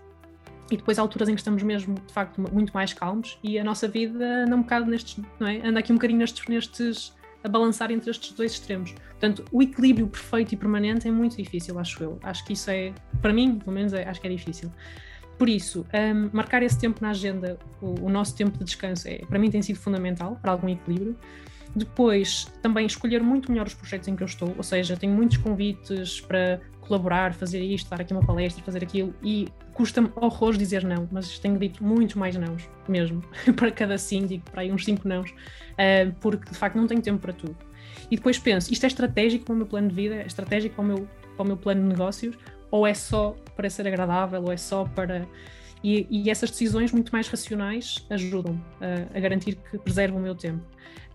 e 0.71 0.77
depois 0.77 0.97
há 0.97 1.01
alturas 1.01 1.27
em 1.29 1.35
que 1.35 1.41
estamos 1.41 1.61
mesmo, 1.61 1.95
de 1.95 2.13
facto, 2.13 2.41
muito 2.51 2.73
mais 2.73 2.93
calmos 2.93 3.37
e 3.43 3.59
a 3.59 3.63
nossa 3.63 3.87
vida 3.87 4.43
anda 4.43 4.55
um 4.55 4.61
bocado 4.61 4.89
nestes, 4.89 5.23
não 5.39 5.47
é? 5.47 5.59
Anda 5.65 5.79
aqui 5.79 5.91
um 5.91 5.95
bocadinho 5.95 6.19
nestes, 6.19 6.47
nestes 6.47 7.13
a 7.43 7.49
balançar 7.49 7.91
entre 7.91 8.09
estes 8.09 8.31
dois 8.31 8.53
extremos. 8.53 8.93
Portanto, 9.09 9.43
o 9.51 9.61
equilíbrio 9.61 10.07
perfeito 10.07 10.53
e 10.53 10.57
permanente 10.57 11.07
é 11.07 11.11
muito 11.11 11.35
difícil, 11.35 11.77
acho 11.77 12.01
eu. 12.01 12.17
Acho 12.23 12.45
que 12.45 12.53
isso 12.53 12.71
é, 12.71 12.93
para 13.21 13.33
mim, 13.33 13.59
pelo 13.59 13.73
menos, 13.73 13.93
é, 13.93 14.07
acho 14.07 14.21
que 14.21 14.27
é 14.27 14.29
difícil. 14.29 14.71
Por 15.43 15.49
isso, 15.49 15.85
um, 15.93 16.29
marcar 16.31 16.63
esse 16.63 16.79
tempo 16.79 17.01
na 17.01 17.09
agenda, 17.09 17.59
o, 17.81 18.05
o, 18.05 18.09
nosso 18.09 18.33
tempo 18.33 18.57
de 18.57 18.63
descanso, 18.63 19.09
é, 19.09 19.25
para 19.25 19.37
mim 19.37 19.51
tem 19.51 19.61
sido 19.61 19.77
fundamental 19.77 20.39
para 20.41 20.53
algum 20.53 20.69
equilíbrio. 20.69 21.17
Depois, 21.75 22.47
também 22.61 22.85
escolher 22.85 23.21
muito 23.21 23.51
melhor 23.51 23.67
os 23.67 23.73
projetos 23.73 24.07
em 24.07 24.15
que 24.15 24.23
eu 24.23 24.25
estou, 24.25 24.53
ou 24.55 24.63
seja, 24.63 24.95
tenho 24.95 25.11
muitos 25.11 25.35
convites 25.35 26.21
para 26.21 26.61
colaborar, 26.79 27.33
fazer 27.33 27.59
isto, 27.59 27.89
dar 27.89 27.99
aqui 27.99 28.13
uma 28.13 28.25
palestra, 28.25 28.63
fazer 28.63 28.81
aquilo, 28.83 29.13
e 29.21 29.49
custa-me 29.73 30.09
horrores 30.15 30.57
dizer 30.57 30.85
não, 30.85 31.09
mas 31.11 31.37
tenho 31.37 31.59
dito 31.59 31.83
muitos 31.83 32.15
mais 32.15 32.37
nãos, 32.37 32.69
mesmo, 32.87 33.21
para 33.53 33.69
cada 33.69 33.97
síndico, 33.97 34.49
para 34.49 34.61
aí 34.61 34.71
uns 34.71 34.85
cinco 34.85 35.05
nãos, 35.05 35.29
uh, 35.31 36.09
porque 36.21 36.51
de 36.51 36.57
facto 36.57 36.77
não 36.77 36.87
tenho 36.87 37.01
tempo 37.01 37.19
para 37.19 37.33
tudo. 37.33 37.57
E 38.09 38.15
depois 38.15 38.39
penso, 38.39 38.71
isto 38.71 38.85
é 38.85 38.87
estratégico 38.87 39.43
para 39.43 39.55
o 39.55 39.57
meu 39.57 39.65
plano 39.65 39.89
de 39.89 39.95
vida, 39.95 40.15
é 40.15 40.25
estratégico 40.25 40.75
para 40.75 40.85
o 40.85 40.87
meu, 40.87 41.07
para 41.35 41.43
o 41.43 41.45
meu 41.45 41.57
plano 41.57 41.81
de 41.81 41.87
negócios, 41.89 42.37
ou 42.73 42.87
é 42.87 42.93
só 42.95 43.35
para 43.55 43.69
ser 43.69 43.87
agradável, 43.87 44.41
ou 44.41 44.51
é 44.51 44.57
só 44.57 44.83
para. 44.83 45.27
E, 45.83 46.07
e 46.09 46.29
essas 46.31 46.49
decisões 46.49 46.91
muito 46.91 47.11
mais 47.11 47.27
racionais 47.27 48.03
ajudam 48.09 48.59
a, 48.81 49.15
a 49.15 49.19
garantir 49.19 49.57
que 49.57 49.77
preservo 49.77 50.17
o 50.17 50.19
meu 50.19 50.33
tempo. 50.33 50.65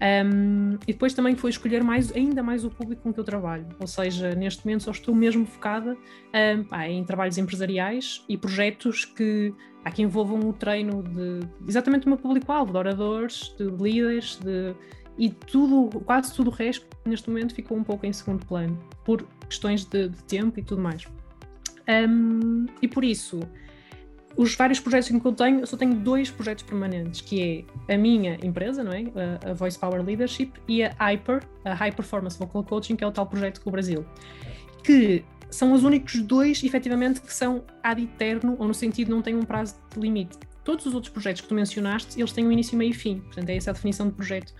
Um, 0.01 0.75
e 0.87 0.93
depois 0.93 1.13
também 1.13 1.35
foi 1.35 1.51
escolher 1.51 1.83
mais, 1.83 2.15
ainda 2.15 2.41
mais 2.45 2.65
o 2.65 2.71
público 2.71 3.03
com 3.03 3.13
que 3.13 3.19
eu 3.19 3.25
trabalho, 3.25 3.67
ou 3.81 3.87
seja, 3.89 4.33
neste 4.37 4.65
momento 4.65 4.85
só 4.85 4.93
estou 4.93 5.13
mesmo 5.13 5.45
focada 5.45 5.97
um, 6.57 6.63
pá, 6.63 6.87
em 6.87 7.03
trabalhos 7.03 7.37
empresariais 7.37 8.25
e 8.29 8.37
projetos 8.37 9.05
que, 9.05 9.53
pá, 9.83 9.91
que 9.91 10.03
envolvam 10.03 10.39
o 10.49 10.53
treino 10.53 11.03
de 11.03 11.41
exatamente 11.67 12.07
o 12.07 12.11
meu 12.11 12.19
público-alvo, 12.19 12.71
de 12.71 12.79
oradores, 12.79 13.53
de 13.59 13.65
líderes, 13.65 14.37
de, 14.37 14.73
e 15.19 15.31
tudo, 15.31 15.99
quase 16.03 16.33
tudo 16.33 16.51
o 16.51 16.53
resto 16.53 16.87
neste 17.05 17.29
momento 17.29 17.53
ficou 17.53 17.77
um 17.77 17.83
pouco 17.83 18.07
em 18.07 18.13
segundo 18.13 18.47
plano, 18.47 18.79
por 19.05 19.27
questões 19.49 19.85
de, 19.85 20.11
de 20.11 20.23
tempo 20.23 20.61
e 20.61 20.63
tudo 20.63 20.81
mais. 20.81 21.05
Um, 21.89 22.67
e 22.83 22.89
por 22.89 23.05
isso, 23.05 23.41
os 24.37 24.55
vários 24.55 24.79
projetos 24.79 25.09
que 25.09 25.27
eu 25.27 25.33
tenho, 25.33 25.61
eu 25.61 25.67
só 25.67 25.77
tenho 25.77 25.95
dois 25.95 26.31
projetos 26.31 26.63
permanentes, 26.63 27.21
que 27.21 27.65
é 27.89 27.95
a 27.95 27.99
minha 27.99 28.39
empresa, 28.43 28.85
não 28.85 28.93
é? 28.93 29.05
A, 29.45 29.53
Voice 29.53 29.79
Power 29.79 30.01
Leadership 30.05 30.53
e 30.69 30.85
a 30.85 30.95
Hyper, 30.99 31.43
a 31.65 31.75
High 31.75 31.93
Performance 31.93 32.39
Vocal 32.39 32.63
Coaching, 32.63 32.95
que 32.95 33.03
é 33.03 33.07
o 33.07 33.11
tal 33.11 33.27
projeto 33.27 33.61
com 33.61 33.71
o 33.71 33.73
Brasil. 33.73 34.07
Que 34.85 35.25
são 35.51 35.73
os 35.73 35.83
únicos 35.83 36.21
dois, 36.23 36.63
efetivamente, 36.63 37.21
que 37.21 37.33
são 37.33 37.65
ad 37.83 38.01
eterno, 38.01 38.55
ou 38.59 38.69
no 38.69 38.75
sentido 38.75 39.11
não 39.11 39.23
têm 39.23 39.35
um 39.35 39.45
prazo 39.45 39.75
de 39.93 39.99
limite. 39.99 40.39
Todos 40.63 40.85
os 40.85 40.95
outros 40.95 41.13
projetos 41.13 41.41
que 41.41 41.49
tu 41.49 41.55
mencionaste, 41.55 42.21
eles 42.21 42.31
têm 42.31 42.47
um 42.47 42.53
início, 42.53 42.77
meio 42.77 42.91
e 42.91 42.95
fim. 42.95 43.21
Portanto, 43.21 43.49
é 43.49 43.57
essa 43.57 43.71
a 43.71 43.73
definição 43.73 44.07
de 44.07 44.13
projeto. 44.13 44.53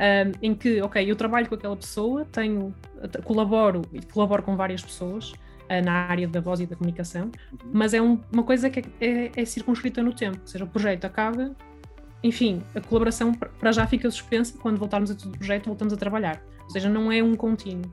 Um, 0.00 0.32
em 0.42 0.54
que, 0.54 0.80
ok, 0.80 1.08
eu 1.08 1.14
trabalho 1.14 1.46
com 1.46 1.54
aquela 1.54 1.76
pessoa, 1.76 2.24
tenho, 2.32 2.74
colaboro 3.22 3.82
e 3.92 4.00
colaboro 4.00 4.42
com 4.42 4.56
várias 4.56 4.82
pessoas, 4.82 5.34
na 5.80 5.92
área 5.92 6.26
da 6.26 6.40
voz 6.40 6.60
e 6.60 6.66
da 6.66 6.74
comunicação, 6.74 7.30
uhum. 7.52 7.70
mas 7.72 7.94
é 7.94 8.00
um, 8.00 8.18
uma 8.32 8.42
coisa 8.42 8.70
que 8.70 8.82
é, 9.00 9.30
é, 9.36 9.44
circunscrita 9.44 10.02
no 10.02 10.12
tempo, 10.12 10.38
ou 10.40 10.46
seja, 10.46 10.64
o 10.64 10.68
projeto 10.68 11.04
acaba, 11.04 11.54
enfim, 12.22 12.62
a 12.74 12.80
colaboração 12.80 13.32
para 13.34 13.70
já 13.70 13.86
fica 13.86 14.10
suspensa, 14.10 14.58
quando 14.58 14.78
voltarmos 14.78 15.10
a 15.10 15.14
todo 15.14 15.34
o 15.34 15.38
projeto 15.38 15.66
voltamos 15.66 15.92
a 15.92 15.96
trabalhar, 15.96 16.42
ou 16.64 16.70
seja, 16.70 16.88
não 16.88 17.12
é 17.12 17.22
um 17.22 17.36
contínuo. 17.36 17.92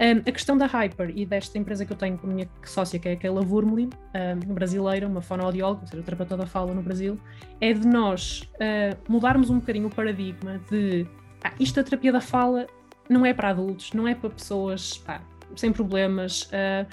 Um, 0.00 0.20
a 0.20 0.32
questão 0.32 0.56
da 0.56 0.66
Hyper 0.66 1.10
e 1.12 1.26
desta 1.26 1.58
empresa 1.58 1.84
que 1.84 1.92
eu 1.92 1.96
tenho 1.96 2.16
com 2.16 2.28
a 2.28 2.32
minha 2.32 2.48
sócia, 2.64 3.00
que 3.00 3.08
é 3.08 3.12
aquela 3.12 3.40
Vurmli, 3.40 3.90
um, 4.14 4.54
brasileira, 4.54 5.08
uma 5.08 5.20
fonoaudióloga, 5.20 5.80
ou 5.80 5.86
seja, 5.88 6.02
terapeuta 6.04 6.36
da 6.36 6.46
fala 6.46 6.72
no 6.72 6.82
Brasil, 6.82 7.18
é 7.60 7.72
de 7.72 7.84
nós 7.84 8.48
uh, 8.54 8.96
mudarmos 9.08 9.50
um 9.50 9.58
bocadinho 9.58 9.88
o 9.88 9.90
paradigma 9.90 10.60
de 10.70 11.04
ah, 11.42 11.52
isto 11.58 11.80
a 11.80 11.84
terapia 11.84 12.12
da 12.12 12.20
fala 12.20 12.66
não 13.08 13.24
é 13.24 13.32
para 13.32 13.50
adultos, 13.50 13.92
não 13.92 14.06
é 14.06 14.14
para 14.14 14.30
pessoas 14.30 14.98
pá, 14.98 15.20
sem 15.56 15.72
problemas, 15.72 16.42
uh, 16.44 16.86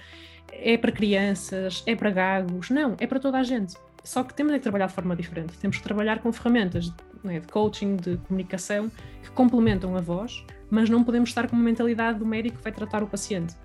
é 0.51 0.77
para 0.77 0.91
crianças, 0.91 1.83
é 1.85 1.95
para 1.95 2.09
gagos. 2.09 2.69
Não, 2.69 2.95
é 2.99 3.07
para 3.07 3.19
toda 3.19 3.37
a 3.37 3.43
gente. 3.43 3.75
Só 4.03 4.23
que 4.23 4.33
temos 4.33 4.53
que 4.53 4.59
trabalhar 4.59 4.87
de 4.87 4.93
forma 4.93 5.15
diferente. 5.15 5.57
Temos 5.57 5.77
que 5.77 5.83
trabalhar 5.83 6.19
com 6.19 6.31
ferramentas 6.31 6.93
é, 7.25 7.39
de 7.39 7.47
coaching, 7.47 7.95
de 7.95 8.17
comunicação, 8.17 8.91
que 9.23 9.31
complementam 9.31 9.95
a 9.95 10.01
voz, 10.01 10.45
mas 10.69 10.89
não 10.89 11.03
podemos 11.03 11.29
estar 11.29 11.47
com 11.47 11.55
uma 11.55 11.65
mentalidade 11.65 12.19
do 12.19 12.25
médico 12.25 12.57
que 12.57 12.63
vai 12.63 12.71
tratar 12.71 13.01
o 13.01 13.07
paciente. 13.07 13.55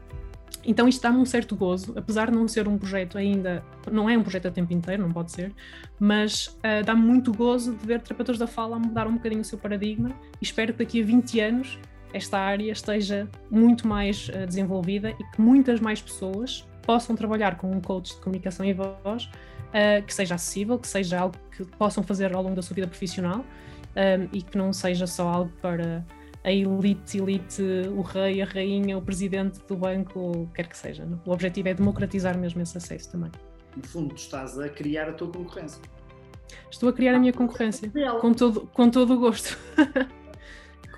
Então 0.64 0.87
isto 0.88 1.00
dá-me 1.03 1.18
um 1.18 1.24
certo 1.24 1.57
gozo, 1.57 1.94
apesar 1.96 2.31
de 2.31 2.37
não 2.37 2.46
ser 2.46 2.68
um 2.68 2.76
projeto 2.76 3.16
ainda, 3.16 3.64
não 3.90 4.11
é 4.11 4.16
um 4.16 4.22
projeto 4.22 4.48
a 4.48 4.50
tempo 4.50 4.72
inteiro, 4.72 5.03
não 5.03 5.11
pode 5.11 5.33
ser, 5.33 5.53
mas 5.98 6.48
uh, 6.59 6.85
dá-me 6.85 7.03
muito 7.03 7.33
gozo 7.33 7.74
de 7.74 7.87
ver 7.87 8.00
terapeutas 8.00 8.37
da 8.37 8.46
fala 8.46 8.79
mudar 8.79 9.07
um 9.07 9.14
bocadinho 9.14 9.40
o 9.40 9.44
seu 9.44 9.59
paradigma 9.59 10.11
e 10.40 10.44
espero 10.44 10.72
que 10.74 10.81
daqui 10.81 11.00
a 11.00 11.05
20 11.05 11.40
anos 11.40 11.79
esta 12.12 12.38
área 12.38 12.70
esteja 12.70 13.29
muito 13.51 13.87
mais 13.87 14.29
uh, 14.29 14.46
desenvolvida 14.46 15.11
e 15.11 15.25
que 15.33 15.40
muitas 15.40 15.81
mais 15.81 16.01
pessoas 16.01 16.66
possam 16.83 17.14
trabalhar 17.14 17.57
com 17.57 17.70
um 17.70 17.81
coach 17.81 18.14
de 18.14 18.20
comunicação 18.20 18.66
e 18.66 18.73
voz 18.73 19.25
uh, 19.25 20.05
que 20.07 20.12
seja 20.12 20.35
acessível, 20.35 20.79
que 20.79 20.88
seja 20.88 21.20
algo 21.20 21.37
que 21.57 21.64
possam 21.77 22.03
fazer 22.03 22.35
ao 22.35 22.42
longo 22.42 22.57
da 22.57 22.62
sua 22.62 22.75
vida 22.75 22.87
profissional 22.88 23.38
um, 23.38 23.44
eh, 23.94 24.29
e 24.33 24.42
que 24.42 24.57
não 24.57 24.73
seja 24.73 25.07
só 25.07 25.29
algo 25.29 25.53
para 25.61 26.05
a 26.44 26.53
elite, 26.53 27.18
elite, 27.18 27.62
o 27.94 28.03
rei, 28.03 28.40
a 28.40 28.46
rainha, 28.46 28.96
o 28.96 29.03
presidente 29.03 29.61
do 29.68 29.77
banco, 29.77 30.18
ou 30.18 30.46
quer 30.55 30.68
que 30.68 30.77
seja. 30.77 31.05
Não? 31.05 31.20
O 31.27 31.33
objetivo 31.33 31.68
é 31.68 31.75
democratizar 31.75 32.38
mesmo 32.38 32.62
esse 32.62 32.79
acesso 32.79 33.11
também. 33.11 33.31
No 33.77 33.83
fundo, 33.83 34.14
tu 34.14 34.18
estás 34.18 34.59
a 34.59 34.68
criar 34.68 35.09
a 35.09 35.12
tua 35.12 35.29
concorrência. 35.29 35.83
Estou 36.70 36.88
a 36.88 36.92
criar 36.92 37.14
a 37.14 37.18
minha 37.18 37.33
concorrência, 37.33 37.92
com 38.20 38.33
todo, 38.33 38.68
com 38.73 38.90
todo 38.90 39.14
o 39.14 39.18
gosto. 39.18 39.59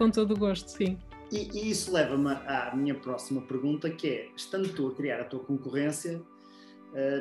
Com 0.03 0.11
todo 0.11 0.35
o 0.35 0.37
gosto, 0.37 0.69
sim. 0.69 0.99
E, 1.31 1.49
e 1.57 1.71
isso 1.71 1.93
leva-me 1.93 2.33
à 2.33 2.75
minha 2.75 2.93
próxima 2.93 3.41
pergunta, 3.41 3.89
que 3.89 4.09
é, 4.09 4.29
estando 4.37 4.69
tu 4.71 4.89
a 4.89 4.95
criar 4.97 5.21
a 5.21 5.25
tua 5.25 5.39
concorrência, 5.39 6.21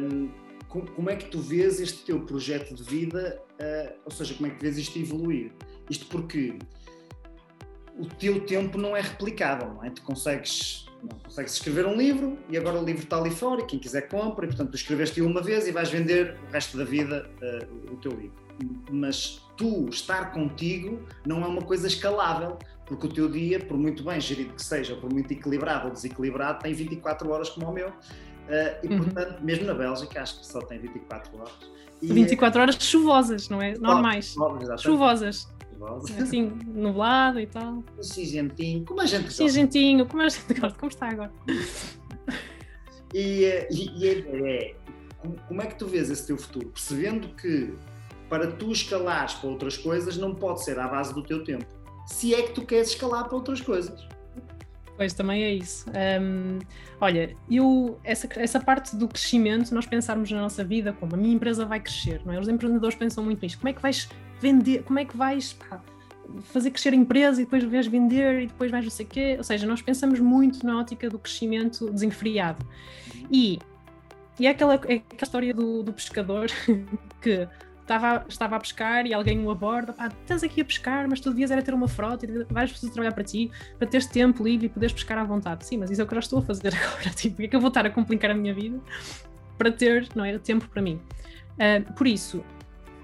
um, 0.01 0.31
como 0.67 1.07
é 1.07 1.15
que 1.15 1.25
tu 1.25 1.39
vês 1.39 1.79
este 1.79 2.03
teu 2.03 2.21
projeto 2.21 2.73
de 2.73 2.81
vida, 2.81 3.39
uh, 3.59 3.99
ou 4.03 4.09
seja, 4.09 4.33
como 4.33 4.47
é 4.47 4.49
que 4.49 4.59
vês 4.59 4.79
isto 4.79 4.97
evoluir? 4.97 5.51
Isto 5.91 6.07
porque 6.07 6.57
o 7.99 8.07
teu 8.07 8.43
tempo 8.47 8.79
não 8.79 8.97
é 8.97 9.01
replicável, 9.01 9.75
não 9.75 9.85
é? 9.85 9.91
Tu 9.91 10.01
consegues, 10.01 10.87
não, 11.03 11.19
consegues 11.19 11.53
escrever 11.53 11.85
um 11.85 11.95
livro 11.95 12.35
e 12.49 12.57
agora 12.57 12.81
o 12.81 12.83
livro 12.83 13.03
está 13.03 13.17
ali 13.17 13.29
fora 13.29 13.61
e 13.61 13.65
quem 13.67 13.77
quiser 13.77 14.07
compra 14.07 14.45
e 14.45 14.47
portanto 14.47 14.71
tu 14.71 14.75
escreveste 14.75 15.21
uma 15.21 15.43
vez 15.43 15.67
e 15.67 15.71
vais 15.71 15.91
vender 15.91 16.35
o 16.47 16.51
resto 16.51 16.77
da 16.77 16.83
vida 16.83 17.29
uh, 17.43 17.93
o 17.93 17.97
teu 17.97 18.11
livro. 18.11 18.41
Mas 18.89 19.39
tu 19.61 19.87
estar 19.89 20.31
contigo 20.31 21.05
não 21.23 21.43
é 21.43 21.47
uma 21.47 21.61
coisa 21.61 21.85
escalável, 21.85 22.57
porque 22.87 23.05
o 23.05 23.09
teu 23.13 23.29
dia, 23.29 23.59
por 23.59 23.77
muito 23.77 24.03
bem 24.03 24.19
gerido 24.19 24.53
que 24.53 24.63
seja, 24.63 24.95
por 24.95 25.13
muito 25.13 25.31
equilibrado 25.31 25.87
ou 25.87 25.93
desequilibrado, 25.93 26.63
tem 26.63 26.73
24 26.73 27.29
horas 27.29 27.49
como 27.49 27.67
o 27.67 27.71
meu. 27.71 27.89
Uh, 27.89 27.93
e 28.83 28.87
uhum. 28.87 29.03
portanto, 29.03 29.43
mesmo 29.43 29.65
na 29.65 29.75
Bélgica, 29.75 30.19
acho 30.19 30.39
que 30.39 30.47
só 30.47 30.59
tem 30.61 30.79
24 30.79 31.37
horas. 31.37 31.53
E 32.01 32.11
24 32.11 32.59
é... 32.59 32.61
horas 32.63 32.75
chuvosas, 32.79 33.49
não 33.49 33.61
é? 33.61 33.77
Normais. 33.77 34.35
chuvosas. 34.79 35.47
Assim, 36.19 36.51
nublado 36.67 37.39
e 37.39 37.45
tal. 37.45 37.83
Cinzentinho, 38.01 38.83
como 38.83 39.01
a 39.01 39.05
gente 39.05 39.23
gosta. 39.23 39.43
Cinzentinho, 39.43 40.05
como 40.07 40.23
a 40.23 40.29
gente 40.29 40.53
gosta, 40.59 40.79
como 40.79 40.91
está 40.91 41.09
agora. 41.09 41.31
e, 43.13 43.45
eh, 43.45 43.67
e, 43.71 44.03
e 44.03 44.09
é, 44.09 44.75
como 45.47 45.61
é 45.61 45.67
que 45.67 45.75
tu 45.75 45.87
vês 45.87 46.09
esse 46.09 46.25
teu 46.27 46.37
futuro? 46.37 46.67
Percebendo 46.69 47.29
que 47.35 47.73
para 48.31 48.47
tu 48.47 48.71
escalares 48.71 49.33
para 49.33 49.49
outras 49.49 49.77
coisas 49.77 50.15
não 50.15 50.33
pode 50.33 50.63
ser 50.63 50.79
à 50.79 50.87
base 50.87 51.13
do 51.13 51.21
teu 51.21 51.43
tempo. 51.43 51.65
Se 52.07 52.33
é 52.33 52.43
que 52.43 52.53
tu 52.53 52.65
queres 52.65 52.91
escalar 52.91 53.25
para 53.25 53.35
outras 53.35 53.59
coisas. 53.59 54.07
Pois 54.95 55.11
também 55.11 55.43
é 55.43 55.53
isso. 55.53 55.85
Um, 55.89 56.59
olha, 57.01 57.35
eu, 57.49 57.99
essa, 58.05 58.29
essa 58.37 58.57
parte 58.57 58.95
do 58.95 59.05
crescimento, 59.05 59.75
nós 59.75 59.85
pensarmos 59.85 60.31
na 60.31 60.39
nossa 60.39 60.63
vida 60.63 60.93
como 60.93 61.13
a 61.13 61.17
minha 61.17 61.33
empresa 61.33 61.65
vai 61.65 61.81
crescer, 61.81 62.21
não 62.25 62.33
é? 62.33 62.39
Os 62.39 62.47
empreendedores 62.47 62.95
pensam 62.95 63.21
muito 63.21 63.41
nisso. 63.41 63.57
Como 63.57 63.67
é 63.67 63.73
que 63.73 63.81
vais 63.81 64.07
vender? 64.39 64.83
Como 64.83 64.97
é 64.97 65.03
que 65.03 65.17
vais. 65.17 65.51
Pá, 65.51 65.81
fazer 66.43 66.71
crescer 66.71 66.93
a 66.93 66.95
empresa 66.95 67.41
e 67.41 67.43
depois 67.43 67.65
vais 67.65 67.87
vender 67.87 68.43
e 68.43 68.47
depois 68.47 68.71
vais 68.71 68.85
não 68.85 68.91
sei 68.91 69.05
o 69.05 69.09
quê. 69.09 69.35
Ou 69.37 69.43
seja, 69.43 69.67
nós 69.67 69.81
pensamos 69.81 70.21
muito 70.21 70.65
na 70.65 70.79
ótica 70.79 71.09
do 71.09 71.19
crescimento 71.19 71.91
desenfreado. 71.91 72.65
E, 73.29 73.59
e 74.39 74.47
é, 74.47 74.51
aquela, 74.51 74.75
é 74.75 74.77
aquela 74.77 75.23
história 75.23 75.53
do, 75.53 75.83
do 75.83 75.91
pescador 75.91 76.47
que 77.21 77.45
estava, 77.81 78.25
estava 78.27 78.55
a 78.55 78.59
pescar 78.59 79.05
e 79.05 79.13
alguém 79.13 79.43
o 79.43 79.51
aborda, 79.51 79.93
pá, 79.93 80.07
estás 80.07 80.43
aqui 80.43 80.61
a 80.61 80.65
pescar, 80.65 81.07
mas 81.09 81.19
tu 81.19 81.29
devias 81.29 81.51
era 81.51 81.61
ter 81.61 81.73
uma 81.73 81.87
frota 81.87 82.25
e 82.25 82.43
vais 82.45 82.71
precisar 82.71 82.93
trabalhar 82.93 83.13
para 83.13 83.23
ti, 83.23 83.51
para 83.77 83.87
teres 83.87 84.05
tempo 84.05 84.43
livre 84.43 84.67
e 84.67 84.69
poderes 84.69 84.93
pescar 84.93 85.17
à 85.17 85.23
vontade. 85.23 85.65
Sim, 85.65 85.77
mas 85.77 85.91
isso 85.91 86.01
é 86.01 86.03
o 86.03 86.07
que 86.07 86.13
eu 86.13 86.17
já 86.17 86.25
estou 86.25 86.39
a 86.39 86.41
fazer 86.41 86.73
agora. 86.75 87.09
Tipo, 87.09 87.35
porque 87.35 87.45
é 87.45 87.49
que 87.49 87.55
eu 87.55 87.59
vou 87.59 87.69
estar 87.69 87.85
a 87.85 87.89
complicar 87.89 88.31
a 88.31 88.33
minha 88.33 88.53
vida 88.53 88.79
para 89.57 89.71
ter, 89.71 90.07
não 90.15 90.23
é, 90.23 90.37
tempo 90.37 90.67
para 90.69 90.81
mim? 90.81 90.99
Uh, 91.53 91.93
por 91.93 92.07
isso, 92.07 92.43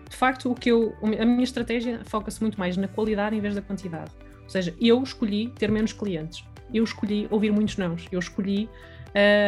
de 0.09 0.15
facto, 0.15 0.51
o 0.51 0.55
que 0.55 0.71
eu, 0.71 0.95
a 1.01 1.25
minha 1.25 1.43
estratégia 1.43 2.01
foca-se 2.05 2.41
muito 2.41 2.59
mais 2.59 2.77
na 2.77 2.87
qualidade 2.87 3.35
em 3.35 3.41
vez 3.41 3.53
da 3.53 3.61
quantidade. 3.61 4.11
Ou 4.43 4.49
seja, 4.49 4.73
eu 4.79 5.03
escolhi 5.03 5.49
ter 5.49 5.69
menos 5.69 5.91
clientes, 5.91 6.45
eu 6.73 6.83
escolhi 6.83 7.27
ouvir 7.29 7.51
muitos 7.51 7.77
nãos, 7.77 8.07
eu 8.11 8.19
escolhi 8.19 8.69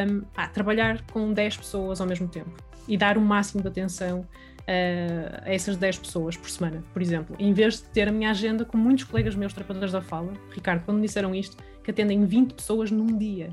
um, 0.09 0.23
ah, 0.35 0.47
trabalhar 0.47 1.01
com 1.11 1.31
10 1.31 1.57
pessoas 1.57 2.01
ao 2.01 2.07
mesmo 2.07 2.27
tempo 2.27 2.51
e 2.87 2.97
dar 2.97 3.17
o 3.17 3.21
máximo 3.21 3.61
de 3.61 3.67
atenção 3.67 4.27
uh, 4.69 5.41
a 5.43 5.53
essas 5.53 5.75
10 5.75 5.97
pessoas 5.97 6.37
por 6.37 6.49
semana, 6.49 6.83
por 6.93 7.01
exemplo. 7.01 7.35
Em 7.39 7.51
vez 7.51 7.81
de 7.81 7.83
ter 7.89 8.07
a 8.07 8.11
minha 8.11 8.29
agenda 8.29 8.63
com 8.63 8.77
muitos 8.77 9.03
colegas 9.05 9.35
meus 9.35 9.53
trabalhadores 9.53 9.91
da 9.91 10.01
fala, 10.01 10.31
Ricardo, 10.51 10.85
quando 10.85 10.97
me 10.97 11.07
disseram 11.07 11.33
isto, 11.33 11.57
que 11.83 11.91
atendem 11.91 12.23
20 12.25 12.53
pessoas 12.53 12.91
num 12.91 13.17
dia. 13.17 13.49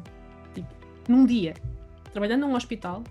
Tipo, 0.54 0.68
num 1.08 1.24
dia. 1.24 1.54
Trabalhando 2.12 2.42
num 2.42 2.54
hospital, 2.54 3.02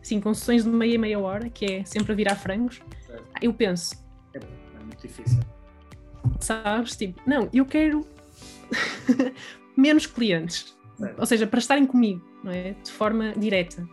assim, 0.00 0.20
com 0.20 0.32
sessões 0.32 0.64
de 0.64 0.70
meia 0.70 0.94
e 0.94 0.98
meia 0.98 1.18
hora, 1.18 1.50
que 1.50 1.64
é 1.66 1.84
sempre 1.84 2.12
a 2.12 2.14
virar 2.14 2.36
frangos, 2.36 2.80
certo. 3.06 3.24
eu 3.42 3.52
penso. 3.52 4.02
É, 4.34 4.38
é 4.38 4.84
muito 4.84 5.02
difícil. 5.02 5.40
Sabes? 6.40 6.96
Tipo, 6.96 7.20
não, 7.26 7.48
eu 7.52 7.66
quero 7.66 8.06
menos 9.76 10.06
clientes. 10.06 10.76
Certo. 10.96 11.18
Ou 11.18 11.26
seja, 11.26 11.46
para 11.46 11.58
estarem 11.58 11.86
comigo, 11.86 12.22
não 12.44 12.52
é? 12.52 12.72
De 12.72 12.90
forma 12.90 13.32
direta. 13.36 13.86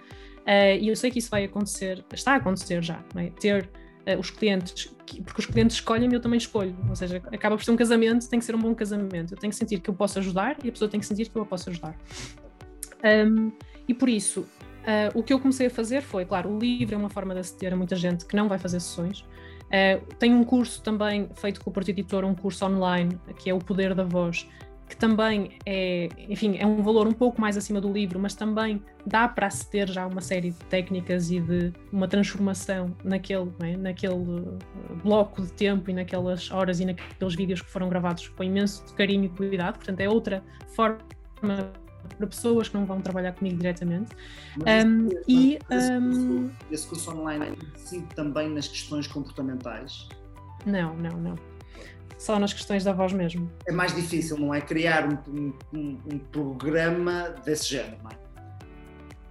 Uh, 0.49 0.81
e 0.81 0.89
eu 0.89 0.95
sei 0.95 1.11
que 1.11 1.19
isso 1.19 1.29
vai 1.29 1.43
acontecer, 1.43 2.03
está 2.11 2.33
a 2.33 2.35
acontecer 2.37 2.83
já, 2.83 3.03
é? 3.15 3.29
ter 3.39 3.69
uh, 4.07 4.19
os 4.19 4.31
clientes, 4.31 4.91
porque 5.23 5.41
os 5.41 5.45
clientes 5.45 5.75
escolhem 5.75 6.09
e 6.09 6.15
eu 6.15 6.19
também 6.19 6.39
escolho, 6.39 6.75
ou 6.89 6.95
seja, 6.95 7.17
acaba 7.31 7.55
por 7.55 7.63
ser 7.63 7.69
um 7.69 7.75
casamento, 7.75 8.27
tem 8.27 8.39
que 8.39 8.45
ser 8.45 8.55
um 8.55 8.59
bom 8.59 8.73
casamento, 8.73 9.35
eu 9.35 9.37
tenho 9.37 9.51
que 9.51 9.55
sentir 9.55 9.79
que 9.79 9.91
eu 9.91 9.93
posso 9.93 10.17
ajudar 10.17 10.57
e 10.63 10.69
a 10.69 10.71
pessoa 10.71 10.89
tem 10.89 10.99
que 10.99 11.05
sentir 11.05 11.29
que 11.29 11.37
eu 11.37 11.43
a 11.43 11.45
posso 11.45 11.69
ajudar. 11.69 11.95
Um, 13.05 13.51
e 13.87 13.93
por 13.93 14.09
isso, 14.09 14.39
uh, 14.39 15.13
o 15.13 15.21
que 15.21 15.31
eu 15.31 15.39
comecei 15.39 15.67
a 15.67 15.69
fazer 15.69 16.01
foi, 16.01 16.25
claro, 16.25 16.49
o 16.49 16.57
livro 16.57 16.95
é 16.95 16.97
uma 16.97 17.11
forma 17.11 17.35
de 17.35 17.41
aceder 17.41 17.71
a 17.71 17.75
muita 17.75 17.95
gente 17.95 18.25
que 18.25 18.35
não 18.35 18.49
vai 18.49 18.57
fazer 18.57 18.79
sessões. 18.79 19.23
tenho 20.17 20.35
um 20.35 20.43
curso 20.43 20.81
também 20.81 21.29
feito 21.35 21.63
com 21.63 21.69
o 21.69 21.73
Porto 21.73 21.89
Editor, 21.89 22.25
um 22.25 22.33
curso 22.33 22.65
online, 22.65 23.19
que 23.37 23.51
é 23.51 23.53
o 23.53 23.59
Poder 23.59 23.93
da 23.93 24.03
Voz, 24.03 24.49
que 24.89 24.97
também 24.97 25.51
é, 25.67 26.09
enfim, 26.27 26.57
é 26.57 26.65
um 26.65 26.81
valor 26.81 27.07
um 27.07 27.13
pouco 27.13 27.39
mais 27.39 27.55
acima 27.55 27.79
do 27.79 27.93
livro, 27.93 28.19
mas 28.19 28.33
também 28.33 28.81
dá 29.05 29.27
para 29.27 29.45
aceder 29.45 29.87
já 29.87 30.03
a 30.03 30.07
uma 30.07 30.19
série 30.19 30.49
de 30.49 30.57
técnicas 30.65 31.29
e 31.29 31.39
de 31.39 31.71
uma 31.91 32.07
transformação 32.07 32.95
naquele, 33.03 33.51
é? 33.61 33.77
naquele 33.77 34.15
eh, 34.15 34.93
bloco 35.03 35.43
de 35.43 35.51
tempo 35.53 35.91
e 35.91 35.93
naquelas 35.93 36.49
horas 36.49 36.79
e 36.79 36.85
naqueles 36.85 37.35
vídeos 37.35 37.61
que 37.61 37.69
foram 37.69 37.87
gravados 37.87 38.27
com 38.29 38.43
imenso 38.43 38.83
carinho 38.95 39.25
e 39.25 39.29
cuidado. 39.29 39.75
Portanto, 39.75 39.99
é 39.99 40.09
outra 40.09 40.43
forma 40.75 40.97
para 42.17 42.27
pessoas 42.27 42.67
que 42.67 42.75
não 42.75 42.85
vão 42.85 42.99
trabalhar 42.99 43.33
comigo 43.33 43.57
diretamente. 43.57 44.15
Um, 44.57 45.07
esse, 45.07 45.23
e 45.27 45.59
um, 45.71 46.49
esse 46.71 46.87
curso 46.87 47.11
online 47.11 47.55
incide 47.75 48.07
também 48.15 48.49
nas 48.49 48.67
questões 48.67 49.05
comportamentais? 49.05 50.09
Não, 50.65 50.95
não, 50.95 51.11
não 51.11 51.48
só 52.19 52.37
nas 52.37 52.53
questões 52.53 52.83
da 52.83 52.91
voz 52.91 53.13
mesmo. 53.13 53.49
É 53.65 53.71
mais 53.71 53.95
difícil, 53.95 54.37
não 54.37 54.53
é? 54.53 54.59
Criar 54.59 55.07
um, 55.07 55.53
um, 55.73 55.97
um 56.13 56.19
programa 56.31 57.33
desse 57.45 57.69
género, 57.69 57.97
não 58.03 58.11
é? 58.11 58.19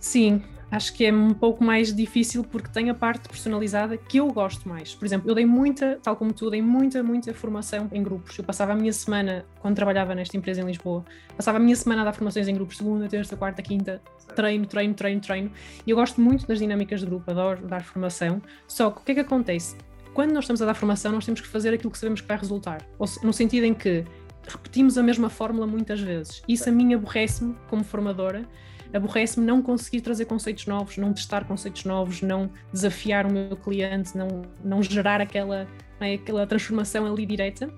Sim, 0.01 0.43
acho 0.71 0.95
que 0.95 1.05
é 1.05 1.13
um 1.13 1.35
pouco 1.35 1.63
mais 1.63 1.95
difícil 1.95 2.43
porque 2.43 2.69
tem 2.69 2.89
a 2.89 2.95
parte 2.95 3.29
personalizada 3.29 3.97
que 3.99 4.17
eu 4.17 4.29
gosto 4.29 4.67
mais. 4.67 4.95
Por 4.95 5.05
exemplo, 5.05 5.31
eu 5.31 5.35
dei 5.35 5.45
muita, 5.45 5.99
tal 6.03 6.17
como 6.17 6.33
tu, 6.33 6.49
dei 6.51 6.63
muita, 6.63 7.03
muita 7.03 7.35
formação 7.35 7.89
em 7.93 8.03
grupos. 8.03 8.39
Eu 8.39 8.45
passava 8.45 8.73
a 8.73 8.77
minha 8.77 8.93
semana, 8.93 9.45
quando 9.61 9.77
trabalhava 9.77 10.15
nesta 10.15 10.37
empresa 10.37 10.63
em 10.63 10.65
Lisboa, 10.65 11.05
passava 11.37 11.59
a 11.59 11.61
minha 11.61 11.77
semana 11.77 12.01
a 12.03 12.05
dar 12.07 12.15
formações 12.15 12.49
em 12.49 12.55
grupos, 12.55 12.79
segunda, 12.79 13.07
terça, 13.07 13.37
quarta, 13.37 13.61
quinta, 13.61 14.01
treino, 14.35 14.65
treino, 14.65 14.95
treino, 14.95 15.21
treino. 15.21 15.53
E 15.87 15.91
eu 15.91 15.97
gosto 15.97 16.23
muito 16.23 16.47
das 16.47 16.59
dinâmicas 16.59 17.01
de 17.01 17.07
grupo, 17.07 17.31
adoro 17.31 17.67
dar 17.67 17.85
formação. 17.85 18.41
Só 18.67 18.91
que 18.91 19.03
o 19.03 19.05
que 19.05 19.13
é 19.13 19.15
que 19.17 19.21
acontece? 19.21 19.77
Quando 20.15 20.33
nós 20.33 20.45
estamos 20.45 20.61
a 20.63 20.67
dar 20.67 20.75
formação, 20.75 21.13
nós 21.13 21.25
temos 21.25 21.41
que 21.41 21.47
fazer 21.47 21.73
aquilo 21.73 21.91
que 21.91 21.99
sabemos 21.99 22.21
que 22.21 22.29
vai 22.29 22.37
resultar. 22.37 22.87
Ou 22.99 23.07
no 23.23 23.33
sentido 23.33 23.65
em 23.65 23.75
que 23.75 24.05
repetimos 24.49 24.97
a 24.97 25.03
mesma 25.03 25.29
fórmula 25.29 25.67
muitas 25.67 26.01
vezes. 26.01 26.43
Isso 26.49 26.69
a 26.69 26.73
mim 26.73 26.95
aborrece-me 26.95 27.55
como 27.69 27.85
formadora, 27.85 28.45
aborrece-me 28.93 29.47
não 29.47 29.63
conseguir 29.63 30.01
trazer 30.01 30.25
conceitos 30.25 30.67
novos, 30.67 30.97
não 30.97 31.13
testar 31.13 31.45
conceitos 31.45 31.85
novos, 31.85 32.23
não 32.23 32.51
desafiar 32.73 33.27
o 33.27 33.33
meu 33.33 33.57
cliente, 33.57 34.17
não, 34.17 34.43
não 34.65 34.83
gerar 34.83 35.21
aquela, 35.21 35.67
é, 36.01 36.15
aquela 36.15 36.47
transformação 36.47 37.07
ali 37.07 37.27
direta. 37.27 37.73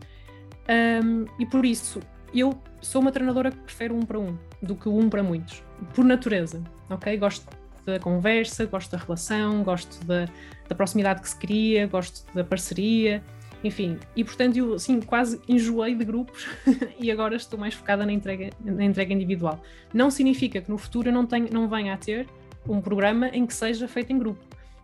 Um, 1.05 1.27
e 1.39 1.47
por 1.47 1.65
isso, 1.65 2.01
eu 2.33 2.55
sou 2.81 3.01
uma 3.01 3.11
treinadora 3.11 3.51
que 3.51 3.59
prefere 3.59 3.93
um 3.93 4.03
para 4.03 4.19
um 4.19 4.39
do 4.63 4.77
que 4.77 4.89
um 4.89 5.09
para 5.09 5.23
muitos, 5.23 5.65
por 5.95 6.05
natureza, 6.05 6.63
ok? 6.89 7.17
Gosto 7.17 7.60
da 7.85 7.99
conversa, 7.99 8.65
gosto 8.67 8.91
da 8.91 8.99
relação, 8.99 9.63
gosto 9.63 10.05
da, 10.05 10.27
da 10.69 10.75
proximidade 10.75 11.21
que 11.21 11.29
se 11.29 11.37
cria, 11.37 11.87
gosto 11.87 12.25
da 12.35 12.45
parceria, 12.45 13.23
enfim. 13.63 13.99
E 14.17 14.25
portanto 14.25 14.57
eu 14.57 14.75
assim, 14.75 15.01
quase 15.01 15.41
enjoei 15.49 15.95
de 15.95 16.05
grupos 16.05 16.49
e 16.99 17.11
agora 17.11 17.37
estou 17.37 17.59
mais 17.59 17.75
focada 17.75 18.05
na 18.07 18.13
entrega, 18.13 18.51
na 18.65 18.85
entrega 18.85 19.13
individual. 19.13 19.61
Não 19.93 20.11
significa 20.11 20.61
que 20.61 20.71
no 20.71 20.79
futuro 20.79 21.09
eu 21.09 21.13
não, 21.13 21.27
tenho, 21.27 21.49
não 21.53 21.69
venha 21.69 21.95
a 21.95 21.97
ter 21.97 22.27
um 22.69 22.81
programa 22.81 23.29
em 23.29 23.47
que 23.47 23.55
seja 23.55 23.87
feito 23.89 24.13
em 24.13 24.19
grupo. 24.19 24.41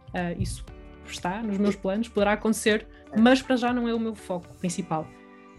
Uh, 0.08 0.40
isso 0.40 0.64
está 1.06 1.42
nos 1.42 1.58
meus 1.58 1.76
planos, 1.76 2.08
poderá 2.08 2.32
acontecer, 2.32 2.86
mas 3.16 3.40
para 3.40 3.56
já 3.56 3.72
não 3.72 3.88
é 3.88 3.94
o 3.94 4.00
meu 4.00 4.14
foco 4.14 4.46
principal. 4.58 5.06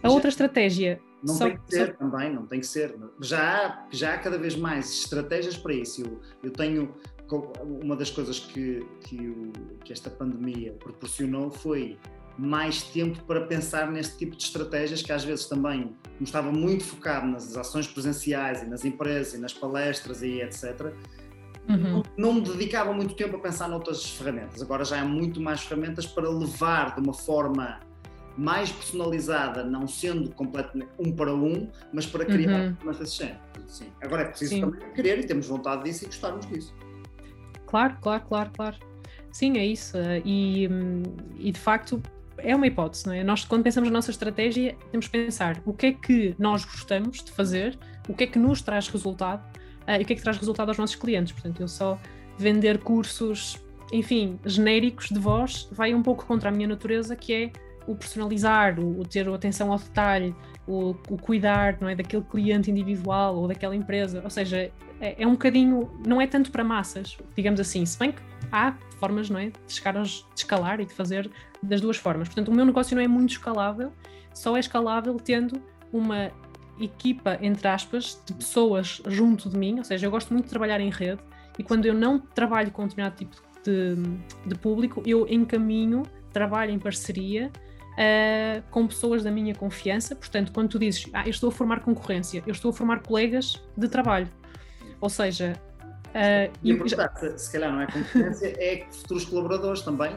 A 0.04 0.10
outra 0.10 0.30
estratégia 0.30 1.00
não 1.24 1.34
só, 1.34 1.46
tem 1.46 1.58
que 1.58 1.74
ser 1.74 1.88
só... 1.88 1.94
também, 1.94 2.34
não 2.34 2.46
tem 2.46 2.60
que 2.60 2.68
ser. 2.68 2.96
Já 3.20 3.66
há, 3.66 3.88
já 3.92 4.14
há 4.14 4.18
cada 4.18 4.38
vez 4.38 4.56
mais 4.56 4.92
estratégias 4.92 5.58
para 5.58 5.74
isso. 5.74 6.02
Eu, 6.04 6.22
eu 6.44 6.52
tenho 6.52 6.94
uma 7.36 7.96
das 7.96 8.10
coisas 8.10 8.40
que, 8.40 8.86
que, 9.02 9.28
o, 9.28 9.52
que, 9.84 9.92
esta 9.92 10.10
pandemia 10.10 10.74
proporcionou 10.74 11.52
foi 11.52 11.98
mais 12.38 12.84
tempo 12.84 13.22
para 13.24 13.42
pensar 13.42 13.92
neste 13.92 14.18
tipo 14.18 14.36
de 14.36 14.44
estratégias 14.44 15.02
que 15.02 15.12
às 15.12 15.24
vezes 15.24 15.46
também 15.46 15.96
não 16.20 16.24
estava 16.24 16.52
muito 16.52 16.84
focado 16.84 17.28
nas 17.28 17.58
ações 17.58 17.88
presenciais 17.88 18.62
e 18.62 18.68
nas 18.68 18.86
empresas 18.86 19.34
e 19.34 19.38
nas 19.40 19.54
palestras 19.54 20.22
e 20.22 20.42
etc. 20.42 20.94
Uhum. 21.68 22.04
Não, 22.16 22.34
me 22.34 22.42
dedicava 22.42 22.94
muito 22.94 23.14
tempo 23.16 23.36
a 23.36 23.40
pensar 23.40 23.68
noutras 23.68 24.06
ferramentas. 24.06 24.62
Agora 24.62 24.86
já 24.86 25.02
há 25.02 25.06
muito 25.06 25.42
mais 25.42 25.62
ferramentas 25.62 26.06
para 26.06 26.30
levar 26.30 26.96
de 26.96 27.02
uma 27.02 27.14
forma 27.14 27.80
mais 28.38 28.72
personalizada, 28.72 29.64
não 29.64 29.88
sendo 29.88 30.30
completamente 30.32 30.92
um 31.00 31.12
para 31.12 31.34
um, 31.34 31.68
mas 31.92 32.06
para 32.06 32.24
criar 32.24 32.68
uhum. 32.68 32.78
uma 32.84 32.94
desse 32.94 33.18
género. 33.18 33.40
Sim. 33.66 33.88
Agora 34.02 34.22
é 34.22 34.26
preciso 34.26 34.54
Sim. 34.54 34.62
também 34.62 34.94
querer 34.94 35.20
e 35.20 35.26
temos 35.26 35.48
vontade 35.48 35.84
disso 35.84 36.06
e 36.06 36.08
gostarmos 36.08 36.46
disso. 36.46 36.74
Claro, 37.68 37.98
claro, 38.02 38.24
claro, 38.28 38.50
claro. 38.56 38.76
Sim, 39.32 39.58
é 39.58 39.66
isso. 39.66 39.98
E, 40.26 40.68
e 41.38 41.52
de 41.52 41.60
facto 41.60 42.02
é 42.38 42.56
uma 42.56 42.66
hipótese, 42.68 43.06
não 43.06 43.14
é? 43.14 43.24
Nós, 43.24 43.44
quando 43.46 43.64
pensamos 43.64 43.90
na 43.90 43.94
nossa 43.94 44.12
estratégia, 44.12 44.76
temos 44.92 45.08
que 45.08 45.12
pensar 45.12 45.62
o 45.66 45.74
que 45.74 45.88
é 45.88 45.92
que 45.92 46.36
nós 46.40 46.66
gostamos 46.66 47.24
de 47.24 47.32
fazer, 47.32 47.78
o 48.08 48.14
que 48.14 48.24
é 48.24 48.28
que 48.28 48.40
nos 48.40 48.62
traz 48.62 48.88
resultado 48.88 49.44
uh, 49.88 50.00
e 50.00 50.04
o 50.04 50.06
que 50.06 50.14
é 50.14 50.16
que 50.16 50.22
traz 50.22 50.38
resultado 50.38 50.70
aos 50.70 50.78
nossos 50.78 50.96
clientes. 50.96 51.34
Portanto, 51.34 51.62
eu 51.62 51.68
só 51.68 52.00
vender 52.38 52.80
cursos, 52.80 53.58
enfim, 53.92 54.40
genéricos 54.46 55.10
de 55.10 55.20
voz, 55.20 55.68
vai 55.72 55.94
um 55.94 56.04
pouco 56.04 56.26
contra 56.26 56.50
a 56.50 56.52
minha 56.52 56.68
natureza, 56.68 57.16
que 57.16 57.34
é 57.34 57.52
o 57.88 57.96
personalizar, 57.96 58.80
o 58.80 59.04
ter 59.06 59.28
atenção 59.30 59.72
ao 59.72 59.80
detalhe, 59.80 60.36
o, 60.68 60.96
o, 61.10 61.18
cuidar 61.18 61.78
não 61.80 61.88
é, 61.88 61.96
daquele 61.96 62.24
cliente 62.24 62.70
individual 62.70 63.36
ou 63.36 63.48
daquela 63.48 63.76
empresa. 63.76 64.22
Ou 64.24 64.30
seja, 64.30 64.72
é, 65.00 65.16
é, 65.18 65.26
um 65.26 65.32
bocadinho, 65.32 65.90
não 66.06 66.20
é 66.20 66.28
tanto 66.28 66.52
para 66.52 66.64
massas, 66.64 67.18
digamos 67.36 67.60
assim, 67.60 67.86
se 67.86 67.98
bem 67.98 68.12
que 68.12 68.22
há 68.52 68.74
formas 69.00 69.30
não 69.30 69.40
é, 69.40 69.48
de, 69.48 69.54
chegar 69.68 69.96
aos, 69.96 70.26
de 70.34 70.42
escalar 70.42 70.80
e 70.80 70.86
de 70.86 70.94
fazer 70.94 71.30
das 71.64 71.80
duas 71.80 71.98
formas. 71.98 72.28
Portanto, 72.28 72.50
o 72.50 72.54
meu 72.54 72.66
negócio 72.66 72.96
não 72.96 73.02
é 73.02 73.08
muito 73.08 73.32
escalável, 73.32 73.92
só 74.34 74.56
é 74.58 74.60
escalável 74.60 75.16
tendo 75.16 75.62
uma 75.92 76.32
equipa, 76.80 77.40
entre 77.42 77.68
aspas, 77.68 78.22
de 78.26 78.34
pessoas 78.34 79.02
junto 79.08 79.50
de 79.50 79.58
mim, 79.58 79.78
ou 79.78 79.84
seja, 79.84 80.06
eu 80.06 80.12
gosto 80.12 80.32
muito 80.34 80.46
de 80.46 80.50
trabalhar 80.50 80.80
em 80.80 80.90
rede 80.90 81.22
e 81.58 81.64
quando 81.64 81.86
eu 81.86 81.94
não 81.94 82.20
trabalho 82.20 82.70
com 82.72 82.84
determinado 82.84 83.16
tipo 83.16 83.36
de, 83.64 83.96
de 84.46 84.56
público, 84.56 85.02
eu 85.06 85.28
encaminho, 85.28 86.04
trabalho 86.32 86.72
em 86.72 86.78
parceria 86.78 87.52
uh, 87.98 88.64
com 88.70 88.88
pessoas 88.88 89.24
da 89.24 89.32
minha 89.32 89.56
confiança. 89.56 90.16
Portanto, 90.16 90.52
quando 90.54 90.70
tu 90.70 90.80
dizes, 90.80 91.08
ah, 91.14 91.24
eu 91.26 91.32
estou 91.32 91.50
a 91.50 91.52
formar 91.52 91.80
concorrência, 91.82 92.44
eu 92.46 92.52
estou 92.52 92.70
a 92.70 92.74
formar 92.74 93.02
colegas 93.02 93.62
de 93.76 93.88
trabalho. 93.88 94.30
Ou 95.02 95.10
seja, 95.10 95.60
uh, 96.08 96.58
e 96.64 96.88
já... 96.88 97.38
se 97.38 97.52
calhar 97.52 97.72
não 97.72 97.82
é 97.82 97.88
concorrência, 97.88 98.54
é 98.58 98.86
futuros 98.92 99.26
colaboradores 99.26 99.82
também. 99.82 100.16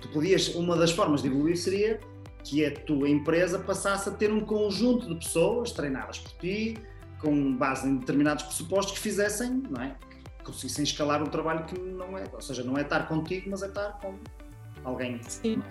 Tu 0.00 0.08
podias, 0.08 0.54
uma 0.54 0.76
das 0.76 0.92
formas 0.92 1.22
de 1.22 1.28
evoluir 1.28 1.56
seria 1.56 2.00
que 2.44 2.64
a 2.64 2.70
tua 2.70 3.08
empresa 3.08 3.58
passasse 3.58 4.08
a 4.08 4.12
ter 4.12 4.32
um 4.32 4.40
conjunto 4.40 5.08
de 5.08 5.16
pessoas 5.16 5.72
treinadas 5.72 6.18
por 6.18 6.32
ti, 6.32 6.78
com 7.18 7.56
base 7.56 7.88
em 7.88 7.96
determinados 7.96 8.44
pressupostos 8.44 8.94
que 8.94 9.00
fizessem, 9.00 9.62
não 9.68 9.82
é? 9.82 9.96
Que 10.38 10.44
conseguissem 10.44 10.84
escalar 10.84 11.20
um 11.20 11.26
trabalho 11.26 11.64
que 11.64 11.78
não 11.78 12.16
é, 12.16 12.24
ou 12.32 12.40
seja, 12.40 12.62
não 12.62 12.78
é 12.78 12.82
estar 12.82 13.08
contigo, 13.08 13.50
mas 13.50 13.62
é 13.62 13.66
estar 13.66 13.98
com 14.00 14.14
alguém. 14.88 15.20
Sim. 15.22 15.62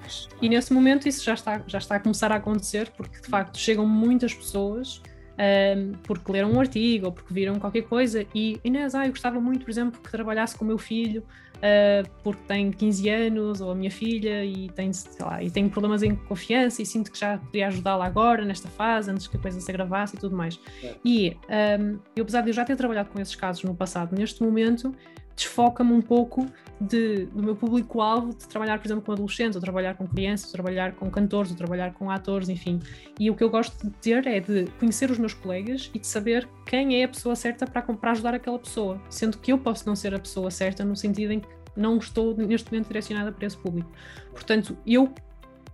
E 0.42 0.50
nesse 0.50 0.74
momento 0.74 1.08
isso 1.08 1.24
já 1.24 1.34
está, 1.34 1.62
já 1.68 1.78
está 1.78 1.96
a 1.96 2.00
começar 2.00 2.32
a 2.32 2.36
acontecer, 2.36 2.92
porque 2.96 3.20
de 3.20 3.28
facto 3.28 3.58
chegam 3.58 3.86
muitas 3.88 4.34
pessoas 4.34 5.02
um, 5.38 5.92
porque 6.04 6.32
leram 6.32 6.52
um 6.52 6.60
artigo 6.60 7.06
ou 7.08 7.12
porque 7.12 7.34
viram 7.34 7.60
qualquer 7.60 7.84
coisa 7.84 8.26
e 8.34 8.60
Inês, 8.64 8.96
ah, 8.96 9.06
eu 9.06 9.12
gostava 9.12 9.40
muito, 9.40 9.66
por 9.66 9.70
exemplo, 9.70 10.02
que 10.02 10.10
trabalhasse 10.10 10.58
com 10.58 10.66
o 10.66 10.68
meu 10.68 10.80
filho 10.80 11.24
uh, 11.58 12.10
porque 12.24 12.42
tem 12.48 12.72
15 12.72 13.10
anos 13.10 13.62
ou 13.62 13.72
a 13.72 13.76
minha 13.76 13.92
filha 13.92 14.44
e 14.44 14.70
tem, 14.70 14.90
lá, 15.20 15.44
e 15.44 15.52
tem 15.52 15.70
problemas 15.70 16.02
em 16.02 16.16
confiança 16.16 16.82
e 16.82 16.86
sinto 16.86 17.12
que 17.12 17.20
já 17.20 17.38
poderia 17.38 17.68
ajudá-la 17.68 18.06
agora, 18.06 18.44
nesta 18.44 18.68
fase, 18.68 19.12
antes 19.12 19.28
que 19.28 19.38
a 19.38 19.40
coisa 19.40 19.60
se 19.62 19.70
agravasse 19.70 20.16
e 20.16 20.20
tudo 20.20 20.36
mais. 20.36 20.60
É. 20.84 20.96
E 21.06 21.38
um, 21.80 22.00
eu, 22.16 22.24
apesar 22.24 22.42
de 22.42 22.50
eu 22.50 22.54
já 22.54 22.66
ter 22.66 22.76
trabalhado 22.76 23.10
com 23.10 23.22
esses 23.22 23.36
casos 23.36 23.64
no 23.64 23.76
passado, 23.76 24.16
neste 24.16 24.42
momento 24.42 24.94
desfoca-me 25.38 25.94
um 25.94 26.02
pouco 26.02 26.48
de, 26.82 27.26
do 27.28 27.44
meu 27.44 27.56
público-alvo 27.56 28.36
de 28.36 28.48
trabalhar, 28.48 28.80
por 28.80 28.88
exemplo, 28.88 29.04
com 29.04 29.12
adolescentes, 29.12 29.56
ou 29.56 29.62
trabalhar 29.62 29.96
com 29.96 30.08
crianças, 30.08 30.48
ou 30.48 30.52
trabalhar 30.54 30.94
com 30.94 31.10
cantores, 31.10 31.52
ou 31.52 31.58
trabalhar 31.58 31.94
com 31.94 32.10
atores, 32.10 32.50
enfim. 32.50 32.80
E 33.20 33.30
o 33.30 33.36
que 33.36 33.44
eu 33.44 33.50
gosto 33.50 33.88
de 33.88 33.94
ter 33.94 34.26
é 34.28 34.40
de 34.40 34.66
conhecer 34.80 35.10
os 35.12 35.20
meus 35.20 35.34
colegas 35.34 35.92
e 35.94 36.00
de 36.00 36.08
saber 36.08 36.50
quem 36.66 37.00
é 37.00 37.04
a 37.04 37.08
pessoa 37.08 37.36
certa 37.36 37.66
para, 37.68 37.82
para 37.82 38.12
ajudar 38.12 38.34
aquela 38.34 38.58
pessoa, 38.58 39.00
sendo 39.10 39.38
que 39.38 39.52
eu 39.52 39.60
posso 39.60 39.88
não 39.88 39.96
ser 39.96 40.14
a 40.14 40.20
pessoa 40.20 40.50
certa 40.50 40.84
no 40.84 40.96
sentido 40.96 41.32
em 41.32 41.40
que 41.40 41.48
não 41.76 41.98
estou 41.98 42.36
neste 42.36 42.72
momento 42.72 42.88
direcionada 42.88 43.32
para 43.32 43.46
esse 43.46 43.58
público. 43.58 43.92
Portanto, 44.32 44.76
eu 44.86 45.14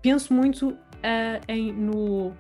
penso 0.02 0.34
muito 0.34 0.72
uh, 0.72 1.40
em, 1.48 1.72
no 1.72 2.34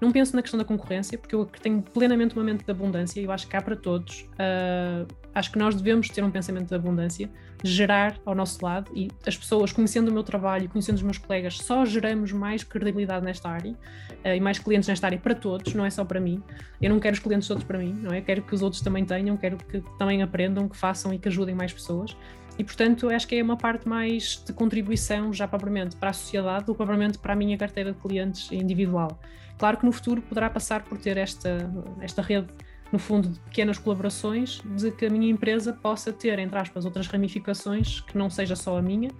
não 0.00 0.10
penso 0.10 0.34
na 0.34 0.40
questão 0.40 0.56
da 0.56 0.64
concorrência, 0.64 1.18
porque 1.18 1.34
eu 1.34 1.44
tenho 1.44 1.82
plenamente 1.82 2.34
uma 2.34 2.42
mente 2.42 2.64
de 2.64 2.70
abundância 2.70 3.20
e 3.20 3.24
eu 3.24 3.30
acho 3.30 3.46
que 3.46 3.54
há 3.54 3.60
para 3.60 3.76
todos. 3.76 4.26
Uh, 4.32 5.06
acho 5.34 5.52
que 5.52 5.58
nós 5.58 5.74
devemos 5.74 6.08
ter 6.08 6.22
um 6.24 6.30
pensamento 6.30 6.68
de 6.68 6.74
abundância, 6.74 7.30
gerar 7.62 8.18
ao 8.24 8.34
nosso 8.34 8.64
lado 8.64 8.90
e 8.94 9.08
as 9.26 9.36
pessoas, 9.36 9.72
conhecendo 9.72 10.08
o 10.08 10.12
meu 10.12 10.22
trabalho, 10.22 10.68
conhecendo 10.68 10.96
os 10.96 11.02
meus 11.02 11.18
colegas, 11.18 11.58
só 11.58 11.84
geramos 11.84 12.32
mais 12.32 12.64
credibilidade 12.64 13.24
nesta 13.24 13.48
área 13.48 13.72
uh, 13.72 14.28
e 14.28 14.40
mais 14.40 14.58
clientes 14.58 14.88
nesta 14.88 15.06
área 15.06 15.18
para 15.18 15.34
todos, 15.34 15.74
não 15.74 15.84
é 15.84 15.90
só 15.90 16.04
para 16.04 16.20
mim. 16.20 16.42
Eu 16.80 16.90
não 16.90 16.98
quero 16.98 17.14
os 17.14 17.20
clientes 17.20 17.46
todos 17.46 17.64
para 17.64 17.78
mim, 17.78 17.92
não 17.92 18.12
é? 18.12 18.20
Quero 18.20 18.42
que 18.42 18.54
os 18.54 18.62
outros 18.62 18.82
também 18.82 19.04
tenham, 19.04 19.36
quero 19.36 19.56
que 19.56 19.82
também 19.98 20.22
aprendam, 20.22 20.68
que 20.68 20.76
façam 20.76 21.12
e 21.12 21.18
que 21.18 21.28
ajudem 21.28 21.54
mais 21.54 21.72
pessoas. 21.72 22.16
E, 22.58 22.64
portanto, 22.64 23.08
acho 23.08 23.26
que 23.26 23.36
é 23.36 23.42
uma 23.42 23.56
parte 23.56 23.88
mais 23.88 24.42
de 24.44 24.52
contribuição 24.52 25.32
já 25.32 25.48
propriamente 25.48 25.96
para 25.96 26.10
a 26.10 26.12
sociedade 26.12 26.66
do 26.66 26.72
que 26.72 26.76
propriamente 26.76 27.18
para 27.18 27.32
a 27.32 27.36
minha 27.36 27.56
carteira 27.56 27.92
de 27.92 27.98
clientes 27.98 28.52
individual. 28.52 29.18
Claro 29.56 29.78
que 29.78 29.86
no 29.86 29.92
futuro 29.92 30.20
poderá 30.22 30.50
passar 30.50 30.82
por 30.82 30.98
ter 30.98 31.16
esta, 31.16 31.70
esta 32.00 32.20
rede, 32.22 32.48
no 32.92 32.98
fundo, 32.98 33.28
de 33.28 33.38
pequenas 33.40 33.78
colaborações, 33.78 34.60
de 34.64 34.90
que 34.90 35.06
a 35.06 35.10
minha 35.10 35.30
empresa 35.30 35.72
possa 35.72 36.12
ter, 36.12 36.38
entre 36.38 36.58
aspas, 36.58 36.84
outras 36.84 37.06
ramificações 37.06 38.00
que 38.00 38.18
não 38.18 38.28
seja 38.28 38.56
só 38.56 38.76
a 38.76 38.82
minha, 38.82 39.10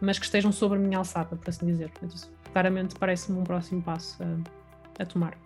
mas 0.00 0.18
que 0.18 0.24
estejam 0.24 0.52
sobre 0.52 0.78
a 0.78 0.80
minha 0.80 0.98
alçada, 0.98 1.34
por 1.36 1.48
assim 1.48 1.66
dizer. 1.66 1.90
Portanto, 1.90 2.30
claramente 2.52 2.94
parece-me 2.96 3.38
um 3.38 3.44
próximo 3.44 3.82
passo 3.82 4.22
a, 4.22 5.02
a 5.02 5.06
tomar. 5.06 5.36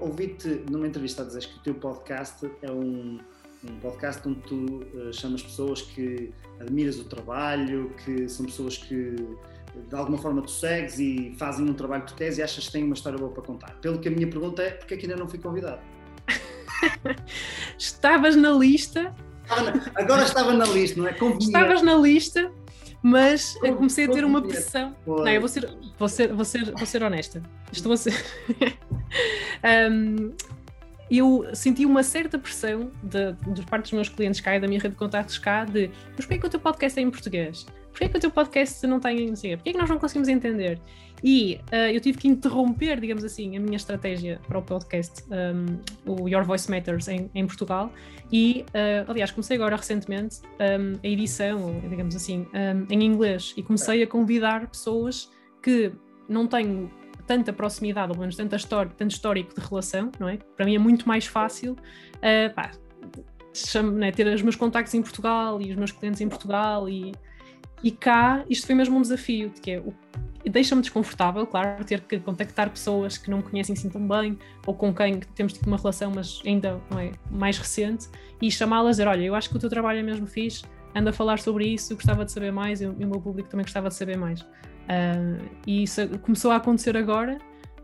Ouvi-te 0.00 0.64
numa 0.70 0.86
entrevista 0.86 1.22
a 1.22 1.24
dizer 1.26 1.46
que 1.46 1.58
o 1.58 1.60
teu 1.60 1.74
podcast 1.74 2.50
é 2.62 2.70
um, 2.70 3.18
um 3.64 3.80
podcast 3.80 4.26
onde 4.26 4.40
tu 4.40 4.54
uh, 4.54 5.12
chamas 5.12 5.42
pessoas 5.42 5.82
que 5.82 6.32
admiras 6.60 6.98
o 6.98 7.04
trabalho, 7.04 7.92
que 8.04 8.28
são 8.28 8.46
pessoas 8.46 8.78
que 8.78 9.16
de 9.88 9.94
alguma 9.94 10.18
forma 10.18 10.42
tu 10.42 10.50
segues 10.50 10.98
e 10.98 11.34
fazem 11.38 11.68
um 11.68 11.74
trabalho 11.74 12.04
que 12.04 12.12
tu 12.12 12.16
queres 12.16 12.38
e 12.38 12.42
achas 12.42 12.66
que 12.66 12.72
têm 12.72 12.84
uma 12.84 12.94
história 12.94 13.18
boa 13.18 13.30
para 13.30 13.42
contar. 13.42 13.74
Pelo 13.80 13.98
que 13.98 14.08
a 14.08 14.10
minha 14.10 14.28
pergunta 14.28 14.62
é, 14.62 14.70
porque 14.70 14.94
é 14.94 14.96
que 14.96 15.06
ainda 15.06 15.16
não 15.16 15.28
fui 15.28 15.38
convidado? 15.38 15.80
Estavas 17.78 18.36
na 18.36 18.50
lista. 18.50 19.14
Agora 19.94 20.22
estava 20.22 20.52
na 20.52 20.66
lista, 20.66 21.00
não 21.00 21.08
é? 21.08 21.12
Convinha. 21.12 21.38
Estavas 21.38 21.82
na 21.82 21.94
lista, 21.94 22.50
mas 23.02 23.54
comecei 23.76 24.04
a 24.04 24.10
ter 24.10 24.24
uma 24.24 24.42
pressão. 24.42 24.94
Não, 25.06 25.28
eu 25.28 25.40
vou 25.40 25.48
ser, 25.48 25.68
vou 25.98 26.08
ser, 26.08 26.32
vou 26.32 26.44
ser, 26.44 26.72
vou 26.72 26.86
ser 26.86 27.02
honesta. 27.02 27.42
Estou 27.72 27.92
a 27.92 27.96
ser. 27.96 28.14
um, 29.90 30.32
eu 31.10 31.48
senti 31.54 31.86
uma 31.86 32.02
certa 32.02 32.38
pressão 32.38 32.90
de, 33.02 33.32
de 33.54 33.62
parte 33.62 33.84
dos 33.84 33.92
meus 33.92 34.08
clientes 34.08 34.40
cá 34.40 34.56
e 34.56 34.60
da 34.60 34.68
minha 34.68 34.80
rede 34.80 34.92
de 34.92 34.98
contatos 34.98 35.38
cá 35.38 35.64
de 35.64 35.90
mas 36.14 36.26
porquê 36.26 36.34
é 36.34 36.38
que 36.38 36.46
o 36.46 36.50
teu 36.50 36.60
podcast 36.60 36.98
é 36.98 37.02
em 37.02 37.10
português? 37.10 37.66
Porquê 37.90 38.04
é 38.04 38.08
que 38.08 38.16
o 38.18 38.20
teu 38.20 38.30
podcast 38.30 38.86
não 38.86 39.00
tem, 39.00 39.26
não 39.26 39.36
sei, 39.36 39.56
porquê 39.56 39.70
é 39.70 39.72
que 39.72 39.78
nós 39.78 39.88
não 39.88 39.98
conseguimos 39.98 40.28
entender? 40.28 40.78
E 41.22 41.60
uh, 41.72 41.90
eu 41.92 42.00
tive 42.00 42.18
que 42.18 42.28
interromper, 42.28 43.00
digamos 43.00 43.24
assim, 43.24 43.56
a 43.56 43.60
minha 43.60 43.76
estratégia 43.76 44.40
para 44.46 44.58
o 44.58 44.62
podcast, 44.62 45.24
um, 45.30 45.78
o 46.06 46.28
Your 46.28 46.44
Voice 46.44 46.70
Matters, 46.70 47.08
em, 47.08 47.30
em 47.34 47.46
Portugal. 47.46 47.92
E, 48.30 48.64
uh, 48.68 49.10
aliás, 49.10 49.30
comecei 49.30 49.56
agora 49.56 49.76
recentemente 49.76 50.40
um, 50.60 50.98
a 51.02 51.06
edição, 51.06 51.80
digamos 51.88 52.14
assim, 52.14 52.46
um, 52.54 52.86
em 52.92 53.04
inglês. 53.04 53.54
E 53.56 53.62
comecei 53.62 54.02
a 54.02 54.06
convidar 54.06 54.68
pessoas 54.68 55.30
que 55.62 55.92
não 56.28 56.46
têm 56.46 56.90
tanta 57.26 57.52
proximidade, 57.52 58.08
ou 58.08 58.14
pelo 58.14 58.20
menos 58.20 58.36
tanta 58.36 58.56
história, 58.56 58.90
tanto 58.96 59.10
histórico 59.10 59.54
de 59.54 59.66
relação, 59.66 60.10
não 60.18 60.28
é? 60.28 60.38
Para 60.56 60.64
mim 60.64 60.74
é 60.74 60.78
muito 60.78 61.06
mais 61.06 61.26
fácil 61.26 61.72
uh, 61.72 62.54
pá, 62.54 62.70
chamo, 63.52 63.90
né, 63.92 64.10
ter 64.10 64.26
os 64.26 64.42
meus 64.42 64.56
contactos 64.56 64.94
em 64.94 65.02
Portugal 65.02 65.60
e 65.60 65.70
os 65.70 65.76
meus 65.76 65.92
clientes 65.92 66.20
em 66.20 66.28
Portugal 66.28 66.88
e, 66.88 67.12
e 67.82 67.90
cá 67.90 68.44
isto 68.48 68.66
foi 68.66 68.74
mesmo 68.74 68.96
um 68.96 69.02
desafio, 69.02 69.50
que 69.62 69.72
é 69.72 69.78
o 69.78 69.92
deixa-me 70.48 70.80
desconfortável, 70.80 71.46
claro, 71.46 71.84
ter 71.84 72.00
que 72.00 72.18
contactar 72.20 72.70
pessoas 72.70 73.18
que 73.18 73.30
não 73.30 73.38
me 73.38 73.44
conhecem 73.44 73.74
assim 73.74 73.88
tão 73.88 74.06
bem 74.06 74.38
ou 74.66 74.74
com 74.74 74.94
quem 74.94 75.20
temos 75.34 75.52
tido 75.52 75.66
uma 75.66 75.76
relação, 75.76 76.12
mas 76.14 76.40
ainda 76.46 76.80
não 76.90 76.98
é 76.98 77.12
mais 77.30 77.58
recente, 77.58 78.08
e 78.40 78.50
chamá-las 78.50 78.88
a 78.88 78.90
dizer: 78.90 79.08
Olha, 79.08 79.24
eu 79.24 79.34
acho 79.34 79.50
que 79.50 79.56
o 79.56 79.58
teu 79.58 79.68
trabalho 79.68 79.98
é 79.98 80.02
mesmo 80.02 80.26
fixe, 80.26 80.64
anda 80.94 81.10
a 81.10 81.12
falar 81.12 81.38
sobre 81.38 81.66
isso, 81.66 81.94
gostava 81.94 82.24
de 82.24 82.32
saber 82.32 82.52
mais 82.52 82.80
e 82.80 82.86
o 82.86 82.94
meu 82.94 83.20
público 83.20 83.48
também 83.48 83.64
gostava 83.64 83.88
de 83.88 83.94
saber 83.94 84.16
mais. 84.16 84.40
Uh, 84.40 85.44
e 85.66 85.82
isso 85.82 86.08
começou 86.20 86.50
a 86.50 86.56
acontecer 86.56 86.96
agora, 86.96 87.38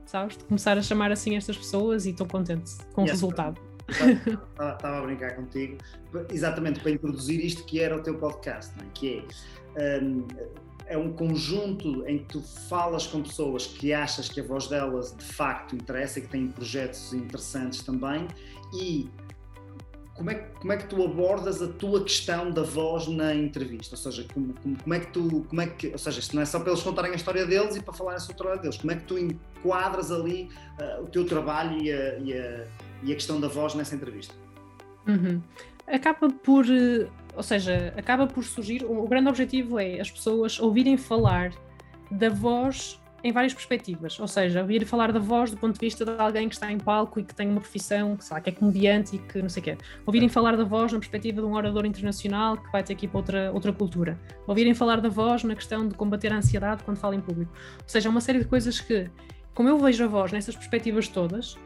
sabes? 0.07 0.37
De 0.37 0.45
começar 0.45 0.79
a 0.79 0.83
chamar 0.83 1.13
assim 1.13 1.37
estas 1.37 1.57
pessoas 1.57 2.07
e 2.07 2.11
estou 2.11 2.27
contente 2.27 2.73
com 2.93 3.03
yes, 3.03 3.11
o 3.11 3.15
resultado. 3.15 3.61
Estava 3.89 4.99
a 4.99 5.03
brincar 5.03 5.37
contigo, 5.37 5.77
exatamente 6.31 6.81
para 6.81 6.91
introduzir 6.93 7.45
isto 7.45 7.65
que 7.65 7.81
era 7.81 7.95
o 7.97 8.03
teu 8.03 8.17
podcast, 8.17 8.73
é? 8.81 8.85
que 8.95 9.27
é, 9.77 10.01
um, 10.03 10.27
é 10.87 10.99
um 10.99 11.13
conjunto 11.13 12.07
em 12.07 12.19
que 12.19 12.25
tu 12.25 12.43
falas 12.69 13.07
com 13.07 13.23
pessoas 13.23 13.67
que 13.67 13.93
achas 13.93 14.29
que 14.29 14.41
a 14.41 14.43
voz 14.43 14.67
delas 14.67 15.15
de 15.17 15.25
facto 15.25 15.75
interessa 15.75 16.19
e 16.19 16.23
que 16.23 16.29
têm 16.29 16.49
projetos 16.49 17.13
interessantes 17.13 17.83
também 17.83 18.29
e 18.73 19.09
como 20.15 20.31
é, 20.31 20.35
como 20.35 20.73
é 20.73 20.77
que 20.77 20.87
tu 20.87 21.03
abordas 21.03 21.61
a 21.61 21.67
tua 21.67 22.03
questão 22.03 22.51
da 22.51 22.63
voz 22.63 23.09
na 23.09 23.35
entrevista? 23.35 23.97
Ou 23.97 23.99
seja, 24.01 24.25
como, 24.33 24.55
como, 24.63 24.77
como, 24.81 24.95
é 24.95 25.01
que 25.01 25.07
tu, 25.09 25.45
como 25.49 25.61
é 25.61 25.67
que, 25.67 25.89
ou 25.89 25.99
seja, 25.99 26.21
isto 26.21 26.37
não 26.37 26.43
é 26.43 26.45
só 26.45 26.61
para 26.61 26.71
eles 26.71 26.83
contarem 26.83 27.13
a 27.13 27.17
história 27.17 27.45
deles 27.45 27.77
e 27.77 27.83
para 27.83 27.93
falarem 27.93 28.21
sobre 28.21 28.35
o 28.35 28.37
trabalho 28.37 28.61
deles, 28.63 28.77
como 28.77 28.93
é 28.93 28.97
que 28.97 29.05
tu 29.05 29.19
enquadras 29.19 30.13
ali 30.13 30.49
uh, 30.79 31.03
o 31.03 31.07
teu 31.09 31.27
trabalho 31.27 31.83
e 31.83 31.93
a, 31.93 32.19
e, 32.19 32.33
a, 32.33 32.67
e 33.03 33.13
a, 33.13 33.15
questão 33.15 33.41
da 33.41 33.49
voz 33.49 33.75
nessa 33.75 33.97
entrevista? 33.97 34.35
Uhum. 35.09 35.43
Acaba 35.87 36.31
por, 36.31 36.65
eh, 36.67 37.09
ou 37.37 37.43
seja, 37.43 37.93
acaba 37.97 38.27
por 38.27 38.45
surgir, 38.45 38.85
o 38.85 39.07
grande 39.07 39.29
objetivo 39.29 39.79
é 39.79 40.01
as 40.01 40.11
pessoas 40.11 40.59
ouvirem 40.59 40.97
falar 40.97 41.53
da 42.11 42.29
voz 42.29 43.01
em 43.25 43.33
várias 43.33 43.55
perspectivas, 43.55 44.21
ou 44.21 44.29
seja, 44.29 44.61
ouvir 44.61 44.85
falar 44.85 45.11
da 45.11 45.19
voz 45.19 45.51
do 45.51 45.57
ponto 45.57 45.73
de 45.73 45.81
vista 45.81 46.05
de 46.05 46.11
alguém 46.21 46.47
que 46.47 46.55
está 46.55 46.71
em 46.71 46.77
palco 46.77 47.19
e 47.19 47.25
que 47.25 47.35
tem 47.35 47.49
uma 47.49 47.61
profissão, 47.61 48.17
que, 48.19 48.25
sabe, 48.25 48.43
que 48.43 48.51
é 48.51 48.53
comediante 48.53 49.17
e 49.17 49.19
que 49.19 49.41
não 49.41 49.49
sei 49.49 49.63
o 49.63 49.65
quê. 49.65 49.79
Ouvirem 50.05 50.29
falar 50.29 50.59
da 50.59 50.65
voz 50.65 50.93
na 50.93 50.99
perspectiva 50.99 51.41
de 51.41 51.47
um 51.47 51.55
orador 51.55 51.87
internacional 51.87 52.59
que 52.59 52.71
vai 52.71 52.83
ter 52.83 52.93
aqui 52.93 53.09
para 53.09 53.19
outra, 53.19 53.53
outra 53.53 53.73
cultura. 53.73 54.21
Ouvirem 54.47 54.75
falar 54.75 55.01
da 55.01 55.09
voz 55.09 55.43
na 55.43 55.55
questão 55.55 55.89
de 55.89 55.95
combater 55.95 56.31
a 56.35 56.37
ansiedade 56.37 56.85
quando 56.85 56.99
fala 56.99 57.17
em 57.17 57.21
público. 57.21 57.51
Ou 57.83 57.89
seja, 57.89 58.11
uma 58.11 58.21
série 58.21 58.41
de 58.41 58.45
coisas 58.45 58.79
que, 58.79 59.11
como 59.55 59.71
eu 59.71 59.79
vejo 59.79 60.05
a 60.05 60.07
voz 60.07 60.31
nessas 60.31 60.55
perspectivas 60.55 61.09
todas, 61.09 61.57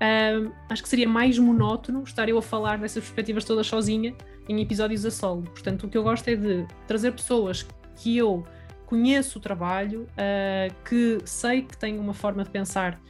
um, 0.00 0.50
acho 0.68 0.82
que 0.82 0.88
seria 0.88 1.08
mais 1.08 1.38
monótono 1.38 2.02
estar 2.02 2.28
eu 2.28 2.38
a 2.38 2.42
falar 2.42 2.78
dessas 2.78 3.04
perspectivas 3.04 3.44
todas 3.44 3.68
sozinha 3.68 4.16
em 4.48 4.60
episódios 4.60 5.04
a 5.04 5.10
solo. 5.10 5.42
Portanto, 5.42 5.86
o 5.86 5.88
que 5.88 5.96
eu 5.96 6.02
gosto 6.02 6.28
é 6.28 6.36
de 6.36 6.66
trazer 6.86 7.12
pessoas 7.12 7.66
que 7.96 8.16
eu 8.16 8.44
conheço 8.86 9.38
o 9.38 9.40
trabalho, 9.40 10.02
uh, 10.02 10.74
que 10.84 11.18
sei 11.24 11.62
que 11.62 11.76
tem 11.76 11.98
uma 11.98 12.14
forma 12.14 12.44
de 12.44 12.50
pensar 12.50 13.00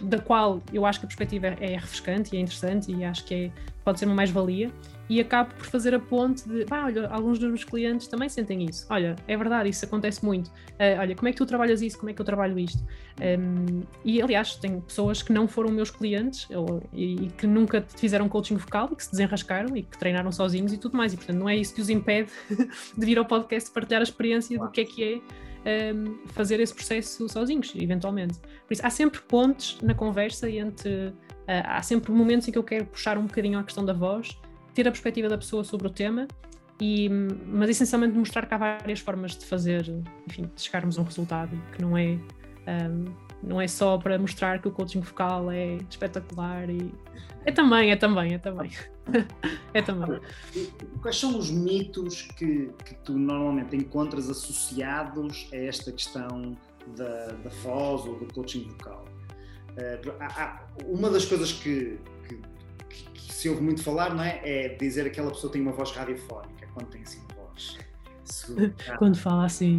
da 0.00 0.18
qual 0.18 0.62
eu 0.72 0.86
acho 0.86 1.00
que 1.00 1.06
a 1.06 1.08
perspectiva 1.08 1.48
é 1.48 1.76
refrescante 1.76 2.34
e 2.34 2.38
é 2.38 2.40
interessante 2.40 2.92
e 2.92 3.04
acho 3.04 3.24
que 3.24 3.34
é, 3.34 3.50
pode 3.84 3.98
ser 3.98 4.06
uma 4.06 4.14
mais-valia 4.14 4.70
e 5.08 5.20
acabo 5.20 5.54
por 5.54 5.66
fazer 5.66 5.94
a 5.94 5.98
ponte 5.98 6.48
de, 6.48 6.64
pá, 6.64 6.84
olha, 6.84 7.08
alguns 7.08 7.38
dos 7.38 7.48
meus 7.48 7.64
clientes 7.64 8.06
também 8.06 8.28
sentem 8.28 8.64
isso. 8.64 8.86
Olha, 8.88 9.16
é 9.26 9.36
verdade, 9.36 9.68
isso 9.68 9.84
acontece 9.84 10.24
muito. 10.24 10.48
Uh, 10.48 11.00
olha, 11.00 11.14
como 11.14 11.28
é 11.28 11.32
que 11.32 11.38
tu 11.38 11.46
trabalhas 11.46 11.82
isso? 11.82 11.98
Como 11.98 12.10
é 12.10 12.14
que 12.14 12.20
eu 12.20 12.24
trabalho 12.24 12.58
isto? 12.58 12.82
Um, 13.20 13.82
e, 14.04 14.22
aliás, 14.22 14.56
tenho 14.56 14.80
pessoas 14.80 15.22
que 15.22 15.32
não 15.32 15.46
foram 15.46 15.70
meus 15.70 15.90
clientes 15.90 16.48
ou, 16.50 16.82
e, 16.92 17.26
e, 17.26 17.28
que 17.30 17.46
nunca 17.46 17.84
fizeram 17.96 18.28
coaching 18.28 18.56
vocal 18.56 18.88
e 18.92 18.96
que 18.96 19.04
se 19.04 19.10
desenrascaram 19.10 19.76
e 19.76 19.82
que 19.82 19.98
treinaram 19.98 20.32
sozinhos 20.32 20.72
e 20.72 20.78
tudo 20.78 20.96
mais. 20.96 21.12
E, 21.12 21.16
portanto, 21.16 21.36
não 21.36 21.48
é 21.48 21.56
isso 21.56 21.74
que 21.74 21.80
os 21.80 21.90
impede 21.90 22.30
de 22.96 23.06
vir 23.06 23.18
ao 23.18 23.24
podcast 23.24 23.70
partilhar 23.70 24.00
a 24.00 24.04
experiência 24.04 24.56
claro. 24.56 24.70
do 24.70 24.74
que 24.74 24.80
é 24.80 24.84
que 24.84 25.04
é 25.04 25.92
um, 25.94 26.26
fazer 26.28 26.60
esse 26.60 26.74
processo 26.74 27.28
sozinhos, 27.28 27.72
eventualmente. 27.76 28.38
Por 28.38 28.72
isso, 28.72 28.84
há 28.84 28.90
sempre 28.90 29.20
pontes 29.20 29.78
na 29.82 29.94
conversa 29.94 30.50
entre. 30.50 31.08
Uh, 31.42 31.64
há 31.64 31.82
sempre 31.82 32.12
momentos 32.12 32.46
em 32.46 32.52
que 32.52 32.58
eu 32.58 32.62
quero 32.62 32.86
puxar 32.86 33.18
um 33.18 33.26
bocadinho 33.26 33.58
a 33.58 33.64
questão 33.64 33.84
da 33.84 33.92
voz, 33.92 34.38
ter 34.74 34.86
a 34.88 34.90
perspectiva 34.90 35.28
da 35.28 35.38
pessoa 35.38 35.64
sobre 35.64 35.86
o 35.86 35.90
tema, 35.90 36.26
e, 36.80 37.08
mas 37.08 37.70
essencialmente 37.70 38.16
mostrar 38.16 38.46
que 38.46 38.54
há 38.54 38.58
várias 38.58 39.00
formas 39.00 39.36
de 39.36 39.44
fazer, 39.44 39.84
enfim, 40.26 40.50
de 40.54 40.62
chegarmos 40.62 40.98
a 40.98 41.02
um 41.02 41.04
resultado 41.04 41.56
que 41.72 41.82
não 41.82 41.96
é. 41.96 42.18
Um, 42.66 43.32
não 43.42 43.60
é 43.60 43.66
só 43.66 43.98
para 43.98 44.16
mostrar 44.18 44.62
que 44.62 44.68
o 44.68 44.70
coaching 44.70 45.00
vocal 45.00 45.50
é 45.50 45.76
espetacular 45.90 46.70
e 46.70 46.94
é 47.44 47.50
também, 47.50 47.90
é 47.90 47.96
também, 47.96 48.34
é 48.34 48.38
também. 48.38 48.70
é 49.74 49.82
também. 49.82 50.20
Quais 51.00 51.18
são 51.18 51.36
os 51.36 51.50
mitos 51.50 52.22
que, 52.36 52.70
que 52.84 52.94
tu 53.02 53.18
normalmente 53.18 53.74
encontras 53.74 54.30
associados 54.30 55.48
a 55.52 55.56
esta 55.56 55.90
questão 55.90 56.56
da, 56.96 57.26
da 57.32 57.50
voz 57.62 58.06
ou 58.06 58.18
do 58.20 58.32
coaching 58.32 58.68
vocal? 58.68 59.04
Uh, 59.72 60.84
uma 60.86 61.10
das 61.10 61.24
coisas 61.24 61.52
que, 61.52 61.98
que, 62.92 63.10
que, 63.10 63.32
se 63.32 63.48
ouve 63.48 63.62
muito 63.62 63.82
falar 63.82 64.14
não 64.14 64.22
é, 64.22 64.40
é 64.44 64.68
dizer 64.76 65.04
que 65.04 65.10
aquela 65.10 65.30
pessoa 65.30 65.52
tem 65.52 65.62
uma 65.62 65.72
voz 65.72 65.90
radiofónica 65.90 66.68
quando 66.74 66.88
tem 66.88 67.02
assim 67.02 67.20
uma 67.20 67.46
voz. 67.46 67.78
quando 68.98 69.16
fala 69.16 69.46
assim. 69.46 69.78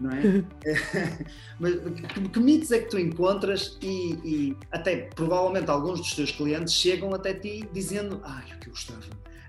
Não 0.00 0.10
é? 0.10 0.44
Mas 1.60 1.74
que, 1.74 2.28
que, 2.28 2.40
mitos 2.40 2.72
é 2.72 2.80
que 2.80 2.90
tu 2.90 2.98
encontras 2.98 3.78
e, 3.80 4.12
e, 4.24 4.56
até 4.72 5.08
provavelmente 5.14 5.70
alguns 5.70 6.00
dos 6.00 6.14
teus 6.14 6.32
clientes 6.32 6.74
chegam 6.74 7.14
até 7.14 7.32
ti 7.32 7.68
dizendo 7.72 8.20
ai, 8.24 8.44
o 8.54 8.58
que 8.58 8.68
eu 8.68 8.72
gostava 8.72 9.00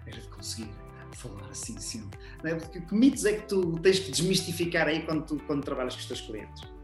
era 0.06 0.20
de 0.20 0.28
conseguir 0.28 0.70
falar 1.14 1.48
assim 1.50 1.80
sempre. 1.80 2.20
Não 2.44 2.52
é? 2.52 2.56
que, 2.60 2.82
que 2.82 2.94
mitos 2.94 3.26
é 3.26 3.34
que 3.34 3.48
tu 3.48 3.80
tens 3.80 4.00
que 4.00 4.12
desmistificar 4.12 4.88
aí 4.88 5.04
quando, 5.04 5.26
tu, 5.26 5.38
quando 5.48 5.64
trabalhas 5.64 5.96
com 5.96 6.02
os 6.02 6.06
teus 6.08 6.22
clientes? 6.22 6.75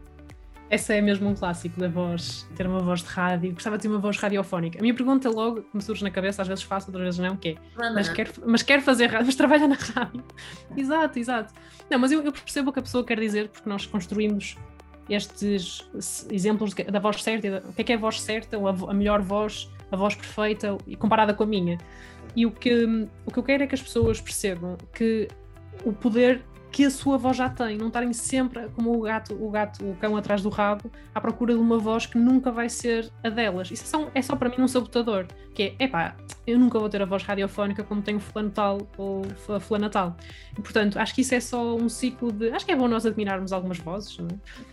Essa 0.72 0.94
é 0.94 1.02
mesmo 1.02 1.28
um 1.28 1.34
clássico 1.34 1.78
da 1.78 1.86
voz, 1.86 2.48
ter 2.56 2.66
uma 2.66 2.80
voz 2.80 3.02
de 3.02 3.06
rádio. 3.06 3.52
Gostava 3.52 3.76
de 3.76 3.82
ter 3.82 3.88
uma 3.88 3.98
voz 3.98 4.16
radiofónica. 4.16 4.78
A 4.78 4.80
minha 4.80 4.94
pergunta 4.94 5.28
logo 5.28 5.60
que 5.60 5.76
me 5.76 5.82
surge 5.82 6.02
na 6.02 6.10
cabeça, 6.10 6.40
às 6.40 6.48
vezes 6.48 6.64
faço, 6.64 6.86
outras 6.88 7.04
vezes 7.04 7.20
não, 7.20 7.36
que 7.36 7.50
é, 7.50 7.90
mas 7.90 8.08
quer, 8.08 8.30
mas 8.46 8.62
quer 8.62 8.80
fazer 8.80 9.08
rádio, 9.08 9.26
mas 9.26 9.34
trabalha 9.34 9.68
na 9.68 9.74
rádio. 9.74 10.24
exato, 10.74 11.18
exato. 11.18 11.52
Não, 11.90 11.98
mas 11.98 12.10
eu, 12.10 12.22
eu, 12.22 12.32
percebo 12.32 12.70
o 12.70 12.72
que 12.72 12.78
a 12.78 12.82
pessoa 12.82 13.04
quer 13.04 13.20
dizer, 13.20 13.48
porque 13.48 13.68
nós 13.68 13.84
construímos 13.84 14.56
estes 15.10 15.86
exemplos 16.30 16.72
da 16.72 16.98
voz 16.98 17.22
certa, 17.22 17.62
o 17.68 17.72
que 17.74 17.82
é 17.82 17.84
que 17.84 17.92
é 17.92 17.96
a 17.96 17.98
voz 17.98 18.22
certa, 18.22 18.56
ou 18.56 18.66
a, 18.66 18.70
a 18.70 18.94
melhor 18.94 19.20
voz, 19.20 19.70
a 19.90 19.96
voz 19.96 20.14
perfeita, 20.14 20.78
comparada 20.98 21.34
com 21.34 21.42
a 21.42 21.46
minha. 21.46 21.76
E 22.34 22.46
o 22.46 22.50
que, 22.50 22.86
o 23.26 23.30
que 23.30 23.38
eu 23.38 23.42
quero 23.42 23.62
é 23.62 23.66
que 23.66 23.74
as 23.74 23.82
pessoas 23.82 24.22
percebam 24.22 24.78
que 24.94 25.28
o 25.84 25.92
poder 25.92 26.42
que 26.72 26.86
a 26.86 26.90
sua 26.90 27.18
voz 27.18 27.36
já 27.36 27.50
tem, 27.50 27.76
não 27.76 27.88
estarem 27.88 28.14
sempre 28.14 28.66
como 28.70 28.96
o 28.96 29.02
gato, 29.02 29.34
o 29.38 29.50
gato, 29.50 29.84
o 29.84 29.94
cão 29.96 30.16
atrás 30.16 30.42
do 30.42 30.48
rabo, 30.48 30.90
à 31.14 31.20
procura 31.20 31.52
de 31.52 31.60
uma 31.60 31.78
voz 31.78 32.06
que 32.06 32.16
nunca 32.16 32.50
vai 32.50 32.70
ser 32.70 33.12
a 33.22 33.28
delas. 33.28 33.70
Isso 33.70 33.84
é 33.84 33.86
só, 33.86 34.10
é 34.14 34.22
só 34.22 34.34
para 34.34 34.48
mim 34.48 34.56
um 34.58 34.66
sabotador, 34.66 35.26
que 35.54 35.74
é, 35.78 35.84
epá, 35.84 36.16
eu 36.46 36.58
nunca 36.58 36.78
vou 36.78 36.88
ter 36.88 37.02
a 37.02 37.04
voz 37.04 37.22
radiofónica 37.24 37.84
como 37.84 38.00
tenho 38.00 38.18
fulano 38.18 38.50
tal 38.50 38.78
ou 38.96 39.22
fulana 39.60 39.90
tal. 39.90 40.16
E, 40.58 40.62
portanto, 40.62 40.98
acho 40.98 41.14
que 41.14 41.20
isso 41.20 41.34
é 41.34 41.40
só 41.40 41.76
um 41.76 41.90
ciclo 41.90 42.32
de, 42.32 42.50
acho 42.50 42.64
que 42.64 42.72
é 42.72 42.76
bom 42.76 42.88
nós 42.88 43.04
admirarmos 43.04 43.52
algumas 43.52 43.76
vozes, 43.76 44.16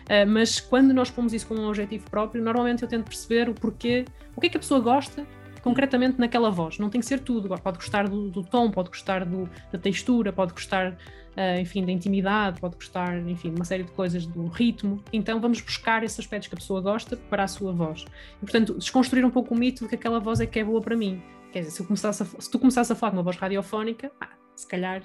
é? 0.10 0.24
uh, 0.24 0.28
mas 0.28 0.62
quando 0.62 0.94
nós 0.94 1.12
pomos 1.12 1.34
isso 1.34 1.48
com 1.48 1.56
um 1.56 1.68
objetivo 1.68 2.10
próprio, 2.10 2.42
normalmente 2.42 2.82
eu 2.82 2.88
tento 2.88 3.04
perceber 3.04 3.50
o 3.50 3.54
porquê, 3.54 4.06
o 4.38 4.40
que 4.40 4.48
é 4.48 4.50
que 4.50 4.58
a 4.58 4.60
pessoa 4.62 4.80
gosta 4.80 5.28
concretamente 5.62 6.20
naquela 6.20 6.50
voz. 6.50 6.78
Não 6.78 6.90
tem 6.90 7.02
que 7.02 7.08
ser 7.08 7.20
tudo. 7.20 7.50
Pode 7.60 7.78
gostar 7.78 8.08
do, 8.08 8.30
do 8.30 8.44
tom, 8.44 8.72
pode 8.72 8.90
gostar 8.90 9.26
do, 9.26 9.50
da 9.72 9.80
textura, 9.80 10.32
pode 10.32 10.54
gostar 10.54 10.98
uh, 11.40 11.60
enfim, 11.60 11.86
da 11.86 11.92
intimidade, 11.92 12.60
pode 12.60 12.76
gostar, 12.76 13.18
enfim, 13.28 13.50
de 13.50 13.56
uma 13.56 13.66
série 13.66 13.84
de 13.84 13.92
coisas 13.92 14.26
do 14.26 14.48
ritmo. 14.48 15.02
Então 15.12 15.40
vamos 15.40 15.62
buscar 15.62 16.04
esses 16.04 16.20
aspectos 16.20 16.48
que 16.48 16.56
a 16.56 16.58
pessoa 16.58 16.82
gosta 16.82 17.16
para 17.16 17.44
a 17.44 17.48
sua 17.48 17.72
voz. 17.72 18.06
E, 18.38 18.40
portanto, 18.42 18.74
desconstruir 18.78 19.26
um 19.26 19.32
pouco 19.32 19.54
o 19.54 19.58
mito 19.58 19.84
de 19.84 19.90
que 19.90 19.96
aquela 19.96 20.20
voz 20.20 20.40
é 20.40 20.46
que 20.46 20.60
é 20.60 20.64
boa 20.64 20.82
para 20.82 20.96
mim. 20.96 21.22
Quer 21.52 21.60
dizer, 21.60 21.72
se, 21.72 21.84
começasse 21.84 22.24
a, 22.24 22.26
se 22.26 22.50
tu 22.50 22.60
começasse 22.60 22.92
a 22.92 22.96
falar 22.96 23.12
com 23.12 23.18
uma 23.18 23.24
voz 23.24 23.38
radiofónica, 23.38 24.12
ah, 24.22 24.30
se 24.56 24.68
calhar 24.68 25.02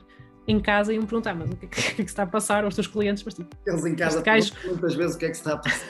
em 0.47 0.61
casa 0.61 0.93
iam 0.93 1.07
perguntar, 1.07 1.35
mas 1.35 1.51
o 1.51 1.57
que, 1.57 1.67
é 1.67 1.69
que, 1.69 1.77
que, 1.83 1.89
é 1.89 1.95
que 1.95 1.97
se 1.97 2.03
está 2.03 2.25
a 2.25 2.27
passar 2.27 2.65
aos 2.65 2.75
teus 2.75 2.87
clientes? 2.87 3.23
Mas, 3.25 3.35
tipo, 3.35 3.57
Eles 3.67 3.85
em 3.87 3.95
casa 3.95 4.21
gajo... 4.21 4.53
muitas 4.67 4.95
vezes 4.95 5.17
o 5.17 5.19
que 5.19 5.27
é 5.27 5.29
que 5.31 5.37
se 5.37 5.41
está 5.41 5.55
a 5.55 5.59
passar. 5.59 5.87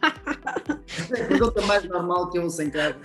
é 1.14 1.22
a 1.22 1.26
pergunta 1.26 1.60
mais 1.62 1.84
normal 1.84 2.30
que 2.30 2.38
eu 2.38 2.44
ouço 2.44 2.62
em 2.62 2.70
casa. 2.70 2.96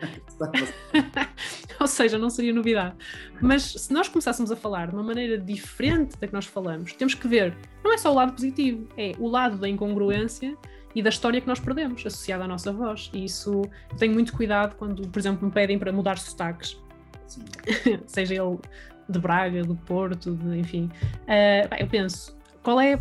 Ou 1.80 1.86
seja, 1.86 2.18
não 2.18 2.30
seria 2.30 2.52
novidade. 2.52 2.94
Mas 3.40 3.62
se 3.62 3.92
nós 3.92 4.08
começássemos 4.08 4.50
a 4.50 4.56
falar 4.56 4.88
de 4.88 4.94
uma 4.94 5.02
maneira 5.02 5.38
diferente 5.38 6.16
da 6.18 6.26
que 6.26 6.32
nós 6.32 6.46
falamos, 6.46 6.92
temos 6.92 7.14
que 7.14 7.28
ver, 7.28 7.56
não 7.84 7.92
é 7.92 7.98
só 7.98 8.10
o 8.10 8.14
lado 8.14 8.32
positivo, 8.32 8.88
é 8.96 9.12
o 9.18 9.28
lado 9.28 9.58
da 9.58 9.68
incongruência 9.68 10.56
e 10.94 11.02
da 11.02 11.10
história 11.10 11.40
que 11.40 11.46
nós 11.46 11.60
perdemos 11.60 12.04
associada 12.06 12.44
à 12.44 12.48
nossa 12.48 12.72
voz. 12.72 13.10
E 13.12 13.24
isso 13.24 13.62
tenho 13.98 14.14
muito 14.14 14.32
cuidado 14.32 14.76
quando, 14.76 15.06
por 15.08 15.18
exemplo, 15.18 15.46
me 15.46 15.52
pedem 15.52 15.78
para 15.78 15.92
mudar 15.92 16.18
sotaques, 16.18 16.80
seja 18.06 18.34
ele 18.34 18.58
de 19.08 19.18
Braga, 19.18 19.62
do 19.62 19.76
Porto, 19.76 20.34
de, 20.34 20.58
enfim. 20.58 20.90
Uh, 21.22 21.74
eu 21.78 21.86
penso, 21.86 22.36
qual 22.62 22.80
é 22.80 22.98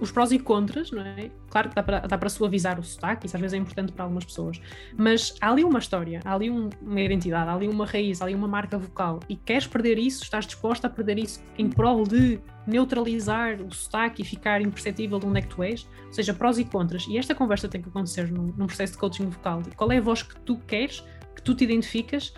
os 0.00 0.10
prós 0.10 0.32
e 0.32 0.38
contras, 0.38 0.90
não 0.90 1.02
é? 1.02 1.30
Claro 1.48 1.68
que 1.68 1.74
dá 1.74 1.82
para, 1.82 2.28
suavizar 2.28 2.78
o 2.78 2.82
sotaque, 2.82 3.26
isso 3.26 3.36
às 3.36 3.40
vezes 3.40 3.54
é 3.54 3.58
importante 3.58 3.92
para 3.92 4.04
algumas 4.04 4.24
pessoas, 4.24 4.60
mas 4.96 5.34
há 5.40 5.50
ali 5.50 5.64
uma 5.64 5.78
história, 5.78 6.20
há 6.24 6.34
ali 6.34 6.50
um, 6.50 6.68
uma 6.82 7.00
identidade, 7.00 7.48
há 7.48 7.54
ali 7.54 7.68
uma 7.68 7.86
raiz, 7.86 8.20
há 8.20 8.24
ali 8.24 8.34
uma 8.34 8.48
marca 8.48 8.76
vocal 8.76 9.20
e 9.28 9.36
queres 9.36 9.66
perder 9.66 9.98
isso, 9.98 10.22
estás 10.22 10.46
disposta 10.46 10.86
a 10.86 10.90
perder 10.90 11.18
isso 11.18 11.42
em 11.56 11.68
prol 11.68 12.04
de 12.04 12.40
neutralizar 12.66 13.60
o 13.60 13.72
sotaque 13.72 14.22
e 14.22 14.24
ficar 14.24 14.60
imperceptível 14.60 15.18
de 15.18 15.26
onde 15.26 15.38
é 15.38 15.42
que 15.42 15.48
tu 15.48 15.62
és, 15.62 15.86
ou 16.06 16.12
seja, 16.12 16.32
prós 16.32 16.58
e 16.58 16.64
contras. 16.64 17.06
E 17.08 17.18
esta 17.18 17.34
conversa 17.34 17.68
tem 17.68 17.80
que 17.80 17.88
acontecer 17.88 18.30
num, 18.30 18.52
num 18.56 18.66
processo 18.66 18.94
de 18.94 18.98
coaching 18.98 19.28
vocal. 19.28 19.62
Qual 19.76 19.90
é 19.92 19.98
a 19.98 20.00
voz 20.00 20.22
que 20.22 20.34
tu 20.40 20.56
queres, 20.66 21.04
que 21.34 21.42
tu 21.42 21.54
te 21.54 21.64
identificas 21.64 22.32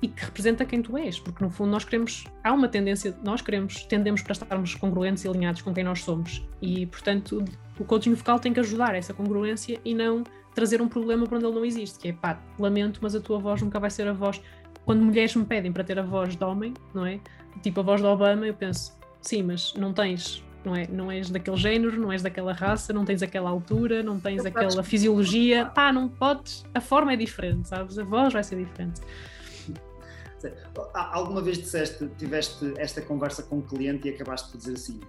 e 0.00 0.08
que 0.08 0.24
representa 0.24 0.64
quem 0.64 0.80
tu 0.80 0.96
és, 0.96 1.18
porque 1.18 1.42
no 1.42 1.50
fundo 1.50 1.70
nós 1.70 1.84
queremos, 1.84 2.24
há 2.44 2.52
uma 2.52 2.68
tendência, 2.68 3.16
nós 3.24 3.42
queremos, 3.42 3.82
tendemos 3.84 4.22
para 4.22 4.32
estarmos 4.32 4.74
congruentes 4.74 5.24
e 5.24 5.28
alinhados 5.28 5.62
com 5.62 5.74
quem 5.74 5.82
nós 5.82 6.02
somos 6.02 6.46
e 6.62 6.86
portanto 6.86 7.44
o 7.78 7.84
coaching 7.84 8.14
vocal 8.14 8.38
tem 8.38 8.52
que 8.52 8.60
ajudar 8.60 8.94
essa 8.94 9.12
congruência 9.12 9.80
e 9.84 9.94
não 9.94 10.22
trazer 10.54 10.80
um 10.80 10.88
problema 10.88 11.26
para 11.26 11.36
onde 11.36 11.46
ele 11.46 11.54
não 11.54 11.64
existe, 11.64 11.98
que 11.98 12.08
é 12.08 12.12
pá, 12.12 12.40
lamento, 12.58 13.00
mas 13.02 13.14
a 13.14 13.20
tua 13.20 13.38
voz 13.38 13.62
nunca 13.62 13.78
vai 13.78 13.90
ser 13.90 14.06
a 14.08 14.12
voz, 14.12 14.40
quando 14.84 15.02
mulheres 15.02 15.34
me 15.34 15.44
pedem 15.44 15.72
para 15.72 15.84
ter 15.84 15.98
a 15.98 16.02
voz 16.02 16.36
de 16.36 16.44
homem, 16.44 16.74
não 16.94 17.06
é? 17.06 17.20
Tipo 17.62 17.80
a 17.80 17.82
voz 17.82 18.00
de 18.00 18.06
Obama, 18.06 18.46
eu 18.46 18.54
penso, 18.54 18.96
sim, 19.20 19.42
mas 19.42 19.74
não 19.74 19.92
tens 19.92 20.44
não, 20.64 20.74
é, 20.74 20.86
não 20.88 21.10
és 21.10 21.30
daquele 21.30 21.56
género, 21.56 22.00
não 22.00 22.12
és 22.12 22.22
daquela 22.22 22.52
raça, 22.52 22.92
não 22.92 23.04
tens 23.04 23.22
aquela 23.22 23.48
altura, 23.48 24.02
não 24.02 24.18
tens 24.18 24.44
aquela 24.44 24.82
fisiologia, 24.82 25.66
pá, 25.66 25.92
não 25.92 26.08
podes, 26.08 26.64
a 26.74 26.80
forma 26.80 27.12
é 27.12 27.16
diferente, 27.16 27.68
sabes? 27.68 27.98
A 27.98 28.04
voz 28.04 28.32
vai 28.32 28.42
ser 28.42 28.56
diferente. 28.56 29.00
Alguma 30.94 31.40
vez 31.40 31.58
disseste, 31.58 32.08
tiveste 32.18 32.72
esta 32.76 33.00
conversa 33.02 33.42
com 33.42 33.56
um 33.56 33.62
cliente 33.62 34.08
e 34.08 34.14
acabaste 34.14 34.50
por 34.50 34.58
dizer 34.58 34.74
assim: 34.74 35.00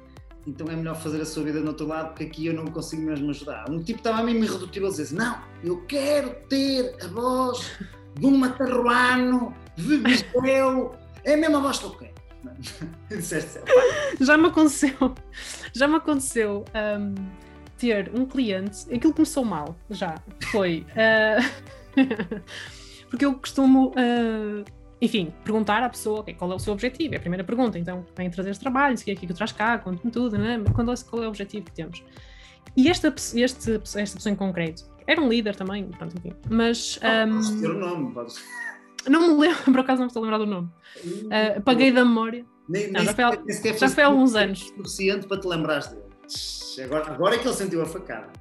então 0.47 0.67
é 0.67 0.75
melhor 0.75 0.95
fazer 0.95 1.21
a 1.21 1.25
sua 1.25 1.43
vida 1.43 1.59
no 1.59 1.67
outro 1.67 1.87
lado 1.87 2.09
porque 2.09 2.23
aqui 2.23 2.47
eu 2.47 2.53
não 2.53 2.65
consigo 2.67 3.03
mesmo 3.03 3.29
ajudar. 3.29 3.69
Um 3.69 3.81
tipo 3.81 3.99
estava 3.99 4.19
a 4.19 4.23
mim 4.23 4.35
irredutível 4.35 4.87
a 4.87 4.91
dizer 4.91 5.03
assim, 5.03 5.15
não, 5.15 5.39
eu 5.63 5.81
quero 5.85 6.35
ter 6.47 6.95
a 7.03 7.07
voz 7.07 7.71
de 8.15 8.25
um 8.25 8.37
matarruano, 8.37 9.53
de 9.75 9.97
Bisbel, 9.97 10.95
é 11.23 11.33
a 11.33 11.37
mesma 11.37 11.59
voz 11.59 11.79
que 11.79 11.85
eu 11.85 11.91
quero. 11.91 12.13
Disseste, 13.09 13.59
já 14.19 14.37
me 14.37 14.47
aconteceu, 14.47 15.15
já 15.73 15.87
me 15.87 15.95
aconteceu 15.95 16.63
um, 16.99 17.15
ter 17.77 18.11
um 18.17 18.25
cliente, 18.25 18.93
aquilo 18.93 19.13
começou 19.13 19.43
mal, 19.43 19.77
já, 19.89 20.15
foi, 20.51 20.85
uh, 20.91 21.69
porque 23.09 23.25
eu 23.25 23.33
costumo 23.35 23.89
uh, 23.89 24.63
enfim, 25.01 25.33
perguntar 25.43 25.81
à 25.83 25.89
pessoa 25.89 26.19
okay, 26.19 26.33
qual 26.33 26.51
é 26.51 26.55
o 26.55 26.59
seu 26.59 26.73
objetivo. 26.73 27.13
É 27.13 27.17
a 27.17 27.19
primeira 27.19 27.43
pergunta. 27.43 27.79
Então, 27.79 28.05
vem 28.15 28.29
trazer 28.29 28.51
este 28.51 28.61
trabalho, 28.61 28.95
o 28.95 28.97
que 28.97 29.11
é 29.11 29.15
que 29.15 29.27
traz 29.33 29.51
cá, 29.51 29.77
conte-me 29.77 30.11
tudo, 30.11 30.37
né? 30.37 30.61
qual, 30.73 30.91
é, 30.91 30.95
qual 31.09 31.23
é 31.23 31.25
o 31.25 31.29
objetivo 31.29 31.65
que 31.65 31.71
temos? 31.71 32.03
E 32.75 32.89
esta, 32.89 33.07
este, 33.07 33.75
esta 33.75 34.17
pessoa 34.17 34.33
em 34.33 34.35
concreto 34.35 34.83
era 35.07 35.21
um 35.21 35.27
líder 35.27 35.55
também, 35.55 35.85
pronto, 35.85 36.15
enfim. 36.17 36.33
Mas. 36.49 36.97
Um, 36.97 37.61
ter 37.61 37.71
o 37.71 37.79
nome, 37.79 38.13
podes... 38.13 38.35
Não 39.07 39.29
me 39.29 39.41
lembro, 39.41 39.63
por 39.63 39.79
acaso 39.79 39.99
não 39.99 40.05
me 40.05 40.07
estou 40.07 40.21
a 40.21 40.23
lembrar 40.23 40.37
do 40.37 40.45
nome. 40.45 40.69
Uh, 41.03 41.57
apaguei 41.57 41.91
da 41.91 42.03
memória. 42.03 42.45
Nem, 42.67 42.91
não, 42.91 42.99
nem 42.99 43.05
já 43.05 43.13
foi, 43.13 43.77
já 43.77 43.89
foi 43.89 44.03
há 44.03 44.07
alguns 44.07 44.35
anos. 44.35 44.59
suficiente 44.59 45.25
para 45.25 45.39
te 45.39 45.47
lembrares 45.47 45.87
dele. 45.87 46.09
Agora, 46.83 47.11
agora 47.11 47.35
é 47.35 47.37
que 47.39 47.47
ele 47.47 47.55
sentiu 47.55 47.81
a 47.81 47.85
facada. 47.85 48.31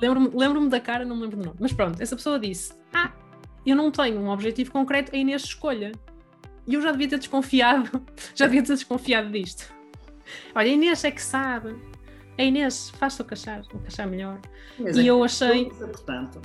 Lembro-me 0.00 0.30
lembro 0.34 0.68
da 0.68 0.80
cara, 0.80 1.04
não 1.04 1.14
me 1.14 1.22
lembro 1.22 1.36
do 1.36 1.44
nome. 1.46 1.56
Mas 1.60 1.72
pronto, 1.72 2.02
essa 2.02 2.16
pessoa 2.16 2.38
disse: 2.38 2.72
Ah, 2.92 3.12
eu 3.66 3.76
não 3.76 3.90
tenho 3.90 4.20
um 4.20 4.28
objetivo 4.28 4.70
concreto, 4.70 5.14
a 5.14 5.18
Inês 5.18 5.42
escolha. 5.42 5.92
E 6.66 6.74
eu 6.74 6.82
já 6.82 6.92
devia 6.92 7.08
ter 7.08 7.18
desconfiado, 7.18 8.02
já 8.34 8.46
devia 8.46 8.62
ter 8.62 8.74
desconfiado 8.74 9.30
disto. 9.30 9.72
Olha, 10.54 10.70
a 10.70 10.72
Inês 10.72 11.04
é 11.04 11.10
que 11.10 11.22
sabe. 11.22 11.74
A 12.36 12.42
Inês 12.42 12.90
faz-te 12.90 13.22
o 13.22 13.24
cachar, 13.24 13.62
o 13.72 13.78
cachar 13.78 14.06
melhor. 14.06 14.38
Mas 14.78 14.96
e 14.96 15.00
é 15.00 15.04
eu 15.04 15.24
achei. 15.24 15.66
portanto. 15.66 16.40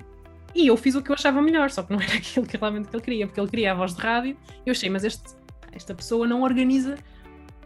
E 0.56 0.68
eu 0.68 0.78
fiz 0.78 0.96
o 0.96 1.02
que 1.02 1.10
eu 1.10 1.16
achava 1.16 1.42
melhor, 1.42 1.70
só 1.72 1.84
que 1.84 1.92
não 1.92 2.00
era 2.00 2.14
aquilo 2.18 2.46
que 2.46 2.58
realmente 2.58 2.88
que 2.88 2.96
ele 2.96 3.04
queria, 3.04 3.28
porque 3.28 3.40
ele 3.40 3.50
queria 3.50 3.72
a 3.72 3.76
voz 3.76 3.96
de 3.96 4.02
rádio. 4.02 4.38
Eu 4.66 4.72
achei, 4.72 4.90
mas 4.90 5.04
este, 5.04 5.36
esta 5.72 5.94
pessoa 5.94 6.28
não 6.28 6.42
organiza 6.44 6.96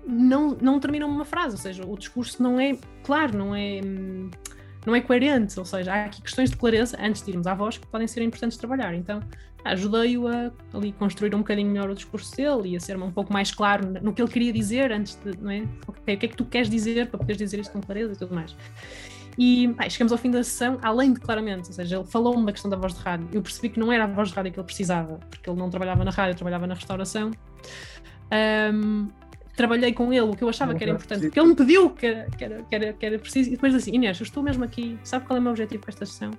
não, 0.07 0.57
não 0.61 0.79
terminam 0.79 1.09
uma 1.09 1.25
frase, 1.25 1.55
ou 1.55 1.61
seja, 1.61 1.85
o 1.85 1.97
discurso 1.97 2.41
não 2.41 2.59
é 2.59 2.77
claro, 3.03 3.37
não 3.37 3.53
é, 3.53 3.81
não 4.87 4.95
é 4.95 5.01
coerente, 5.01 5.59
ou 5.59 5.65
seja, 5.65 5.93
há 5.93 6.05
aqui 6.05 6.21
questões 6.21 6.49
de 6.49 6.55
clareza, 6.55 6.97
antes 6.97 7.21
de 7.21 7.29
irmos 7.29 7.45
à 7.45 7.53
voz, 7.53 7.77
que 7.77 7.85
podem 7.87 8.07
ser 8.07 8.23
importantes 8.23 8.55
de 8.55 8.59
trabalhar. 8.61 8.93
Então, 8.93 9.19
ajudei-o 9.65 10.29
a 10.29 10.49
ali 10.73 10.93
construir 10.93 11.35
um 11.35 11.39
bocadinho 11.39 11.69
melhor 11.69 11.89
o 11.89 11.93
discurso 11.93 12.33
dele 12.37 12.69
e 12.69 12.77
a 12.77 12.79
ser 12.79 12.95
um 12.95 13.11
pouco 13.11 13.33
mais 13.33 13.51
claro 13.51 13.85
no 14.01 14.13
que 14.13 14.21
ele 14.21 14.31
queria 14.31 14.53
dizer 14.53 14.93
antes 14.93 15.15
de, 15.15 15.37
não 15.41 15.51
é? 15.51 15.65
Okay, 15.85 16.15
o 16.15 16.17
que 16.17 16.25
é 16.25 16.29
que 16.29 16.37
tu 16.37 16.45
queres 16.45 16.69
dizer 16.69 17.09
para 17.09 17.19
poderes 17.19 17.37
dizer 17.37 17.59
isto 17.59 17.73
com 17.73 17.81
clareza 17.81 18.13
e 18.13 18.15
tudo 18.15 18.33
mais. 18.33 18.55
E 19.37 19.69
chegamos 19.89 20.13
ao 20.13 20.17
fim 20.17 20.31
da 20.31 20.41
sessão, 20.41 20.79
além 20.81 21.11
de 21.11 21.19
claramente, 21.19 21.67
ou 21.67 21.73
seja, 21.73 21.97
ele 21.97 22.05
falou-me 22.05 22.45
da 22.45 22.53
questão 22.53 22.71
da 22.71 22.77
voz 22.77 22.93
de 22.93 23.01
rádio. 23.01 23.27
Eu 23.33 23.41
percebi 23.41 23.67
que 23.67 23.79
não 23.81 23.91
era 23.91 24.05
a 24.05 24.07
voz 24.07 24.29
de 24.29 24.35
rádio 24.35 24.53
que 24.53 24.59
ele 24.59 24.65
precisava, 24.65 25.19
porque 25.29 25.49
ele 25.49 25.59
não 25.59 25.69
trabalhava 25.69 26.05
na 26.05 26.11
rádio, 26.11 26.35
trabalhava 26.35 26.65
na 26.65 26.75
restauração. 26.75 27.31
Um, 28.73 29.09
trabalhei 29.57 29.91
com 29.91 30.13
ele 30.13 30.21
o 30.21 30.35
que 30.35 30.43
eu 30.43 30.49
achava 30.49 30.75
que 30.75 30.83
era 30.83 30.93
importante, 30.93 31.21
porque 31.23 31.39
ele 31.39 31.49
me 31.49 31.55
pediu 31.55 31.89
que 31.89 32.05
era, 32.05 32.29
que 32.29 32.43
era, 32.43 32.63
que 32.63 32.75
era, 32.75 32.93
que 32.93 33.05
era 33.05 33.19
preciso, 33.19 33.49
e 33.49 33.53
depois 33.53 33.73
assim, 33.73 33.91
Inês, 33.91 34.19
eu 34.19 34.23
estou 34.23 34.43
mesmo 34.43 34.63
aqui, 34.63 34.99
sabe 35.03 35.25
qual 35.25 35.35
é 35.35 35.39
o 35.39 35.43
meu 35.43 35.51
objetivo 35.51 35.83
com 35.83 35.89
esta 35.89 36.05
sessão? 36.05 36.29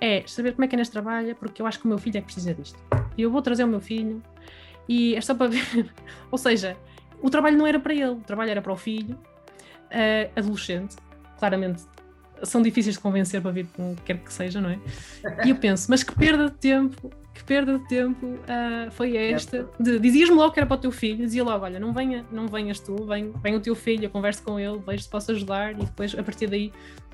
É 0.00 0.24
saber 0.26 0.52
como 0.52 0.64
é 0.64 0.68
que 0.68 0.74
a 0.74 0.76
Inês 0.76 0.88
trabalha, 0.88 1.34
porque 1.34 1.60
eu 1.60 1.66
acho 1.66 1.78
que 1.78 1.84
o 1.84 1.88
meu 1.88 1.98
filho 1.98 2.16
é 2.16 2.20
que 2.20 2.24
precisa 2.24 2.54
disto. 2.54 2.78
E 3.16 3.22
eu 3.22 3.30
vou 3.30 3.42
trazer 3.42 3.64
o 3.64 3.68
meu 3.68 3.80
filho, 3.80 4.22
e 4.88 5.14
é 5.14 5.20
só 5.20 5.34
para 5.34 5.48
ver, 5.48 5.92
ou 6.32 6.38
seja, 6.38 6.74
o 7.20 7.28
trabalho 7.28 7.58
não 7.58 7.66
era 7.66 7.78
para 7.78 7.92
ele, 7.92 8.06
o 8.06 8.16
trabalho 8.16 8.50
era 8.50 8.62
para 8.62 8.72
o 8.72 8.76
filho, 8.76 9.14
uh, 9.14 10.32
adolescente, 10.34 10.96
claramente 11.38 11.82
são 12.42 12.62
difíceis 12.62 12.96
de 12.96 13.00
convencer 13.00 13.40
para 13.40 13.50
vir 13.50 13.66
com 13.76 13.94
quer 14.04 14.18
que 14.18 14.32
seja, 14.32 14.60
não 14.60 14.70
é? 14.70 14.78
E 15.44 15.50
eu 15.50 15.56
penso, 15.56 15.90
mas 15.90 16.02
que 16.02 16.14
perda 16.14 16.46
de 16.46 16.56
tempo, 16.56 17.10
que 17.34 17.42
perda 17.44 17.78
de 17.78 17.88
tempo 17.88 18.26
uh, 18.26 18.90
foi 18.90 19.16
esta? 19.16 19.68
Dizias-me 19.80 20.36
logo 20.36 20.52
que 20.52 20.60
era 20.60 20.66
para 20.66 20.76
o 20.76 20.80
teu 20.80 20.90
filho, 20.90 21.18
dizia 21.18 21.42
logo, 21.42 21.64
olha, 21.64 21.80
não, 21.80 21.92
venha, 21.92 22.24
não 22.30 22.46
venhas 22.46 22.78
tu, 22.78 23.06
vem, 23.06 23.32
vem 23.42 23.56
o 23.56 23.60
teu 23.60 23.74
filho, 23.74 24.04
eu 24.04 24.10
converso 24.10 24.42
com 24.42 24.58
ele, 24.58 24.78
vejo 24.86 25.02
se 25.02 25.08
posso 25.08 25.32
ajudar 25.32 25.72
e 25.72 25.84
depois 25.84 26.16
a 26.18 26.22
partir 26.22 26.46
daí. 26.46 26.72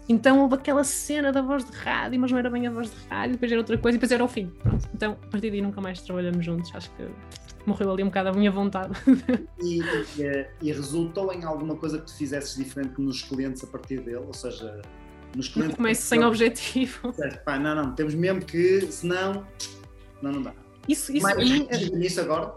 Então 0.09 0.41
houve 0.41 0.55
aquela 0.55 0.83
cena 0.85 1.31
da 1.31 1.43
voz 1.43 1.65
de 1.65 1.73
rádio, 1.73 2.19
mas 2.19 2.33
não 2.33 2.39
era 2.39 2.49
bem 2.49 2.67
a 2.67 2.71
voz 2.71 2.91
de 2.91 2.97
rádio, 3.09 3.33
depois 3.33 3.53
era 3.53 3.61
outra 3.61 3.77
coisa 3.77 3.97
e 3.97 3.99
depois 3.99 4.11
era 4.11 4.25
o 4.25 4.29
filho. 4.29 4.51
Pronto. 4.63 4.89
Então 4.95 5.13
a 5.13 5.27
partir 5.27 5.51
daí 5.51 5.61
nunca 5.61 5.81
mais 5.81 6.01
trabalhamos 6.01 6.45
juntos, 6.45 6.75
acho 6.75 6.91
que 6.93 7.07
morreu 7.67 7.93
ali 7.93 8.03
um 8.03 8.07
bocado 8.07 8.31
a 8.31 8.33
minha 8.33 8.51
vontade. 8.51 8.93
E, 9.61 9.81
e, 9.81 10.47
e 10.63 10.73
resultou 10.73 11.33
em 11.33 11.45
alguma 11.45 11.75
coisa 11.75 11.99
que 11.99 12.07
tu 12.07 12.17
fizesses 12.17 12.55
diferente 12.55 13.01
nos 13.01 13.23
clientes 13.23 13.63
a 13.65 13.67
partir 13.67 14.01
dele? 14.01 14.23
Ou 14.25 14.33
seja, 14.33 14.81
nos 15.37 15.49
clientes. 15.49 15.77
Começo 15.77 16.03
sem 16.03 16.25
objetivo. 16.25 17.13
Pá, 17.45 17.59
não, 17.59 17.75
não, 17.75 17.93
temos 17.93 18.15
mesmo 18.15 18.41
que, 18.41 18.83
senão, 18.83 19.45
não, 20.23 20.33
não 20.33 20.43
dá. 20.43 20.53
Isso, 20.89 21.13
isso 21.13 21.27
Mas, 21.27 21.37
mim, 21.37 21.69
nisso 21.93 22.21
agora? 22.21 22.53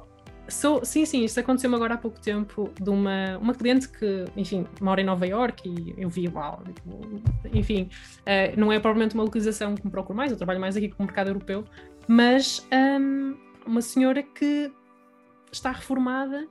Sou, 0.48 0.84
sim, 0.84 1.06
sim, 1.06 1.24
isso 1.24 1.40
aconteceu-me 1.40 1.76
agora 1.76 1.94
há 1.94 1.98
pouco 1.98 2.20
tempo 2.20 2.72
de 2.82 2.90
uma, 2.90 3.38
uma 3.38 3.54
cliente 3.54 3.88
que, 3.88 4.26
enfim, 4.36 4.66
mora 4.82 5.00
em 5.00 5.06
Nova 5.06 5.26
York 5.26 5.70
e 5.70 5.94
eu 5.98 6.10
vi, 6.10 6.28
uau, 6.28 6.62
tipo, 6.74 7.22
enfim, 7.54 7.90
uh, 8.22 8.60
não 8.60 8.72
é 8.72 8.80
provavelmente 8.80 9.16
uma 9.16 9.24
localização 9.24 9.76
que 9.76 9.86
me 9.86 9.92
procuro 9.92 10.18
mais, 10.18 10.32
eu 10.32 10.38
trabalho 10.38 10.60
mais 10.60 10.76
aqui 10.76 10.90
com 10.90 11.04
o 11.04 11.06
mercado 11.06 11.28
europeu, 11.28 11.64
mas 12.08 12.68
um, 13.00 13.38
uma 13.66 13.82
senhora 13.82 14.24
que 14.24 14.72
está 15.52 15.72
reformada, 15.72 16.48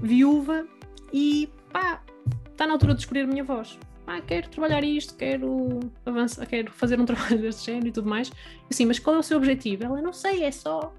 viúva 0.00 0.66
e 1.12 1.50
pá, 1.70 2.02
está 2.50 2.66
na 2.66 2.72
altura 2.72 2.94
de 2.94 3.00
escolher 3.00 3.22
a 3.22 3.26
minha 3.26 3.44
voz 3.44 3.78
ah, 4.06 4.20
quero 4.20 4.48
trabalhar 4.48 4.84
isto, 4.84 5.14
quero 5.16 5.80
avançar, 6.04 6.46
quero 6.46 6.70
fazer 6.72 7.00
um 7.00 7.04
trabalho 7.06 7.38
deste 7.38 7.66
género 7.66 7.88
e 7.88 7.92
tudo 7.92 8.08
mais. 8.08 8.30
Assim, 8.70 8.86
mas 8.86 8.98
qual 8.98 9.16
é 9.16 9.18
o 9.18 9.22
seu 9.22 9.36
objetivo? 9.36 9.84
Ela, 9.84 10.00
não 10.00 10.12
sei, 10.12 10.44
é 10.44 10.50
só 10.50 10.92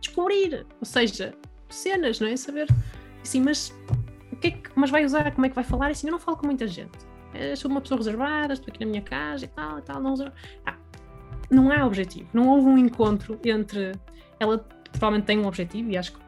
descobrir, 0.00 0.66
ou 0.80 0.86
seja, 0.86 1.34
cenas, 1.68 2.20
não 2.20 2.28
é? 2.28 2.36
Saber, 2.36 2.68
assim, 3.22 3.40
mas 3.40 3.74
o 4.32 4.36
que 4.36 4.48
é 4.48 4.50
que, 4.52 4.70
mas 4.74 4.90
vai 4.90 5.04
usar, 5.04 5.30
como 5.32 5.46
é 5.46 5.48
que 5.48 5.54
vai 5.54 5.64
falar? 5.64 5.90
Assim, 5.90 6.06
eu 6.06 6.12
não 6.12 6.18
falo 6.18 6.36
com 6.36 6.46
muita 6.46 6.66
gente. 6.66 6.98
Eu 7.34 7.56
sou 7.56 7.70
uma 7.70 7.80
pessoa 7.80 7.98
reservada, 7.98 8.54
estou 8.54 8.72
aqui 8.72 8.84
na 8.84 8.90
minha 8.90 9.02
casa 9.02 9.44
e 9.44 9.48
tal, 9.48 9.78
e 9.78 9.82
tal, 9.82 10.00
não 10.00 10.14
ah, 10.64 10.76
não 11.50 11.70
há 11.70 11.86
objetivo, 11.86 12.28
não 12.32 12.48
houve 12.48 12.68
um 12.68 12.78
encontro 12.78 13.38
entre 13.44 13.92
ela 14.40 14.58
provavelmente 14.90 15.26
tem 15.26 15.38
um 15.38 15.46
objetivo 15.46 15.90
e 15.90 15.96
acho 15.96 16.12
que 16.12 16.18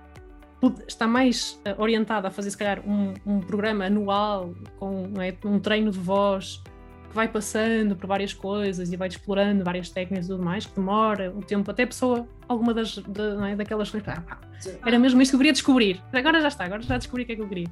está 0.87 1.07
mais 1.07 1.61
uh, 1.67 1.81
orientada 1.81 2.29
a 2.29 2.31
fazer, 2.31 2.51
se 2.51 2.57
calhar, 2.57 2.81
um, 2.87 3.15
um 3.25 3.41
programa 3.41 3.87
anual 3.87 4.55
com 4.79 5.13
é, 5.21 5.35
um 5.45 5.59
treino 5.59 5.91
de 5.91 5.99
voz 5.99 6.63
que 7.09 7.15
vai 7.15 7.27
passando 7.27 7.97
por 7.97 8.07
várias 8.07 8.33
coisas 8.33 8.93
e 8.93 8.97
vai 8.97 9.09
explorando 9.09 9.65
várias 9.65 9.91
técnicas 9.91 10.27
e 10.27 10.29
tudo 10.29 10.45
mais, 10.45 10.67
que 10.67 10.75
demora 10.75 11.33
um 11.35 11.41
tempo, 11.41 11.71
até 11.71 11.83
a 11.83 11.87
pessoa, 11.87 12.27
alguma 12.47 12.73
das, 12.73 12.91
de, 12.91 13.51
é, 13.51 13.57
daquelas 13.57 13.91
coisas, 13.91 14.09
ah, 14.09 14.39
era 14.87 14.99
mesmo 14.99 15.21
isto 15.21 15.33
que 15.33 15.37
eu 15.37 15.41
queria 15.41 15.53
descobrir. 15.53 16.03
Agora 16.13 16.41
já 16.41 16.49
está, 16.49 16.65
agora 16.65 16.83
já 16.83 16.99
descobri 16.99 17.25
o 17.25 17.27
que 17.27 17.33
é 17.33 17.37
que 17.37 17.43
eu 17.43 17.49
queria. 17.49 17.69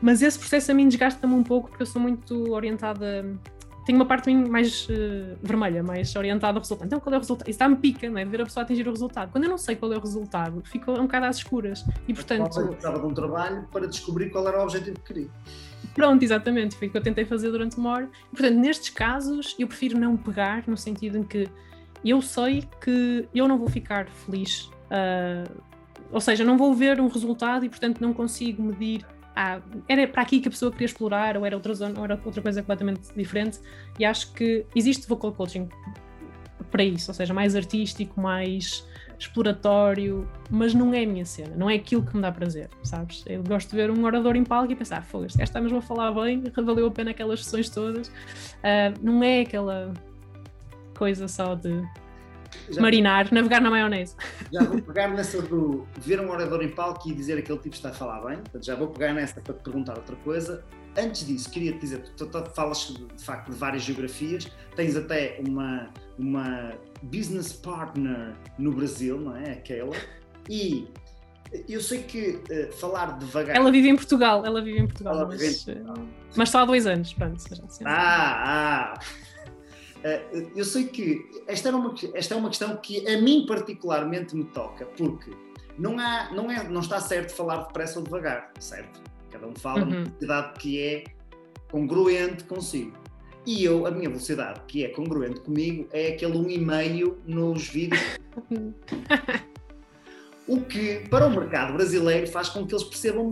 Mas 0.00 0.22
esse 0.22 0.38
processo 0.38 0.70
a 0.70 0.74
mim 0.74 0.88
desgasta-me 0.88 1.34
um 1.34 1.42
pouco 1.42 1.68
porque 1.68 1.82
eu 1.82 1.86
sou 1.86 2.00
muito 2.00 2.52
orientada 2.52 3.26
tenho 3.84 3.98
uma 3.98 4.06
parte 4.06 4.32
mais 4.32 4.88
uh, 4.88 5.36
vermelha, 5.42 5.82
mais 5.82 6.14
orientada 6.14 6.58
ao 6.58 6.62
resultado. 6.62 6.86
Então, 6.86 7.00
qual 7.00 7.14
é 7.14 7.16
o 7.16 7.20
resultado? 7.20 7.48
Isso 7.48 7.58
dá-me 7.58 7.76
pica, 7.76 8.08
não 8.08 8.18
é? 8.18 8.24
De 8.24 8.30
ver 8.30 8.42
a 8.42 8.44
pessoa 8.44 8.62
atingir 8.62 8.86
o 8.86 8.90
resultado. 8.90 9.30
Quando 9.32 9.44
eu 9.44 9.50
não 9.50 9.58
sei 9.58 9.76
qual 9.76 9.92
é 9.92 9.96
o 9.96 10.00
resultado, 10.00 10.62
fico 10.64 10.92
um 10.92 11.02
bocado 11.02 11.26
às 11.26 11.36
escuras. 11.36 11.84
E, 12.06 12.14
portanto. 12.14 12.60
Eu 12.60 12.68
precisava 12.68 12.98
de 12.98 13.06
um 13.06 13.14
trabalho 13.14 13.66
para 13.72 13.86
descobrir 13.86 14.30
qual 14.30 14.46
era 14.46 14.58
o 14.60 14.62
objetivo 14.62 14.98
que 15.00 15.14
queria. 15.14 15.28
Pronto, 15.94 16.22
exatamente. 16.22 16.76
Foi 16.76 16.88
o 16.88 16.90
que 16.90 16.96
eu 16.96 17.02
tentei 17.02 17.24
fazer 17.24 17.50
durante 17.50 17.78
uma 17.78 17.90
hora. 17.90 18.10
E, 18.32 18.36
portanto, 18.36 18.56
nestes 18.58 18.90
casos, 18.90 19.56
eu 19.58 19.66
prefiro 19.66 19.98
não 19.98 20.16
pegar, 20.16 20.64
no 20.66 20.76
sentido 20.76 21.18
em 21.18 21.22
que 21.22 21.48
eu 22.04 22.20
sei 22.22 22.68
que 22.80 23.28
eu 23.34 23.48
não 23.48 23.58
vou 23.58 23.68
ficar 23.68 24.08
feliz. 24.08 24.70
Uh, 24.90 25.60
ou 26.10 26.20
seja, 26.20 26.44
não 26.44 26.56
vou 26.56 26.74
ver 26.74 27.00
um 27.00 27.08
resultado 27.08 27.64
e, 27.64 27.68
portanto, 27.68 28.00
não 28.00 28.12
consigo 28.12 28.62
medir 28.62 29.06
ah, 29.34 29.60
era 29.88 30.06
para 30.08 30.22
aqui 30.22 30.40
que 30.40 30.48
a 30.48 30.50
pessoa 30.50 30.70
queria 30.70 30.86
explorar, 30.86 31.36
ou 31.36 31.46
era 31.46 31.56
outra 31.56 31.74
zona, 31.74 31.98
ou 31.98 32.04
era 32.04 32.20
outra 32.24 32.42
coisa 32.42 32.62
completamente 32.62 33.12
diferente. 33.16 33.58
E 33.98 34.04
acho 34.04 34.32
que 34.32 34.66
existe 34.74 35.08
vocal 35.08 35.32
coaching 35.32 35.68
para 36.70 36.84
isso, 36.84 37.10
ou 37.10 37.14
seja, 37.14 37.34
mais 37.34 37.56
artístico, 37.56 38.20
mais 38.20 38.86
exploratório, 39.18 40.26
mas 40.50 40.72
não 40.72 40.94
é 40.94 41.04
a 41.04 41.06
minha 41.06 41.26
cena, 41.26 41.54
não 41.54 41.68
é 41.68 41.74
aquilo 41.74 42.02
que 42.02 42.16
me 42.16 42.22
dá 42.22 42.32
prazer, 42.32 42.70
sabes? 42.82 43.22
Eu 43.26 43.42
gosto 43.42 43.70
de 43.70 43.76
ver 43.76 43.90
um 43.90 44.02
orador 44.04 44.34
em 44.34 44.44
palco 44.44 44.72
e 44.72 44.76
pensar, 44.76 45.02
fogo, 45.04 45.26
este 45.26 45.36
gajo 45.36 45.50
está 45.50 45.60
mesmo 45.60 45.78
a 45.78 45.82
falar 45.82 46.12
bem, 46.12 46.42
valeu 46.64 46.86
a 46.86 46.90
pena 46.90 47.10
aquelas 47.10 47.44
sessões 47.44 47.68
todas. 47.68 48.08
Uh, 48.08 48.94
não 49.02 49.22
é 49.22 49.42
aquela 49.42 49.92
coisa 50.96 51.28
só 51.28 51.54
de 51.54 51.82
já 52.70 52.80
Marinar, 52.80 53.32
navegar 53.32 53.60
na 53.60 53.70
maionese. 53.70 54.14
Já 54.52 54.62
vou 54.64 54.80
pegar 54.82 55.08
nessa 55.08 55.40
do 55.42 55.86
ver 55.98 56.20
um 56.20 56.30
orador 56.30 56.62
em 56.62 56.68
palco 56.68 57.08
e 57.08 57.14
dizer 57.14 57.38
aquele 57.38 57.58
tipo 57.58 57.74
está 57.74 57.90
a 57.90 57.92
falar 57.92 58.20
bem. 58.26 58.38
Portanto, 58.38 58.64
já 58.64 58.74
vou 58.74 58.88
pegar 58.88 59.12
nessa 59.12 59.40
para 59.40 59.54
te 59.54 59.62
perguntar 59.62 59.96
outra 59.96 60.16
coisa. 60.16 60.64
Antes 60.96 61.26
disso, 61.26 61.50
queria 61.50 61.72
te 61.72 61.78
dizer, 61.78 62.02
tu, 62.16 62.26
tu, 62.26 62.42
tu 62.42 62.50
falas 62.50 62.78
de 63.16 63.24
facto 63.24 63.50
de 63.50 63.56
várias 63.56 63.82
geografias, 63.82 64.48
tens 64.74 64.96
até 64.96 65.40
uma, 65.46 65.88
uma 66.18 66.72
business 67.02 67.52
partner 67.52 68.34
no 68.58 68.72
Brasil, 68.72 69.20
não 69.20 69.36
é? 69.36 69.52
Aquela. 69.52 69.94
E 70.48 70.88
eu 71.68 71.80
sei 71.80 72.02
que 72.02 72.40
uh, 72.50 72.72
falar 72.72 73.18
devagar. 73.18 73.56
Ela 73.56 73.70
vive 73.70 73.88
em 73.88 73.96
Portugal, 73.96 74.44
ela 74.44 74.62
vive 74.62 74.80
em 74.80 74.86
Portugal, 74.86 75.26
mas, 75.26 75.40
vive 75.40 75.52
em 75.52 75.64
Portugal. 75.64 76.06
mas 76.36 76.50
só 76.50 76.60
há 76.60 76.64
dois 76.64 76.86
anos, 76.86 77.12
pronto. 77.12 77.36
Assim. 77.36 77.84
Ah, 77.84 78.94
ah! 78.94 79.00
Eh, 80.02 80.46
eu 80.56 80.64
sei 80.64 80.84
que 80.84 81.28
esta, 81.46 81.68
é 81.68 81.72
uma, 81.72 81.94
esta 82.14 82.34
é 82.34 82.36
uma 82.36 82.48
questão 82.48 82.76
que 82.76 83.06
a 83.06 83.20
mim 83.20 83.44
particularmente 83.46 84.34
me 84.34 84.44
toca, 84.44 84.86
porque 84.86 85.30
não, 85.78 85.98
há, 85.98 86.30
não, 86.32 86.50
é, 86.50 86.66
não 86.68 86.80
está 86.80 87.00
certo 87.00 87.34
falar 87.34 87.64
depressa 87.64 87.98
ou 87.98 88.04
devagar, 88.04 88.50
certo? 88.58 89.00
Cada 89.30 89.46
um 89.46 89.54
fala 89.54 89.82
uhum. 89.82 89.88
uma 89.88 90.04
velocidade 90.04 90.58
que 90.58 90.82
é 90.82 91.04
congruente 91.70 92.44
consigo. 92.44 92.98
E 93.46 93.64
eu, 93.64 93.86
a 93.86 93.90
minha 93.90 94.08
velocidade 94.08 94.60
que 94.66 94.84
é 94.84 94.88
congruente 94.88 95.40
comigo 95.40 95.88
é 95.92 96.08
aquele 96.08 96.38
1,5 96.38 97.16
nos 97.26 97.68
vídeos. 97.68 98.00
o 100.46 100.60
que, 100.62 101.08
para 101.08 101.26
o 101.26 101.30
mercado 101.30 101.72
brasileiro, 101.74 102.26
faz 102.26 102.48
com 102.48 102.66
que 102.66 102.74
eles 102.74 102.84
percebam 102.84 103.30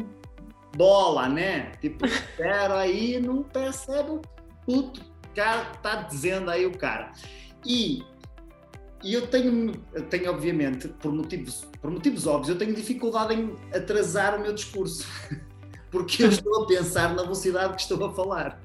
bola, 0.76 1.28
né? 1.28 1.72
Tipo, 1.80 2.06
espera 2.06 2.78
aí, 2.78 3.20
não 3.20 3.42
percebe 3.42 4.10
o 4.10 4.22
puto 4.64 5.07
cara 5.38 5.70
está 5.72 5.94
dizendo 6.02 6.50
aí 6.50 6.66
o 6.66 6.76
cara. 6.76 7.12
E, 7.64 8.02
e 9.04 9.14
eu 9.14 9.28
tenho, 9.28 9.72
eu 9.94 10.02
tenho 10.02 10.30
obviamente, 10.30 10.88
por 10.88 11.12
motivos, 11.12 11.64
por 11.80 11.90
motivos 11.90 12.26
óbvios, 12.26 12.48
eu 12.48 12.58
tenho 12.58 12.74
dificuldade 12.74 13.34
em 13.34 13.54
atrasar 13.72 14.36
o 14.36 14.42
meu 14.42 14.52
discurso, 14.52 15.06
porque 15.92 16.24
eu 16.24 16.28
estou 16.28 16.64
a 16.64 16.66
pensar 16.66 17.14
na 17.14 17.22
velocidade 17.22 17.74
que 17.74 17.82
estou 17.82 18.04
a 18.04 18.12
falar. 18.12 18.60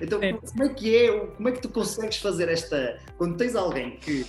Então, 0.00 0.18
como 0.18 0.64
é 0.64 0.68
que 0.70 0.96
é, 0.96 1.26
como 1.26 1.48
é 1.48 1.52
que 1.52 1.60
tu 1.60 1.68
consegues 1.68 2.16
fazer 2.16 2.48
esta, 2.48 2.98
quando 3.16 3.36
tens 3.36 3.54
alguém 3.54 3.98
que 3.98 4.26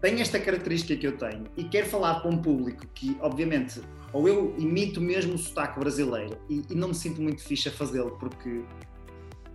tem 0.00 0.20
esta 0.20 0.38
característica 0.38 0.94
que 0.94 1.04
eu 1.04 1.16
tenho 1.16 1.44
e 1.56 1.64
quer 1.64 1.86
falar 1.86 2.20
para 2.20 2.30
um 2.30 2.38
público 2.38 2.86
que, 2.94 3.16
obviamente, 3.20 3.80
ou 4.12 4.28
eu 4.28 4.54
imito 4.56 5.00
mesmo 5.00 5.34
o 5.34 5.38
sotaque 5.38 5.80
brasileiro 5.80 6.38
e, 6.48 6.62
e 6.70 6.74
não 6.76 6.88
me 6.88 6.94
sinto 6.94 7.20
muito 7.20 7.42
fixe 7.42 7.68
a 7.68 7.72
fazê-lo 7.72 8.12
porque 8.20 8.62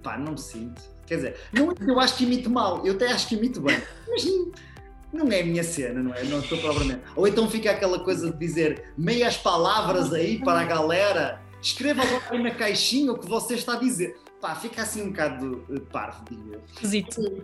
pá, 0.02 0.18
não 0.18 0.34
me 0.34 0.40
sinto. 0.40 0.82
Quer 1.06 1.16
dizer, 1.16 1.36
não, 1.52 1.72
é 1.72 1.76
eu 1.80 2.00
acho 2.00 2.16
que 2.16 2.24
imito 2.24 2.50
mal, 2.50 2.86
eu 2.86 2.94
até 2.94 3.12
acho 3.12 3.28
que 3.28 3.36
imito 3.36 3.60
bem, 3.60 3.82
mas 4.08 4.26
não 5.12 5.30
é 5.30 5.42
a 5.42 5.46
minha 5.46 5.64
cena, 5.64 6.02
não 6.02 6.14
é? 6.14 6.24
Não 6.24 6.40
estou 6.40 6.58
propriamente. 6.58 7.02
Ou 7.16 7.28
então 7.28 7.50
fica 7.50 7.72
aquela 7.72 8.00
coisa 8.00 8.32
de 8.32 8.38
dizer 8.38 8.94
meias 8.98 9.36
palavras 9.36 10.14
aí 10.14 10.40
para 10.40 10.62
a 10.62 10.64
galera, 10.64 11.42
escreva 11.62 12.02
agora 12.02 12.24
aí 12.30 12.42
na 12.42 12.52
caixinha 12.52 13.12
o 13.12 13.20
que 13.20 13.28
você 13.28 13.56
está 13.56 13.74
a 13.74 13.78
dizer. 13.78 14.18
Pá, 14.40 14.56
fica 14.56 14.82
assim 14.82 15.04
um 15.04 15.10
bocado 15.10 15.66
uh, 15.70 15.82
parvo, 15.82 16.24
digo 16.30 16.54
eu. 16.54 16.62
Esquisito. 16.74 17.44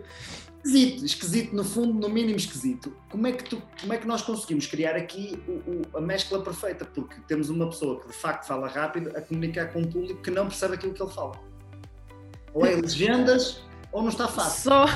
Esquisito, 0.64 1.04
esquisito, 1.04 1.56
no 1.56 1.64
fundo, 1.64 1.94
no 1.94 2.12
mínimo 2.12 2.36
esquisito. 2.36 2.92
Como 3.08 3.26
é 3.26 3.32
que, 3.32 3.44
tu, 3.44 3.62
como 3.80 3.92
é 3.92 3.96
que 3.96 4.06
nós 4.06 4.22
conseguimos 4.22 4.66
criar 4.66 4.96
aqui 4.96 5.40
o, 5.46 5.52
o, 5.52 5.82
a 5.96 6.00
mescla 6.00 6.42
perfeita? 6.42 6.84
Porque 6.84 7.16
temos 7.28 7.48
uma 7.48 7.68
pessoa 7.68 8.00
que 8.00 8.08
de 8.08 8.14
facto 8.14 8.46
fala 8.46 8.66
rápido 8.66 9.12
a 9.16 9.20
comunicar 9.20 9.72
com 9.72 9.80
um 9.80 9.84
público 9.84 10.20
que 10.20 10.30
não 10.30 10.48
percebe 10.48 10.74
aquilo 10.74 10.92
que 10.92 11.02
ele 11.02 11.12
fala. 11.12 11.38
Ou 12.54 12.66
é 12.66 12.74
legendas 12.74 13.62
ou 13.92 14.02
não 14.02 14.08
está 14.08 14.28
fácil. 14.28 14.70
Só, 14.70 14.86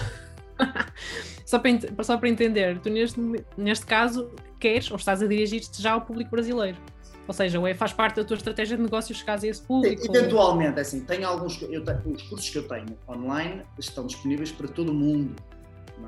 só, 1.47 1.59
para, 1.59 2.05
só 2.05 2.17
para 2.17 2.29
entender, 2.29 2.79
tu 2.81 2.91
neste, 2.91 3.21
neste 3.57 3.87
caso 3.87 4.31
queres 4.59 4.91
ou 4.91 4.97
estás 4.97 5.23
a 5.23 5.27
dirigir-te 5.27 5.81
já 5.81 5.93
ao 5.93 6.03
público 6.03 6.31
brasileiro. 6.31 6.79
Ou 7.27 7.35
seja, 7.35 7.59
ou 7.59 7.67
é, 7.67 7.75
faz 7.75 7.93
parte 7.93 8.17
da 8.17 8.25
tua 8.25 8.37
estratégia 8.37 8.77
de 8.77 8.83
negócio 8.83 9.15
chegar 9.15 9.39
a 9.43 9.47
esse 9.47 9.63
público? 9.63 10.05
Eventualmente, 10.05 10.79
é 10.79 10.83
assim, 10.83 11.01
tenho 11.01 11.27
alguns, 11.27 11.61
eu 11.63 11.85
tenho, 11.85 12.01
os 12.15 12.23
cursos 12.23 12.51
que 12.51 12.59
eu 12.59 12.67
tenho 12.67 12.99
online 13.09 13.63
estão 13.79 14.07
disponíveis 14.07 14.51
para 14.51 14.69
todo 14.69 14.91
o 14.91 14.95
mundo. 14.95 15.35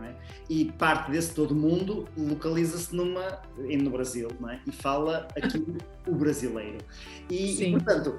É? 0.02 0.12
E 0.50 0.72
parte 0.72 1.12
desse 1.12 1.32
todo 1.34 1.54
mundo 1.54 2.08
localiza-se 2.16 2.94
numa 2.96 3.40
no 3.56 3.90
Brasil, 3.90 4.28
é? 4.50 4.58
E 4.66 4.72
fala 4.72 5.28
aqui 5.36 5.64
o 6.08 6.14
brasileiro. 6.16 6.78
E, 7.30 7.62
e 7.62 7.70
portanto, 7.70 8.18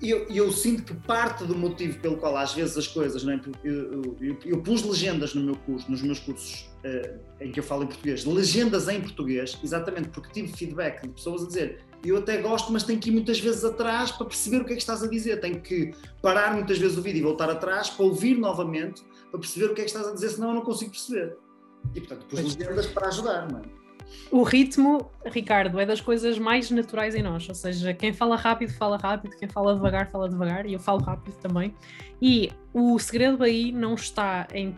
eu, 0.00 0.26
eu, 0.28 0.52
sinto 0.52 0.82
que 0.84 0.94
parte 0.94 1.44
do 1.44 1.56
motivo 1.56 1.98
pelo 2.00 2.16
qual 2.16 2.36
às 2.36 2.54
vezes 2.54 2.76
as 2.76 2.86
coisas, 2.86 3.24
não 3.24 3.32
é? 3.32 3.40
eu, 3.64 4.16
eu, 4.20 4.38
eu 4.44 4.62
pus 4.62 4.82
legendas 4.82 5.34
no 5.34 5.42
meu 5.42 5.56
curso, 5.56 5.90
nos 5.90 6.02
meus 6.02 6.20
cursos 6.20 6.70
uh, 6.84 7.18
em 7.40 7.50
que 7.50 7.58
eu 7.58 7.64
falo 7.64 7.84
em 7.84 7.86
português, 7.86 8.24
legendas 8.24 8.88
em 8.88 9.00
português, 9.00 9.58
exatamente 9.62 10.08
porque 10.10 10.30
tive 10.32 10.52
feedback 10.56 11.02
de 11.02 11.08
pessoas 11.08 11.42
a 11.42 11.46
dizer 11.46 11.88
eu 12.04 12.18
até 12.18 12.40
gosto, 12.40 12.72
mas 12.72 12.84
tenho 12.84 13.00
que 13.00 13.10
ir 13.10 13.12
muitas 13.12 13.40
vezes 13.40 13.64
atrás 13.64 14.12
para 14.12 14.26
perceber 14.26 14.58
o 14.58 14.64
que 14.64 14.72
é 14.72 14.76
que 14.76 14.82
estás 14.82 15.02
a 15.02 15.08
dizer. 15.08 15.40
Tenho 15.40 15.60
que 15.60 15.92
parar 16.22 16.54
muitas 16.54 16.78
vezes 16.78 16.96
o 16.96 17.02
vídeo 17.02 17.18
e 17.18 17.22
voltar 17.22 17.50
atrás 17.50 17.90
para 17.90 18.04
ouvir 18.04 18.38
novamente, 18.38 19.02
para 19.30 19.40
perceber 19.40 19.66
o 19.66 19.74
que 19.74 19.80
é 19.80 19.84
que 19.84 19.90
estás 19.90 20.06
a 20.06 20.12
dizer, 20.12 20.30
senão 20.30 20.48
eu 20.48 20.54
não 20.54 20.62
consigo 20.62 20.92
perceber. 20.92 21.36
E 21.94 22.00
portanto, 22.00 22.26
pus 22.26 22.56
legendas 22.56 22.86
para 22.86 23.08
ajudar, 23.08 23.50
não 23.50 23.60
é? 23.60 23.77
O 24.30 24.42
ritmo, 24.42 25.10
Ricardo, 25.24 25.80
é 25.80 25.86
das 25.86 26.00
coisas 26.00 26.38
mais 26.38 26.70
naturais 26.70 27.14
em 27.14 27.22
nós. 27.22 27.48
Ou 27.48 27.54
seja, 27.54 27.94
quem 27.94 28.12
fala 28.12 28.36
rápido, 28.36 28.72
fala 28.72 28.96
rápido, 28.96 29.36
quem 29.36 29.48
fala 29.48 29.74
devagar, 29.74 30.10
fala 30.10 30.28
devagar, 30.28 30.66
e 30.66 30.74
eu 30.74 30.78
falo 30.78 31.00
rápido 31.00 31.34
também. 31.36 31.74
E 32.20 32.50
o 32.72 32.98
segredo 32.98 33.42
aí 33.42 33.72
não 33.72 33.94
está 33.94 34.46
em 34.52 34.76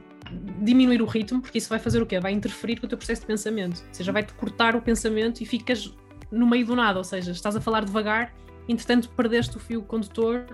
diminuir 0.60 1.02
o 1.02 1.06
ritmo, 1.06 1.40
porque 1.40 1.58
isso 1.58 1.68
vai 1.68 1.78
fazer 1.78 2.00
o 2.00 2.06
quê? 2.06 2.20
Vai 2.20 2.32
interferir 2.32 2.76
com 2.76 2.86
o 2.86 2.88
teu 2.88 2.96
processo 2.96 3.22
de 3.22 3.26
pensamento. 3.26 3.82
Ou 3.88 3.94
seja, 3.94 4.12
vai-te 4.12 4.32
cortar 4.34 4.76
o 4.76 4.82
pensamento 4.82 5.42
e 5.42 5.46
ficas 5.46 5.92
no 6.30 6.46
meio 6.46 6.64
do 6.64 6.76
nada, 6.76 6.98
ou 6.98 7.04
seja, 7.04 7.32
estás 7.32 7.56
a 7.56 7.60
falar 7.60 7.84
devagar, 7.84 8.32
entretanto 8.68 9.08
perdeste 9.10 9.56
o 9.56 9.60
fio 9.60 9.82
condutor 9.82 10.46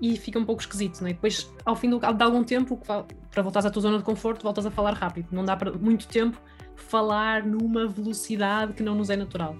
e 0.00 0.16
fica 0.16 0.38
um 0.38 0.44
pouco 0.44 0.60
esquisito, 0.60 1.00
não 1.00 1.08
é? 1.08 1.12
Depois, 1.12 1.52
ao 1.64 1.74
fim 1.74 1.90
de 1.90 2.22
algum 2.22 2.44
tempo, 2.44 2.80
para 3.32 3.42
voltares 3.42 3.66
à 3.66 3.70
tua 3.70 3.82
zona 3.82 3.98
de 3.98 4.04
conforto, 4.04 4.44
voltas 4.44 4.64
a 4.64 4.70
falar 4.70 4.92
rápido. 4.94 5.26
Não 5.32 5.44
dá 5.44 5.56
para 5.56 5.72
muito 5.72 6.06
tempo 6.06 6.40
falar 6.80 7.44
numa 7.44 7.86
velocidade 7.86 8.72
que 8.72 8.82
não 8.82 8.94
nos 8.94 9.10
é 9.10 9.16
natural. 9.16 9.56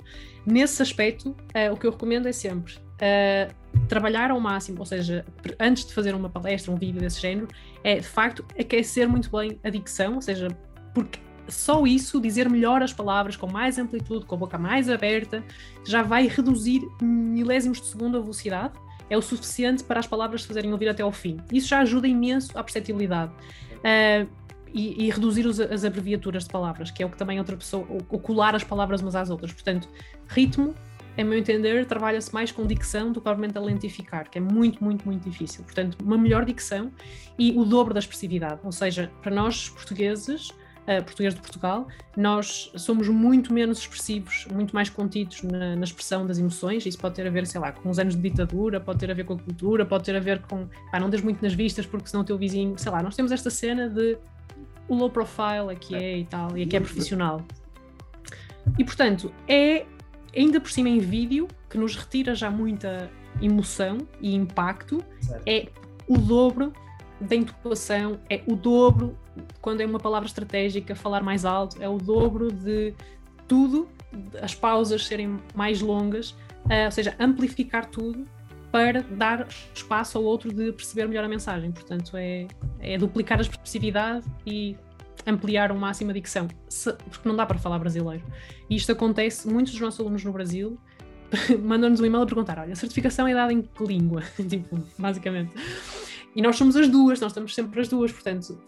Nesse 0.46 0.82
aspecto, 0.82 1.30
uh, 1.30 1.72
o 1.72 1.76
que 1.76 1.86
eu 1.86 1.90
recomendo 1.90 2.26
é 2.26 2.32
sempre 2.32 2.74
uh, 2.74 3.52
trabalhar 3.86 4.30
ao 4.30 4.40
máximo, 4.40 4.78
ou 4.80 4.86
seja, 4.86 5.24
antes 5.60 5.84
de 5.84 5.92
fazer 5.92 6.14
uma 6.14 6.28
palestra, 6.28 6.72
um 6.72 6.76
vídeo 6.76 7.00
desse 7.00 7.20
género, 7.20 7.48
é 7.84 7.96
de 7.96 8.06
facto 8.06 8.44
aquecer 8.58 9.08
muito 9.08 9.30
bem 9.30 9.58
a 9.62 9.70
dicção, 9.70 10.14
ou 10.14 10.22
seja, 10.22 10.48
porque 10.94 11.20
só 11.48 11.86
isso, 11.86 12.20
dizer 12.20 12.48
melhor 12.48 12.82
as 12.82 12.92
palavras, 12.92 13.36
com 13.36 13.50
mais 13.50 13.78
amplitude, 13.78 14.26
com 14.26 14.34
a 14.34 14.38
boca 14.38 14.58
mais 14.58 14.88
aberta, 14.88 15.42
já 15.84 16.02
vai 16.02 16.26
reduzir 16.26 16.82
milésimos 17.00 17.80
de 17.80 17.86
segundo 17.86 18.18
a 18.18 18.20
velocidade. 18.20 18.74
É 19.10 19.16
o 19.16 19.22
suficiente 19.22 19.82
para 19.82 19.98
as 19.98 20.06
palavras 20.06 20.42
se 20.42 20.48
fazerem 20.48 20.70
ouvir 20.70 20.88
até 20.88 21.02
ao 21.02 21.10
fim. 21.10 21.38
Isso 21.50 21.68
já 21.68 21.80
ajuda 21.80 22.06
imenso 22.06 22.56
à 22.58 22.62
perceptibilidade. 22.62 23.32
Uh, 23.78 24.28
e, 24.74 25.06
e, 25.06 25.10
reduzir 25.10 25.46
os, 25.46 25.60
as 25.60 25.84
abreviaturas 25.84 26.44
de 26.44 26.50
palavras, 26.50 26.90
que 26.90 27.02
é 27.02 27.06
o 27.06 27.10
que 27.10 27.16
também 27.16 27.38
outra 27.38 27.56
pessoa, 27.56 27.86
ou 27.88 28.18
colar 28.18 28.54
as 28.54 28.64
palavras 28.64 29.00
umas 29.00 29.14
às 29.14 29.30
outras. 29.30 29.52
Portanto, 29.52 29.88
ritmo, 30.28 30.74
a 31.16 31.24
meu 31.24 31.36
entender, 31.36 31.84
trabalha-se 31.84 32.32
mais 32.32 32.52
com 32.52 32.64
dicção 32.66 33.08
do 33.08 33.14
que 33.14 33.24
provavelmente 33.24 33.58
a 33.58 33.60
lentificar, 33.60 34.30
que 34.30 34.38
é 34.38 34.40
muito, 34.40 34.82
muito, 34.82 35.04
muito 35.04 35.28
difícil. 35.28 35.64
Portanto, 35.64 35.98
uma 36.02 36.16
melhor 36.16 36.44
dicção 36.44 36.92
e 37.38 37.58
o 37.58 37.64
dobro 37.64 37.92
da 37.92 37.98
expressividade. 37.98 38.60
Ou 38.62 38.70
seja, 38.70 39.10
para 39.20 39.34
nós 39.34 39.68
portugueses, 39.68 40.50
uh, 40.50 41.02
português 41.04 41.34
de 41.34 41.40
Portugal, 41.40 41.88
nós 42.16 42.70
somos 42.76 43.08
muito 43.08 43.52
menos 43.52 43.78
expressivos, 43.78 44.46
muito 44.52 44.72
mais 44.72 44.88
contidos 44.88 45.42
na, 45.42 45.74
na, 45.74 45.84
expressão 45.84 46.26
das 46.26 46.38
emoções. 46.38 46.86
Isso 46.86 46.98
pode 46.98 47.16
ter 47.16 47.26
a 47.26 47.30
ver, 47.30 47.46
sei 47.46 47.60
lá, 47.60 47.72
com 47.72 47.90
os 47.90 47.98
anos 47.98 48.14
de 48.14 48.22
ditadura, 48.22 48.80
pode 48.80 49.00
ter 49.00 49.10
a 49.10 49.14
ver 49.14 49.24
com 49.24 49.34
a 49.34 49.38
cultura, 49.38 49.84
pode 49.84 50.04
ter 50.04 50.14
a 50.14 50.20
ver 50.20 50.40
com. 50.42 50.68
Pá, 50.92 51.00
não 51.00 51.10
des 51.10 51.20
muito 51.20 51.42
nas 51.42 51.52
vistas 51.52 51.84
porque 51.84 52.08
senão 52.08 52.22
o 52.22 52.24
teu 52.24 52.38
vizinho. 52.38 52.78
Sei 52.78 52.90
lá, 52.90 53.02
nós 53.02 53.14
temos 53.14 53.32
esta 53.32 53.50
cena 53.50 53.88
de 53.88 54.16
o 54.88 54.94
low 54.94 55.10
profile 55.10 55.70
aqui 55.70 55.94
é 55.94 56.18
e 56.18 56.24
tal, 56.24 56.56
e 56.56 56.62
aqui 56.62 56.76
é 56.76 56.80
profissional. 56.80 57.42
E 58.78 58.84
portanto, 58.84 59.32
é 59.46 59.86
ainda 60.36 60.60
por 60.60 60.70
cima 60.70 60.88
em 60.88 60.98
vídeo 60.98 61.48
que 61.68 61.78
nos 61.78 61.96
retira 61.96 62.34
já 62.34 62.50
muita 62.50 63.10
emoção 63.40 63.98
e 64.20 64.34
impacto, 64.34 65.02
certo. 65.20 65.42
é 65.46 65.68
o 66.06 66.16
dobro 66.16 66.72
da 67.20 67.36
intuação, 67.36 68.18
é 68.30 68.42
o 68.46 68.54
dobro 68.54 69.16
quando 69.60 69.80
é 69.80 69.86
uma 69.86 69.98
palavra 69.98 70.26
estratégica, 70.26 70.94
falar 70.94 71.22
mais 71.22 71.44
alto, 71.44 71.80
é 71.80 71.88
o 71.88 71.98
dobro 71.98 72.50
de 72.50 72.94
tudo, 73.46 73.88
as 74.40 74.54
pausas 74.54 75.06
serem 75.06 75.38
mais 75.54 75.80
longas, 75.80 76.30
uh, 76.30 76.86
ou 76.86 76.90
seja, 76.90 77.14
amplificar 77.18 77.86
tudo 77.86 78.26
para 78.70 79.02
dar 79.02 79.46
espaço 79.74 80.18
ao 80.18 80.24
outro 80.24 80.52
de 80.52 80.72
perceber 80.72 81.06
melhor 81.06 81.24
a 81.24 81.28
mensagem. 81.28 81.72
Portanto, 81.72 82.16
é, 82.16 82.46
é 82.80 82.98
duplicar 82.98 83.38
a 83.38 83.42
expressividade 83.42 84.26
e 84.46 84.76
ampliar 85.26 85.70
ao 85.70 85.76
máximo 85.76 86.10
a 86.10 86.14
dicção, 86.14 86.48
se, 86.68 86.92
porque 87.10 87.28
não 87.28 87.36
dá 87.36 87.44
para 87.46 87.58
falar 87.58 87.78
brasileiro. 87.78 88.24
E 88.68 88.76
isto 88.76 88.92
acontece, 88.92 89.48
muitos 89.48 89.72
dos 89.72 89.80
nossos 89.80 90.00
alunos 90.00 90.24
no 90.24 90.32
Brasil 90.32 90.78
mandam-nos 91.62 92.00
um 92.00 92.06
e-mail 92.06 92.22
a 92.22 92.26
perguntar: 92.26 92.58
olha, 92.58 92.72
a 92.72 92.76
certificação 92.76 93.26
é 93.26 93.34
dada 93.34 93.52
em 93.52 93.62
que 93.62 93.84
língua? 93.84 94.22
tipo, 94.48 94.78
basicamente. 94.98 95.52
E 96.34 96.42
nós 96.42 96.56
somos 96.56 96.76
as 96.76 96.88
duas, 96.88 97.20
nós 97.20 97.32
estamos 97.32 97.54
sempre 97.54 97.80
as 97.80 97.88
duas, 97.88 98.12
portanto, 98.12 98.58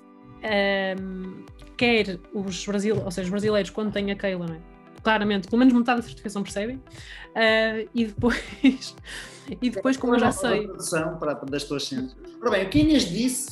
um, 1.00 1.44
quer 1.76 2.18
os 2.32 2.66
brasileiros, 2.66 3.04
ou 3.04 3.10
seja, 3.10 3.26
os 3.26 3.30
brasileiros, 3.30 3.70
quando 3.70 3.92
têm 3.92 4.10
a 4.10 4.16
Keila, 4.16 4.46
é? 4.46 4.80
claramente, 5.02 5.48
pelo 5.48 5.58
menos 5.58 5.72
metade 5.72 6.00
da 6.00 6.02
certificação 6.02 6.42
percebem, 6.42 6.76
uh, 6.76 7.88
e 7.94 8.06
depois, 8.06 8.42
e 9.60 9.70
depois 9.70 9.96
como 9.96 10.14
eu 10.14 10.18
já 10.18 10.32
sei. 10.32 10.66
Tradução 10.66 11.16
para, 11.18 11.34
das 11.34 11.64
tuas 11.64 11.86
cenas. 11.86 12.16
Ora 12.40 12.50
bem, 12.50 12.66
o 12.66 12.70
que 12.70 12.80
Inês 12.80 13.08
disse. 13.08 13.50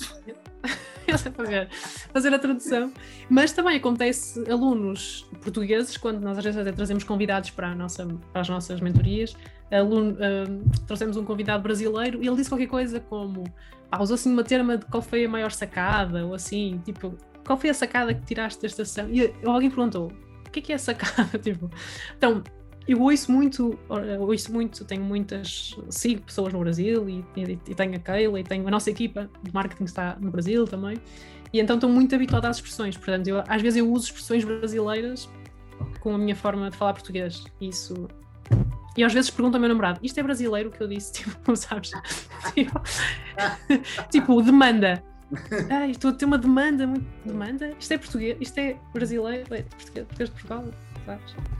fazer, 1.34 1.68
fazer 2.12 2.34
a 2.34 2.38
tradução. 2.38 2.92
Mas 3.30 3.52
também 3.52 3.76
acontece 3.76 4.44
alunos 4.50 5.26
portugueses, 5.42 5.96
quando 5.96 6.20
nós 6.20 6.38
às 6.38 6.44
vezes 6.44 6.60
até 6.60 6.72
trazemos 6.72 7.04
convidados 7.04 7.50
para, 7.50 7.74
nossa, 7.74 8.06
para 8.32 8.40
as 8.42 8.48
nossas 8.48 8.80
mentorias, 8.80 9.36
aluno, 9.70 10.12
uh, 10.12 10.86
trouxemos 10.86 11.16
um 11.16 11.24
convidado 11.24 11.62
brasileiro 11.62 12.22
e 12.22 12.26
ele 12.26 12.36
disse 12.36 12.48
qualquer 12.50 12.68
coisa 12.68 13.00
como 13.00 13.44
ah, 13.90 14.02
usou 14.02 14.14
assim 14.14 14.32
uma 14.32 14.44
terma 14.44 14.76
de 14.76 14.84
qual 14.86 15.02
foi 15.02 15.24
a 15.24 15.28
maior 15.28 15.50
sacada, 15.50 16.26
ou 16.26 16.34
assim, 16.34 16.80
tipo, 16.84 17.16
qual 17.46 17.58
foi 17.58 17.70
a 17.70 17.74
sacada 17.74 18.12
que 18.12 18.20
tiraste 18.26 18.60
desta 18.60 18.84
sessão? 18.84 19.08
E 19.10 19.32
alguém 19.44 19.70
perguntou, 19.70 20.12
o 20.46 20.50
que 20.50 20.58
é 20.58 20.62
que 20.62 20.72
é 20.72 20.78
sacada? 20.78 21.36
tipo, 21.40 21.70
então, 22.16 22.42
eu 22.88 23.02
ouço 23.02 23.30
muito, 23.30 23.78
ouço 24.18 24.50
muito, 24.50 24.82
tenho 24.86 25.04
muitas, 25.04 25.76
sigo 25.90 26.22
pessoas 26.22 26.54
no 26.54 26.58
Brasil 26.60 27.08
e, 27.08 27.24
e, 27.36 27.58
e, 27.68 27.74
tenho 27.74 27.94
a 27.94 27.98
Keila 27.98 28.40
e 28.40 28.42
tenho 28.42 28.66
a 28.66 28.70
nossa 28.70 28.90
equipa 28.90 29.28
de 29.42 29.52
marketing 29.52 29.84
que 29.84 29.90
está 29.90 30.16
no 30.18 30.30
Brasil 30.30 30.64
também, 30.64 30.96
e 31.52 31.60
então 31.60 31.76
estou 31.76 31.90
muito 31.90 32.14
habituada 32.14 32.48
às 32.48 32.56
expressões, 32.56 32.96
portanto, 32.96 33.26
eu, 33.28 33.44
às 33.46 33.60
vezes 33.60 33.76
eu 33.76 33.92
uso 33.92 34.06
expressões 34.06 34.42
brasileiras 34.42 35.28
com 36.00 36.14
a 36.14 36.18
minha 36.18 36.34
forma 36.34 36.70
de 36.70 36.76
falar 36.78 36.94
português, 36.94 37.44
isso 37.60 38.08
e 38.96 39.04
às 39.04 39.12
vezes 39.12 39.30
pergunto 39.30 39.56
ao 39.56 39.60
meu 39.60 39.68
namorado: 39.68 40.00
isto 40.02 40.18
é 40.18 40.22
brasileiro 40.24 40.72
que 40.72 40.82
eu 40.82 40.88
disse? 40.88 41.12
Tipo, 41.22 41.54
sabes? 41.54 41.92
tipo, 42.52 42.82
tipo, 44.10 44.42
demanda. 44.42 45.04
Estou 45.88 46.10
a 46.10 46.14
ter 46.14 46.24
uma 46.24 46.38
demanda 46.38 46.84
muito. 46.84 47.06
Demanda? 47.24 47.72
Isto 47.78 47.92
é 47.92 47.98
português? 47.98 48.36
Isto 48.40 48.58
é 48.58 48.76
brasileiro? 48.92 49.54
É 49.54 49.62
português, 49.62 50.06
português 50.06 50.30
de 50.30 50.34
Portugal? 50.34 50.64
Sabes? 51.06 51.57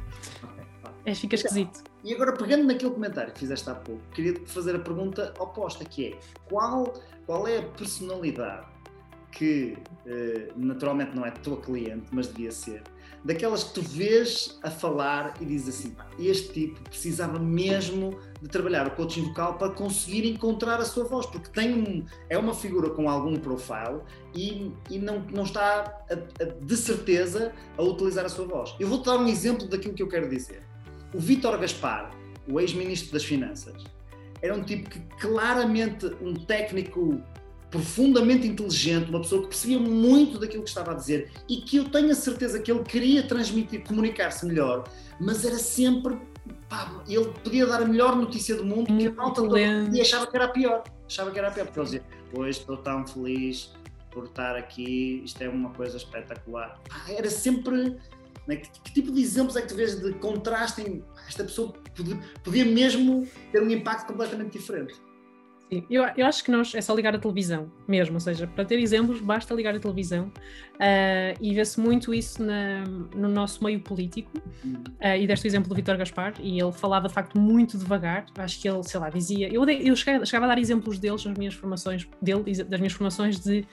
É, 1.09 1.15
fica 1.15 1.37
esquisito. 1.37 1.83
E 2.05 2.13
agora, 2.13 2.33
pegando 2.33 2.65
naquele 2.65 2.93
comentário 2.93 3.33
que 3.33 3.39
fizeste 3.39 3.69
há 3.71 3.75
pouco, 3.75 4.03
queria-te 4.13 4.41
fazer 4.47 4.77
a 4.77 4.79
pergunta 4.79 5.33
oposta, 5.39 5.85
que 5.85 6.09
é 6.09 6.19
qual, 6.49 6.93
qual 7.25 7.49
é 7.49 7.59
a 7.59 7.63
personalidade 7.63 8.67
que 9.33 9.77
eh, 10.07 10.49
naturalmente 10.57 11.15
não 11.15 11.25
é 11.25 11.31
tua 11.31 11.59
cliente, 11.59 12.07
mas 12.11 12.29
devia 12.29 12.51
ser, 12.51 12.83
daquelas 13.25 13.65
que 13.65 13.75
tu 13.75 13.83
vês 13.83 14.59
a 14.63 14.71
falar 14.71 15.35
e 15.41 15.45
dizes 15.45 15.81
assim, 15.81 15.97
este 16.19 16.53
tipo 16.53 16.81
precisava 16.83 17.39
mesmo 17.39 18.19
de 18.41 18.49
trabalhar 18.49 18.87
o 18.87 18.91
coaching 18.93 19.25
vocal 19.25 19.59
para 19.59 19.71
conseguir 19.71 20.27
encontrar 20.27 20.81
a 20.81 20.85
sua 20.85 21.05
voz, 21.05 21.27
porque 21.27 21.51
tem 21.51 21.75
um, 21.75 22.07
é 22.29 22.39
uma 22.39 22.55
figura 22.55 22.91
com 22.91 23.09
algum 23.09 23.37
profile 23.37 24.01
e, 24.35 24.73
e 24.91 24.99
não, 24.99 25.21
não 25.33 25.45
está 25.45 26.03
a, 26.11 26.15
a, 26.15 26.45
de 26.45 26.77
certeza 26.77 27.53
a 27.77 27.83
utilizar 27.83 28.25
a 28.25 28.29
sua 28.29 28.47
voz. 28.47 28.75
Eu 28.81 28.89
vou-te 28.89 29.07
dar 29.07 29.19
um 29.19 29.29
exemplo 29.29 29.69
daquilo 29.69 29.95
que 29.95 30.03
eu 30.03 30.09
quero 30.09 30.29
dizer. 30.29 30.63
O 31.15 31.19
Vítor 31.19 31.59
Gaspar, 31.59 32.11
o 32.47 32.61
ex-ministro 32.61 33.13
das 33.13 33.25
Finanças, 33.25 33.83
era 34.43 34.55
um 34.55 34.63
tipo 34.63 34.89
que 34.91 35.01
claramente 35.21 36.07
um 36.21 36.35
técnico 36.35 37.23
profundamente 37.71 38.47
inteligente, 38.47 39.11
uma 39.11 39.21
pessoa 39.21 39.43
que 39.43 39.49
percebia 39.49 39.79
muito 39.79 40.39
daquilo 40.39 40.63
que 40.63 40.69
estava 40.69 40.93
a 40.93 40.95
dizer 40.95 41.31
e 41.49 41.59
que 41.59 41.77
eu 41.77 41.89
tenho 41.89 42.11
a 42.11 42.15
certeza 42.15 42.61
que 42.61 42.71
ele 42.71 42.83
queria 42.83 43.23
transmitir, 43.23 43.85
comunicar-se 43.87 44.47
melhor, 44.47 44.85
mas 45.21 45.45
era 45.45 45.59
sempre. 45.59 46.19
Pá, 46.69 47.03
ele 47.07 47.29
podia 47.43 47.67
dar 47.67 47.83
a 47.83 47.85
melhor 47.85 48.17
notícia 48.17 48.55
do 48.55 48.65
mundo 48.65 48.87
que 48.87 49.07
a 49.07 49.13
malta 49.13 49.43
e 49.93 50.01
achava 50.01 50.27
que 50.27 50.37
era 50.37 50.49
pior. 50.49 50.83
Achava 51.07 51.31
que 51.31 51.39
era 51.39 51.51
pior, 51.51 51.67
porque 51.67 51.81
ele 51.81 51.85
dizia: 51.87 52.03
Hoje 52.35 52.59
estou 52.59 52.77
tão 52.79 53.07
feliz 53.07 53.73
por 54.11 54.25
estar 54.25 54.57
aqui, 54.57 55.23
isto 55.25 55.43
é 55.43 55.49
uma 55.49 55.71
coisa 55.71 55.97
espetacular. 55.97 56.79
Pá, 56.89 57.05
era 57.11 57.29
sempre. 57.31 57.97
Né, 58.49 58.57
que, 58.57 58.81
que, 58.81 58.95
tipo 58.95 59.13
de 59.13 59.21
exemplos 59.21 59.55
é 59.57 59.61
que 59.61 59.69
tu 59.69 59.75
vês 59.75 60.01
de 60.01 60.11
contraste 60.15 60.81
em 60.81 61.05
esta 61.29 61.45
pessoa 61.45 61.75
podia, 61.95 62.19
podia 62.43 62.65
mesmo 62.65 63.29
ter 63.53 63.63
um 63.63 63.71
impacto 63.71 64.07
completamente 64.07 64.59
diferente? 64.59 64.95
Sim, 65.71 65.85
eu, 65.91 66.03
eu 66.17 66.25
acho 66.25 66.43
que 66.43 66.51
nós 66.51 66.75
é 66.75 66.81
só 66.81 66.95
ligar 66.95 67.15
a 67.15 67.19
televisão 67.19 67.71
mesmo, 67.87 68.15
ou 68.15 68.21
seja, 68.21 68.47
para 68.47 68.65
ter 68.65 68.79
exemplos 68.79 69.21
basta 69.21 69.53
ligar 69.53 69.75
a 69.75 69.79
televisão 69.79 70.29
uh, 70.77 71.37
e 71.43 71.55
vê-se 71.55 71.79
muito 71.79 72.15
isso 72.15 72.43
na, 72.43 72.85
no 73.15 73.29
nosso 73.29 73.63
meio 73.63 73.81
político. 73.81 74.31
Uh, 74.65 75.19
e 75.21 75.27
deste 75.27 75.47
o 75.47 75.47
exemplo 75.47 75.69
do 75.69 75.75
Vitor 75.75 75.99
Gaspar 75.99 76.33
e 76.41 76.59
ele 76.59 76.73
falava 76.73 77.07
de 77.07 77.13
facto 77.13 77.39
muito 77.39 77.77
devagar, 77.77 78.25
acho 78.39 78.59
que 78.63 78.67
ele, 78.67 78.83
sei 78.83 78.99
lá, 78.99 79.11
dizia, 79.11 79.53
eu, 79.53 79.63
eu 79.69 79.95
chegava, 79.95 80.25
chegava 80.25 80.47
a 80.47 80.49
dar 80.49 80.59
exemplos 80.59 80.99
deles 80.99 81.23
nas 81.23 81.37
minhas 81.37 81.53
formações, 81.53 82.09
dele, 82.23 82.65
das 82.65 82.81
minhas 82.81 82.95
formações 82.95 83.39
de 83.39 83.67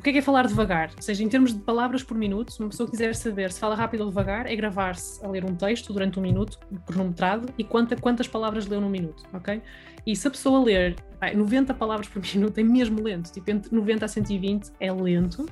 o 0.00 0.02
que 0.02 0.08
é, 0.08 0.12
que 0.14 0.18
é 0.20 0.22
falar 0.22 0.46
devagar? 0.46 0.90
Ou 0.96 1.02
seja, 1.02 1.22
em 1.22 1.28
termos 1.28 1.52
de 1.52 1.60
palavras 1.60 2.02
por 2.02 2.16
minuto, 2.16 2.50
se 2.50 2.58
uma 2.58 2.70
pessoa 2.70 2.88
quiser 2.88 3.14
saber 3.14 3.52
se 3.52 3.60
fala 3.60 3.74
rápido 3.74 4.00
ou 4.00 4.08
devagar, 4.08 4.46
é 4.46 4.56
gravar-se 4.56 5.22
a 5.22 5.28
ler 5.28 5.44
um 5.44 5.54
texto 5.54 5.92
durante 5.92 6.18
um 6.18 6.22
minuto, 6.22 6.58
cronometrado, 6.86 7.52
e 7.58 7.62
quanta, 7.62 7.94
quantas 7.96 8.26
palavras 8.26 8.66
leu 8.66 8.80
num 8.80 8.88
minuto, 8.88 9.24
ok? 9.30 9.60
E 10.06 10.16
se 10.16 10.26
a 10.26 10.30
pessoa 10.30 10.64
ler 10.64 10.96
90 11.36 11.74
palavras 11.74 12.08
por 12.08 12.22
minuto, 12.34 12.56
é 12.56 12.62
mesmo 12.62 13.02
lento, 13.02 13.30
tipo 13.30 13.50
entre 13.50 13.74
90 13.74 14.06
a 14.06 14.08
120 14.08 14.72
é 14.80 14.90
lento, 14.90 15.44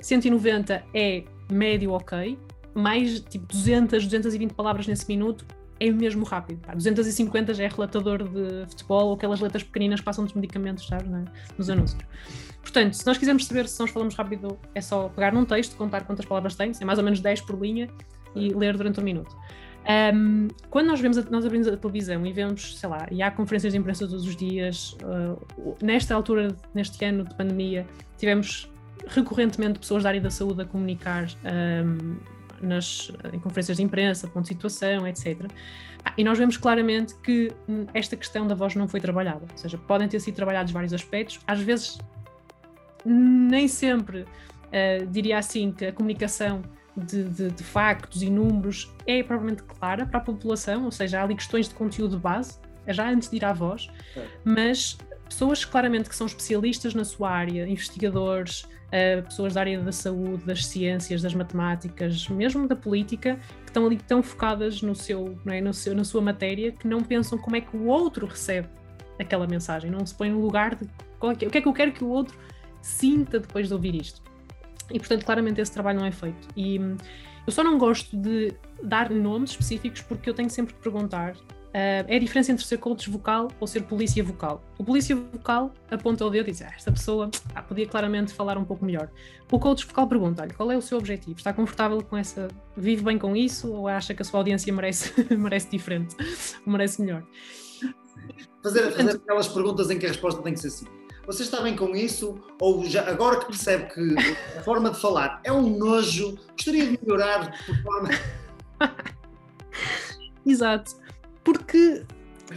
190 0.00 0.82
é 0.92 1.22
médio 1.48 1.92
ok, 1.92 2.36
mais 2.74 3.20
tipo 3.20 3.46
200, 3.46 4.02
220 4.02 4.52
palavras 4.52 4.88
nesse 4.88 5.06
minuto 5.06 5.46
é 5.88 5.90
mesmo 5.90 6.24
rápido. 6.24 6.60
Pá, 6.60 6.74
250 6.74 7.54
já 7.54 7.64
é 7.64 7.68
relatador 7.68 8.28
de 8.28 8.66
futebol 8.68 9.08
ou 9.08 9.14
aquelas 9.14 9.40
letras 9.40 9.62
pequeninas 9.62 10.00
que 10.00 10.04
passam 10.04 10.24
dos 10.24 10.34
medicamentos, 10.34 10.86
sabes, 10.86 11.08
né? 11.08 11.24
nos 11.58 11.68
anúncios. 11.68 12.02
Portanto, 12.60 12.94
se 12.94 13.06
nós 13.06 13.18
quisermos 13.18 13.46
saber 13.46 13.68
se 13.68 13.78
nós 13.80 13.90
falamos 13.90 14.14
rápido, 14.14 14.58
é 14.74 14.80
só 14.80 15.08
pegar 15.08 15.32
num 15.32 15.44
texto, 15.44 15.76
contar 15.76 16.04
quantas 16.04 16.24
palavras 16.24 16.54
tem, 16.54 16.72
é 16.80 16.84
mais 16.84 16.98
ou 16.98 17.04
menos 17.04 17.20
10 17.20 17.40
por 17.42 17.60
linha 17.60 17.88
e 18.34 18.52
ler 18.54 18.76
durante 18.76 19.00
um 19.00 19.02
minuto. 19.02 19.36
Um, 20.14 20.46
quando 20.70 20.86
nós, 20.86 21.00
vemos 21.00 21.18
a, 21.18 21.22
nós 21.22 21.44
abrimos 21.44 21.66
a 21.66 21.76
televisão 21.76 22.24
e 22.24 22.32
vemos, 22.32 22.78
sei 22.78 22.88
lá, 22.88 23.06
e 23.10 23.20
há 23.20 23.30
conferências 23.32 23.72
de 23.72 23.78
imprensa 23.78 24.06
todos 24.06 24.24
os 24.24 24.36
dias, 24.36 24.96
uh, 25.02 25.76
nesta 25.82 26.14
altura, 26.14 26.56
neste 26.72 27.04
ano 27.04 27.24
de 27.24 27.34
pandemia, 27.34 27.84
tivemos 28.16 28.70
recorrentemente 29.08 29.80
pessoas 29.80 30.04
da 30.04 30.10
área 30.10 30.20
da 30.20 30.30
saúde 30.30 30.62
a 30.62 30.64
comunicar 30.64 31.26
um, 31.84 32.16
nas, 32.62 33.10
em 33.32 33.38
conferências 33.38 33.76
de 33.76 33.82
imprensa, 33.82 34.28
ponto 34.28 34.44
de 34.44 34.48
situação, 34.48 35.06
etc. 35.06 35.50
Ah, 36.04 36.12
e 36.16 36.24
nós 36.24 36.38
vemos 36.38 36.56
claramente 36.56 37.14
que 37.16 37.52
esta 37.92 38.16
questão 38.16 38.46
da 38.46 38.54
voz 38.54 38.74
não 38.74 38.88
foi 38.88 39.00
trabalhada, 39.00 39.46
ou 39.50 39.58
seja, 39.58 39.76
podem 39.76 40.08
ter 40.08 40.20
sido 40.20 40.34
trabalhados 40.34 40.72
vários 40.72 40.92
aspectos, 40.92 41.40
às 41.46 41.60
vezes 41.60 41.98
nem 43.04 43.66
sempre 43.68 44.22
uh, 44.22 45.06
diria 45.10 45.38
assim 45.38 45.72
que 45.72 45.86
a 45.86 45.92
comunicação 45.92 46.62
de, 46.96 47.24
de, 47.24 47.50
de, 47.50 47.64
factos 47.64 48.22
e 48.22 48.30
números 48.30 48.92
é 49.06 49.22
propriamente 49.22 49.62
clara 49.62 50.06
para 50.06 50.18
a 50.18 50.22
população, 50.22 50.84
ou 50.84 50.90
seja, 50.90 51.20
há 51.20 51.24
ali 51.24 51.34
questões 51.34 51.68
de 51.68 51.74
conteúdo 51.74 52.18
base, 52.18 52.58
já 52.86 53.08
antes 53.08 53.30
de 53.30 53.36
ir 53.36 53.44
à 53.44 53.52
voz, 53.52 53.88
é. 54.16 54.26
mas 54.44 54.98
pessoas 55.28 55.64
claramente 55.64 56.08
que 56.08 56.16
são 56.16 56.26
especialistas 56.26 56.94
na 56.94 57.04
sua 57.04 57.30
área, 57.30 57.66
investigadores, 57.66 58.66
uh, 58.92 59.22
pessoas 59.22 59.54
da 59.54 59.60
área 59.60 59.80
da 59.80 59.92
saúde, 59.92 60.44
das 60.44 60.66
ciências, 60.66 61.22
das 61.22 61.34
matemáticas, 61.34 62.28
mesmo 62.28 62.68
da 62.68 62.76
política, 62.76 63.38
que 63.64 63.70
estão 63.70 63.86
ali 63.86 63.96
tão 63.96 64.22
focadas 64.22 64.82
no 64.82 64.94
seu, 64.94 65.38
é, 65.46 65.60
no 65.60 65.72
seu, 65.72 65.94
na 65.94 66.04
sua 66.04 66.20
matéria, 66.20 66.72
que 66.72 66.86
não 66.86 67.02
pensam 67.02 67.38
como 67.38 67.56
é 67.56 67.60
que 67.60 67.76
o 67.76 67.86
outro 67.86 68.26
recebe 68.26 68.68
aquela 69.18 69.46
mensagem, 69.46 69.90
não 69.90 70.04
se 70.04 70.14
põe 70.14 70.30
no 70.30 70.40
lugar 70.40 70.74
de 70.74 70.84
é, 70.84 71.46
o 71.46 71.50
que 71.50 71.58
é 71.58 71.60
que 71.60 71.68
eu 71.68 71.72
quero 71.72 71.92
que 71.92 72.02
o 72.02 72.08
outro 72.08 72.36
sinta 72.80 73.38
depois 73.38 73.68
de 73.68 73.74
ouvir 73.74 73.94
isto. 73.94 74.20
E 74.90 74.98
portanto, 74.98 75.24
claramente 75.24 75.60
esse 75.60 75.72
trabalho 75.72 76.00
não 76.00 76.06
é 76.06 76.10
feito. 76.10 76.48
E 76.56 76.78
hum, 76.78 76.96
eu 77.46 77.52
só 77.52 77.62
não 77.62 77.78
gosto 77.78 78.16
de 78.16 78.52
dar 78.82 79.08
nomes 79.10 79.50
específicos 79.50 80.02
porque 80.02 80.28
eu 80.28 80.34
tenho 80.34 80.50
sempre 80.50 80.74
que 80.74 80.80
perguntar 80.80 81.34
é 81.74 82.16
a 82.16 82.18
diferença 82.18 82.52
entre 82.52 82.64
ser 82.64 82.78
coach 82.78 83.08
vocal 83.08 83.48
ou 83.58 83.66
ser 83.66 83.82
polícia 83.82 84.22
vocal. 84.22 84.62
O 84.78 84.84
polícia 84.84 85.16
vocal 85.16 85.72
aponta 85.90 86.24
o 86.24 86.30
dedo 86.30 86.48
e 86.48 86.52
diz: 86.52 86.62
ah, 86.62 86.72
esta 86.76 86.92
pessoa 86.92 87.30
ah, 87.54 87.62
podia 87.62 87.86
claramente 87.86 88.32
falar 88.32 88.58
um 88.58 88.64
pouco 88.64 88.84
melhor. 88.84 89.10
O 89.50 89.58
coach 89.58 89.86
vocal 89.86 90.06
pergunta-lhe 90.06 90.52
qual 90.52 90.70
é 90.70 90.76
o 90.76 90.82
seu 90.82 90.98
objetivo? 90.98 91.36
Está 91.36 91.52
confortável 91.52 92.02
com 92.02 92.16
essa? 92.16 92.48
Vive 92.76 93.02
bem 93.02 93.18
com 93.18 93.34
isso 93.34 93.72
ou 93.72 93.88
acha 93.88 94.14
que 94.14 94.22
a 94.22 94.24
sua 94.24 94.40
audiência 94.40 94.72
merece, 94.72 95.12
merece 95.34 95.70
diferente? 95.70 96.14
merece 96.66 97.00
melhor? 97.00 97.22
Fazer, 98.62 98.92
fazer 98.92 99.16
aquelas 99.16 99.48
perguntas 99.48 99.90
em 99.90 99.98
que 99.98 100.06
a 100.06 100.08
resposta 100.08 100.42
tem 100.42 100.54
que 100.54 100.60
ser 100.60 100.70
sim. 100.70 100.86
Você 101.26 101.44
está 101.44 101.60
bem 101.60 101.76
com 101.76 101.94
isso? 101.94 102.36
Ou 102.60 102.84
já, 102.84 103.08
agora 103.08 103.38
que 103.38 103.46
percebe 103.46 103.92
que 103.92 104.14
a 104.58 104.62
forma 104.62 104.90
de 104.90 105.00
falar 105.00 105.40
é 105.44 105.52
um 105.52 105.78
nojo, 105.78 106.36
gostaria 106.52 106.84
de 106.86 106.98
melhorar 107.00 107.52
por 107.64 107.82
forma. 107.82 108.08
Exato. 110.44 110.96
Porque, 111.44 112.04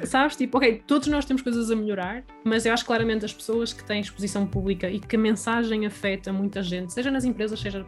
sabes, 0.04 0.36
tipo, 0.36 0.58
ok, 0.58 0.84
todos 0.86 1.08
nós 1.08 1.26
temos 1.26 1.42
coisas 1.42 1.72
a 1.72 1.76
melhorar, 1.76 2.24
mas 2.44 2.66
eu 2.66 2.74
acho 2.74 2.86
claramente 2.86 3.26
as 3.26 3.34
pessoas 3.34 3.74
que 3.74 3.84
têm 3.84 4.00
exposição 4.02 4.46
pública 4.46 4.90
e 4.90 5.00
que 5.00 5.16
a 5.16 5.20
mensagem 5.20 5.86
afeta 5.86 6.32
muita 6.32 6.62
gente, 6.62 6.94
seja 6.94 7.10
nas 7.10 7.24
empresas, 7.24 7.60
seja 7.60 7.86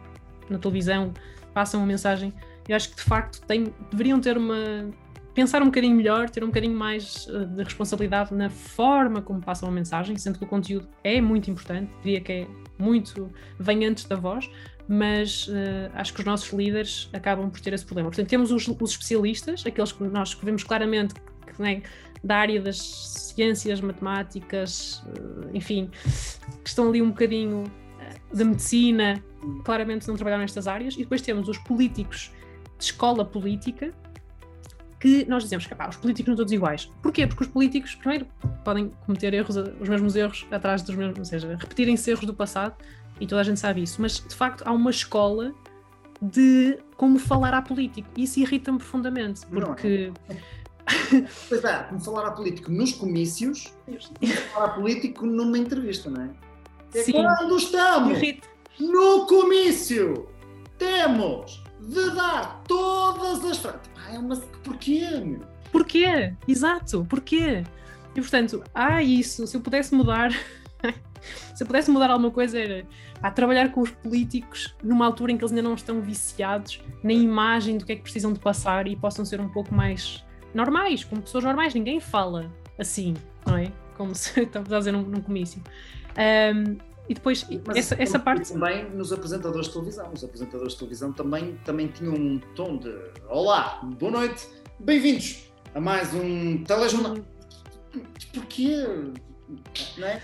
na 0.48 0.58
televisão, 0.58 1.12
passam 1.54 1.80
uma 1.80 1.86
mensagem, 1.86 2.32
eu 2.68 2.76
acho 2.76 2.90
que 2.90 2.96
de 2.96 3.02
facto 3.02 3.40
tem, 3.46 3.72
deveriam 3.90 4.20
ter 4.20 4.36
uma 4.36 4.90
pensar 5.38 5.62
um 5.62 5.66
bocadinho 5.66 5.94
melhor, 5.94 6.28
ter 6.28 6.42
um 6.42 6.48
bocadinho 6.48 6.76
mais 6.76 7.28
uh, 7.28 7.46
de 7.46 7.62
responsabilidade 7.62 8.34
na 8.34 8.50
forma 8.50 9.22
como 9.22 9.40
passam 9.40 9.68
a 9.68 9.72
mensagem, 9.72 10.18
sendo 10.18 10.36
que 10.36 10.44
o 10.44 10.48
conteúdo 10.48 10.88
é 11.04 11.20
muito 11.20 11.48
importante, 11.48 11.92
diria 12.02 12.20
que 12.20 12.32
é 12.32 12.46
muito, 12.78 13.30
vem 13.58 13.84
antes 13.84 14.04
da 14.04 14.16
voz, 14.16 14.48
mas 14.88 15.48
uh, 15.48 15.90
acho 15.94 16.14
que 16.14 16.20
os 16.20 16.26
nossos 16.26 16.50
líderes 16.52 17.10
acabam 17.12 17.50
por 17.50 17.60
ter 17.60 17.72
esse 17.72 17.84
problema. 17.84 18.08
Portanto, 18.08 18.28
temos 18.28 18.50
os, 18.50 18.66
os 18.68 18.90
especialistas, 18.90 19.64
aqueles 19.66 19.92
que 19.92 20.04
nós 20.04 20.34
vemos 20.34 20.64
claramente 20.64 21.14
que, 21.14 21.62
né, 21.62 21.82
da 22.24 22.36
área 22.36 22.60
das 22.60 22.78
ciências, 22.78 23.80
matemáticas, 23.80 25.02
uh, 25.06 25.50
enfim, 25.52 25.90
que 26.62 26.68
estão 26.68 26.88
ali 26.88 27.02
um 27.02 27.10
bocadinho 27.10 27.64
da 28.32 28.44
medicina, 28.44 29.22
claramente 29.64 30.06
não 30.08 30.16
trabalham 30.16 30.40
nestas 30.40 30.66
áreas, 30.66 30.94
e 30.94 30.98
depois 30.98 31.22
temos 31.22 31.48
os 31.48 31.58
políticos 31.58 32.30
de 32.78 32.84
escola 32.84 33.24
política, 33.24 33.92
que 35.00 35.24
nós 35.26 35.44
dizemos 35.44 35.66
que 35.66 35.74
os 35.74 35.96
políticos 35.96 36.28
não 36.28 36.36
são 36.36 36.44
todos 36.44 36.52
iguais. 36.52 36.90
Porquê? 37.02 37.26
Porque 37.26 37.44
os 37.44 37.50
políticos, 37.50 37.94
primeiro, 37.94 38.26
podem 38.64 38.90
cometer 39.06 39.32
erros, 39.32 39.56
os 39.56 39.88
mesmos 39.88 40.16
erros 40.16 40.46
atrás 40.50 40.82
dos 40.82 40.94
mesmos, 40.94 41.18
ou 41.18 41.24
seja, 41.24 41.56
repetirem-se 41.56 42.10
erros 42.10 42.26
do 42.26 42.34
passado, 42.34 42.74
e 43.20 43.26
toda 43.26 43.40
a 43.40 43.44
gente 43.44 43.60
sabe 43.60 43.82
isso, 43.82 44.00
mas 44.00 44.18
de 44.18 44.34
facto 44.34 44.62
há 44.66 44.72
uma 44.72 44.90
escola 44.90 45.54
de 46.20 46.78
como 46.96 47.18
falar 47.18 47.54
a 47.54 47.62
político. 47.62 48.08
E 48.16 48.24
isso 48.24 48.40
irrita-me 48.40 48.78
profundamente, 48.78 49.46
porque. 49.46 50.12
Pois 51.50 51.62
é, 51.64 51.82
como 51.82 52.00
falar 52.00 52.28
a 52.28 52.30
político 52.30 52.72
nos 52.72 52.92
comícios 52.92 53.74
e 54.22 54.26
falar 54.28 54.64
a 54.64 54.68
político 54.70 55.26
numa 55.26 55.58
entrevista, 55.58 56.08
não 56.08 56.22
é? 56.22 56.30
é 56.94 57.02
Sim. 57.02 57.12
Quando 57.12 57.58
estamos 57.58 58.18
no 58.80 59.26
comício, 59.26 60.30
temos 60.78 61.62
de 61.88 62.10
dar 62.10 62.62
todas 62.68 63.44
as 63.44 63.56
frases. 63.56 63.80
É 64.12 64.18
uma... 64.18 64.36
Porquê, 64.36 65.08
meu? 65.24 65.40
Porquê? 65.72 66.34
Exato, 66.46 67.06
porquê? 67.08 67.64
E 68.14 68.20
portanto, 68.20 68.62
há 68.74 69.02
isso. 69.02 69.46
Se 69.46 69.56
eu 69.56 69.60
pudesse 69.60 69.94
mudar, 69.94 70.30
se 71.54 71.62
eu 71.62 71.66
pudesse 71.66 71.90
mudar 71.90 72.10
alguma 72.10 72.30
coisa, 72.30 72.58
era 72.58 72.86
a 73.22 73.30
trabalhar 73.30 73.72
com 73.72 73.80
os 73.80 73.90
políticos 73.90 74.74
numa 74.82 75.06
altura 75.06 75.32
em 75.32 75.38
que 75.38 75.42
eles 75.42 75.52
ainda 75.52 75.62
não 75.62 75.74
estão 75.74 76.00
viciados 76.00 76.80
na 77.02 77.12
imagem 77.12 77.78
do 77.78 77.84
que 77.84 77.92
é 77.92 77.96
que 77.96 78.02
precisam 78.02 78.32
de 78.32 78.38
passar 78.38 78.86
e 78.86 78.94
possam 78.94 79.24
ser 79.24 79.40
um 79.40 79.48
pouco 79.48 79.74
mais 79.74 80.24
normais, 80.54 81.04
como 81.04 81.22
pessoas 81.22 81.44
normais. 81.44 81.74
Ninguém 81.74 82.00
fala 82.00 82.52
assim, 82.78 83.14
não 83.46 83.56
é? 83.56 83.72
Como 83.96 84.14
se 84.14 84.40
estamos 84.42 84.72
a 84.72 84.78
dizer 84.78 84.92
num, 84.92 85.02
num 85.02 85.20
comício. 85.20 85.62
Um, 86.18 86.76
e 87.08 87.14
depois, 87.14 87.46
Mas 87.66 87.76
essa, 87.76 87.96
essa 87.98 88.18
parte. 88.18 88.52
Também 88.52 88.90
nos 88.90 89.12
apresentadores 89.12 89.66
de 89.68 89.72
televisão. 89.72 90.12
Os 90.12 90.22
apresentadores 90.22 90.74
de 90.74 90.78
televisão 90.78 91.12
também, 91.12 91.58
também 91.64 91.88
tinham 91.88 92.14
um 92.14 92.38
tom 92.54 92.76
de: 92.76 92.94
Olá, 93.28 93.80
boa 93.98 94.12
noite, 94.12 94.46
bem-vindos 94.78 95.50
a 95.74 95.80
mais 95.80 96.12
um 96.12 96.62
telejornal. 96.64 97.16
Porquê? 98.34 98.86
É? 99.98 100.20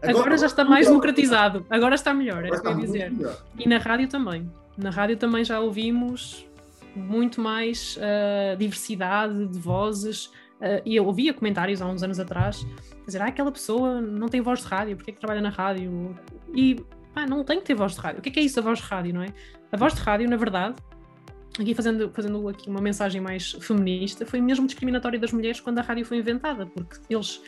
Agora, 0.00 0.18
agora, 0.18 0.38
já 0.38 0.46
está 0.46 0.64
mais 0.64 0.86
democratizado, 0.86 1.66
agora 1.68 1.94
está 1.94 2.14
melhor, 2.14 2.44
era 2.44 2.56
o 2.56 2.60
que 2.60 2.66
eu 2.66 2.78
ia 2.78 2.86
dizer. 2.86 3.12
E 3.58 3.68
na 3.68 3.78
rádio 3.78 4.08
também. 4.08 4.50
Na 4.78 4.90
rádio 4.90 5.18
também 5.18 5.44
já 5.44 5.60
ouvimos 5.60 6.46
muito 6.96 7.40
mais 7.40 7.98
uh, 7.98 8.56
diversidade 8.56 9.46
de 9.46 9.58
vozes. 9.58 10.26
Uh, 10.54 10.80
e 10.86 10.96
eu 10.96 11.04
ouvia 11.04 11.34
comentários 11.34 11.82
há 11.82 11.86
uns 11.86 12.02
anos 12.02 12.18
atrás 12.18 12.64
dizer: 13.06 13.22
ah, 13.22 13.26
aquela 13.26 13.52
pessoa 13.52 14.00
não 14.00 14.28
tem 14.28 14.40
voz 14.40 14.60
de 14.60 14.66
rádio, 14.66 14.96
porque 14.96 15.10
é 15.10 15.14
que 15.14 15.20
trabalha 15.20 15.40
na 15.40 15.50
rádio? 15.50 16.16
E 16.54 16.76
pá, 17.14 17.26
não 17.26 17.44
tem 17.44 17.60
que 17.60 17.66
ter 17.66 17.74
voz 17.74 17.94
de 17.94 18.00
rádio. 18.00 18.18
O 18.20 18.22
que 18.22 18.28
é 18.28 18.32
que 18.32 18.40
é 18.40 18.42
isso, 18.42 18.58
a 18.58 18.62
voz 18.62 18.78
de 18.78 18.84
rádio, 18.84 19.14
não 19.14 19.22
é? 19.22 19.28
A 19.72 19.76
voz 19.76 19.94
de 19.94 20.00
rádio, 20.00 20.28
na 20.28 20.36
verdade, 20.36 20.76
aqui 21.58 21.74
fazendo, 21.74 22.10
fazendo 22.10 22.48
aqui 22.48 22.68
uma 22.68 22.80
mensagem 22.80 23.20
mais 23.20 23.52
feminista, 23.60 24.26
foi 24.26 24.40
mesmo 24.40 24.66
discriminatória 24.66 25.18
das 25.18 25.32
mulheres 25.32 25.60
quando 25.60 25.78
a 25.78 25.82
rádio 25.82 26.04
foi 26.04 26.18
inventada, 26.18 26.66
porque 26.66 26.98
eles, 27.08 27.40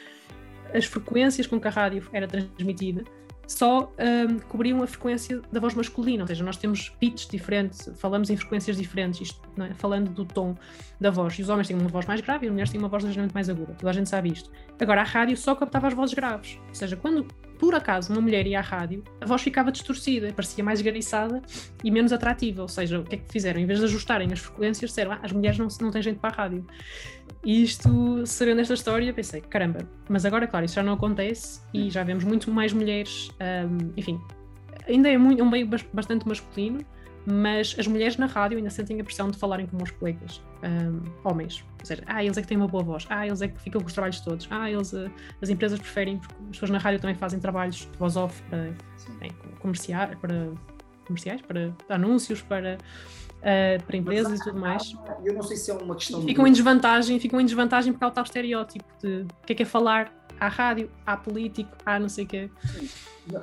as 0.74 0.84
frequências 0.84 1.46
com 1.46 1.61
que 1.61 1.68
a 1.68 1.70
rádio 1.70 2.09
era 2.12 2.26
transmitida 2.26 3.04
só 3.47 3.92
um, 3.99 4.38
cobriam 4.40 4.82
a 4.82 4.86
frequência 4.86 5.40
da 5.53 5.61
voz 5.61 5.74
masculina, 5.74 6.24
ou 6.24 6.26
seja, 6.26 6.44
nós 6.44 6.57
temos 6.57 6.88
pitches 7.01 7.28
diferentes, 7.28 7.88
falamos 7.97 8.28
em 8.28 8.36
frequências 8.36 8.76
diferentes, 8.76 9.20
isto, 9.20 9.40
é? 9.61 9.72
falando 9.74 10.11
do 10.11 10.24
tom 10.24 10.57
da 11.01 11.11
voz. 11.11 11.38
E 11.38 11.42
os 11.42 11.49
homens 11.49 11.68
têm 11.68 11.78
uma 11.78 11.88
voz 11.88 12.07
mais 12.07 12.20
grave 12.20 12.47
e 12.47 12.49
as 12.49 12.53
mulheres 12.53 12.70
têm 12.70 12.80
uma 12.80 12.88
voz 12.88 13.05
ligeiramente 13.05 13.34
mais 13.34 13.49
aguda. 13.49 13.74
Toda 13.74 13.90
a 13.90 13.92
gente 13.92 14.09
sabe 14.09 14.32
isto. 14.32 14.51
Agora, 14.80 15.03
a 15.03 15.05
rádio 15.05 15.36
só 15.36 15.55
captava 15.55 15.86
as 15.86 15.94
vozes 15.94 16.14
graves, 16.14 16.59
ou 16.68 16.74
seja, 16.74 16.97
quando 16.97 17.26
por 17.59 17.74
acaso 17.74 18.12
uma 18.12 18.20
mulher 18.20 18.46
ia 18.46 18.59
à 18.59 18.62
rádio, 18.62 19.02
a 19.20 19.26
voz 19.26 19.42
ficava 19.42 19.72
distorcida, 19.72 20.32
parecia 20.32 20.62
mais 20.62 20.78
esganiçada 20.78 21.42
e 21.82 21.90
menos 21.90 22.12
atrativa. 22.12 22.62
Ou 22.62 22.68
seja, 22.68 23.00
o 23.00 23.04
que 23.04 23.16
é 23.16 23.18
que 23.18 23.32
fizeram? 23.32 23.61
Em 23.61 23.66
vez 23.66 23.78
de 23.78 23.84
ajustarem 23.86 24.32
as 24.32 24.40
frequências, 24.40 24.90
disseram, 24.90 25.12
ah, 25.12 25.20
as 25.22 25.32
mulheres 25.32 25.59
não, 25.59 25.68
não 25.80 25.90
têm 25.90 26.02
gente 26.02 26.18
para 26.18 26.30
a 26.30 26.36
rádio. 26.42 26.66
E 27.44 27.62
isto, 27.62 28.26
sabendo 28.26 28.61
esta 28.61 28.74
história, 28.74 29.12
pensei, 29.12 29.40
caramba, 29.40 29.80
mas 30.09 30.24
agora, 30.24 30.46
claro, 30.46 30.66
isso 30.66 30.74
já 30.74 30.82
não 30.82 30.94
acontece 30.94 31.61
e 31.72 31.90
já 31.90 32.02
vemos 32.02 32.24
muito 32.24 32.50
mais 32.50 32.72
mulheres, 32.72 33.30
um, 33.40 33.92
enfim, 33.96 34.20
ainda 34.88 35.09
é 35.09 35.16
muito, 35.16 35.42
um 35.42 35.50
meio 35.50 35.68
bastante 35.92 36.26
masculino, 36.26 36.84
mas 37.27 37.74
as 37.79 37.87
mulheres 37.87 38.16
na 38.16 38.27
rádio 38.27 38.57
ainda 38.57 38.70
sentem 38.70 39.01
a 39.01 39.05
pressão 39.05 39.29
de 39.29 39.37
falarem 39.37 39.66
como 39.66 39.83
os 39.83 39.91
colegas 39.91 40.41
um, 40.62 41.01
homens. 41.29 41.64
Ou 41.81 41.87
seja, 41.87 42.03
ah, 42.07 42.22
eles 42.22 42.39
é 42.39 42.43
que 42.43 42.47
têm 42.47 42.57
uma 42.57 42.68
boa 42.68 42.85
voz, 42.85 43.07
ah, 43.11 43.27
eles 43.27 43.43
é 43.43 43.49
que 43.49 43.61
ficam 43.61 43.81
com 43.81 43.89
os 43.89 43.93
trabalhos 43.93 44.20
todos, 44.20 44.47
ah, 44.51 44.70
eles, 44.70 44.93
uh, 44.93 45.11
as 45.43 45.49
empresas 45.49 45.79
preferem, 45.79 46.18
porque 46.18 46.35
as 46.45 46.51
pessoas 46.51 46.70
na 46.70 46.79
rádio 46.79 47.01
também 47.01 47.16
fazem 47.16 47.41
trabalhos 47.41 47.77
de 47.91 47.99
voz 47.99 48.16
off 48.16 48.41
para, 48.45 48.72
bem, 49.18 49.33
comerciar, 49.59 50.16
para 50.18 50.53
comerciais, 51.05 51.41
para 51.43 51.72
anúncios, 51.89 52.43
para, 52.43 52.79
uh, 52.79 53.83
para 53.85 53.97
empresas 53.97 54.33
Mas, 54.33 54.41
e 54.41 54.45
tudo 54.45 54.61
mais. 54.61 54.95
Eu 55.24 55.35
não 55.35 55.43
sei 55.43 55.57
se 55.57 55.70
é 55.70 55.74
uma 55.74 55.95
questão. 55.95 56.22
Ficam 56.22 56.45
de... 56.45 56.51
em 56.51 56.53
desvantagem, 56.53 57.18
ficam 57.18 57.41
em 57.41 57.45
desvantagem 57.45 57.93
porque 57.93 58.05
há 58.05 58.09
o 58.09 58.11
tal 58.11 58.24
estereótipo 58.24 58.85
de 59.01 59.22
o 59.22 59.47
que 59.47 59.53
é 59.53 59.57
que 59.57 59.62
é 59.62 59.66
falar 59.66 60.12
à 60.41 60.49
rádio, 60.49 60.91
à 61.05 61.16
político, 61.16 61.70
à 61.84 61.99
não 61.99 62.09
sei 62.09 62.24
o 62.24 62.28
quê. 62.28 62.51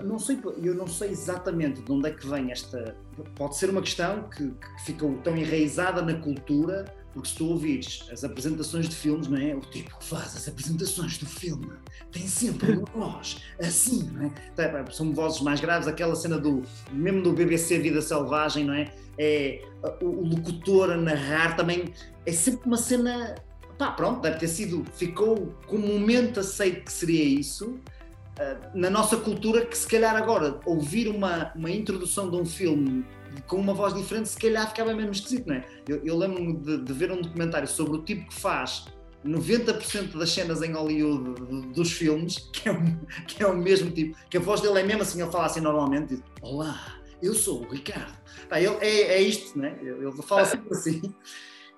Não 0.04 0.18
sei, 0.18 0.39
eu 0.62 0.74
não 0.74 0.88
sei 0.88 1.10
exatamente 1.10 1.82
de 1.82 1.91
onde 1.91 2.08
é 2.08 2.12
que 2.12 2.26
vem 2.26 2.52
esta. 2.52 2.96
Pode 3.36 3.58
ser 3.58 3.70
uma 3.70 3.82
questão 3.82 4.30
que, 4.30 4.50
que 4.50 4.86
ficou 4.86 5.18
tão 5.18 5.36
enraizada 5.36 6.02
na 6.02 6.16
cultura, 6.16 6.86
porque 7.14 7.28
se 7.28 7.36
tu 7.36 7.48
ouvires 7.48 8.08
as 8.12 8.24
apresentações 8.24 8.88
de 8.88 8.96
filmes, 8.96 9.28
não 9.28 9.38
é? 9.38 9.54
O 9.54 9.60
tipo 9.60 9.98
que 10.00 10.06
faz 10.06 10.38
as 10.38 10.48
apresentações 10.48 11.18
do 11.18 11.26
filme 11.26 11.70
tem 12.12 12.26
sempre 12.28 12.72
uma 12.72 12.86
voz 13.10 13.41
assim, 13.60 14.10
não 14.14 14.24
é? 14.24 14.30
Tá, 14.56 14.91
são 14.91 15.14
vozes 15.14 15.41
mais 15.41 15.60
graves, 15.60 15.88
aquela 15.88 16.16
cena 16.16 16.38
do, 16.38 16.64
mesmo 16.91 17.22
do 17.22 17.34
BBC 17.34 17.80
Vida 17.80 18.02
Selvagem, 18.02 18.66
não 18.66 18.74
é? 18.74 18.91
É 19.18 19.62
o 20.02 20.26
locutor 20.28 20.91
a 20.91 20.98
narrar 20.98 21.56
também, 21.56 21.94
é 22.26 22.32
sempre 22.32 22.66
uma 22.66 22.78
cena 22.78 23.36
pá, 23.78 23.92
pronto, 23.92 24.22
deve 24.22 24.38
ter 24.38 24.48
sido, 24.48 24.86
ficou 24.94 25.54
comumente 25.68 26.40
aceito 26.40 26.86
que 26.86 26.92
seria 26.92 27.24
isso, 27.24 27.72
uh, 27.72 28.70
na 28.74 28.90
nossa 28.90 29.18
cultura, 29.18 29.66
que 29.66 29.78
se 29.78 29.88
calhar 29.88 30.16
agora 30.16 30.60
ouvir 30.66 31.08
uma, 31.08 31.52
uma 31.56 31.72
introdução 31.72 32.30
de 32.30 32.36
um 32.38 32.46
filme 32.46 33.06
com 33.48 33.58
uma 33.58 33.74
voz 33.74 33.94
diferente, 33.94 34.30
se 34.30 34.38
calhar 34.38 34.68
ficava 34.70 34.94
mesmo 34.94 35.12
esquisito, 35.12 35.48
não 35.48 35.56
é? 35.56 35.66
Eu, 35.88 36.02
eu 36.06 36.18
lembro-me 36.18 36.54
de, 36.58 36.78
de, 36.78 36.94
ver 36.94 37.12
um 37.12 37.22
documentário 37.22 37.68
sobre 37.68 37.98
o 37.98 38.02
tipo 38.04 38.30
que 38.30 38.36
faz 38.36 38.86
90% 39.26 40.18
das 40.18 40.32
cenas 40.32 40.62
em 40.62 40.74
Hollywood 40.74 41.74
dos 41.74 41.92
filmes, 41.92 42.38
que 42.54 42.70
é, 42.70 42.72
o, 42.72 42.84
que 43.26 43.44
é 43.44 43.48
o 43.48 43.58
mesmo 43.58 43.90
tipo, 43.92 44.16
que 44.30 44.38
a 44.38 44.40
voz 44.40 44.62
dele 44.62 44.80
é 44.80 44.84
mesmo 44.84 45.02
assim, 45.02 45.22
ele 45.22 45.32
fala 45.32 45.46
assim 45.46 45.62
normalmente, 45.62 46.22
Olá, 46.42 47.00
eu 47.22 47.34
sou 47.34 47.64
o 47.64 47.70
Ricardo. 47.70 48.14
Pá, 48.50 48.60
ele, 48.60 48.76
é, 48.82 49.14
é 49.14 49.22
isto, 49.22 49.58
né? 49.58 49.78
Ele 49.82 50.12
fala 50.22 50.46
sempre 50.46 50.74
assim. 50.74 51.02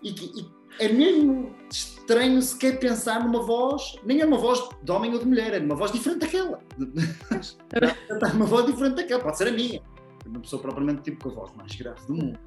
E, 0.02 0.10
e 0.10 0.65
é 0.80 0.88
mesmo 0.90 1.56
estranho 1.70 2.42
sequer 2.42 2.80
pensar 2.80 3.24
numa 3.24 3.42
voz, 3.42 3.96
nem 4.04 4.22
é 4.22 4.26
uma 4.26 4.38
voz 4.38 4.60
de 4.84 4.92
homem 4.92 5.14
ou 5.14 5.20
de 5.20 5.26
mulher, 5.26 5.54
é 5.54 5.60
uma 5.60 5.76
voz 5.76 5.92
diferente 5.92 6.20
daquela. 6.20 6.60
uma 8.34 8.46
voz 8.46 8.66
diferente 8.66 8.96
daquela, 8.96 9.22
pode 9.22 9.38
ser 9.38 9.48
a 9.48 9.52
minha. 9.52 9.82
Uma 10.26 10.40
pessoa 10.40 10.62
propriamente 10.62 11.02
tipo 11.04 11.24
com 11.24 11.30
a 11.30 11.34
voz 11.34 11.56
mais 11.56 11.76
grave 11.76 12.06
do 12.08 12.14
mundo. 12.14 12.40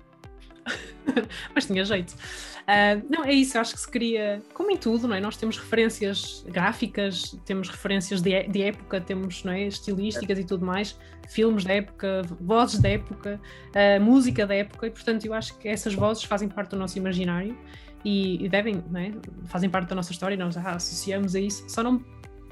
Mas 1.54 1.66
tinha 1.66 1.84
jeito. 1.84 2.12
Uh, 2.12 3.02
não, 3.08 3.24
é 3.24 3.32
isso, 3.32 3.56
eu 3.56 3.62
acho 3.62 3.74
que 3.74 3.80
se 3.80 3.90
queria, 3.90 4.42
como 4.52 4.70
em 4.70 4.76
tudo, 4.76 5.08
não 5.08 5.16
é? 5.16 5.20
Nós 5.20 5.36
temos 5.36 5.56
referências 5.56 6.44
gráficas, 6.46 7.34
temos 7.46 7.68
referências 7.70 8.20
de, 8.20 8.42
de 8.46 8.62
época, 8.62 9.00
temos 9.00 9.42
não 9.42 9.52
é? 9.52 9.62
estilísticas 9.62 10.38
é. 10.38 10.42
e 10.42 10.44
tudo 10.44 10.66
mais, 10.66 10.98
filmes 11.28 11.64
da 11.64 11.72
época, 11.72 12.22
vozes 12.38 12.78
da 12.78 12.90
época, 12.90 13.40
uh, 13.70 14.02
música 14.02 14.46
da 14.46 14.54
época, 14.54 14.86
e 14.86 14.90
portanto 14.90 15.24
eu 15.24 15.32
acho 15.32 15.56
que 15.58 15.66
essas 15.66 15.94
vozes 15.94 16.24
fazem 16.24 16.48
parte 16.48 16.72
do 16.72 16.76
nosso 16.76 16.98
imaginário 16.98 17.56
e, 18.04 18.44
e 18.44 18.48
devem, 18.48 18.82
né, 18.90 19.12
fazem 19.46 19.68
parte 19.68 19.88
da 19.88 19.94
nossa 19.94 20.12
história, 20.12 20.36
nós 20.36 20.56
associamos 20.56 21.34
a 21.34 21.40
isso, 21.40 21.64
só 21.68 21.82
não 21.82 22.02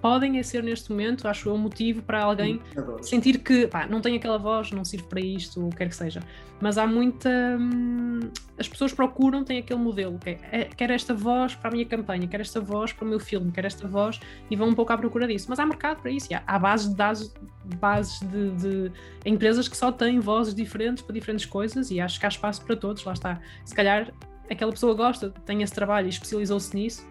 podem 0.00 0.40
ser 0.42 0.62
neste 0.62 0.90
momento, 0.90 1.26
acho 1.26 1.48
eu, 1.48 1.54
um 1.54 1.58
motivo 1.58 2.02
para 2.02 2.22
alguém 2.22 2.60
sentir 3.02 3.38
que 3.38 3.66
pá, 3.66 3.86
não 3.86 4.00
tem 4.00 4.16
aquela 4.16 4.38
voz, 4.38 4.70
não 4.70 4.84
sirve 4.84 5.06
para 5.08 5.20
isto, 5.20 5.64
ou 5.64 5.70
quer 5.70 5.88
que 5.88 5.96
seja. 5.96 6.20
Mas 6.60 6.78
há 6.78 6.86
muita. 6.86 7.28
Hum, 7.58 8.20
as 8.58 8.68
pessoas 8.68 8.92
procuram, 8.92 9.44
têm 9.44 9.58
aquele 9.58 9.80
modelo, 9.80 10.18
que 10.18 10.30
é, 10.30 10.38
é, 10.52 10.64
quero 10.64 10.92
esta 10.92 11.12
voz 11.12 11.54
para 11.54 11.70
a 11.70 11.72
minha 11.72 11.84
campanha, 11.84 12.26
quero 12.26 12.40
esta 12.40 12.60
voz 12.60 12.92
para 12.92 13.04
o 13.04 13.08
meu 13.08 13.20
filme, 13.20 13.50
quero 13.50 13.66
esta 13.66 13.86
voz, 13.86 14.20
e 14.50 14.56
vão 14.56 14.68
um 14.68 14.74
pouco 14.74 14.92
à 14.92 14.96
procura 14.96 15.26
disso. 15.26 15.46
Mas 15.48 15.58
há 15.58 15.66
mercado 15.66 16.00
para 16.00 16.10
isso, 16.10 16.28
há, 16.32 16.42
há 16.46 16.58
bases 16.58 16.88
de 16.88 16.94
dados, 16.94 17.34
bases 17.80 18.20
de, 18.20 18.50
de 18.52 18.92
empresas 19.24 19.68
que 19.68 19.76
só 19.76 19.92
têm 19.92 20.20
vozes 20.20 20.54
diferentes 20.54 21.02
para 21.02 21.14
diferentes 21.14 21.44
coisas, 21.44 21.90
e 21.90 22.00
acho 22.00 22.18
que 22.18 22.24
há 22.24 22.28
espaço 22.28 22.64
para 22.64 22.76
todos, 22.76 23.04
lá 23.04 23.12
está. 23.12 23.40
Se 23.64 23.74
calhar 23.74 24.12
aquela 24.50 24.72
pessoa 24.72 24.94
gosta, 24.94 25.30
tem 25.44 25.62
esse 25.62 25.74
trabalho 25.74 26.06
e 26.06 26.10
especializou-se 26.10 26.74
nisso, 26.74 27.06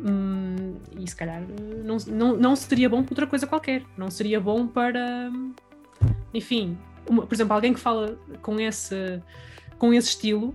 hum, 0.00 0.76
e 0.98 1.08
se 1.08 1.16
calhar 1.16 1.42
não, 1.84 1.96
não, 2.06 2.36
não 2.36 2.56
seria 2.56 2.88
bom 2.88 3.02
para 3.02 3.12
outra 3.12 3.26
coisa 3.26 3.46
qualquer, 3.46 3.82
não 3.96 4.10
seria 4.10 4.40
bom 4.40 4.66
para, 4.66 5.30
enfim, 6.32 6.78
uma, 7.08 7.26
por 7.26 7.34
exemplo, 7.34 7.52
alguém 7.54 7.74
que 7.74 7.80
fala 7.80 8.18
com 8.40 8.58
esse, 8.60 9.20
com 9.78 9.92
esse 9.92 10.10
estilo 10.10 10.54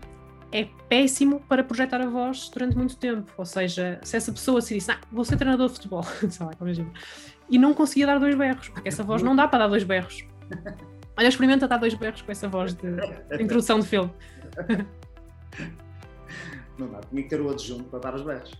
é 0.52 0.68
péssimo 0.88 1.42
para 1.42 1.64
projetar 1.64 2.02
a 2.02 2.08
voz 2.08 2.50
durante 2.50 2.78
muito 2.78 2.96
tempo. 2.96 3.32
Ou 3.38 3.46
seja, 3.46 4.00
se 4.04 4.16
essa 4.16 4.32
pessoa 4.32 4.62
se 4.62 4.74
disse, 4.74 4.92
ah, 4.92 5.00
vou 5.12 5.26
ser 5.26 5.36
treinador 5.38 5.68
de 5.68 5.74
futebol, 5.74 6.04
sei 6.30 6.46
lá, 6.46 6.54
imagina, 6.60 6.92
e 7.50 7.58
não 7.58 7.74
conseguia 7.74 8.06
dar 8.06 8.20
dois 8.20 8.36
berros, 8.36 8.70
porque 8.70 8.88
essa 8.88 9.04
voz 9.04 9.22
não 9.22 9.36
dá 9.36 9.48
para 9.48 9.60
dar 9.60 9.68
dois 9.68 9.84
berros. 9.84 10.26
Olha, 11.18 11.28
experimenta 11.28 11.68
dar 11.68 11.78
dois 11.78 11.94
berros 11.94 12.22
com 12.22 12.32
essa 12.32 12.48
voz 12.48 12.74
de, 12.74 12.96
de 12.96 13.42
introdução 13.44 13.80
de 13.80 13.88
filme. 13.88 14.12
Não 16.78 16.88
dá, 16.88 17.00
tinha 17.02 17.24
que 17.24 17.30
ter 17.30 17.42
o 17.42 17.50
adjunto 17.50 17.86
para 17.86 18.00
dar 18.00 18.16
os 18.16 18.22
berros. 18.22 18.52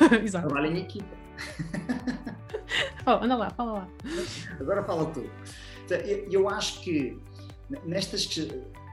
Exato. 0.22 0.48
Trabalho 0.48 0.74
em 0.74 0.80
equipa. 0.80 1.16
oh, 3.06 3.24
anda 3.24 3.36
lá, 3.36 3.50
fala 3.50 3.72
lá. 3.72 3.88
Agora 4.60 4.84
fala 4.84 5.06
tu. 5.06 5.28
Então, 5.84 5.98
eu 5.98 6.48
acho 6.48 6.80
que 6.80 7.18
nestas 7.84 8.26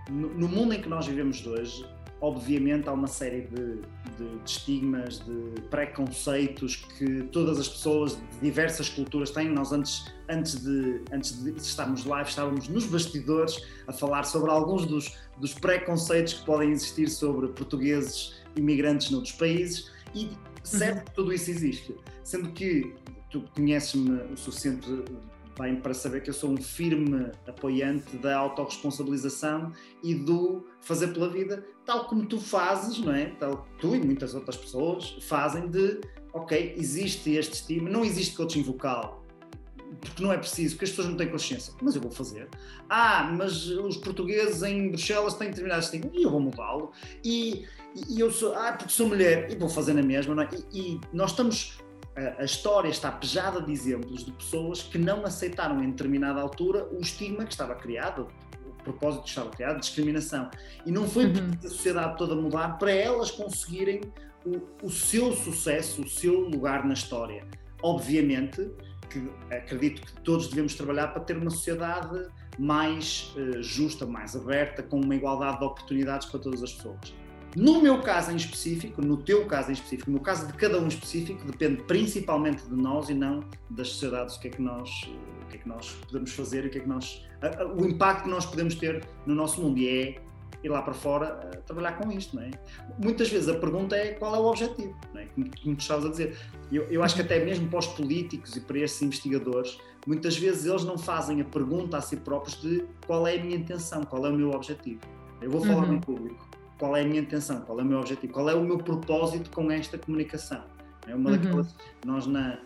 no 0.10 0.48
mundo 0.48 0.74
em 0.74 0.82
que 0.82 0.90
nós 0.90 1.06
vivemos 1.06 1.46
hoje, 1.46 1.86
obviamente 2.20 2.88
há 2.88 2.94
uma 2.94 3.08
série 3.08 3.42
de, 3.42 3.82
de, 4.18 4.38
de, 4.38 4.46
estigmas, 4.46 5.20
de 5.20 5.62
preconceitos 5.70 6.76
que 6.76 7.24
todas 7.32 7.60
as 7.60 7.68
pessoas 7.68 8.16
de 8.16 8.40
diversas 8.42 8.90
culturas 8.90 9.32
têm. 9.32 9.50
Nós 9.50 9.72
antes, 9.72 10.06
antes, 10.30 10.62
de, 10.62 11.02
antes 11.12 11.44
de 11.44 11.52
estarmos 11.58 12.06
live 12.06 12.30
estávamos 12.30 12.68
nos 12.68 12.86
bastidores 12.86 13.66
a 13.88 13.94
falar 13.94 14.24
sobre 14.24 14.52
alguns 14.52 14.86
dos, 14.86 15.18
dos 15.38 15.54
preconceitos 15.54 16.34
que 16.34 16.46
podem 16.46 16.72
existir 16.72 17.10
sobre 17.10 17.48
portugueses 17.48 18.41
imigrantes 18.56 19.10
noutros 19.12 19.34
países 19.34 19.92
e 20.14 20.30
certo 20.64 20.98
uhum. 20.98 21.06
que 21.06 21.12
tudo 21.16 21.34
isso 21.34 21.50
existe, 21.50 21.96
sendo 22.24 22.52
que 22.52 22.94
tu 23.30 23.44
conheces-me 23.56 24.22
o 24.34 24.38
suficiente 24.38 24.88
bem 25.60 25.76
para 25.76 25.94
saber 25.94 26.22
que 26.22 26.30
eu 26.30 26.34
sou 26.34 26.52
um 26.52 26.58
firme 26.58 27.32
apoiante 27.48 28.18
da 28.18 28.38
autorresponsabilização 28.38 29.72
e 30.04 30.16
do 30.16 30.66
fazer 30.82 31.08
pela 31.08 31.30
vida, 31.30 31.66
tal 31.86 32.06
como 32.06 32.26
tu 32.26 32.40
fazes, 32.40 33.00
não 33.00 33.14
é? 33.14 33.26
Tal 33.26 33.68
tu 33.80 33.96
e 33.96 34.00
muitas 34.00 34.34
outras 34.34 34.58
pessoas 34.58 35.18
fazem 35.22 35.68
de, 35.68 36.02
ok, 36.34 36.76
existe 36.78 37.32
este 37.32 37.54
estímulo, 37.54 37.92
não 37.92 38.06
existe 38.06 38.36
coaching 38.36 38.64
vocal, 38.64 39.21
porque 40.00 40.24
não 40.24 40.32
é 40.32 40.38
preciso, 40.38 40.76
porque 40.76 40.86
as 40.86 40.92
pessoas 40.92 41.10
não 41.10 41.18
têm 41.18 41.30
consciência, 41.30 41.74
mas 41.82 41.96
eu 41.96 42.02
vou 42.02 42.12
fazer. 42.12 42.48
Ah, 42.90 43.32
mas 43.36 43.68
os 43.68 43.98
portugueses 43.98 44.64
em 44.64 44.90
Bruxelas 44.90 45.34
têm 45.34 45.50
determinados 45.50 45.86
estigmas, 45.86 46.14
e 46.14 46.24
eu 46.24 46.32
vou 46.32 46.40
mudá-lo. 46.40 46.92
E, 47.24 47.66
e, 48.10 48.20
eu 48.20 48.32
sou, 48.32 48.56
ah, 48.56 48.74
porque 48.74 48.92
sou 48.92 49.08
mulher, 49.08 49.52
e 49.52 49.56
vou 49.56 49.70
fazer 49.70 49.94
na 49.94 50.04
mesma, 50.04 50.34
não 50.34 50.44
é? 50.44 50.50
e, 50.72 50.94
e 50.94 51.02
nós 51.12 51.32
estamos 51.32 51.78
a 52.38 52.44
história 52.44 52.90
está 52.90 53.10
pejada 53.12 53.62
de 53.62 53.72
exemplos 53.72 54.26
de 54.26 54.32
pessoas 54.32 54.84
que 54.84 54.98
não 54.98 55.26
aceitaram 55.26 55.82
em 55.82 55.92
determinada 55.92 56.42
altura 56.42 56.86
o 56.92 57.00
estigma 57.00 57.46
que 57.46 57.54
estava 57.54 57.74
criado, 57.74 58.28
o 58.66 58.84
propósito 58.84 59.24
que 59.24 59.30
estava 59.30 59.50
criado, 59.50 59.80
discriminação. 59.80 60.50
E 60.86 60.92
não 60.92 61.08
foi 61.08 61.28
uhum. 61.28 61.52
a 61.64 61.70
sociedade 61.70 62.18
toda 62.18 62.36
mudar 62.36 62.78
para 62.78 62.92
elas 62.92 63.32
conseguirem 63.32 64.02
o, 64.46 64.86
o 64.86 64.90
seu 64.90 65.32
sucesso, 65.34 66.02
o 66.02 66.10
seu 66.10 66.42
lugar 66.42 66.86
na 66.86 66.94
história. 66.94 67.46
Obviamente 67.82 68.70
que 69.12 69.30
acredito 69.54 70.02
que 70.02 70.22
todos 70.22 70.48
devemos 70.48 70.76
trabalhar 70.76 71.08
para 71.10 71.22
ter 71.22 71.38
uma 71.38 71.50
sociedade 71.50 72.28
mais 72.58 73.34
uh, 73.36 73.62
justa, 73.62 74.06
mais 74.06 74.36
aberta, 74.36 74.84
com 74.84 75.00
uma 75.00 75.16
igualdade 75.16 75.60
de 75.60 75.66
oportunidades 75.66 76.28
para 76.28 76.40
todas 76.40 76.64
as 76.64 76.74
pessoas. 76.74 77.14
No 77.56 77.82
meu 77.82 78.02
caso 78.02 78.32
em 78.32 78.38
específico, 78.38 79.02
no 79.02 79.18
teu 79.18 79.46
caso 79.46 79.72
em 79.72 79.74
específico, 79.74 80.10
no 80.10 80.22
caso 80.22 80.48
de 80.48 80.54
cada 80.54 80.80
um 80.80 80.88
específico, 80.88 81.46
depende 81.46 81.84
principalmente 81.84 82.64
de 82.64 82.76
nós 82.76 83.10
e 83.10 83.14
não 83.14 83.44
das 83.70 83.90
sociedades, 83.90 84.38
o 84.38 84.40
que 84.40 84.48
é 84.48 84.52
que 84.52 84.62
nós, 84.62 84.90
o 85.44 85.48
que 85.50 85.58
é 85.58 85.60
que 85.60 85.68
nós 85.68 85.92
podemos 86.08 86.32
fazer 86.32 86.66
o 86.66 86.70
que 86.70 86.78
é 86.78 86.82
que 86.82 86.88
nós, 86.88 87.28
o 87.78 87.86
impacto 87.86 88.24
que 88.24 88.30
nós 88.30 88.46
podemos 88.46 88.76
ter 88.76 89.06
no 89.26 89.36
nosso 89.36 89.62
mundo. 89.62 89.78
E 89.80 89.90
é 89.90 90.22
ir 90.64 90.70
lá 90.70 90.82
para 90.82 90.94
fora 90.94 91.52
a 91.54 91.58
trabalhar 91.62 91.94
com 91.94 92.12
isto, 92.12 92.36
não 92.36 92.44
é? 92.44 92.52
Muitas 92.98 93.30
vezes 93.30 93.50
a 93.50 93.56
pergunta 93.56 93.96
é 93.96 94.14
qual 94.14 94.36
é 94.36 94.40
o 94.40 94.46
objetivo, 94.46 94.96
não 95.14 95.22
é? 95.22 95.26
Como, 95.26 95.50
como 95.64 95.76
tu 95.76 95.82
estavas 95.82 96.06
a 96.06 96.10
dizer. 96.10 96.38
Eu, 96.72 96.84
eu 96.84 97.04
acho 97.04 97.16
que 97.16 97.22
até 97.22 97.44
mesmo 97.44 97.68
para 97.68 97.80
os 97.80 97.88
políticos 97.88 98.56
e 98.56 98.62
para 98.62 98.80
estes 98.80 99.02
investigadores, 99.02 99.80
muitas 100.06 100.38
vezes 100.38 100.66
eles 100.66 100.84
não 100.84 100.98
fazem 100.98 101.42
a 101.42 101.46
pergunta 101.46 101.98
a 101.98 102.02
si 102.02 102.18
próprios 102.18 102.62
de 102.62 102.86
qual 103.06 103.28
é 103.28 103.38
a 103.38 103.44
minha 103.44 103.58
intenção, 103.58 104.04
qual 104.04 104.26
é 104.26 104.30
o 104.30 104.34
meu 104.34 104.52
objetivo. 104.52 105.02
Eu 105.42 105.50
vou 105.50 105.62
falar 105.62 105.88
uhum. 105.88 105.96
em 105.96 106.00
público 106.00 106.50
qual 106.78 106.96
é 106.96 107.02
a 107.02 107.06
minha 107.06 107.22
intenção, 107.22 107.62
qual 107.62 107.80
é 107.80 107.84
o 107.84 107.86
meu 107.86 108.00
objetivo, 108.00 108.34
qual 108.34 108.50
é 108.50 108.56
o 108.56 108.64
meu 108.64 108.78
propósito 108.78 109.52
com 109.52 109.72
esta 109.72 109.98
comunicação. 109.98 110.64
É 111.08 111.16
uma, 111.16 111.32
uhum. 111.32 111.66
nós 112.06 112.26
na, 112.28 112.60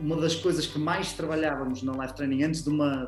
uma 0.00 0.16
das 0.16 0.34
coisas 0.34 0.66
que 0.66 0.78
mais 0.78 1.12
trabalhávamos 1.12 1.82
na 1.82 1.92
live 1.96 2.14
training 2.14 2.42
antes 2.44 2.64
de 2.64 2.70
uma 2.70 3.06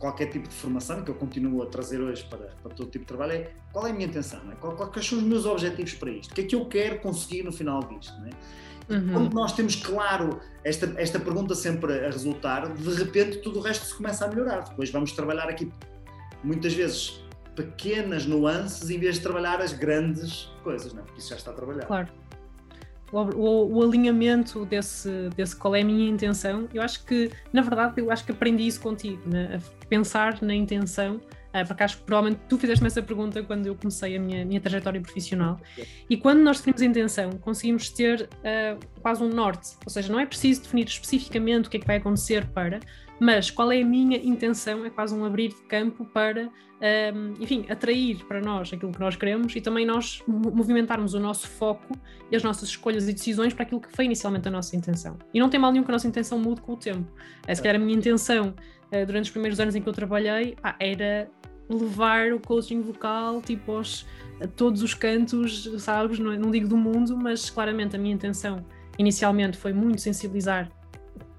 qualquer 0.00 0.26
tipo 0.30 0.48
de 0.48 0.54
formação 0.54 1.04
que 1.04 1.10
eu 1.10 1.14
continuo 1.14 1.62
a 1.62 1.66
trazer 1.66 2.00
hoje 2.00 2.24
para, 2.24 2.46
para 2.62 2.72
todo 2.72 2.90
tipo 2.90 3.04
de 3.04 3.08
trabalho 3.08 3.32
é 3.32 3.50
qual 3.70 3.86
é 3.86 3.90
a 3.90 3.92
minha 3.92 4.06
intenção, 4.06 4.40
é? 4.50 4.54
qual, 4.56 4.74
quais 4.74 5.06
são 5.06 5.18
os 5.18 5.24
meus 5.24 5.44
objetivos 5.44 5.92
para 5.92 6.10
isto, 6.10 6.32
o 6.32 6.34
que 6.34 6.40
é 6.40 6.44
que 6.44 6.54
eu 6.56 6.64
quero 6.64 6.98
conseguir 7.00 7.44
no 7.44 7.52
final 7.52 7.80
disto. 7.80 8.14
É? 8.24 8.94
Uhum. 8.94 9.12
Quando 9.12 9.34
nós 9.34 9.52
temos 9.52 9.76
claro 9.76 10.40
esta, 10.64 10.92
esta 10.96 11.20
pergunta 11.20 11.54
sempre 11.54 12.06
a 12.06 12.10
resultar, 12.10 12.72
de 12.72 12.94
repente 12.94 13.38
tudo 13.38 13.58
o 13.58 13.62
resto 13.62 13.84
se 13.84 13.94
começa 13.94 14.24
a 14.24 14.28
melhorar. 14.28 14.70
Depois 14.70 14.90
vamos 14.90 15.12
trabalhar 15.12 15.48
aqui 15.48 15.70
muitas 16.42 16.72
vezes 16.72 17.22
pequenas 17.54 18.24
nuances 18.24 18.88
em 18.88 18.98
vez 18.98 19.16
de 19.16 19.20
trabalhar 19.20 19.60
as 19.60 19.74
grandes 19.74 20.50
coisas, 20.64 20.94
não 20.94 21.02
é? 21.02 21.04
porque 21.04 21.20
isso 21.20 21.28
já 21.28 21.36
está 21.36 21.52
trabalhado. 21.52 21.86
Claro. 21.86 22.08
O, 23.12 23.20
o, 23.20 23.78
o, 23.78 23.82
alinhamento 23.82 24.64
desse, 24.64 25.28
desse 25.36 25.56
qual 25.56 25.74
é 25.74 25.80
a 25.80 25.84
minha 25.84 26.08
intenção, 26.08 26.68
eu 26.72 26.82
acho 26.82 27.04
que, 27.04 27.30
na 27.52 27.60
verdade, 27.60 27.94
eu 28.00 28.10
acho 28.10 28.24
que 28.24 28.32
aprendi 28.32 28.66
isso 28.66 28.80
contigo, 28.80 29.20
né? 29.26 29.60
pensar 29.88 30.40
na 30.42 30.54
intenção, 30.54 31.16
uh, 31.16 31.66
porque 31.66 31.82
acho 31.82 31.98
que 31.98 32.04
provavelmente 32.04 32.40
tu 32.48 32.56
fizeste-me 32.56 32.86
essa 32.86 33.02
pergunta 33.02 33.42
quando 33.42 33.66
eu 33.66 33.74
comecei 33.74 34.16
a 34.16 34.20
minha, 34.20 34.44
minha 34.44 34.60
trajetória 34.60 35.00
profissional. 35.00 35.58
E 36.08 36.16
quando 36.16 36.40
nós 36.40 36.58
definimos 36.58 36.82
a 36.82 36.86
intenção, 36.86 37.30
conseguimos 37.32 37.90
ter 37.90 38.22
uh, 38.22 39.00
quase 39.02 39.22
um 39.22 39.28
norte, 39.28 39.76
ou 39.84 39.90
seja, 39.90 40.12
não 40.12 40.20
é 40.20 40.26
preciso 40.26 40.62
definir 40.62 40.86
especificamente 40.86 41.66
o 41.66 41.70
que 41.70 41.78
é 41.78 41.80
que 41.80 41.86
vai 41.86 41.96
acontecer 41.96 42.46
para, 42.46 42.78
mas 43.20 43.50
qual 43.50 43.70
é 43.70 43.82
a 43.82 43.84
minha 43.84 44.16
intenção? 44.16 44.84
É 44.86 44.90
quase 44.90 45.14
um 45.14 45.24
abrir 45.26 45.48
de 45.48 45.62
campo 45.62 46.06
para, 46.06 46.48
um, 47.14 47.34
enfim, 47.38 47.66
atrair 47.68 48.24
para 48.24 48.40
nós 48.40 48.72
aquilo 48.72 48.90
que 48.90 48.98
nós 48.98 49.14
queremos 49.14 49.54
e 49.54 49.60
também 49.60 49.84
nós 49.84 50.22
movimentarmos 50.26 51.12
o 51.12 51.20
nosso 51.20 51.46
foco 51.46 51.94
e 52.30 52.36
as 52.36 52.42
nossas 52.42 52.70
escolhas 52.70 53.06
e 53.08 53.12
decisões 53.12 53.52
para 53.52 53.64
aquilo 53.64 53.80
que 53.80 53.94
foi 53.94 54.06
inicialmente 54.06 54.48
a 54.48 54.50
nossa 54.50 54.74
intenção. 54.74 55.18
E 55.34 55.38
não 55.38 55.50
tem 55.50 55.60
mal 55.60 55.70
nenhum 55.70 55.84
que 55.84 55.90
a 55.90 55.92
nossa 55.92 56.08
intenção 56.08 56.38
mude 56.38 56.62
com 56.62 56.72
o 56.72 56.76
tempo. 56.76 57.12
É, 57.46 57.54
se 57.54 57.62
calhar 57.62 57.76
a 57.76 57.84
minha 57.84 57.96
intenção 57.96 58.54
uh, 58.90 59.06
durante 59.06 59.26
os 59.26 59.30
primeiros 59.30 59.60
anos 59.60 59.74
em 59.74 59.82
que 59.82 59.88
eu 59.88 59.92
trabalhei 59.92 60.56
ah, 60.62 60.74
era 60.80 61.30
levar 61.68 62.32
o 62.32 62.40
coaching 62.40 62.80
vocal 62.80 63.42
tipo 63.42 63.72
aos, 63.72 64.06
a 64.42 64.46
todos 64.46 64.82
os 64.82 64.94
cantos, 64.94 65.70
sabes? 65.78 66.18
Não, 66.18 66.34
não 66.38 66.50
digo 66.50 66.66
do 66.66 66.76
mundo, 66.76 67.16
mas 67.18 67.50
claramente 67.50 67.94
a 67.96 67.98
minha 67.98 68.14
intenção 68.14 68.64
inicialmente 68.98 69.58
foi 69.58 69.74
muito 69.74 70.00
sensibilizar 70.00 70.70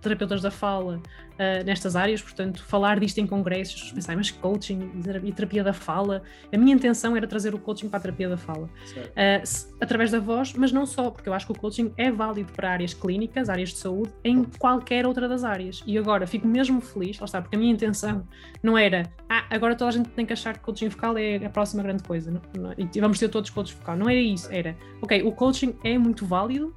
terapeutas 0.02 0.42
da 0.42 0.52
fala 0.52 0.98
uh, 0.98 1.66
nestas 1.66 1.96
áreas, 1.96 2.22
portanto, 2.22 2.64
falar 2.64 3.00
disto 3.00 3.20
em 3.20 3.28
congressos, 3.28 3.92
pensar, 3.92 4.16
mas 4.16 4.32
coaching 4.32 4.92
e 5.24 5.32
terapia 5.32 5.64
da 5.64 5.74
fala, 5.74 6.24
a 6.52 6.58
minha 6.58 6.76
intenção 6.76 7.16
era 7.16 7.28
trazer 7.28 7.54
o 7.54 7.60
coaching 7.60 7.88
para 7.88 8.00
a 8.00 8.02
terapia 8.02 8.30
da 8.30 8.38
fala, 8.38 8.66
uh, 8.66 9.68
através 9.80 10.12
da 10.12 10.20
voz, 10.20 10.54
mas 10.54 10.72
não 10.72 10.86
só, 10.86 11.10
porque 11.10 11.30
eu 11.30 11.34
acho 11.34 11.46
que 11.46 11.52
o 11.52 11.56
coaching 11.56 11.94
é 11.98 12.12
válido 12.12 12.52
para 12.54 12.72
áreas 12.72 12.94
clínicas, 12.94 13.50
áreas 13.50 13.70
de 13.70 13.78
saúde, 13.78 14.12
em 14.24 14.44
qualquer 14.44 15.06
outra 15.06 15.28
das 15.28 15.44
áreas. 15.44 15.84
E 15.86 15.98
agora 15.98 16.26
fico 16.28 16.48
mesmo 16.48 16.82
feliz, 16.82 17.20
lá 17.20 17.26
está, 17.26 17.42
porque 17.42 17.56
a 17.56 17.60
minha 17.60 17.72
intenção 17.72 18.28
não 18.62 18.78
era, 18.78 19.12
ah, 19.30 19.46
agora 19.50 19.76
toda 19.76 19.90
a 19.90 19.94
gente 19.94 20.10
tem 20.10 20.26
que 20.26 20.34
achar 20.34 20.54
que 20.54 20.60
coaching 20.60 20.90
vocal 20.90 21.18
é 21.18 21.38
a 21.46 21.50
próxima 21.50 21.84
grande 21.84 22.04
coisa, 22.04 22.32
não, 22.32 22.42
não, 22.58 22.74
e 22.78 23.00
vamos 23.00 23.20
ter 23.20 23.30
todos 23.30 23.50
coaching 23.50 23.76
vocal. 23.76 23.96
Não 23.96 24.10
era 24.10 24.20
isso, 24.20 24.52
era, 24.52 24.76
ok, 25.02 25.24
o 25.24 25.32
coaching 25.32 25.76
é 25.84 25.98
muito 25.98 26.26
válido, 26.26 26.74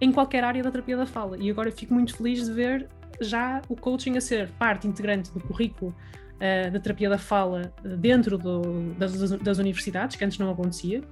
em 0.00 0.10
qualquer 0.10 0.44
área 0.44 0.62
da 0.62 0.70
terapia 0.70 0.96
da 0.96 1.06
fala. 1.06 1.36
E 1.38 1.50
agora 1.50 1.70
fico 1.70 1.92
muito 1.92 2.16
feliz 2.16 2.44
de 2.44 2.52
ver 2.52 2.88
já 3.20 3.60
o 3.68 3.76
coaching 3.76 4.16
a 4.16 4.20
ser 4.20 4.48
parte 4.58 4.86
integrante 4.86 5.30
do 5.32 5.40
currículo 5.40 5.94
uh, 6.36 6.70
da 6.70 6.80
terapia 6.80 7.08
da 7.08 7.18
fala 7.18 7.72
uh, 7.84 7.96
dentro 7.96 8.38
do, 8.38 8.94
das, 8.94 9.30
das, 9.38 9.58
universidades, 9.58 10.16
que 10.16 10.24
antes 10.24 10.38
não 10.38 10.50
acontecia, 10.50 11.02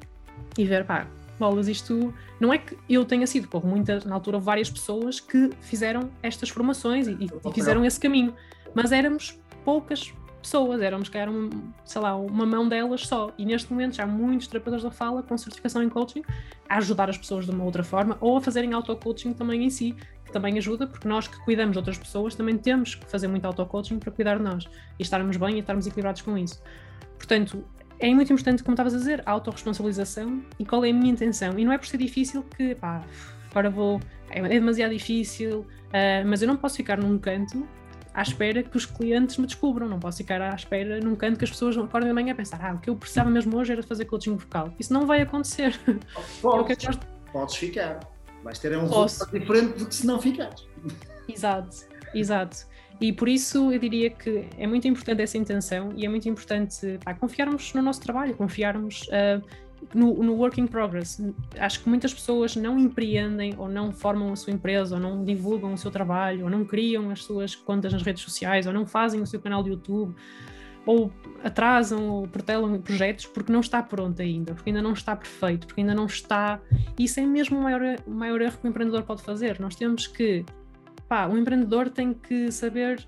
e 0.56 0.64
ver, 0.64 0.84
pá, 0.84 1.06
bolas, 1.38 1.68
isto 1.68 2.14
não 2.40 2.52
é 2.52 2.58
que 2.58 2.76
eu 2.88 3.04
tenha 3.04 3.26
sido, 3.26 3.46
houve 3.52 3.66
muitas, 3.66 4.04
na 4.04 4.14
altura, 4.14 4.38
várias 4.38 4.70
pessoas 4.70 5.20
que 5.20 5.50
fizeram 5.60 6.10
estas 6.22 6.48
formações 6.48 7.06
e, 7.06 7.12
e 7.12 7.52
fizeram 7.52 7.84
esse 7.84 8.00
caminho, 8.00 8.34
mas 8.74 8.90
éramos 8.90 9.38
poucas 9.64 10.12
pessoas, 10.38 10.80
éramos 10.80 11.08
que 11.08 11.18
eram, 11.18 11.50
sei 11.84 12.00
lá, 12.00 12.16
uma 12.16 12.46
mão 12.46 12.68
delas 12.68 13.06
só. 13.06 13.32
E 13.36 13.44
neste 13.44 13.72
momento 13.72 13.96
já 13.96 14.04
há 14.04 14.06
muitos 14.06 14.46
terapeutas 14.46 14.82
da 14.82 14.90
fala 14.90 15.22
com 15.22 15.36
certificação 15.36 15.82
em 15.82 15.88
coaching 15.88 16.22
a 16.68 16.78
ajudar 16.78 17.10
as 17.10 17.18
pessoas 17.18 17.44
de 17.44 17.50
uma 17.50 17.64
outra 17.64 17.82
forma 17.84 18.16
ou 18.20 18.36
a 18.36 18.40
fazerem 18.40 18.72
auto-coaching 18.72 19.32
também 19.32 19.64
em 19.64 19.70
si, 19.70 19.94
que 20.24 20.32
também 20.32 20.58
ajuda, 20.58 20.86
porque 20.86 21.08
nós 21.08 21.26
que 21.26 21.38
cuidamos 21.44 21.72
de 21.72 21.78
outras 21.78 21.98
pessoas 21.98 22.34
também 22.34 22.56
temos 22.56 22.94
que 22.94 23.06
fazer 23.10 23.28
muito 23.28 23.44
auto-coaching 23.44 23.98
para 23.98 24.10
cuidar 24.10 24.36
de 24.36 24.42
nós 24.42 24.68
e 24.98 25.02
estarmos 25.02 25.36
bem 25.36 25.56
e 25.56 25.58
estarmos 25.60 25.86
equilibrados 25.86 26.22
com 26.22 26.36
isso. 26.36 26.62
Portanto, 27.16 27.64
é 28.00 28.14
muito 28.14 28.32
importante, 28.32 28.62
como 28.62 28.74
estavas 28.74 28.94
a 28.94 28.98
dizer, 28.98 29.22
a 29.26 29.32
autorresponsabilização 29.32 30.42
e 30.58 30.64
qual 30.64 30.84
é 30.84 30.90
a 30.90 30.92
minha 30.92 31.10
intenção. 31.10 31.58
E 31.58 31.64
não 31.64 31.72
é 31.72 31.78
por 31.78 31.86
ser 31.86 31.96
difícil 31.96 32.44
que, 32.44 32.74
pá, 32.74 33.02
agora 33.50 33.70
vou. 33.70 34.00
É 34.30 34.42
demasiado 34.46 34.92
difícil, 34.92 35.60
uh, 35.60 36.26
mas 36.26 36.42
eu 36.42 36.48
não 36.48 36.56
posso 36.56 36.76
ficar 36.76 36.98
num 36.98 37.18
canto 37.18 37.66
à 38.18 38.22
espera 38.22 38.64
que 38.64 38.76
os 38.76 38.84
clientes 38.84 39.36
me 39.36 39.46
descubram. 39.46 39.88
Não 39.88 40.00
posso 40.00 40.18
ficar 40.18 40.42
à 40.42 40.52
espera 40.52 40.98
num 40.98 41.14
canto 41.14 41.38
que 41.38 41.44
as 41.44 41.50
pessoas 41.50 41.78
acordem 41.78 42.08
de 42.08 42.14
manhã 42.14 42.32
a 42.32 42.34
pensar 42.34 42.58
ah, 42.60 42.74
o 42.74 42.78
que 42.78 42.90
eu 42.90 42.96
precisava 42.96 43.30
mesmo 43.30 43.56
hoje 43.56 43.72
era 43.72 43.82
fazer 43.82 44.06
coaching 44.06 44.34
vocal. 44.34 44.74
Isso 44.76 44.92
não 44.92 45.06
vai 45.06 45.22
acontecer. 45.22 45.78
Podes, 46.42 46.84
é 46.84 46.90
podes 47.32 47.54
ficar. 47.54 48.00
Vais 48.42 48.58
ter 48.58 48.76
um 48.76 48.88
resultado 48.88 49.38
diferente 49.38 49.78
do 49.78 49.86
que 49.86 49.94
se 49.94 50.06
não 50.06 50.20
ficares. 50.20 50.66
Exato, 51.28 51.76
exato. 52.12 52.66
E 53.00 53.12
por 53.12 53.28
isso 53.28 53.72
eu 53.72 53.78
diria 53.78 54.10
que 54.10 54.48
é 54.58 54.66
muito 54.66 54.88
importante 54.88 55.22
essa 55.22 55.38
intenção 55.38 55.92
e 55.96 56.04
é 56.04 56.08
muito 56.08 56.28
importante 56.28 56.98
pá, 57.04 57.14
confiarmos 57.14 57.72
no 57.72 57.82
nosso 57.82 58.00
trabalho, 58.00 58.34
confiarmos 58.34 59.02
uh, 59.02 59.44
no, 59.94 60.22
no 60.22 60.34
work 60.34 60.60
in 60.60 60.66
progress. 60.66 61.22
Acho 61.58 61.82
que 61.82 61.88
muitas 61.88 62.12
pessoas 62.12 62.56
não 62.56 62.78
empreendem 62.78 63.54
ou 63.56 63.68
não 63.68 63.92
formam 63.92 64.32
a 64.32 64.36
sua 64.36 64.52
empresa 64.52 64.96
ou 64.96 65.00
não 65.00 65.24
divulgam 65.24 65.72
o 65.72 65.78
seu 65.78 65.90
trabalho 65.90 66.44
ou 66.44 66.50
não 66.50 66.64
criam 66.64 67.10
as 67.10 67.24
suas 67.24 67.54
contas 67.54 67.92
nas 67.92 68.02
redes 68.02 68.22
sociais 68.22 68.66
ou 68.66 68.72
não 68.72 68.86
fazem 68.86 69.20
o 69.20 69.26
seu 69.26 69.40
canal 69.40 69.62
de 69.62 69.70
YouTube 69.70 70.14
ou 70.86 71.12
atrasam 71.44 72.08
ou 72.08 72.26
protelam 72.26 72.80
projetos 72.80 73.26
porque 73.26 73.52
não 73.52 73.60
está 73.60 73.82
pronto 73.82 74.22
ainda, 74.22 74.54
porque 74.54 74.70
ainda 74.70 74.80
não 74.80 74.92
está 74.92 75.14
perfeito, 75.14 75.66
porque 75.66 75.82
ainda 75.82 75.94
não 75.94 76.06
está. 76.06 76.60
Isso 76.98 77.20
é 77.20 77.26
mesmo 77.26 77.58
o 77.58 77.62
maior, 77.62 77.82
o 78.06 78.10
maior 78.10 78.40
erro 78.40 78.58
que 78.58 78.66
o 78.66 78.70
empreendedor 78.70 79.02
pode 79.02 79.22
fazer. 79.22 79.60
Nós 79.60 79.76
temos 79.76 80.06
que. 80.06 80.44
Pá, 81.06 81.26
o 81.26 81.36
empreendedor 81.36 81.90
tem 81.90 82.12
que 82.14 82.50
saber 82.50 83.06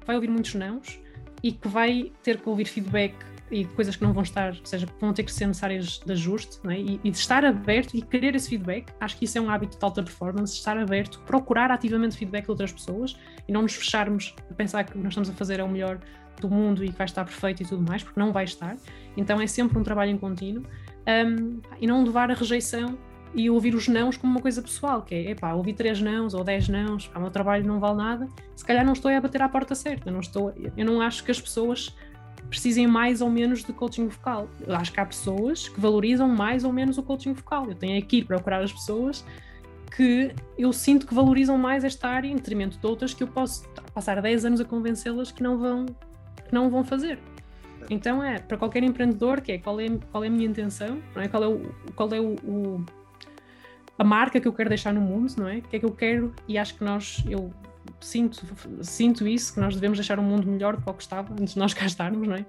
que 0.00 0.06
vai 0.06 0.16
ouvir 0.16 0.28
muitos 0.28 0.54
nãos 0.54 1.00
e 1.42 1.52
que 1.52 1.68
vai 1.68 2.12
ter 2.22 2.40
que 2.40 2.48
ouvir 2.48 2.66
feedback 2.66 3.14
e 3.50 3.64
coisas 3.64 3.96
que 3.96 4.02
não 4.02 4.12
vão 4.12 4.22
estar, 4.22 4.50
ou 4.50 4.66
seja, 4.66 4.86
vão 5.00 5.12
ter 5.12 5.22
que 5.22 5.32
ser 5.32 5.46
necessárias 5.46 6.00
de 6.04 6.12
ajuste, 6.12 6.58
é? 6.68 6.78
e, 6.78 7.00
e, 7.02 7.10
de 7.10 7.16
estar 7.16 7.44
aberto 7.44 7.94
e 7.94 8.02
querer 8.02 8.34
esse 8.34 8.48
feedback, 8.48 8.92
acho 9.00 9.16
que 9.16 9.24
isso 9.24 9.38
é 9.38 9.40
um 9.40 9.50
hábito 9.50 9.78
de 9.78 9.84
alta 9.84 10.02
performance, 10.02 10.54
estar 10.54 10.76
aberto, 10.76 11.20
procurar 11.20 11.70
ativamente 11.70 12.16
feedback 12.16 12.44
de 12.44 12.50
outras 12.50 12.72
pessoas 12.72 13.16
e 13.46 13.52
não 13.52 13.62
nos 13.62 13.74
fecharmos 13.74 14.34
a 14.50 14.54
pensar 14.54 14.84
que 14.84 14.96
nós 14.96 15.08
estamos 15.08 15.30
a 15.30 15.32
fazer 15.32 15.60
é 15.60 15.64
o 15.64 15.68
melhor 15.68 15.98
do 16.40 16.48
mundo 16.48 16.84
e 16.84 16.88
que 16.88 16.96
vai 16.96 17.06
estar 17.06 17.24
perfeito 17.24 17.62
e 17.62 17.66
tudo 17.66 17.82
mais, 17.82 18.02
porque 18.02 18.18
não 18.18 18.32
vai 18.32 18.44
estar. 18.44 18.76
Então 19.16 19.40
é 19.40 19.46
sempre 19.46 19.78
um 19.78 19.82
trabalho 19.82 20.10
em 20.10 20.18
contínuo 20.18 20.64
um, 21.26 21.60
e 21.80 21.86
não 21.86 22.04
levar 22.04 22.30
a 22.30 22.34
rejeição 22.34 22.96
e 23.34 23.50
ouvir 23.50 23.74
os 23.74 23.88
nãos 23.88 24.16
como 24.16 24.32
uma 24.32 24.40
coisa 24.40 24.62
pessoal, 24.62 25.02
que 25.02 25.14
é, 25.14 25.30
epá, 25.30 25.52
ouvi 25.52 25.72
três 25.72 26.00
nãos 26.00 26.34
ou 26.34 26.42
dez 26.42 26.68
nãos, 26.68 27.10
o 27.14 27.20
meu 27.20 27.30
trabalho 27.30 27.66
não 27.66 27.78
vale 27.78 27.96
nada, 27.96 28.28
se 28.56 28.64
calhar 28.64 28.84
não 28.84 28.94
estou 28.94 29.10
a 29.10 29.20
bater 29.20 29.42
à 29.42 29.48
porta 29.48 29.74
certa, 29.74 30.10
não 30.10 30.20
estou, 30.20 30.52
eu 30.76 30.84
não 30.84 31.00
acho 31.00 31.22
que 31.22 31.30
as 31.30 31.40
pessoas 31.40 31.94
precisem 32.48 32.86
mais 32.86 33.20
ou 33.20 33.30
menos 33.30 33.62
de 33.62 33.72
coaching 33.72 34.08
vocal. 34.08 34.48
Eu 34.66 34.74
acho 34.74 34.92
que 34.92 35.00
há 35.00 35.06
pessoas 35.06 35.68
que 35.68 35.80
valorizam 35.80 36.28
mais 36.28 36.64
ou 36.64 36.72
menos 36.72 36.98
o 36.98 37.02
coaching 37.02 37.32
vocal. 37.32 37.66
Eu 37.68 37.74
tenho 37.74 37.98
aqui 37.98 38.24
procurar 38.24 38.62
as 38.62 38.72
pessoas 38.72 39.24
que 39.94 40.34
eu 40.56 40.72
sinto 40.72 41.06
que 41.06 41.14
valorizam 41.14 41.56
mais 41.58 41.84
esta 41.84 42.08
área 42.08 42.28
em 42.28 42.36
detrimento 42.36 42.78
de 42.78 42.86
outras 42.86 43.14
que 43.14 43.22
eu 43.22 43.28
posso 43.28 43.68
passar 43.94 44.20
10 44.20 44.44
anos 44.44 44.60
a 44.60 44.64
convencê-las 44.64 45.32
que 45.32 45.42
não 45.42 45.58
vão 45.58 45.86
que 45.86 46.54
não 46.54 46.70
vão 46.70 46.84
fazer. 46.84 47.18
Então 47.90 48.22
é 48.22 48.38
para 48.38 48.56
qualquer 48.56 48.82
empreendedor 48.82 49.40
que 49.40 49.52
é 49.52 49.58
qual 49.58 49.80
é 49.80 49.86
qual 50.10 50.24
é 50.24 50.28
a 50.28 50.30
minha 50.30 50.46
intenção, 50.46 51.02
não 51.14 51.22
é? 51.22 51.28
Qual 51.28 51.42
é 51.42 51.48
o 51.48 51.60
qual 51.94 52.12
é 52.12 52.20
o, 52.20 52.34
o 52.44 52.84
a 53.98 54.04
marca 54.04 54.40
que 54.40 54.46
eu 54.46 54.52
quero 54.52 54.68
deixar 54.68 54.92
no 54.92 55.00
mundo, 55.00 55.32
não 55.36 55.48
é? 55.48 55.58
O 55.58 55.62
que 55.62 55.76
é 55.76 55.78
que 55.78 55.86
eu 55.86 55.92
quero 55.92 56.34
e 56.46 56.56
acho 56.56 56.74
que 56.76 56.84
nós 56.84 57.24
eu 57.28 57.52
sinto, 58.00 58.42
sinto 58.82 59.26
isso, 59.26 59.54
que 59.54 59.60
nós 59.60 59.74
devemos 59.74 59.98
deixar 59.98 60.18
um 60.18 60.22
mundo 60.22 60.46
melhor 60.46 60.76
do 60.76 60.82
que 60.82 60.90
o 60.90 60.94
que 60.94 61.02
estava 61.02 61.32
antes 61.32 61.54
de 61.54 61.58
nós 61.58 61.74
cá 61.74 61.86
estarmos, 61.86 62.26
não 62.26 62.36
é? 62.36 62.46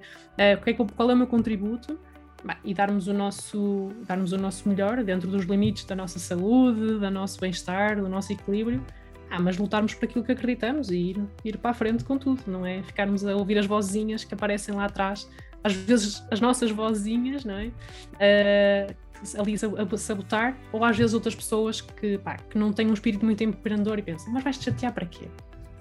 Uh, 0.56 0.86
qual 0.96 1.10
é 1.10 1.14
o 1.14 1.18
meu 1.18 1.28
contributo? 1.28 2.00
Bah, 2.44 2.58
e 2.64 2.74
darmos 2.74 3.08
o, 3.08 3.14
nosso, 3.14 3.90
darmos 4.08 4.32
o 4.32 4.38
nosso 4.38 4.70
melhor 4.70 5.04
dentro 5.04 5.30
dos 5.30 5.44
limites 5.44 5.84
da 5.84 5.96
nossa 5.96 6.20
saúde, 6.20 6.98
do 7.00 7.12
nosso 7.12 7.40
bem-estar, 7.40 8.02
do 8.02 8.08
nosso 8.08 8.32
equilíbrio, 8.32 8.82
ah, 9.30 9.40
mas 9.40 9.58
lutarmos 9.58 9.94
por 9.94 10.06
aquilo 10.06 10.24
que 10.24 10.32
acreditamos 10.32 10.90
e 10.90 10.98
ir, 10.98 11.24
ir 11.44 11.58
para 11.58 11.72
a 11.72 11.74
frente 11.74 12.04
com 12.04 12.18
tudo, 12.18 12.44
não 12.48 12.66
é? 12.66 12.82
Ficarmos 12.82 13.26
a 13.26 13.36
ouvir 13.36 13.58
as 13.58 13.66
vozinhas 13.66 14.24
que 14.24 14.34
aparecem 14.34 14.74
lá 14.74 14.86
atrás, 14.86 15.30
às 15.64 15.74
vezes 15.74 16.24
as 16.32 16.40
nossas 16.40 16.72
vozinhas, 16.72 17.44
não 17.44 17.56
é? 17.56 17.68
Uh, 17.68 18.96
ali 19.38 19.56
a 19.56 19.98
sabotar, 19.98 20.58
ou 20.72 20.84
às 20.84 20.98
vezes 20.98 21.14
outras 21.14 21.36
pessoas 21.36 21.82
que, 21.82 22.18
pá, 22.18 22.38
que 22.38 22.58
não 22.58 22.72
têm 22.72 22.88
um 22.88 22.94
espírito 22.94 23.26
muito 23.26 23.44
empreendedor 23.44 24.00
e 24.00 24.02
pensam, 24.02 24.32
mas 24.32 24.44
vais-te 24.44 24.66
chatear 24.66 24.94
para 24.94 25.06
quê? 25.06 25.28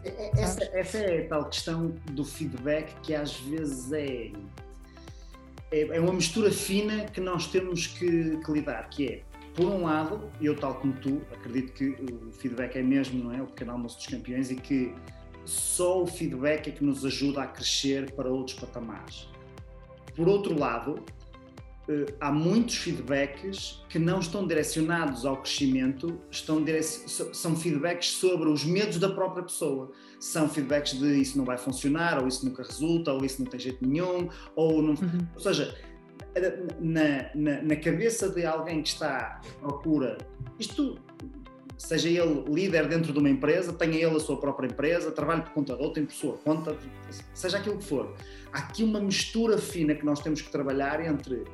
É, 0.05 0.09
é, 0.09 0.31
essa, 0.43 0.65
essa, 0.73 0.99
é 0.99 1.25
a 1.25 1.29
tal 1.29 1.45
questão 1.47 1.95
do 2.13 2.25
feedback 2.25 2.95
que 3.03 3.15
às 3.15 3.37
vezes 3.41 3.93
é, 3.93 4.33
é, 5.71 5.81
é 5.81 6.01
uma 6.01 6.13
mistura 6.13 6.51
fina 6.51 7.05
que 7.07 7.21
nós 7.21 7.47
temos 7.49 7.87
que, 7.87 8.39
que, 8.39 8.53
lidar, 8.53 8.89
que 8.89 9.07
é, 9.07 9.23
por 9.55 9.67
um 9.67 9.85
lado, 9.85 10.31
eu 10.41 10.57
tal 10.57 10.75
como 10.77 10.93
tu, 10.95 11.21
acredito 11.33 11.73
que 11.73 11.89
o 11.89 12.33
feedback 12.33 12.77
é 12.77 12.83
mesmo, 12.83 13.25
não 13.25 13.33
é, 13.33 13.43
o 13.43 13.47
pequeno 13.47 13.73
almoço 13.73 13.97
dos 13.97 14.07
campeões 14.07 14.51
e 14.51 14.57
que 14.57 14.95
só 15.45 16.03
o 16.03 16.07
feedback 16.07 16.69
é 16.69 16.71
que 16.71 16.85
nos 16.85 17.05
ajuda 17.05 17.43
a 17.43 17.47
crescer 17.47 18.13
para 18.13 18.31
outros 18.31 18.59
patamares. 18.59 19.29
Por 20.15 20.29
outro 20.29 20.57
lado, 20.57 21.05
há 22.21 22.31
muitos 22.31 22.77
feedbacks 22.77 23.83
que 23.89 23.99
não 23.99 24.21
estão 24.21 24.47
direcionados 24.47 25.25
ao 25.25 25.39
crescimento, 25.39 26.21
estão 26.31 26.63
são 27.33 27.57
feedbacks 27.57 28.11
sobre 28.11 28.49
os 28.49 28.65
medos 28.65 28.99
da 28.99 29.09
própria 29.09 29.43
pessoa. 29.43 29.91
São 30.21 30.49
feedbacks 30.49 30.99
de 30.99 31.21
isso 31.21 31.39
não 31.39 31.45
vai 31.45 31.57
funcionar, 31.57 32.21
ou 32.21 32.29
isso 32.29 32.45
nunca 32.45 32.63
resulta, 32.63 33.13
ou 33.13 33.25
isso 33.25 33.43
não 33.43 33.51
tem 33.51 33.59
jeito 33.59 33.87
nenhum, 33.87 34.29
ou 34.55 34.83
não. 34.83 34.91
Uhum. 34.91 35.27
Ou 35.35 35.41
seja, 35.41 35.75
na, 36.81 37.31
na, 37.35 37.63
na, 37.63 37.77
cabeça 37.77 38.29
de 38.29 38.45
alguém 38.45 38.83
que 38.83 38.89
está 38.89 39.41
à 39.63 39.67
procura, 39.67 40.19
isto, 40.59 40.99
seja 41.77 42.09
ele 42.09 42.45
líder 42.49 42.89
dentro 42.89 43.13
de 43.13 43.19
uma 43.19 43.31
empresa, 43.31 43.73
tenha 43.73 43.97
ele 43.97 44.17
a 44.17 44.21
sua 44.21 44.39
própria 44.39 44.67
empresa, 44.67 45.11
trabalhe 45.11 45.43
por 45.43 45.53
conta 45.53 45.77
de 45.77 45.83
outra, 45.83 46.03
por 46.03 46.13
sua 46.13 46.37
conta, 46.39 46.77
seja 47.33 47.59
aquilo 47.59 47.79
que 47.79 47.85
for. 47.85 48.15
Há 48.53 48.59
aqui 48.59 48.85
uma 48.85 49.01
mistura 49.01 49.57
fina 49.57 49.95
que 49.95 50.05
nós 50.05 50.21
temos 50.21 50.43
que 50.43 50.51
trabalhar 50.51 51.05
entre 51.05 51.45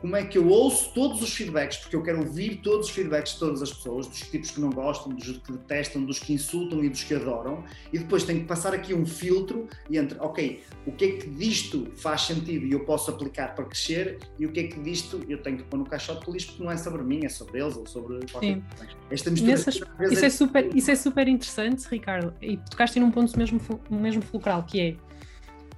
como 0.00 0.16
é 0.16 0.24
que 0.24 0.38
eu 0.38 0.48
ouço 0.48 0.92
todos 0.94 1.22
os 1.22 1.34
feedbacks, 1.34 1.78
porque 1.78 1.94
eu 1.94 2.02
quero 2.02 2.20
ouvir 2.20 2.56
todos 2.62 2.88
os 2.88 2.92
feedbacks 2.92 3.34
de 3.34 3.38
todas 3.38 3.62
as 3.62 3.72
pessoas, 3.72 4.06
dos 4.06 4.20
tipos 4.20 4.50
que 4.50 4.60
não 4.60 4.70
gostam, 4.70 5.12
dos 5.12 5.38
que 5.38 5.52
detestam, 5.52 6.04
dos 6.04 6.18
que 6.18 6.32
insultam 6.32 6.82
e 6.82 6.88
dos 6.88 7.04
que 7.04 7.14
adoram, 7.14 7.64
e 7.92 7.98
depois 7.98 8.24
tenho 8.24 8.40
que 8.40 8.46
passar 8.46 8.72
aqui 8.72 8.94
um 8.94 9.04
filtro 9.04 9.68
entre, 9.90 10.18
ok, 10.18 10.62
o 10.86 10.92
que 10.92 11.04
é 11.04 11.12
que 11.12 11.28
disto 11.28 11.86
faz 11.96 12.22
sentido 12.22 12.66
e 12.66 12.72
eu 12.72 12.80
posso 12.80 13.10
aplicar 13.10 13.54
para 13.54 13.64
crescer, 13.64 14.18
e 14.38 14.46
o 14.46 14.52
que 14.52 14.60
é 14.60 14.62
que 14.64 14.80
disto 14.80 15.20
eu 15.28 15.38
tenho 15.42 15.58
que 15.58 15.64
pôr 15.64 15.76
no 15.76 15.84
caixote 15.84 16.24
de 16.24 16.32
lixo 16.32 16.48
porque 16.48 16.64
não 16.64 16.70
é 16.70 16.76
sobre 16.76 17.02
mim, 17.02 17.24
é 17.24 17.28
sobre 17.28 17.60
eles 17.60 17.76
ou 17.76 17.86
sobre 17.86 18.20
qualquer 18.30 18.54
Sim. 18.54 18.64
Esta 19.10 19.30
mistura 19.30 19.52
Nessas, 19.52 19.74
isso, 19.76 20.24
é, 20.24 20.26
é 20.26 20.30
super, 20.30 20.76
isso 20.76 20.90
é 20.90 20.94
super 20.96 21.28
interessante, 21.28 21.86
Ricardo, 21.90 22.32
e 22.40 22.56
tocaste 22.56 22.98
num 22.98 23.10
ponto 23.10 23.36
mesmo, 23.38 23.60
mesmo 23.90 24.22
fulcral, 24.22 24.62
que 24.62 24.96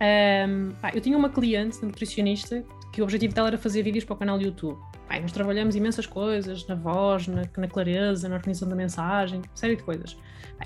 é 0.01 0.47
um, 0.49 0.71
pá, 0.81 0.93
eu 0.95 1.01
tinha 1.01 1.17
uma 1.17 1.29
cliente, 1.29 1.85
nutricionista, 1.85 2.65
que 2.93 3.01
o 3.01 3.05
objetivo 3.05 3.35
dela 3.35 3.49
era 3.49 3.59
fazer 3.59 3.83
vídeos 3.83 4.05
para 4.05 4.15
o 4.15 4.17
canal 4.17 4.39
do 4.39 4.45
YouTube. 4.45 4.79
Pai, 5.09 5.21
nós 5.21 5.33
trabalhamos 5.33 5.75
imensas 5.75 6.07
coisas, 6.07 6.67
na 6.67 6.75
voz, 6.75 7.27
na, 7.27 7.43
na 7.57 7.67
clareza, 7.67 8.29
na 8.29 8.37
organização 8.37 8.69
da 8.69 8.77
mensagem, 8.77 9.41
série 9.55 9.77
de 9.77 9.83
coisas. 9.83 10.17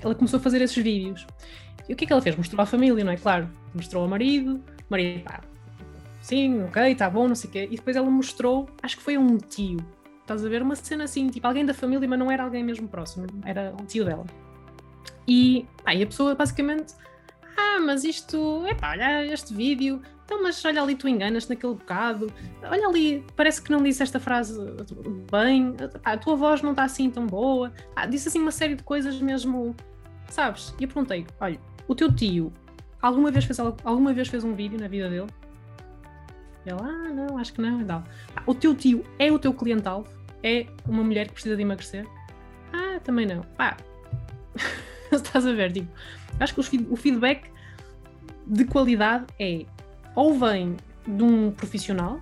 Ela 0.01 0.13
começou 0.13 0.37
a 0.37 0.41
fazer 0.41 0.61
esses 0.61 0.77
vídeos. 0.77 1.25
E 1.87 1.93
o 1.93 1.95
que 1.95 2.03
é 2.03 2.07
que 2.07 2.13
ela 2.13 2.21
fez? 2.21 2.35
Mostrou 2.35 2.61
à 2.61 2.65
família, 2.65 3.03
não 3.03 3.13
é? 3.13 3.17
Claro, 3.17 3.49
mostrou 3.73 4.03
ao 4.03 4.09
marido, 4.09 4.55
o 4.55 4.91
marido, 4.91 5.23
pá, 5.23 5.41
sim, 6.21 6.61
ok, 6.63 6.91
está 6.91 7.09
bom, 7.09 7.29
não 7.29 7.35
sei 7.35 7.49
o 7.49 7.53
quê. 7.53 7.67
E 7.71 7.77
depois 7.77 7.95
ela 7.95 8.09
mostrou, 8.09 8.69
acho 8.83 8.97
que 8.97 9.03
foi 9.03 9.15
a 9.15 9.19
um 9.19 9.37
tio. 9.37 9.79
Estás 10.21 10.45
a 10.45 10.49
ver? 10.49 10.61
Uma 10.61 10.75
cena 10.75 11.05
assim, 11.05 11.29
tipo 11.29 11.47
alguém 11.47 11.65
da 11.65 11.73
família, 11.73 12.05
mas 12.09 12.19
não 12.19 12.29
era 12.29 12.43
alguém 12.43 12.61
mesmo 12.61 12.89
próximo, 12.89 13.25
era 13.45 13.73
o 13.81 13.85
tio 13.85 14.03
dela. 14.03 14.25
E, 15.25 15.65
pá, 15.81 15.95
e 15.95 16.03
a 16.03 16.05
pessoa 16.05 16.35
basicamente, 16.35 16.93
ah, 17.57 17.79
mas 17.79 18.03
isto, 18.03 18.65
epá, 18.67 18.91
olha 18.91 19.25
este 19.25 19.53
vídeo, 19.53 20.01
então, 20.27 20.43
mas 20.43 20.63
olha 20.65 20.83
ali, 20.83 20.93
tu 20.93 21.07
enganas 21.07 21.47
naquele 21.47 21.73
bocado. 21.73 22.29
Olha 22.61 22.85
ali, 22.85 23.25
parece 23.33 23.61
que 23.61 23.71
não 23.71 23.81
disse 23.81 24.03
esta 24.03 24.19
frase 24.19 24.59
bem. 25.31 25.73
a 26.03 26.17
tua 26.17 26.35
voz 26.35 26.61
não 26.61 26.71
está 26.71 26.83
assim 26.83 27.09
tão 27.09 27.25
boa. 27.25 27.71
Ah, 27.95 28.05
disse 28.05 28.27
assim 28.27 28.41
uma 28.41 28.51
série 28.51 28.75
de 28.75 28.83
coisas 28.83 29.21
mesmo, 29.21 29.73
sabes? 30.29 30.75
E 30.77 30.83
eu 30.83 30.89
perguntei: 30.89 31.25
olha, 31.39 31.57
o 31.87 31.95
teu 31.95 32.13
tio 32.13 32.51
alguma 33.01 33.31
vez 33.31 33.45
fez, 33.45 33.57
alguma 33.57 34.11
vez 34.11 34.27
fez 34.27 34.43
um 34.43 34.53
vídeo 34.53 34.77
na 34.77 34.89
vida 34.89 35.09
dele? 35.09 35.27
E 36.65 36.69
ele, 36.71 36.79
ah, 36.81 37.09
não, 37.13 37.37
acho 37.37 37.53
que 37.53 37.61
não. 37.61 37.79
Ah, 38.35 38.43
o 38.45 38.53
teu 38.53 38.75
tio 38.75 39.05
é 39.17 39.31
o 39.31 39.39
teu 39.39 39.53
cliente-alvo? 39.53 40.09
É 40.43 40.67
uma 40.85 41.05
mulher 41.05 41.27
que 41.27 41.33
precisa 41.35 41.55
de 41.55 41.61
emagrecer? 41.61 42.05
Ah, 42.73 42.99
também 43.01 43.25
não. 43.25 43.43
Pá, 43.55 43.77
estás 45.09 45.47
a 45.47 45.53
ver? 45.53 45.71
Tipo, 45.71 45.89
acho 46.37 46.53
que 46.53 46.85
o 46.89 46.97
feedback 46.97 47.49
de 48.45 48.65
qualidade 48.65 49.25
é 49.39 49.65
ou 50.17 50.33
vem 50.33 50.75
de 51.07 51.23
um 51.23 51.51
profissional, 51.51 52.19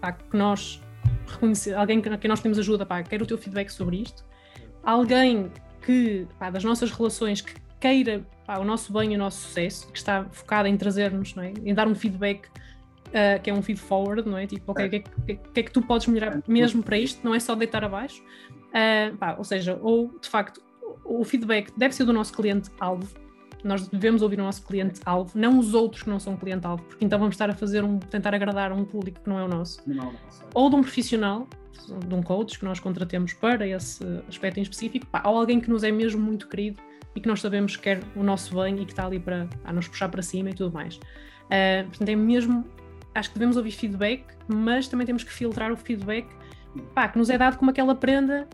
pá, 0.00 0.12
que 0.12 0.36
nós 0.36 0.80
reconhecer, 1.26 1.74
alguém 1.74 2.00
que, 2.00 2.16
que 2.16 2.28
nós 2.28 2.40
temos 2.40 2.56
ajuda, 2.56 2.86
pá, 2.86 3.02
quero 3.02 3.24
o 3.24 3.26
teu 3.26 3.36
feedback 3.36 3.68
sobre 3.68 4.00
isto, 4.00 4.24
alguém 4.80 5.50
que, 5.82 6.24
pá, 6.38 6.50
das 6.50 6.62
nossas 6.62 6.92
relações, 6.92 7.40
que 7.40 7.52
queira 7.80 8.24
pá, 8.46 8.58
o 8.60 8.64
nosso 8.64 8.92
bem 8.92 9.12
e 9.12 9.16
o 9.16 9.18
nosso 9.18 9.40
sucesso, 9.40 9.90
que 9.90 9.98
está 9.98 10.24
focado 10.30 10.68
em 10.68 10.76
trazer-nos, 10.76 11.36
é? 11.36 11.52
em 11.64 11.74
dar 11.74 11.88
um 11.88 11.96
feedback 11.96 12.46
uh, 13.08 13.42
que 13.42 13.50
é 13.50 13.52
um 13.52 13.60
feed 13.60 13.80
forward, 13.80 14.28
não 14.30 14.38
é? 14.38 14.46
Tipo, 14.46 14.70
ok, 14.70 14.86
o 14.86 14.90
que, 14.90 14.96
é 14.96 15.00
que, 15.00 15.34
que, 15.34 15.60
é 15.60 15.62
que 15.64 15.72
tu 15.72 15.82
podes 15.82 16.06
melhorar 16.06 16.40
mesmo 16.46 16.80
para 16.80 16.96
isto? 16.96 17.24
Não 17.24 17.34
é 17.34 17.40
só 17.40 17.56
deitar 17.56 17.82
abaixo. 17.82 18.22
Uh, 18.68 19.16
pá, 19.16 19.34
ou 19.36 19.42
seja, 19.42 19.76
ou 19.82 20.16
de 20.20 20.28
facto, 20.28 20.62
o 21.04 21.24
feedback 21.24 21.72
deve 21.76 21.92
ser 21.92 22.04
do 22.04 22.12
nosso 22.12 22.32
cliente-alvo, 22.32 23.23
nós 23.64 23.88
devemos 23.88 24.22
ouvir 24.22 24.38
o 24.38 24.44
nosso 24.44 24.62
cliente-alvo, 24.62 25.36
não 25.38 25.58
os 25.58 25.74
outros 25.74 26.02
que 26.02 26.10
não 26.10 26.20
são 26.20 26.36
cliente-alvo, 26.36 26.82
porque 26.84 27.04
então 27.04 27.18
vamos 27.18 27.34
estar 27.34 27.48
a 27.48 27.54
fazer 27.54 27.82
um, 27.82 27.98
tentar 27.98 28.34
agradar 28.34 28.70
a 28.70 28.74
um 28.74 28.84
público 28.84 29.20
que 29.22 29.28
não 29.28 29.38
é 29.38 29.44
o 29.44 29.48
nosso. 29.48 29.80
Não, 29.86 29.96
não, 29.96 30.10
é. 30.10 30.16
ou 30.54 30.68
de 30.68 30.76
um 30.76 30.82
profissional, 30.82 31.48
de 32.06 32.14
um 32.14 32.22
coach 32.22 32.58
que 32.58 32.64
nós 32.64 32.78
contratemos 32.78 33.32
para 33.32 33.66
esse 33.66 34.04
aspecto 34.28 34.58
em 34.58 34.62
específico, 34.62 35.06
pá, 35.06 35.22
ou 35.26 35.38
alguém 35.38 35.60
que 35.60 35.70
nos 35.70 35.82
é 35.82 35.90
mesmo 35.90 36.20
muito 36.20 36.48
querido 36.48 36.80
e 37.14 37.20
que 37.20 37.28
nós 37.28 37.40
sabemos 37.40 37.76
que 37.76 37.82
quer 37.82 38.00
o 38.14 38.22
nosso 38.22 38.54
bem 38.54 38.80
e 38.80 38.84
que 38.84 38.92
está 38.92 39.06
ali 39.06 39.18
para 39.18 39.48
a 39.64 39.72
nos 39.72 39.88
puxar 39.88 40.08
para 40.08 40.22
cima 40.22 40.50
e 40.50 40.54
tudo 40.54 40.72
mais. 40.72 40.96
Uh, 40.96 41.88
portanto, 41.88 42.08
é 42.08 42.16
mesmo, 42.16 42.64
acho 43.14 43.30
que 43.30 43.38
devemos 43.38 43.56
ouvir 43.56 43.72
feedback, 43.72 44.24
mas 44.48 44.88
também 44.88 45.06
temos 45.06 45.22
que 45.22 45.32
filtrar 45.32 45.72
o 45.72 45.76
feedback 45.76 46.26
pá, 46.94 47.08
que 47.08 47.18
nos 47.18 47.30
é 47.30 47.38
dado 47.38 47.58
como 47.58 47.70
aquela 47.70 47.94
prenda 47.94 48.48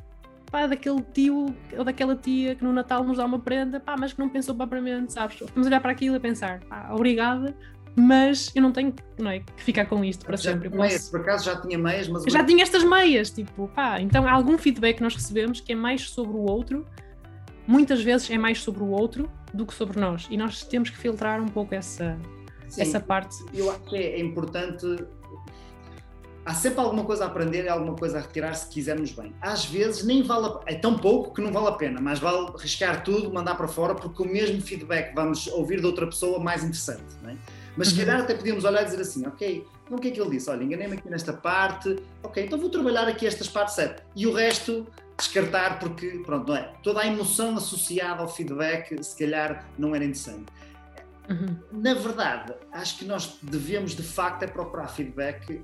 pá, 0.50 0.66
daquele 0.66 1.02
tio 1.12 1.54
ou 1.76 1.84
daquela 1.84 2.16
tia 2.16 2.54
que 2.54 2.64
no 2.64 2.72
Natal 2.72 3.04
nos 3.04 3.16
dá 3.16 3.24
uma 3.24 3.38
prenda, 3.38 3.80
pá, 3.80 3.96
mas 3.98 4.12
que 4.12 4.18
não 4.18 4.28
pensou 4.28 4.54
propriamente, 4.54 5.12
sabes? 5.12 5.38
Vamos 5.54 5.66
olhar 5.66 5.80
para 5.80 5.92
aquilo 5.92 6.16
e 6.16 6.20
pensar, 6.20 6.60
pá, 6.60 6.90
obrigada, 6.92 7.54
mas 7.96 8.50
eu 8.54 8.62
não 8.62 8.72
tenho 8.72 8.94
não 9.18 9.30
é, 9.30 9.40
que 9.40 9.62
ficar 9.62 9.86
com 9.86 10.04
isto 10.04 10.24
para 10.24 10.36
já 10.36 10.52
sempre. 10.52 10.68
Meias, 10.68 11.08
por 11.08 11.20
acaso 11.20 11.44
já 11.44 11.60
tinha 11.60 11.78
meias, 11.78 12.08
mas. 12.08 12.24
Já 12.24 12.44
tinha 12.44 12.62
estas 12.62 12.84
meias, 12.84 13.30
tipo, 13.30 13.68
pá, 13.68 14.00
então 14.00 14.26
há 14.26 14.32
algum 14.32 14.58
feedback 14.58 14.96
que 14.96 15.02
nós 15.02 15.14
recebemos 15.14 15.60
que 15.60 15.72
é 15.72 15.76
mais 15.76 16.10
sobre 16.10 16.36
o 16.36 16.40
outro, 16.40 16.86
muitas 17.66 18.02
vezes 18.02 18.30
é 18.30 18.38
mais 18.38 18.60
sobre 18.62 18.82
o 18.82 18.88
outro 18.88 19.30
do 19.52 19.66
que 19.66 19.74
sobre 19.74 20.00
nós, 20.00 20.26
e 20.30 20.36
nós 20.36 20.62
temos 20.64 20.90
que 20.90 20.96
filtrar 20.96 21.40
um 21.40 21.48
pouco 21.48 21.74
essa, 21.74 22.18
Sim, 22.68 22.82
essa 22.82 23.00
parte. 23.00 23.36
Eu 23.52 23.70
acho 23.70 23.80
que 23.84 23.96
é 23.96 24.20
importante 24.20 24.86
há 26.50 26.54
sempre 26.54 26.80
alguma 26.80 27.04
coisa 27.04 27.24
a 27.24 27.26
aprender 27.28 27.64
e 27.64 27.68
alguma 27.68 27.94
coisa 27.94 28.18
a 28.18 28.20
retirar 28.20 28.54
se 28.54 28.68
quisermos 28.68 29.12
bem. 29.12 29.32
Às 29.40 29.64
vezes 29.64 30.04
nem 30.04 30.20
vale 30.20 30.46
a, 30.46 30.60
é 30.66 30.74
tão 30.74 30.98
pouco 30.98 31.32
que 31.32 31.40
não 31.40 31.52
vale 31.52 31.68
a 31.68 31.72
pena, 31.72 32.00
mas 32.00 32.18
vale 32.18 32.48
arriscar 32.48 33.04
tudo, 33.04 33.32
mandar 33.32 33.54
para 33.54 33.68
fora, 33.68 33.94
porque 33.94 34.20
o 34.20 34.26
mesmo 34.26 34.60
feedback 34.60 35.14
vamos 35.14 35.46
ouvir 35.46 35.78
de 35.78 35.86
outra 35.86 36.06
pessoa 36.06 36.40
mais 36.40 36.62
interessante. 36.62 37.04
É? 37.24 37.36
Mas 37.76 37.88
se 37.88 37.94
uhum. 37.94 38.04
calhar 38.04 38.22
até 38.22 38.34
podíamos 38.34 38.64
olhar 38.64 38.82
e 38.82 38.84
dizer 38.84 39.00
assim, 39.00 39.24
ok, 39.28 39.64
então 39.84 39.96
o 39.96 40.00
que 40.00 40.08
é 40.08 40.10
que 40.10 40.20
ele 40.20 40.30
disse? 40.30 40.50
Olha, 40.50 40.64
enganei-me 40.64 40.94
aqui 40.94 41.08
nesta 41.08 41.32
parte, 41.32 41.96
ok, 42.20 42.44
então 42.44 42.58
vou 42.58 42.68
trabalhar 42.68 43.06
aqui 43.06 43.28
estas 43.28 43.48
partes 43.48 43.76
certas. 43.76 44.04
E 44.16 44.26
o 44.26 44.32
resto 44.32 44.88
descartar 45.16 45.78
porque, 45.78 46.20
pronto, 46.26 46.48
não 46.48 46.56
é? 46.56 46.72
Toda 46.82 47.00
a 47.00 47.06
emoção 47.06 47.56
associada 47.56 48.22
ao 48.22 48.28
feedback 48.28 49.00
se 49.04 49.16
calhar 49.16 49.68
não 49.78 49.94
era 49.94 50.04
interessante. 50.04 50.46
Uhum. 51.28 51.56
Na 51.70 51.94
verdade, 51.94 52.54
acho 52.72 52.98
que 52.98 53.04
nós 53.04 53.38
devemos 53.40 53.94
de 53.94 54.02
facto 54.02 54.42
é 54.42 54.48
procurar 54.48 54.88
feedback 54.88 55.62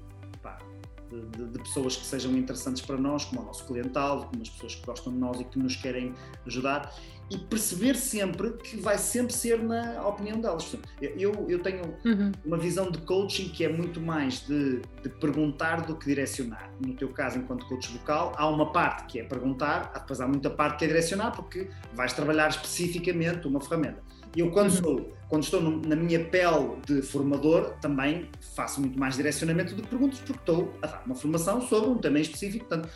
de, 1.11 1.47
de, 1.47 1.59
pessoas 1.59 1.97
que 1.97 2.05
sejam 2.05 2.37
interessantes 2.37 2.83
para 2.83 2.97
nós, 2.97 3.25
como 3.25 3.43
o 3.43 3.45
nosso 3.45 3.65
cliental, 3.67 4.29
como 4.31 4.43
as 4.43 4.49
pessoas 4.49 4.75
que 4.75 4.87
gostam 4.87 5.13
de 5.13 5.19
nós 5.19 5.41
e 5.41 5.45
que 5.45 5.59
nos 5.59 5.77
querem 5.77 6.15
ajudar, 6.47 6.93
e 7.29 7.37
perceber 7.37 7.97
sempre 7.97 8.53
que 8.53 8.77
vai 8.77 8.97
sempre 8.99 9.33
ser 9.33 9.61
na 9.61 10.07
opinião 10.07 10.41
delas. 10.41 10.77
Eu, 11.01 11.47
eu 11.49 11.59
tenho 11.61 11.83
uhum. 12.05 12.33
uma 12.45 12.57
visão 12.57 12.91
de 12.91 12.99
coaching 12.99 13.49
que 13.49 13.65
é 13.65 13.69
muito 13.69 14.01
mais 14.01 14.47
de, 14.47 14.81
de, 15.03 15.09
perguntar 15.09 15.83
do 15.83 15.97
que 15.97 16.07
direcionar. 16.07 16.71
No 16.85 16.95
teu 16.95 17.09
caso, 17.09 17.39
enquanto 17.39 17.67
coach 17.67 17.91
vocal, 17.93 18.33
há 18.37 18.49
uma 18.49 18.71
parte 18.73 19.07
que 19.07 19.19
é 19.19 19.25
perguntar, 19.25 19.93
depois 19.93 20.21
há 20.21 20.29
muita 20.29 20.51
parte 20.51 20.79
que 20.79 20.85
é 20.85 20.89
direcionar, 20.89 21.33
porque 21.33 21.69
vais 21.95 22.13
trabalhar 22.13 22.49
especificamente 22.49 23.47
uma 23.49 23.61
ferramenta. 23.61 24.01
Eu, 24.37 24.51
quando, 24.51 24.71
uhum. 24.71 24.77
sou, 24.77 25.13
quando 25.29 25.43
estou 25.43 25.61
no, 25.61 25.81
na 25.81 25.97
minha 25.97 26.23
pele 26.23 26.77
de 26.87 27.03
formador, 27.03 27.75
também 27.81 28.29
faço 28.57 28.81
muito 28.81 28.99
mais 28.99 29.15
direcionamento 29.17 29.75
que 29.75 29.83
perguntas, 29.83 30.19
porque 30.19 30.41
estou 30.41 30.75
a 30.83 30.87
dar 30.87 31.03
uma 31.05 31.15
formação 31.15 31.61
sobre 31.61 31.91
um 31.91 31.99
tema 31.99 32.19
específico. 32.19 32.65
Portanto, 32.65 32.89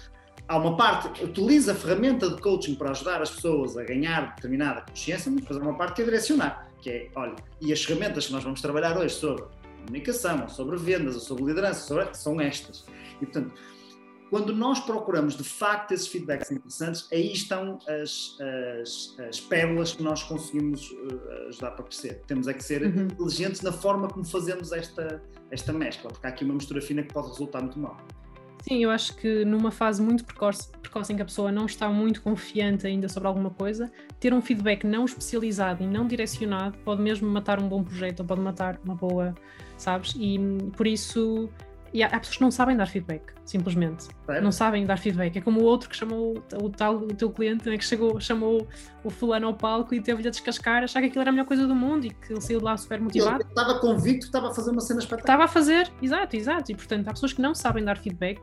há 0.48 0.56
uma 0.56 0.76
parte, 0.76 1.22
utiliza 1.22 1.72
a 1.72 1.74
ferramenta 1.74 2.30
de 2.30 2.40
coaching 2.40 2.74
para 2.74 2.90
ajudar 2.90 3.20
as 3.20 3.30
pessoas 3.30 3.76
a 3.76 3.84
ganhar 3.84 4.34
determinada 4.34 4.80
consciência, 4.80 5.30
mas 5.30 5.42
depois 5.42 5.60
há 5.60 5.62
uma 5.62 5.76
parte 5.76 5.96
que 5.96 6.02
é 6.02 6.04
direcionar, 6.06 6.66
que 6.80 6.90
é, 6.90 7.10
olha, 7.14 7.36
e 7.60 7.72
as 7.72 7.84
ferramentas 7.84 8.26
que 8.26 8.32
nós 8.32 8.42
vamos 8.42 8.62
trabalhar 8.62 8.96
hoje 8.96 9.14
sobre 9.14 9.44
comunicação, 9.80 10.48
sobre 10.48 10.76
vendas, 10.78 11.22
sobre 11.22 11.44
liderança, 11.44 11.86
sobre, 11.86 12.14
são 12.14 12.40
estas. 12.40 12.86
E, 13.20 13.26
portanto, 13.26 13.52
quando 14.31 14.55
nós 14.55 14.78
procuramos 14.78 15.36
de 15.36 15.43
facto 15.43 15.93
esses 15.93 16.07
feedbacks 16.07 16.51
interessantes, 16.52 17.09
aí 17.12 17.32
estão 17.32 17.78
as, 17.86 18.39
as, 18.81 19.16
as 19.28 19.40
pérolas 19.40 19.93
que 19.93 20.02
nós 20.02 20.23
conseguimos 20.23 20.89
uh, 20.93 21.48
ajudar 21.48 21.73
para 21.73 21.85
crescer. 21.85 22.23
Temos 22.28 22.47
é 22.47 22.55
que 22.55 22.62
ser 22.62 22.82
uhum. 22.82 23.02
inteligentes 23.07 23.61
na 23.61 23.73
forma 23.73 24.09
como 24.09 24.24
fazemos 24.24 24.70
esta, 24.70 25.20
esta 25.51 25.73
mescla, 25.73 26.11
porque 26.11 26.27
há 26.27 26.31
aqui 26.31 26.44
uma 26.44 26.55
mistura 26.55 26.81
fina 26.81 27.02
que 27.02 27.12
pode 27.12 27.28
resultar 27.28 27.61
muito 27.61 27.78
mal. 27.78 27.97
Sim, 28.62 28.85
eu 28.85 28.90
acho 28.90 29.16
que 29.16 29.44
numa 29.44 29.70
fase 29.70 30.02
muito 30.02 30.24
precoce, 30.24 30.70
precoce 30.82 31.12
em 31.12 31.16
que 31.16 31.23
a 31.23 31.24
pessoa 31.24 31.51
não 31.51 31.66
está 31.66 31.89
muito 31.89 32.23
confiante 32.23 32.86
ainda 32.86 33.09
sobre 33.09 33.27
alguma 33.27 33.51
coisa, 33.51 33.90
ter 34.20 34.35
um 34.35 34.40
feedback 34.40 34.85
não 34.85 35.07
especializado 35.07 35.82
e 35.82 35.86
não 35.86 36.07
direcionado 36.07 36.77
pode 36.85 37.01
mesmo 37.01 37.28
matar 37.28 37.59
um 37.59 37.69
bom 37.69 37.82
projeto 37.82 38.20
ou 38.20 38.27
pode 38.27 38.43
matar 38.43 38.78
uma 38.85 38.94
boa, 38.94 39.35
sabes? 39.78 40.15
E 40.15 40.39
por 40.77 40.86
isso 40.86 41.48
e 41.92 42.02
há, 42.02 42.06
há, 42.06 42.20
pessoas 42.20 42.36
que 42.36 42.42
não 42.42 42.50
sabem 42.50 42.76
dar 42.76 42.86
feedback, 42.86 43.32
simplesmente. 43.44 44.08
Não 44.42 44.52
sabem 44.52 44.86
dar 44.86 44.96
feedback. 44.96 45.36
É 45.36 45.40
como 45.40 45.60
o 45.60 45.64
outro 45.64 45.88
que 45.88 45.96
chamou 45.96 46.42
o 46.62 46.70
tal 46.70 46.96
o 46.96 47.08
teu 47.08 47.30
cliente, 47.30 47.68
né, 47.68 47.76
que 47.76 47.84
chegou, 47.84 48.20
chamou 48.20 48.66
o 49.02 49.10
fulano 49.10 49.48
ao 49.48 49.54
palco 49.54 49.94
e 49.94 50.00
teve-lhe 50.00 50.28
a 50.28 50.30
descascar, 50.30 50.84
achar 50.84 51.00
que 51.00 51.06
aquilo 51.06 51.22
era 51.22 51.30
a 51.30 51.32
melhor 51.32 51.46
coisa 51.46 51.66
do 51.66 51.74
mundo 51.74 52.06
e 52.06 52.10
que 52.10 52.32
ele 52.32 52.40
saiu 52.40 52.60
de 52.60 52.64
lá 52.64 52.76
super 52.76 53.00
motivado. 53.00 53.42
Ele 53.42 53.48
estava 53.48 53.78
convicto 53.80 54.20
que 54.20 54.26
estava 54.26 54.50
a 54.50 54.54
fazer 54.54 54.70
uma 54.70 54.80
cena 54.80 55.00
espetacular. 55.00 55.34
Estava 55.34 55.44
a 55.44 55.48
fazer, 55.48 55.90
exato, 56.00 56.36
exato. 56.36 56.70
E 56.70 56.74
portanto, 56.76 57.08
há 57.08 57.12
pessoas 57.12 57.32
que 57.32 57.42
não 57.42 57.54
sabem 57.54 57.84
dar 57.84 57.98
feedback 57.98 58.40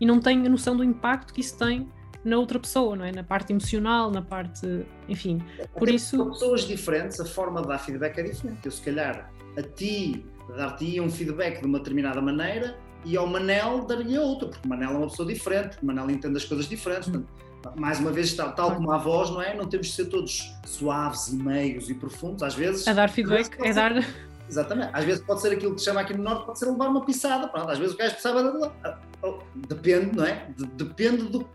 e 0.00 0.06
não 0.06 0.20
têm 0.20 0.46
a 0.46 0.48
noção 0.48 0.76
do 0.76 0.84
impacto 0.84 1.34
que 1.34 1.40
isso 1.40 1.58
tem 1.58 1.88
na 2.24 2.38
outra 2.38 2.58
pessoa, 2.58 2.96
não 2.96 3.04
é? 3.04 3.12
Na 3.12 3.24
parte 3.24 3.52
emocional, 3.52 4.10
na 4.10 4.22
parte, 4.22 4.86
enfim. 5.08 5.42
Por 5.76 5.90
isso. 5.90 6.16
Para 6.16 6.30
pessoas 6.30 6.60
diferentes, 6.62 7.20
a 7.20 7.24
forma 7.24 7.60
de 7.60 7.68
dar 7.68 7.78
feedback 7.78 8.18
é 8.18 8.22
diferente. 8.22 8.60
Eu, 8.64 8.70
se 8.70 8.80
calhar, 8.80 9.30
a 9.58 9.62
ti 9.62 10.24
dar-te 10.56 11.00
um 11.00 11.10
feedback 11.10 11.60
de 11.60 11.66
uma 11.66 11.78
determinada 11.78 12.20
maneira 12.20 12.76
e 13.04 13.16
ao 13.16 13.26
Manel 13.26 13.84
dar-lhe 13.84 14.18
outro, 14.18 14.48
porque 14.48 14.66
o 14.66 14.68
Manel 14.68 14.90
é 14.90 14.96
uma 14.96 15.08
pessoa 15.08 15.28
diferente, 15.28 15.78
o 15.82 15.86
Manel 15.86 16.10
entende 16.10 16.36
as 16.36 16.44
coisas 16.44 16.68
diferentes. 16.68 17.08
Portanto, 17.08 17.28
mais 17.76 17.98
uma 17.98 18.10
vez, 18.10 18.32
tal, 18.34 18.54
tal 18.54 18.74
como 18.74 18.90
a 18.92 18.98
voz, 18.98 19.30
não 19.30 19.40
é? 19.40 19.54
Não 19.54 19.66
temos 19.66 19.88
de 19.88 19.92
ser 19.94 20.06
todos 20.06 20.52
suaves 20.66 21.28
e 21.28 21.36
meios 21.36 21.88
e 21.88 21.94
profundos, 21.94 22.42
às 22.42 22.54
vezes. 22.54 22.86
A 22.86 22.92
dar 22.92 23.08
feedback, 23.08 23.56
é 23.62 23.72
dar. 23.72 24.04
Exatamente. 24.48 24.90
Às 24.92 25.04
vezes 25.04 25.24
pode 25.24 25.40
ser 25.40 25.52
aquilo 25.52 25.74
que 25.74 25.80
se 25.80 25.86
chama 25.86 26.00
aqui 26.00 26.14
no 26.14 26.22
Norte, 26.22 26.44
pode 26.44 26.58
ser 26.58 26.66
levar 26.66 26.88
uma 26.88 27.04
pisada. 27.04 27.48
Pronto, 27.48 27.70
às 27.70 27.78
vezes 27.78 27.94
o 27.94 27.98
gajo 27.98 28.10
precisava. 28.12 28.42
De... 28.42 29.68
Depende, 29.68 30.16
não 30.16 30.24
é? 30.24 30.46
Depende 30.76 31.24
do 31.24 31.48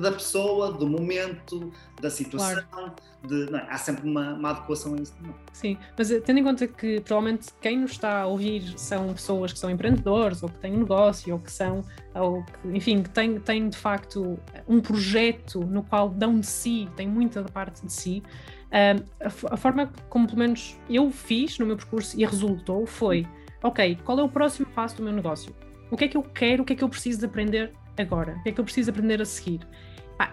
da 0.00 0.12
pessoa, 0.12 0.72
do 0.72 0.86
momento, 0.86 1.72
da 2.00 2.10
situação. 2.10 2.62
Claro. 2.70 2.92
De, 3.22 3.50
não, 3.50 3.58
é? 3.58 3.66
há 3.68 3.76
sempre 3.76 4.08
uma, 4.08 4.34
uma 4.34 4.50
adequação 4.50 4.94
a 4.94 4.96
isso. 4.96 5.12
Sim, 5.52 5.76
mas 5.96 6.10
eh, 6.10 6.20
tendo 6.20 6.38
em 6.38 6.44
conta 6.44 6.66
que 6.66 7.00
provavelmente 7.00 7.48
quem 7.60 7.78
nos 7.78 7.92
está 7.92 8.22
a 8.22 8.26
ouvir 8.26 8.78
são 8.78 9.12
pessoas 9.12 9.52
que 9.52 9.58
são 9.58 9.68
empreendedores 9.68 10.42
ou 10.42 10.48
que 10.48 10.58
têm 10.58 10.72
um 10.72 10.78
negócio 10.78 11.32
ou 11.34 11.40
que 11.40 11.50
são, 11.50 11.82
ou 12.14 12.44
que, 12.44 12.68
enfim, 12.76 13.02
que 13.02 13.10
têm, 13.10 13.40
têm 13.40 13.68
de 13.68 13.76
facto 13.76 14.38
um 14.68 14.80
projeto 14.80 15.60
no 15.60 15.82
qual 15.82 16.08
dão 16.08 16.38
de 16.38 16.46
si, 16.46 16.88
têm 16.96 17.08
muita 17.08 17.42
parte 17.44 17.84
de 17.84 17.92
si. 17.92 18.22
Uh, 18.68 19.04
a, 19.20 19.54
a 19.54 19.56
forma 19.56 19.90
como, 20.08 20.26
pelo 20.26 20.38
menos, 20.38 20.78
eu 20.88 21.10
fiz 21.10 21.58
no 21.58 21.66
meu 21.66 21.76
percurso 21.76 22.18
e 22.18 22.24
resultou 22.24 22.86
foi: 22.86 23.26
ok, 23.62 23.98
qual 24.04 24.18
é 24.20 24.22
o 24.22 24.28
próximo 24.28 24.66
passo 24.66 24.96
do 24.96 25.02
meu 25.02 25.12
negócio? 25.12 25.54
O 25.90 25.96
que 25.96 26.04
é 26.04 26.08
que 26.08 26.16
eu 26.16 26.22
quero, 26.22 26.62
o 26.62 26.66
que 26.66 26.74
é 26.74 26.76
que 26.76 26.84
eu 26.84 26.88
preciso 26.88 27.18
de 27.18 27.26
aprender 27.26 27.72
agora? 28.02 28.36
O 28.38 28.42
que 28.42 28.48
é 28.50 28.52
que 28.52 28.60
eu 28.60 28.64
preciso 28.64 28.90
aprender 28.90 29.20
a 29.20 29.24
seguir? 29.24 29.60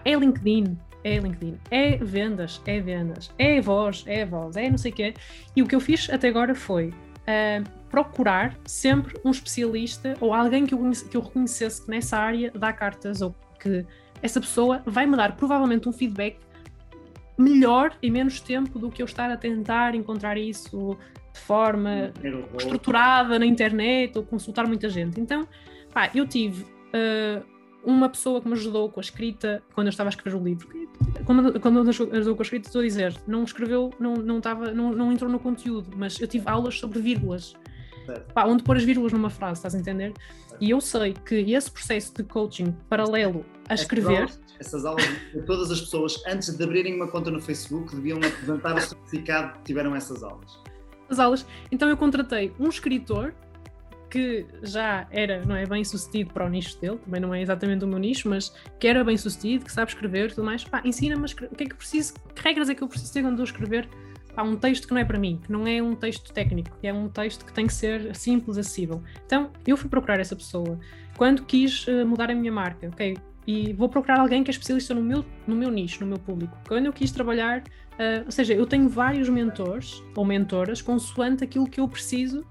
É 0.04 0.14
LinkedIn, 0.14 0.76
é 1.04 1.18
LinkedIn, 1.18 1.58
é 1.70 1.96
vendas, 1.98 2.60
é 2.66 2.80
vendas, 2.80 3.30
é 3.38 3.60
voz, 3.60 4.04
é 4.06 4.24
voz, 4.24 4.56
é 4.56 4.68
não 4.68 4.78
sei 4.78 4.90
o 4.90 4.94
quê. 4.94 5.14
E 5.54 5.62
o 5.62 5.66
que 5.66 5.74
eu 5.74 5.80
fiz 5.80 6.10
até 6.10 6.28
agora 6.28 6.54
foi 6.54 6.88
uh, 6.88 7.86
procurar 7.88 8.56
sempre 8.64 9.14
um 9.24 9.30
especialista 9.30 10.14
ou 10.20 10.34
alguém 10.34 10.66
que 10.66 10.74
eu, 10.74 10.90
que 11.08 11.16
eu 11.16 11.20
reconhecesse 11.20 11.84
que 11.84 11.90
nessa 11.90 12.18
área 12.18 12.50
dá 12.52 12.72
cartas 12.72 13.22
ou 13.22 13.34
que 13.60 13.86
essa 14.22 14.40
pessoa 14.40 14.82
vai 14.84 15.06
me 15.06 15.16
dar 15.16 15.36
provavelmente 15.36 15.88
um 15.88 15.92
feedback 15.92 16.38
melhor 17.38 17.96
em 18.02 18.10
menos 18.10 18.40
tempo 18.40 18.78
do 18.78 18.90
que 18.90 19.02
eu 19.02 19.06
estar 19.06 19.30
a 19.30 19.36
tentar 19.36 19.94
encontrar 19.94 20.38
isso 20.38 20.96
de 21.32 21.40
forma 21.40 22.12
estruturada 22.58 23.38
na 23.38 23.46
internet 23.46 24.16
ou 24.16 24.24
consultar 24.24 24.66
muita 24.66 24.88
gente. 24.88 25.20
Então, 25.20 25.46
pá, 25.92 26.10
eu 26.14 26.26
tive 26.26 26.62
uh, 26.64 27.55
uma 27.86 28.08
pessoa 28.08 28.40
que 28.40 28.48
me 28.48 28.54
ajudou 28.54 28.90
com 28.90 28.98
a 28.98 29.02
escrita 29.02 29.62
quando 29.72 29.86
eu 29.86 29.90
estava 29.90 30.08
a 30.08 30.10
escrever 30.10 30.36
o 30.36 30.42
livro. 30.42 30.68
Quando, 31.24 31.60
quando 31.60 31.84
me 31.84 31.90
ajudou 31.90 32.34
com 32.34 32.42
a 32.42 32.44
escrita, 32.44 32.68
estou 32.68 32.80
a 32.80 32.84
dizer, 32.84 33.16
não 33.28 33.44
escreveu, 33.44 33.94
não, 34.00 34.14
não, 34.14 34.38
estava, 34.38 34.72
não, 34.72 34.90
não 34.90 35.12
entrou 35.12 35.30
no 35.30 35.38
conteúdo, 35.38 35.90
mas 35.96 36.20
eu 36.20 36.26
tive 36.26 36.48
aulas 36.48 36.78
sobre 36.78 36.98
vírgulas. 36.98 37.54
Pá, 38.34 38.44
onde 38.44 38.64
pôr 38.64 38.76
as 38.76 38.82
vírgulas 38.82 39.12
numa 39.12 39.30
frase, 39.30 39.58
estás 39.58 39.74
a 39.74 39.78
entender? 39.78 40.12
E 40.60 40.70
eu 40.70 40.80
sei 40.80 41.12
que 41.12 41.52
esse 41.52 41.70
processo 41.70 42.12
de 42.14 42.24
coaching 42.24 42.72
paralelo 42.88 43.44
a 43.68 43.74
escrever. 43.74 44.28
Essas 44.58 44.84
aulas, 44.84 45.04
todas 45.46 45.70
as 45.70 45.80
pessoas, 45.80 46.22
antes 46.26 46.56
de 46.56 46.64
abrirem 46.64 46.94
uma 46.94 47.06
conta 47.06 47.30
no 47.30 47.40
Facebook, 47.40 47.94
deviam 47.94 48.18
apresentar 48.18 48.74
o 48.74 48.80
certificado 48.80 49.58
que 49.58 49.64
tiveram 49.64 49.94
essas 49.94 50.22
aulas. 50.22 50.58
As 51.08 51.18
aulas. 51.18 51.46
Então 51.70 51.88
eu 51.88 51.96
contratei 51.96 52.52
um 52.58 52.68
escritor 52.68 53.34
que 54.16 54.46
já 54.62 55.06
era, 55.10 55.44
não 55.44 55.54
é, 55.54 55.66
bem 55.66 55.84
sucedido 55.84 56.32
para 56.32 56.46
o 56.46 56.48
nicho 56.48 56.80
dele, 56.80 56.96
também 57.04 57.20
não 57.20 57.34
é 57.34 57.42
exatamente 57.42 57.84
o 57.84 57.86
meu 57.86 57.98
nicho, 57.98 58.30
mas 58.30 58.50
que 58.80 58.88
era 58.88 59.04
bem 59.04 59.14
sucedido, 59.14 59.66
que 59.66 59.70
sabe 59.70 59.90
escrever 59.90 60.30
e 60.30 60.34
tudo 60.34 60.44
mais, 60.44 60.64
pá, 60.64 60.80
ensina-me 60.86 61.26
o 61.26 61.54
que 61.54 61.64
é 61.64 61.66
que 61.66 61.74
preciso, 61.74 62.14
que 62.34 62.42
regras 62.42 62.70
é 62.70 62.74
que 62.74 62.82
eu 62.82 62.88
preciso 62.88 63.12
ter 63.12 63.20
quando 63.20 63.32
estou 63.32 63.42
a 63.42 63.44
escrever 63.44 63.88
pá, 64.34 64.42
um 64.42 64.56
texto 64.56 64.88
que 64.88 64.94
não 64.94 65.00
é 65.02 65.04
para 65.04 65.18
mim, 65.18 65.38
que 65.44 65.52
não 65.52 65.66
é 65.66 65.82
um 65.82 65.94
texto 65.94 66.32
técnico, 66.32 66.74
que 66.80 66.86
é 66.86 66.94
um 66.94 67.10
texto 67.10 67.44
que 67.44 67.52
tem 67.52 67.66
que 67.66 67.74
ser 67.74 68.16
simples, 68.16 68.56
acessível. 68.56 69.02
Então, 69.26 69.50
eu 69.66 69.76
fui 69.76 69.90
procurar 69.90 70.18
essa 70.18 70.34
pessoa 70.34 70.80
quando 71.18 71.44
quis 71.44 71.86
uh, 71.86 72.06
mudar 72.06 72.30
a 72.30 72.34
minha 72.34 72.52
marca, 72.52 72.88
ok? 72.88 73.18
E 73.46 73.74
vou 73.74 73.90
procurar 73.90 74.18
alguém 74.18 74.42
que 74.42 74.50
é 74.50 74.52
especialista 74.52 74.94
no 74.94 75.02
meu, 75.02 75.26
no 75.46 75.54
meu 75.54 75.70
nicho, 75.70 76.00
no 76.00 76.06
meu 76.06 76.18
público. 76.18 76.56
Quando 76.66 76.86
eu 76.86 76.92
quis 76.92 77.10
trabalhar, 77.10 77.60
uh, 77.60 78.24
ou 78.24 78.32
seja, 78.32 78.54
eu 78.54 78.64
tenho 78.66 78.88
vários 78.88 79.28
mentores 79.28 80.02
ou 80.16 80.24
mentoras 80.24 80.80
consoante 80.80 81.44
aquilo 81.44 81.68
que 81.68 81.80
eu 81.80 81.86
preciso 81.86 82.46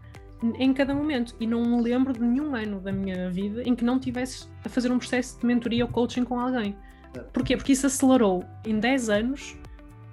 em 0.58 0.74
cada 0.74 0.94
momento. 0.94 1.36
E 1.40 1.48
não 1.48 1.64
me 1.64 1.82
lembro 1.82 2.14
de 2.14 2.22
nenhum 2.22 2.56
ano 2.56 2.80
da 2.80 2.92
minha 2.92 3.30
vida 3.30 3.64
em 3.64 3.76
que 3.76 3.84
não 3.84 4.00
tivesse 4.00 4.48
a 4.64 4.70
fazer 4.70 4.92
um 4.92 4.98
processo 4.98 5.40
de 5.40 5.46
mentoria 5.46 5.86
ou 5.86 5.92
coaching 5.92 6.24
com 6.24 6.40
alguém. 6.40 6.76
Porquê? 7.32 7.56
Porque 7.56 7.72
isso 7.72 7.88
acelerou 7.88 8.44
em 8.66 8.80
10 8.80 9.10
anos, 9.10 9.58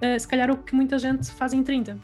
uh, 0.01 0.19
se 0.19 0.27
calhar 0.27 0.49
o 0.49 0.57
que 0.57 0.73
muita 0.73 0.97
gente 0.97 1.29
faz 1.31 1.53
em 1.53 1.63
30. 1.63 1.97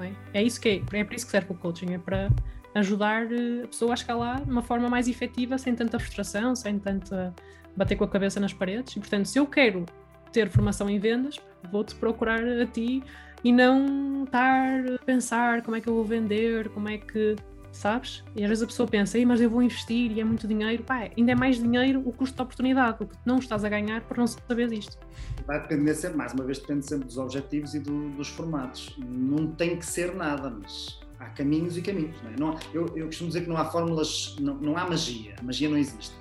É? 0.00 0.40
é? 0.40 0.42
isso 0.42 0.60
que 0.60 0.68
é, 0.68 0.76
é 1.00 1.04
para 1.04 1.16
isso 1.16 1.26
que 1.26 1.32
serve 1.32 1.52
o 1.52 1.54
coaching, 1.56 1.92
é 1.92 1.98
para 1.98 2.30
ajudar 2.74 3.32
eh, 3.32 3.64
a 3.64 3.66
pessoa 3.66 3.92
a 3.92 3.94
escalar 3.94 4.44
de 4.44 4.50
uma 4.50 4.62
forma 4.62 4.88
mais 4.88 5.08
efetiva, 5.08 5.58
sem 5.58 5.74
tanta 5.74 5.98
frustração, 5.98 6.54
sem 6.54 6.78
tanta 6.78 7.34
bater 7.76 7.96
com 7.96 8.04
a 8.04 8.08
cabeça 8.08 8.38
nas 8.38 8.52
paredes. 8.52 8.94
E 8.94 9.00
portanto, 9.00 9.26
se 9.26 9.38
eu 9.38 9.46
quero 9.46 9.84
ter 10.32 10.48
formação 10.48 10.88
em 10.88 10.98
vendas, 10.98 11.40
vou-te 11.70 11.94
procurar 11.96 12.40
a 12.40 12.66
ti 12.66 13.02
e 13.44 13.52
não 13.52 14.24
estar 14.24 14.94
a 14.94 15.04
pensar 15.04 15.62
como 15.62 15.76
é 15.76 15.80
que 15.80 15.88
eu 15.88 15.94
vou 15.94 16.04
vender, 16.04 16.68
como 16.70 16.88
é 16.88 16.98
que 16.98 17.36
sabes? 17.72 18.24
E 18.34 18.42
às 18.42 18.48
vezes 18.48 18.64
a 18.64 18.66
pessoa 18.66 18.88
pensa, 18.88 19.18
mas 19.26 19.40
eu 19.40 19.48
vou 19.48 19.62
investir 19.62 20.10
e 20.12 20.20
é 20.20 20.24
muito 20.24 20.46
dinheiro. 20.48 20.82
Pá, 20.82 21.08
ainda 21.16 21.32
é 21.32 21.34
mais 21.34 21.58
dinheiro 21.58 22.02
o 22.04 22.12
custo 22.12 22.36
de 22.36 22.42
oportunidade, 22.42 23.02
o 23.02 23.06
que 23.06 23.16
não 23.24 23.38
estás 23.38 23.64
a 23.64 23.68
ganhar 23.68 24.02
por 24.02 24.18
não 24.18 24.26
saber 24.26 24.68
disto. 24.68 24.98
Vai 25.46 25.60
depender 25.62 25.94
sempre, 25.94 26.18
mais 26.18 26.32
uma 26.32 26.44
vez, 26.44 26.58
depende 26.58 26.86
sempre 26.86 27.06
dos 27.06 27.18
objetivos 27.18 27.74
e 27.74 27.80
do, 27.80 28.10
dos 28.10 28.28
formatos. 28.28 28.96
Não 28.98 29.52
tem 29.52 29.76
que 29.76 29.86
ser 29.86 30.14
nada, 30.14 30.50
mas 30.50 31.00
há 31.18 31.26
caminhos 31.26 31.76
e 31.76 31.82
caminhos. 31.82 32.16
Não, 32.22 32.30
é? 32.30 32.34
não 32.38 32.58
eu, 32.72 32.86
eu, 32.96 33.06
costumo 33.06 33.28
dizer 33.28 33.42
que 33.42 33.48
não 33.48 33.56
há 33.56 33.64
fórmulas, 33.64 34.36
não, 34.40 34.54
não 34.56 34.76
há 34.76 34.88
magia, 34.88 35.34
a 35.38 35.42
magia 35.42 35.68
não 35.68 35.78
existe. 35.78 36.14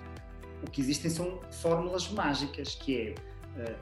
O 0.65 0.69
que 0.69 0.81
existem 0.81 1.09
são 1.09 1.39
fórmulas 1.51 2.09
mágicas, 2.11 2.75
que 2.75 2.97
é 2.97 3.15
uh, 3.61 3.75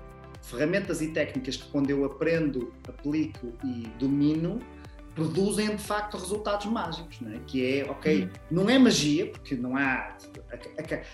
ferramentas 0.45 1.01
e 1.01 1.07
técnicas 1.09 1.57
que 1.57 1.67
quando 1.69 1.89
eu 1.89 2.05
aprendo, 2.05 2.73
aplico 2.88 3.53
e 3.63 3.88
domino, 3.99 4.59
produzem 5.13 5.76
de 5.76 5.81
facto 5.81 6.17
resultados 6.17 6.65
mágicos, 6.65 7.19
não 7.22 7.34
é? 7.34 7.39
que 7.47 7.80
é, 7.80 7.89
ok, 7.89 8.26
hum. 8.26 8.30
não 8.51 8.69
é 8.69 8.77
magia, 8.77 9.31
porque 9.31 9.55
não 9.55 9.76
há. 9.77 10.17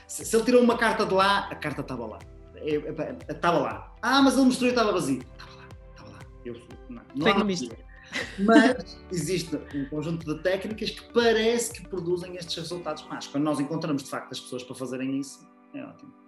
Se, 0.08 0.36
ele 0.36 0.44
tirou 0.44 0.62
uma 0.62 0.78
carta 0.78 1.06
de 1.06 1.14
lá, 1.14 1.48
a 1.50 1.56
carta 1.56 1.82
estava 1.82 2.06
lá. 2.06 2.20
É, 2.56 2.76
é, 2.76 3.18
estava 3.30 3.60
lá. 3.60 3.96
Ah, 4.02 4.22
mas 4.22 4.36
ele 4.36 4.46
mostrou 4.46 4.68
e 4.68 4.72
estava 4.72 4.92
vazio. 4.92 5.20
Estava 5.20 5.56
lá, 5.56 5.68
estava 5.92 6.10
lá. 6.12 6.20
Eu, 6.44 6.56
não, 6.90 7.02
não 7.16 7.28
há 7.28 7.44
magia. 7.44 7.92
Mas 8.40 9.00
existe 9.12 9.56
um 9.74 9.86
conjunto 9.86 10.26
de 10.26 10.44
técnicas 10.44 10.90
que 10.90 11.14
parece 11.14 11.72
que 11.72 11.88
produzem 11.88 12.36
estes 12.36 12.56
resultados 12.58 13.04
mágicos. 13.04 13.28
Quando 13.28 13.46
nós 13.46 13.60
encontramos 13.60 14.04
de 14.04 14.10
facto 14.10 14.32
as 14.32 14.40
pessoas 14.40 14.64
para 14.64 14.76
fazerem 14.76 15.20
isso, 15.20 15.48
é 15.74 15.84
ótimo. 15.84 16.21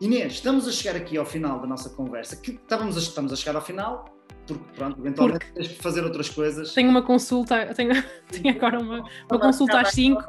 Inês, 0.00 0.34
estamos 0.34 0.66
a 0.66 0.72
chegar 0.72 0.96
aqui 0.96 1.18
ao 1.18 1.26
final 1.26 1.60
da 1.60 1.66
nossa 1.66 1.90
conversa. 1.90 2.34
Que 2.34 2.52
estávamos 2.52 2.96
a, 2.96 3.00
estamos 3.00 3.32
a 3.32 3.36
chegar 3.36 3.54
ao 3.54 3.62
final, 3.62 4.16
porque 4.46 4.64
pronto, 4.74 4.98
eventualmente 4.98 5.44
porque 5.44 5.52
tens 5.52 5.68
que 5.68 5.82
fazer 5.82 6.02
outras 6.04 6.30
coisas. 6.30 6.72
Tenho 6.72 6.88
uma 6.88 7.02
consulta, 7.02 7.66
tenho, 7.74 7.92
tenho 8.32 8.56
agora 8.56 8.80
uma, 8.80 9.04
uma 9.30 9.38
consulta 9.38 9.78
às 9.78 9.90
5. 9.90 10.22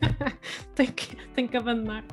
tenho, 0.74 0.92
que, 0.92 1.16
tenho 1.34 1.48
que 1.48 1.56
abandonar. 1.58 2.04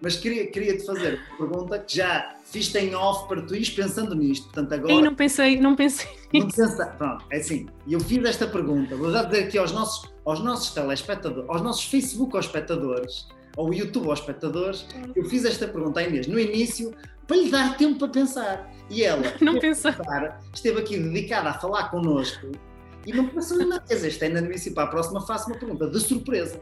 Mas 0.00 0.16
queria, 0.16 0.46
queria 0.46 0.78
te 0.78 0.86
fazer 0.86 1.20
uma 1.28 1.36
pergunta 1.36 1.78
que 1.78 1.96
já 1.96 2.36
fiz 2.46 2.74
em 2.74 2.94
off 2.94 3.28
para 3.28 3.42
tu 3.42 3.54
ires 3.54 3.68
pensando 3.68 4.14
nisto. 4.14 4.44
Portanto, 4.44 4.72
agora. 4.72 4.92
Ei, 4.94 5.02
não 5.02 5.14
pensei, 5.14 5.60
não 5.60 5.76
pensei. 5.76 6.08
Não 6.32 6.48
pensa, 6.48 6.86
pronto, 6.86 7.26
é 7.30 7.36
assim. 7.36 7.66
E 7.86 7.92
eu 7.92 8.00
fiz 8.00 8.24
esta 8.24 8.46
pergunta, 8.46 8.96
vou 8.96 9.12
já 9.12 9.24
dizer 9.24 9.44
aqui 9.44 9.58
aos 9.58 9.72
nossos, 9.72 10.10
aos 10.24 10.40
nossos 10.40 10.72
telespectadores, 10.72 11.48
aos 11.50 11.60
nossos 11.60 11.84
Facebook 11.84 12.34
aos 12.34 12.46
espectadores, 12.46 13.28
ao 13.56 13.72
YouTube 13.72 14.08
aos 14.08 14.20
espectadores, 14.20 14.86
eu 15.14 15.24
fiz 15.24 15.44
esta 15.44 15.66
pergunta 15.68 16.00
à 16.00 16.02
Inês 16.02 16.26
no 16.26 16.38
início 16.38 16.92
para 17.26 17.36
lhe 17.36 17.50
dar 17.50 17.76
tempo 17.76 17.98
para 17.98 18.08
pensar. 18.08 18.72
E 18.90 19.02
ela 19.02 19.22
não 19.40 19.58
pensa. 19.58 19.96
esteve 20.52 20.80
aqui 20.80 20.98
dedicada 20.98 21.50
a 21.50 21.54
falar 21.54 21.90
connosco 21.90 22.52
e 23.06 23.12
não 23.12 23.28
pensou 23.28 23.60
em 23.60 23.66
nada. 23.66 23.84
Isto 23.92 24.22
é 24.22 24.28
inadmissível. 24.28 24.74
Para 24.74 24.84
a 24.84 24.88
próxima 24.88 25.20
faço 25.20 25.48
uma 25.48 25.58
pergunta 25.58 25.88
de 25.88 26.00
surpresa. 26.00 26.60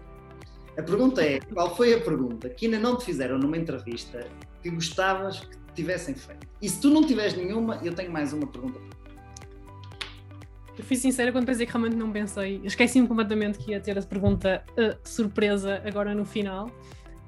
A 0.77 0.83
pergunta 0.83 1.23
é: 1.23 1.41
qual 1.41 1.77
foi 1.77 1.95
a 1.95 2.01
pergunta 2.01 2.49
que 2.49 2.67
ainda 2.67 2.79
não 2.79 2.97
te 2.97 3.05
fizeram 3.05 3.39
numa 3.39 3.57
entrevista 3.57 4.27
que 4.63 4.71
gostavas 4.71 5.41
que 5.41 5.57
tivessem 5.75 6.15
feito? 6.15 6.47
E 6.61 6.69
se 6.69 6.81
tu 6.81 6.91
não 6.91 7.05
tiveres 7.05 7.35
nenhuma, 7.35 7.81
eu 7.83 7.95
tenho 7.95 8.11
mais 8.11 8.33
uma 8.33 8.47
pergunta. 8.47 8.81
Eu 10.79 10.85
fui 10.85 10.97
sincera 10.97 11.31
quando 11.31 11.47
pensei 11.47 11.67
que 11.67 11.73
realmente 11.73 11.97
não 11.97 12.11
pensei. 12.11 12.61
Esqueci-me 12.65 13.07
completamente 13.07 13.59
que 13.59 13.73
ia 13.73 13.81
ter 13.81 13.99
a 13.99 14.03
pergunta 14.03 14.65
uh, 14.71 14.97
surpresa 15.05 15.83
agora 15.85 16.15
no 16.15 16.25
final. 16.25 16.71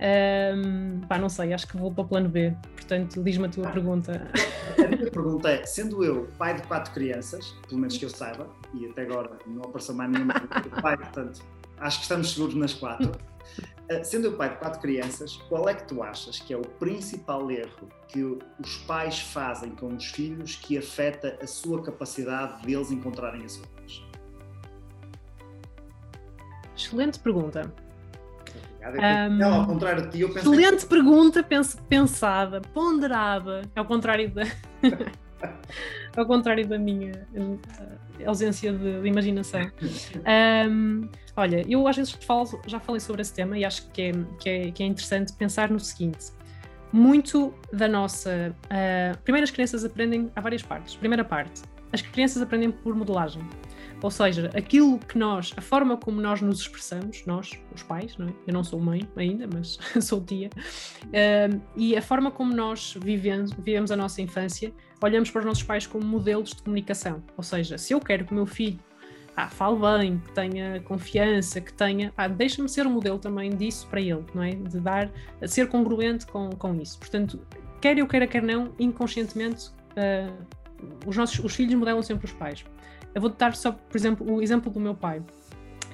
Um, 0.01 1.01
pá, 1.07 1.19
não 1.19 1.29
sei, 1.29 1.53
acho 1.53 1.69
que 1.69 1.77
vou 1.77 1.93
para 1.93 2.03
o 2.03 2.09
plano 2.09 2.29
B. 2.29 2.55
Portanto, 2.75 3.23
diz-me 3.23 3.47
a 3.47 3.49
tua 3.49 3.69
ah, 3.69 3.71
pergunta. 3.71 4.29
A 4.79 4.89
minha 4.89 5.11
pergunta 5.11 5.51
é: 5.51 5.65
sendo 5.65 6.03
eu 6.03 6.29
pai 6.39 6.55
de 6.55 6.62
quatro 6.62 6.93
crianças, 6.93 7.55
pelo 7.69 7.81
menos 7.81 7.97
que 7.97 8.05
eu 8.05 8.11
saiba, 8.11 8.49
e 8.75 8.87
até 8.87 9.03
agora 9.03 9.31
não 9.47 9.62
apareceu 9.62 9.95
mais 9.95 10.11
nenhuma 10.11 10.35
pai, 10.83 10.97
portanto, 10.97 11.43
acho 11.79 11.99
que 11.99 12.03
estamos 12.03 12.33
seguros 12.33 12.55
nas 12.55 12.75
quatro. 12.75 13.12
Uh, 13.91 14.03
sendo 14.03 14.29
eu 14.29 14.37
pai 14.37 14.51
de 14.51 14.57
quatro 14.57 14.81
crianças, 14.81 15.37
qual 15.49 15.69
é 15.69 15.75
que 15.75 15.85
tu 15.85 16.03
achas 16.03 16.39
que 16.39 16.55
é 16.55 16.57
o 16.57 16.62
principal 16.62 17.51
erro 17.51 17.89
que 18.09 18.23
os 18.23 18.77
pais 18.87 19.21
fazem 19.21 19.71
com 19.73 19.95
os 19.95 20.07
filhos 20.07 20.57
que 20.57 20.79
afeta 20.79 21.39
a 21.43 21.47
sua 21.47 21.83
capacidade 21.83 22.66
deles 22.66 22.91
encontrarem 22.91 23.45
a 23.45 23.49
sua 23.49 23.66
voz? 23.77 24.03
Excelente 26.77 27.19
pergunta. 27.19 27.73
Um, 28.83 29.37
não, 29.37 29.61
ao 29.61 29.66
contrário 29.66 30.03
de 30.03 30.11
ti, 30.11 30.21
eu 30.21 30.29
pensei... 30.29 30.53
Excelente 30.53 30.87
pergunta, 30.87 31.43
pens 31.43 31.77
pensada, 31.89 32.61
ponderada, 32.61 33.62
ao 33.75 33.85
contrário 33.87 34.31
da, 34.31 34.43
ao 36.16 36.27
contrário 36.27 36.66
da 36.66 36.78
minha 36.78 37.27
uh, 37.35 37.59
ausência 38.27 38.73
de, 38.73 39.01
de 39.01 39.09
imaginação. 39.09 39.70
Um, 40.66 41.09
olha, 41.36 41.65
eu 41.69 41.86
às 41.86 41.97
vezes 41.97 42.12
falo, 42.12 42.48
já 42.66 42.81
falei 42.81 43.01
sobre 43.01 43.20
esse 43.23 43.35
tema 43.35 43.59
e 43.59 43.65
acho 43.65 43.90
que 43.90 44.02
é, 44.02 44.12
que 44.39 44.48
é, 44.48 44.70
que 44.70 44.82
é 44.82 44.86
interessante 44.86 45.32
pensar 45.35 45.70
no 45.70 45.78
seguinte. 45.78 46.32
Muito 46.93 47.52
da 47.73 47.89
nossa. 47.89 48.55
Uh, 48.65 49.19
primeiro, 49.23 49.44
as 49.44 49.51
crianças 49.51 49.85
aprendem 49.85 50.31
há 50.35 50.40
várias 50.40 50.62
partes. 50.62 50.97
Primeira 50.97 51.24
parte, 51.24 51.62
as 51.93 52.01
crianças 52.01 52.40
aprendem 52.40 52.70
por 52.70 52.94
modelagem. 52.94 53.43
Ou 54.05 54.10
seja, 54.10 54.51
aquilo 54.55 54.98
que 54.98 55.16
nós, 55.16 55.55
a 55.56 55.62
forma 55.62 55.97
como 55.97 56.20
nós 56.20 56.43
nos 56.43 56.60
expressamos, 56.60 57.24
nós, 57.24 57.52
os 57.74 57.82
pais, 57.82 58.14
não 58.18 58.28
é? 58.28 58.35
eu 58.47 58.52
não 58.52 58.62
sou 58.62 58.78
mãe 58.78 59.09
ainda, 59.16 59.48
mas 59.51 59.78
sou 60.05 60.20
tia, 60.20 60.51
uh, 61.05 61.62
e 61.74 61.97
a 61.97 62.02
forma 62.02 62.31
como 62.31 62.55
nós 62.55 62.98
vivemos, 63.01 63.51
vivemos 63.55 63.90
a 63.90 63.97
nossa 63.97 64.20
infância, 64.20 64.74
olhamos 65.02 65.31
para 65.31 65.39
os 65.39 65.47
nossos 65.47 65.62
pais 65.62 65.86
como 65.86 66.05
modelos 66.05 66.51
de 66.51 66.62
comunicação. 66.62 67.22
Ou 67.35 67.43
seja, 67.43 67.78
se 67.78 67.94
eu 67.94 68.01
quero 68.01 68.26
que 68.26 68.32
o 68.32 68.35
meu 68.35 68.44
filho 68.44 68.78
ah, 69.36 69.48
fale 69.48 69.78
bem, 69.78 70.18
que 70.18 70.32
tenha 70.32 70.81
confiança, 70.82 71.59
que 71.62 71.72
tenha. 71.72 72.12
Ah, 72.14 72.28
Deixa-me 72.28 72.68
ser 72.68 72.86
um 72.86 72.90
modelo 72.90 73.18
também 73.18 73.56
disso 73.56 73.86
para 73.89 74.02
ele, 74.02 74.22
não 74.35 74.43
é? 74.43 74.51
De 74.51 74.81
dar, 74.81 75.10
ser 75.47 75.66
congruente 75.68 76.26
com, 76.26 76.51
com 76.51 76.74
isso. 76.78 76.98
Portanto, 76.98 77.40
quer 77.81 77.97
eu 77.97 78.06
queira, 78.06 78.26
quer 78.26 78.43
não, 78.43 78.74
inconscientemente, 78.78 79.70
uh, 79.97 80.47
os 81.06 81.16
nossos 81.16 81.43
os 81.43 81.55
filhos 81.55 81.74
modelam 81.74 82.02
sempre 82.02 82.26
os 82.26 82.32
pais. 82.35 82.64
Eu 83.15 83.20
vou 83.20 83.31
dar 83.31 83.55
só, 83.55 83.73
por 83.73 83.97
exemplo, 83.97 84.31
o 84.31 84.43
exemplo 84.43 84.70
do 84.70 84.81
meu 84.81 84.95
pai, 84.95 85.23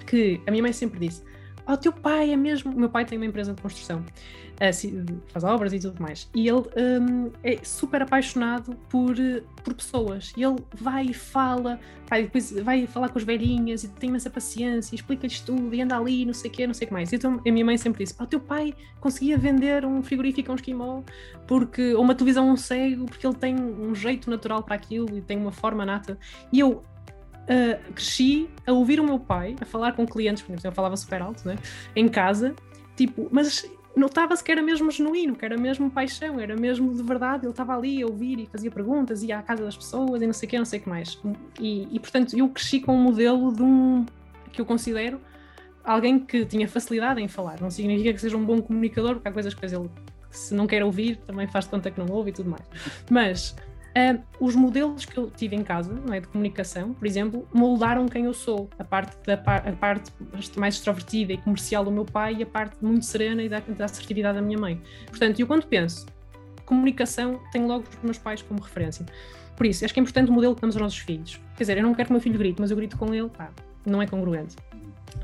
que 0.07 0.41
a 0.47 0.51
minha 0.51 0.63
mãe 0.63 0.73
sempre 0.73 0.99
disse: 1.01 1.23
Oh, 1.67 1.77
teu 1.77 1.93
pai 1.93 2.33
é 2.33 2.37
mesmo. 2.37 2.73
O 2.73 2.79
meu 2.79 2.89
pai 2.89 3.05
tem 3.05 3.17
uma 3.17 3.27
empresa 3.27 3.55
de 3.55 3.63
construção, 3.63 4.01
uh, 4.01 5.23
faz 5.29 5.45
obras 5.45 5.73
e 5.73 5.79
tudo 5.79 6.03
mais. 6.03 6.29
E 6.35 6.49
ele 6.49 6.63
um, 6.77 7.31
é 7.45 7.59
super 7.63 8.03
apaixonado 8.03 8.75
por, 8.89 9.15
por 9.63 9.75
pessoas. 9.75 10.33
E 10.37 10.43
ele 10.43 10.57
vai 10.75 11.07
e 11.07 11.15
fala, 11.15 11.79
vai, 12.09 12.25
depois 12.25 12.51
vai 12.51 12.89
falar 12.89 13.09
com 13.11 13.19
as 13.19 13.25
velhinhas 13.25 13.85
e 13.85 13.89
tem 13.89 14.09
imensa 14.09 14.29
paciência, 14.29 14.97
explica-lhes 14.97 15.41
tudo 15.41 15.73
e 15.73 15.81
anda 15.81 15.97
ali, 15.97 16.27
não 16.27 16.35
sei 16.35 16.51
o 16.51 16.53
quê, 16.53 16.67
não 16.67 16.75
sei 16.75 16.87
o 16.87 16.89
que 16.89 16.93
mais. 16.93 17.13
Então 17.13 17.41
a 17.47 17.53
minha 17.53 17.65
mãe 17.65 17.79
sempre 17.79 18.05
disse: 18.05 18.17
oh, 18.21 18.27
teu 18.27 18.41
pai 18.41 18.75
conseguia 19.01 19.39
vender 19.39 19.85
um 19.85 20.03
frigorífico 20.03 20.51
a 20.51 20.55
um 20.55 20.57
esquimó, 20.57 21.03
porque, 21.47 21.95
ou 21.95 22.03
uma 22.03 22.17
televisão 22.17 22.51
a 22.51 22.53
um 22.53 22.57
cego, 22.57 23.07
porque 23.07 23.25
ele 23.25 23.37
tem 23.37 23.55
um 23.55 23.95
jeito 23.95 24.29
natural 24.29 24.63
para 24.65 24.75
aquilo 24.75 25.17
e 25.17 25.21
tem 25.21 25.37
uma 25.37 25.53
forma 25.53 25.87
nata. 25.87 26.19
E 26.53 26.59
eu 26.59 26.83
uh, 27.51 27.93
cresci 27.93 28.49
a 28.67 28.73
ouvir 28.73 29.01
o 29.01 29.05
meu 29.05 29.19
pai 29.19 29.57
a 29.61 29.65
falar 29.65 29.93
com 29.93 30.07
clientes, 30.07 30.43
por 30.43 30.53
exemplo, 30.53 30.69
eu 30.69 30.73
falava 30.73 30.97
super 30.97 31.21
alto, 31.21 31.47
né? 31.47 31.57
Em 31.95 32.09
casa, 32.09 32.55
tipo, 32.97 33.29
mas 33.31 33.69
notava-se 33.97 34.43
que 34.43 34.53
era 34.53 34.63
mesmo 34.63 34.91
genuíno, 34.91 35.35
que 35.35 35.45
era 35.45 35.57
mesmo 35.57 35.91
paixão, 35.91 36.39
era 36.39 36.57
mesmo 36.57 36.95
de 36.95 37.03
verdade, 37.03 37.45
ele 37.45 37.51
estava 37.51 37.77
ali 37.77 38.03
a 38.03 38.07
ouvir 38.07 38.39
e 38.39 38.47
fazia 38.47 38.71
perguntas, 38.71 39.23
ia 39.23 39.39
à 39.39 39.43
casa 39.43 39.65
das 39.65 39.77
pessoas 39.77 40.23
e 40.23 40.27
não 40.27 40.33
sei 40.33 40.47
o 40.47 40.51
que, 40.51 40.59
não 40.59 40.65
sei 40.65 40.79
o 40.79 40.83
que 40.83 40.89
mais. 40.89 41.21
E, 41.59 41.89
e, 41.91 41.99
portanto, 41.99 42.39
eu 42.39 42.49
cresci 42.49 42.81
com 42.81 42.95
um 42.95 43.03
modelo 43.03 43.53
de 43.53 43.63
um, 43.63 44.07
que 44.53 44.61
eu 44.61 44.65
considero 44.65 45.21
alguém 45.83 46.19
que 46.19 46.45
tinha 46.45 46.69
facilidade 46.69 47.21
em 47.21 47.29
falar. 47.29 47.61
Não 47.61 47.71
significa 47.71 48.13
que 48.13 48.21
seja 48.21 48.37
um 48.37 48.45
bom 48.45 48.63
comunicador, 48.63 49.15
porque 49.15 49.29
há 49.29 49.33
coisas 49.33 49.55
que 49.55 49.65
ele, 49.65 49.91
se 50.31 50.55
não 50.55 50.67
quer 50.67 50.85
ouvir, 50.85 51.17
também 51.27 51.47
faz 51.49 51.65
de 51.65 51.71
conta 51.71 51.91
que 51.91 51.99
não 51.99 52.07
ouve 52.15 52.31
e 52.31 52.33
tudo 52.33 52.51
mais. 52.51 52.63
Mas 53.11 53.57
Uh, 53.91 54.23
os 54.39 54.55
modelos 54.55 55.05
que 55.05 55.17
eu 55.17 55.31
tive 55.31 55.57
em 55.57 55.65
casa, 55.65 55.93
não 55.93 56.15
é, 56.15 56.21
de 56.21 56.29
comunicação, 56.29 56.95
por 56.95 57.07
exemplo, 57.07 57.47
moldaram 57.53 58.07
quem 58.07 58.25
eu 58.25 58.33
sou. 58.33 58.71
A 58.79 58.85
parte, 58.85 59.17
da, 59.27 59.35
a 59.35 59.73
parte 59.73 60.13
mais 60.57 60.75
extrovertida 60.77 61.33
e 61.33 61.39
comercial 61.39 61.85
do 61.85 61.91
meu 61.91 62.05
pai 62.05 62.37
e 62.39 62.43
a 62.43 62.47
parte 62.47 62.77
muito 62.81 63.05
serena 63.05 63.43
e 63.43 63.49
da, 63.49 63.59
da 63.61 63.85
assertividade 63.87 64.37
da 64.37 64.43
minha 64.43 64.59
mãe. 64.59 64.81
Portanto, 65.09 65.41
eu 65.41 65.47
quando 65.47 65.67
penso 65.67 66.07
comunicação, 66.71 67.41
tenho 67.51 67.67
logo 67.67 67.85
os 67.89 68.03
meus 68.05 68.17
pais 68.17 68.43
como 68.43 68.61
referência. 68.61 69.05
Por 69.57 69.67
isso, 69.67 69.85
acho 69.85 69.93
que 69.93 69.99
é 69.99 70.03
importante 70.03 70.31
o 70.31 70.33
modelo 70.33 70.55
que 70.55 70.61
damos 70.61 70.77
aos 70.77 70.83
nossos 70.83 70.99
filhos. 71.01 71.41
Quer 71.57 71.65
dizer, 71.65 71.77
eu 71.77 71.83
não 71.83 71.93
quero 71.93 72.07
que 72.07 72.13
o 72.13 72.15
meu 72.15 72.23
filho 72.23 72.39
grite, 72.39 72.61
mas 72.61 72.71
eu 72.71 72.77
grito 72.77 72.97
com 72.97 73.13
ele, 73.13 73.29
pá, 73.29 73.51
não 73.85 74.01
é 74.01 74.07
congruente. 74.07 74.55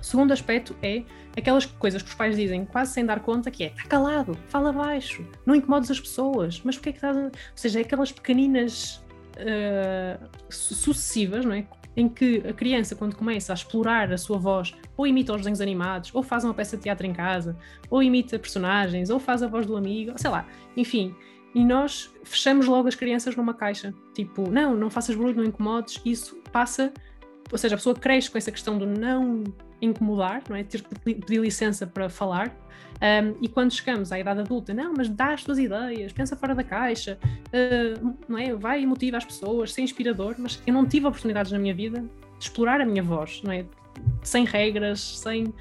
O 0.00 0.04
segundo 0.04 0.32
aspecto 0.32 0.74
é 0.82 1.02
aquelas 1.36 1.66
coisas 1.66 2.02
que 2.02 2.08
os 2.08 2.14
pais 2.14 2.36
dizem 2.36 2.64
quase 2.64 2.92
sem 2.92 3.04
dar 3.04 3.20
conta, 3.20 3.50
que 3.50 3.64
é 3.64 3.66
está 3.68 3.82
calado, 3.84 4.36
fala 4.48 4.72
baixo, 4.72 5.26
não 5.44 5.54
incomodes 5.54 5.90
as 5.90 6.00
pessoas, 6.00 6.60
mas 6.64 6.76
porquê 6.76 6.90
é 6.90 6.92
que 6.92 6.98
estás. 6.98 7.16
Ou 7.16 7.30
seja, 7.54 7.80
aquelas 7.80 8.12
pequeninas 8.12 9.02
uh, 9.36 10.28
sucessivas, 10.48 11.44
não 11.44 11.52
é? 11.52 11.66
Em 11.96 12.08
que 12.08 12.42
a 12.46 12.52
criança, 12.52 12.94
quando 12.94 13.16
começa 13.16 13.52
a 13.52 13.54
explorar 13.54 14.12
a 14.12 14.18
sua 14.18 14.36
voz, 14.36 14.74
ou 14.96 15.06
imita 15.06 15.32
os 15.32 15.38
desenhos 15.38 15.60
animados, 15.60 16.10
ou 16.14 16.22
faz 16.22 16.44
uma 16.44 16.52
peça 16.52 16.76
de 16.76 16.82
teatro 16.82 17.06
em 17.06 17.12
casa, 17.12 17.56
ou 17.88 18.02
imita 18.02 18.38
personagens, 18.38 19.08
ou 19.08 19.18
faz 19.18 19.42
a 19.42 19.46
voz 19.46 19.64
do 19.64 19.76
amigo, 19.76 20.12
sei 20.16 20.30
lá, 20.30 20.46
enfim. 20.76 21.14
E 21.54 21.64
nós 21.64 22.10
fechamos 22.22 22.66
logo 22.66 22.86
as 22.86 22.94
crianças 22.94 23.34
numa 23.34 23.54
caixa. 23.54 23.94
Tipo, 24.14 24.50
não, 24.50 24.76
não 24.76 24.90
faças 24.90 25.16
barulho, 25.16 25.36
não 25.36 25.44
incomodes. 25.44 25.98
Isso 26.04 26.36
passa 26.52 26.92
ou 27.50 27.58
seja, 27.58 27.74
a 27.74 27.78
pessoa 27.78 27.94
cresce 27.94 28.30
com 28.30 28.38
essa 28.38 28.50
questão 28.50 28.76
do 28.78 28.86
não 28.86 29.44
incomodar, 29.80 30.42
não 30.48 30.56
é? 30.56 30.64
Ter 30.64 30.82
que 30.82 31.14
pedir 31.14 31.40
licença 31.40 31.86
para 31.86 32.08
falar. 32.08 32.54
Um, 32.96 33.36
e 33.42 33.48
quando 33.48 33.72
chegamos 33.72 34.10
à 34.10 34.18
idade 34.18 34.40
adulta, 34.40 34.72
não, 34.72 34.94
mas 34.96 35.08
dá 35.08 35.34
as 35.34 35.44
tuas 35.44 35.58
ideias, 35.58 36.12
pensa 36.12 36.34
fora 36.34 36.54
da 36.54 36.64
caixa, 36.64 37.18
uh, 37.22 38.16
não 38.26 38.38
é? 38.38 38.54
Vai 38.54 38.82
e 38.82 38.86
motiva 38.86 39.18
as 39.18 39.24
pessoas, 39.24 39.72
ser 39.72 39.82
inspirador, 39.82 40.34
mas 40.38 40.62
eu 40.66 40.72
não 40.72 40.86
tive 40.86 41.06
oportunidades 41.06 41.52
na 41.52 41.58
minha 41.58 41.74
vida 41.74 42.00
de 42.00 42.44
explorar 42.44 42.80
a 42.80 42.86
minha 42.86 43.02
voz, 43.02 43.42
não 43.42 43.52
é? 43.52 43.66
Sem 44.22 44.44
regras, 44.44 45.18
sem, 45.18 45.44
uh, 45.44 45.54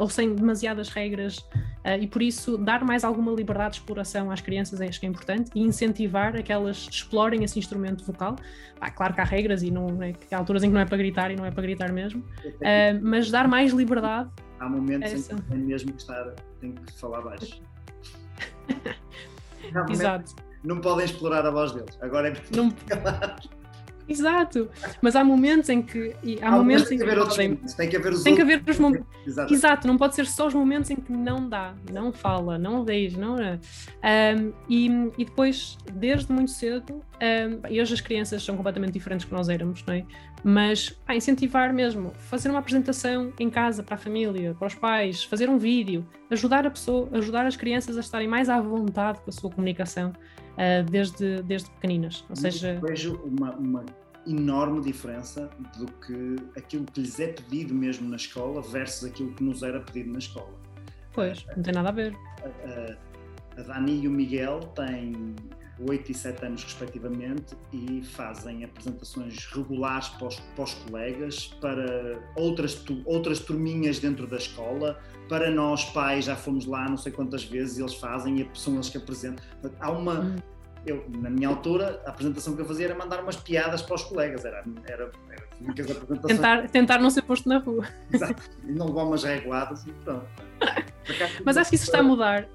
ou 0.00 0.08
sem 0.08 0.34
demasiadas 0.34 0.88
regras, 0.88 1.38
uh, 1.38 2.00
e 2.00 2.06
por 2.06 2.22
isso 2.22 2.58
dar 2.58 2.84
mais 2.84 3.04
alguma 3.04 3.32
liberdade 3.32 3.74
de 3.74 3.80
exploração 3.80 4.30
às 4.30 4.40
crianças 4.40 4.80
acho 4.80 4.98
que 4.98 5.06
é 5.06 5.08
importante 5.08 5.50
e 5.54 5.62
incentivar 5.62 6.36
a 6.36 6.42
que 6.42 6.52
elas 6.52 6.88
explorem 6.90 7.44
esse 7.44 7.58
instrumento 7.58 8.04
vocal. 8.04 8.36
Ah, 8.80 8.90
claro 8.90 9.14
que 9.14 9.20
há 9.20 9.24
regras 9.24 9.62
e 9.62 9.70
não, 9.70 10.02
é, 10.02 10.14
há 10.32 10.36
alturas 10.36 10.62
em 10.62 10.68
que 10.68 10.74
não 10.74 10.80
é 10.80 10.84
para 10.84 10.96
gritar 10.96 11.30
e 11.30 11.36
não 11.36 11.44
é 11.44 11.50
para 11.50 11.62
gritar 11.62 11.92
mesmo, 11.92 12.20
uh, 12.20 13.00
mas 13.02 13.30
dar 13.30 13.48
mais 13.48 13.72
liberdade. 13.72 14.30
Há 14.58 14.68
momentos 14.68 15.12
essa. 15.12 15.32
em 15.32 15.36
que 15.36 15.42
tem 15.42 15.58
mesmo 15.58 15.92
que 15.92 16.00
estar, 16.00 16.34
tem 16.60 16.72
que 16.72 16.92
falar 16.98 17.20
baixo. 17.22 17.62
Exato. 19.90 20.34
Não 20.64 20.80
podem 20.80 21.04
explorar 21.04 21.46
a 21.46 21.50
voz 21.50 21.72
deles. 21.72 21.96
Agora 22.00 22.28
é 22.28 22.56
não... 22.56 22.74
Exato, 24.08 24.68
mas 25.02 25.14
há 25.14 25.22
momentos 25.22 25.68
em 25.68 25.82
que 25.82 26.14
há, 26.40 26.48
há 26.48 26.50
momentos 26.52 26.90
em 26.90 26.96
que, 26.96 27.02
haver 27.02 27.18
podem, 27.18 27.48
momentos, 27.48 27.74
tem 27.74 27.88
que 27.88 27.96
haver 27.96 28.12
os 28.12 28.22
tem 28.22 28.34
que 28.34 28.42
haver 28.42 28.62
os 28.66 28.78
momentos. 28.78 29.06
Exato. 29.26 29.52
Exato, 29.52 29.86
não 29.86 29.98
pode 29.98 30.14
ser 30.14 30.26
só 30.26 30.46
os 30.46 30.54
momentos 30.54 30.90
em 30.90 30.96
que 30.96 31.12
não 31.12 31.48
dá, 31.48 31.74
não 31.92 32.12
fala, 32.12 32.58
não 32.58 32.84
diz, 32.84 33.14
não 33.14 33.38
é. 33.38 33.58
Um, 34.36 34.52
e, 34.68 34.86
e 35.18 35.24
depois, 35.24 35.76
desde 35.92 36.32
muito 36.32 36.50
cedo, 36.50 36.94
um, 36.94 37.68
e 37.68 37.80
hoje 37.80 37.94
as 37.94 38.00
crianças 38.00 38.42
são 38.42 38.56
completamente 38.56 38.92
diferentes 38.92 39.26
que 39.26 39.32
nós 39.32 39.48
éramos, 39.48 39.84
não 39.86 39.94
é? 39.94 40.04
Mas 40.42 40.88
pá, 40.90 41.14
incentivar 41.14 41.72
mesmo, 41.74 42.12
fazer 42.18 42.48
uma 42.48 42.60
apresentação 42.60 43.32
em 43.38 43.50
casa 43.50 43.82
para 43.82 43.96
a 43.96 43.98
família, 43.98 44.54
para 44.54 44.68
os 44.68 44.74
pais, 44.74 45.24
fazer 45.24 45.50
um 45.50 45.58
vídeo, 45.58 46.06
ajudar 46.30 46.66
a 46.66 46.70
pessoa, 46.70 47.08
ajudar 47.12 47.44
as 47.44 47.56
crianças 47.56 47.96
a 47.96 48.00
estarem 48.00 48.28
mais 48.28 48.48
à 48.48 48.60
vontade 48.60 49.18
com 49.20 49.30
a 49.30 49.32
sua 49.32 49.50
comunicação 49.50 50.12
uh, 50.58 50.90
desde, 50.90 51.42
desde 51.42 51.70
pequeninas. 51.70 52.24
Ou 52.28 52.36
seja, 52.36 52.78
vejo 52.82 53.14
uma, 53.22 53.54
uma 53.56 53.84
enorme 54.26 54.80
diferença 54.82 55.48
do 55.78 55.86
que 55.86 56.36
aquilo 56.58 56.84
que 56.84 57.00
lhes 57.00 57.18
é 57.18 57.28
pedido 57.28 57.74
mesmo 57.74 58.08
na 58.08 58.16
escola 58.16 58.60
versus 58.60 59.08
aquilo 59.08 59.32
que 59.34 59.42
nos 59.42 59.62
era 59.62 59.80
pedido 59.80 60.12
na 60.12 60.18
escola. 60.18 60.52
Pois, 61.12 61.46
não 61.56 61.62
tem 61.62 61.72
nada 61.72 61.88
a 61.88 61.92
ver. 61.92 62.14
A, 62.44 63.60
a 63.60 63.62
Dani 63.62 64.02
e 64.02 64.08
o 64.08 64.10
Miguel 64.10 64.60
têm 64.74 65.34
8 65.86 66.10
e 66.10 66.14
7 66.14 66.44
anos 66.44 66.64
respectivamente 66.64 67.56
e 67.72 68.02
fazem 68.02 68.64
apresentações 68.64 69.46
regulares 69.46 70.08
para 70.08 70.28
os, 70.28 70.36
para 70.40 70.64
os 70.64 70.74
colegas, 70.74 71.46
para 71.60 72.20
outras, 72.36 72.84
outras 73.04 73.40
turminhas 73.40 73.98
dentro 73.98 74.26
da 74.26 74.36
escola, 74.36 74.98
para 75.28 75.50
nós 75.50 75.84
pais 75.86 76.24
já 76.24 76.36
fomos 76.36 76.66
lá 76.66 76.88
não 76.88 76.96
sei 76.96 77.12
quantas 77.12 77.44
vezes 77.44 77.78
eles 77.78 77.94
fazem 77.94 78.40
e 78.40 78.50
são 78.54 78.74
eles 78.74 78.88
que 78.88 78.98
apresentam. 78.98 79.44
Há 79.80 79.90
uma. 79.90 80.20
Hum. 80.20 80.36
Eu, 80.86 81.04
na 81.08 81.28
minha 81.28 81.48
altura, 81.48 82.00
a 82.06 82.10
apresentação 82.10 82.54
que 82.54 82.62
eu 82.62 82.64
fazia 82.64 82.86
era 82.86 82.94
mandar 82.94 83.20
umas 83.20 83.36
piadas 83.36 83.82
para 83.82 83.96
os 83.96 84.04
colegas, 84.04 84.44
era, 84.44 84.64
era, 84.86 85.10
era 85.28 85.48
tentar, 86.26 86.68
tentar 86.68 86.98
não 86.98 87.10
ser 87.10 87.22
posto 87.22 87.48
na 87.48 87.58
rua. 87.58 87.84
Exato, 88.10 88.42
e 88.64 88.72
não 88.72 88.86
levar 88.86 89.02
umas 89.04 89.24
reguadas 89.24 89.84
e 89.86 89.92
pronto. 90.04 90.26
Mas 91.44 91.56
acho 91.56 91.68
que 91.68 91.76
isso 91.76 91.86
está 91.86 91.98
a 91.98 92.02
mudar. 92.02 92.48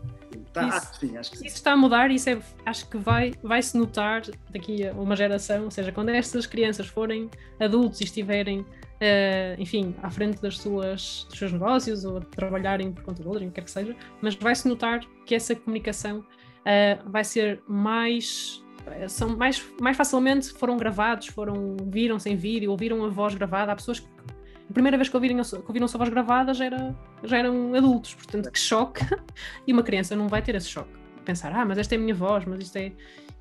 Tá, 0.54 0.68
isso, 0.68 0.78
acho 0.78 1.00
sim, 1.00 1.18
acho 1.18 1.32
que 1.32 1.38
sim. 1.38 1.46
Isso 1.48 1.56
está 1.56 1.72
a 1.72 1.78
mudar 1.78 2.12
e 2.12 2.16
isso 2.16 2.30
é, 2.30 2.38
acho 2.66 2.88
que 2.88 2.98
vai, 2.98 3.34
vai 3.42 3.62
se 3.62 3.76
notar 3.78 4.22
daqui 4.52 4.88
a 4.88 4.94
uma 4.94 5.16
geração, 5.16 5.66
ou 5.66 5.72
seja, 5.72 5.92
quando 5.92 6.10
estas 6.10 6.46
crianças 6.46 6.88
forem 6.88 7.30
adultos 7.60 8.02
e 8.02 8.04
estiverem, 8.04 8.60
uh, 8.60 8.66
enfim, 9.58 9.96
à 10.04 10.12
frente 10.12 10.40
das 10.42 10.60
suas, 10.60 11.26
dos 11.30 11.40
seus 11.40 11.52
negócios 11.52 12.06
ou 12.06 12.22
trabalharem 12.22 12.92
por 12.92 13.04
conta 13.04 13.24
de 13.24 13.28
outros, 13.28 13.48
o 13.48 13.50
que 13.50 13.56
quer 13.56 13.64
que 13.64 13.72
seja, 13.72 13.96
mas 14.22 14.36
vai 14.36 14.54
se 14.54 14.68
notar 14.68 15.00
que 15.26 15.34
essa 15.34 15.56
comunicação 15.56 16.20
uh, 16.20 17.10
vai 17.10 17.24
ser 17.24 17.62
mais 17.68 18.64
eh, 18.86 19.08
são 19.08 19.36
mais, 19.38 19.66
mais 19.80 19.96
facilmente 19.96 20.52
foram 20.52 20.78
gravados, 20.78 21.28
foram 21.28 21.78
viram 21.88 22.20
sem 22.20 22.36
vídeo, 22.36 22.72
ouviram 22.72 23.04
a 23.04 23.10
voz 23.10 23.34
gravada. 23.34 23.72
Há 23.72 23.76
pessoas 23.76 24.00
que 24.00 24.08
a 24.70 24.74
primeira 24.74 24.98
vez 24.98 25.10
que 25.10 25.16
ouviram, 25.16 25.42
que 25.42 25.56
ouviram 25.68 25.86
a 25.86 25.88
sua 25.88 25.98
voz 25.98 26.10
gravada 26.10 26.54
já, 26.54 26.66
era, 26.66 26.96
já 27.24 27.38
eram 27.38 27.76
adultos, 27.76 28.14
portanto, 28.16 28.52
que 28.52 28.60
choque. 28.60 29.02
e 29.68 29.74
uma 29.74 29.84
criança 29.84 30.16
não 30.16 30.28
vai 30.28 30.42
ter 30.42 30.56
esse 30.56 30.70
choque. 30.70 30.92
Pensar, 31.26 31.54
ah, 31.54 31.66
mas 31.66 31.78
esta 31.78 31.96
é 31.96 31.98
a 31.98 32.02
minha 32.02 32.16
voz, 32.16 32.46
mas 32.46 32.62
isto 32.64 32.76
é. 32.78 32.92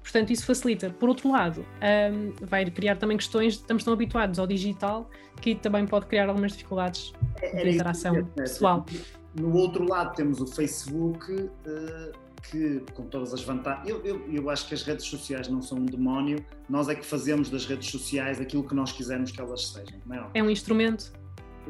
Portanto, 0.02 0.30
isso 0.30 0.44
facilita. 0.44 0.90
Por 0.90 1.08
outro 1.08 1.30
lado, 1.30 1.64
um, 2.12 2.46
vai 2.46 2.64
criar 2.70 2.96
também 2.96 3.16
questões, 3.16 3.54
estamos 3.54 3.84
tão 3.84 3.92
habituados 3.92 4.38
ao 4.38 4.46
digital 4.46 5.08
que 5.40 5.54
também 5.54 5.86
pode 5.86 6.06
criar 6.06 6.28
algumas 6.28 6.52
dificuldades 6.52 7.12
de 7.40 7.70
interação 7.70 8.24
pessoal. 8.34 8.84
No 9.38 9.54
outro 9.54 9.88
lado, 9.88 10.14
temos 10.14 10.40
o 10.40 10.46
Facebook. 10.46 11.32
Uh 11.32 12.21
que, 12.50 12.82
com 12.94 13.04
todas 13.04 13.32
as 13.32 13.42
vantagens, 13.42 13.88
eu, 13.88 14.04
eu, 14.04 14.32
eu, 14.32 14.50
acho 14.50 14.66
que 14.66 14.74
as 14.74 14.82
redes 14.82 15.06
sociais 15.06 15.48
não 15.48 15.62
são 15.62 15.78
um 15.78 15.86
demónio, 15.86 16.44
nós 16.68 16.88
é 16.88 16.94
que 16.94 17.06
fazemos 17.06 17.48
das 17.48 17.64
redes 17.64 17.90
sociais 17.90 18.40
aquilo 18.40 18.66
que 18.66 18.74
nós 18.74 18.92
quisermos 18.92 19.30
que 19.30 19.40
elas 19.40 19.68
sejam. 19.68 19.98
Não 20.04 20.16
é? 20.16 20.30
é 20.34 20.42
um 20.42 20.50
instrumento 20.50 21.12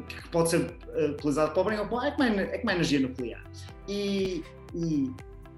que 0.07 0.29
pode 0.29 0.49
ser 0.49 0.61
uh, 0.61 1.11
utilizado 1.11 1.51
para 1.51 1.61
o 1.61 1.65
bem 1.65 1.79
ou 1.79 1.87
para 1.87 1.95
o 1.95 2.03
é 2.03 2.11
como, 2.11 2.23
é, 2.23 2.43
é 2.43 2.57
como 2.57 2.69
a 2.69 2.73
energia 2.73 2.99
nuclear. 2.99 3.43
E, 3.87 4.43
e, 4.73 5.11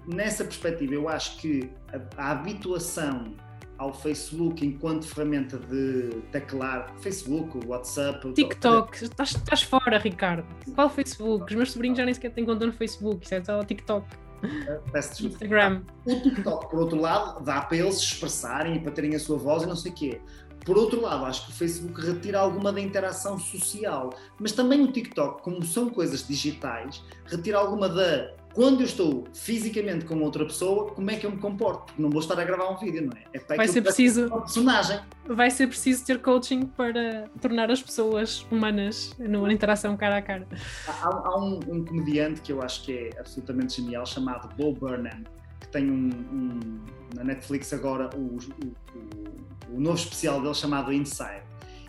nessa 0.06 0.44
perspectiva, 0.44 0.94
eu 0.94 1.08
acho 1.08 1.38
que 1.38 1.70
a, 1.92 2.22
a, 2.22 2.30
habituação 2.32 3.34
ao 3.78 3.92
Facebook 3.92 4.64
enquanto 4.64 5.06
ferramenta 5.06 5.58
de 5.58 6.10
teclar, 6.32 6.94
Facebook, 7.00 7.66
WhatsApp, 7.66 8.32
TikTok, 8.32 9.04
estás, 9.04 9.30
estás 9.30 9.62
fora, 9.62 9.98
Ricardo. 9.98 10.46
Qual 10.74 10.88
Facebook? 10.88 11.44
Os 11.44 11.54
meus 11.54 11.72
sobrinhos 11.72 11.98
já 11.98 12.04
nem 12.04 12.14
sequer 12.14 12.32
têm 12.32 12.44
conta 12.44 12.66
no 12.66 12.72
Facebook, 12.72 13.24
isso 13.24 13.34
é 13.34 13.44
só 13.44 13.62
TikTok. 13.62 14.06
Instagram. 15.26 15.82
O 16.04 16.20
TikTok, 16.20 16.70
por 16.70 16.80
outro 16.80 17.00
lado, 17.00 17.42
dá 17.44 17.60
para 17.62 17.76
eles 17.76 17.96
se 17.96 18.04
expressarem 18.04 18.76
e 18.76 18.80
para 18.80 18.92
terem 18.92 19.14
a 19.14 19.18
sua 19.18 19.36
voz 19.36 19.62
e 19.62 19.66
não 19.66 19.76
sei 19.76 19.92
o 19.92 19.94
quê. 19.94 20.20
Por 20.64 20.76
outro 20.76 21.00
lado, 21.00 21.24
acho 21.24 21.46
que 21.46 21.52
o 21.52 21.54
Facebook 21.54 22.00
retira 22.00 22.40
alguma 22.40 22.72
da 22.72 22.80
interação 22.80 23.38
social, 23.38 24.12
mas 24.38 24.50
também 24.50 24.82
o 24.82 24.90
TikTok, 24.90 25.42
como 25.42 25.64
são 25.64 25.88
coisas 25.88 26.26
digitais, 26.26 27.02
retira 27.26 27.58
alguma 27.58 27.88
da 27.88 28.32
quando 28.56 28.80
eu 28.80 28.86
estou 28.86 29.24
fisicamente 29.34 30.06
com 30.06 30.18
outra 30.22 30.42
pessoa, 30.46 30.90
como 30.92 31.10
é 31.10 31.16
que 31.16 31.26
eu 31.26 31.30
me 31.30 31.36
comporto? 31.36 31.84
Porque 31.84 32.00
não 32.00 32.08
vou 32.08 32.22
estar 32.22 32.40
a 32.40 32.42
gravar 32.42 32.70
um 32.70 32.76
vídeo, 32.78 33.02
não 33.02 33.12
é? 33.12 33.24
é 33.34 33.54
vai 33.54 33.68
ser 33.68 33.82
preciso 33.82 34.28
uma 34.28 34.40
personagem. 34.40 34.98
Vai 35.26 35.50
ser 35.50 35.66
preciso 35.66 36.06
ter 36.06 36.22
coaching 36.22 36.64
para 36.64 37.28
tornar 37.38 37.70
as 37.70 37.82
pessoas 37.82 38.46
humanas 38.50 39.14
numa 39.18 39.52
interação 39.52 39.94
cara 39.94 40.16
a 40.16 40.22
cara. 40.22 40.48
Há, 40.88 41.06
há 41.06 41.38
um, 41.38 41.60
um, 41.68 41.84
comediante 41.84 42.40
que 42.40 42.50
eu 42.50 42.62
acho 42.62 42.82
que 42.84 42.92
é 42.96 43.10
absolutamente 43.20 43.76
genial 43.76 44.06
chamado 44.06 44.48
Bo 44.56 44.72
Burnham, 44.72 45.22
que 45.60 45.68
tem 45.68 45.90
um, 45.90 46.08
um 46.32 46.80
na 47.14 47.24
Netflix 47.24 47.74
agora 47.74 48.08
o, 48.16 48.38
o, 48.38 49.76
o 49.76 49.78
novo 49.78 49.98
especial 49.98 50.40
dele 50.40 50.54
chamado 50.54 50.90
Inside. 50.94 51.42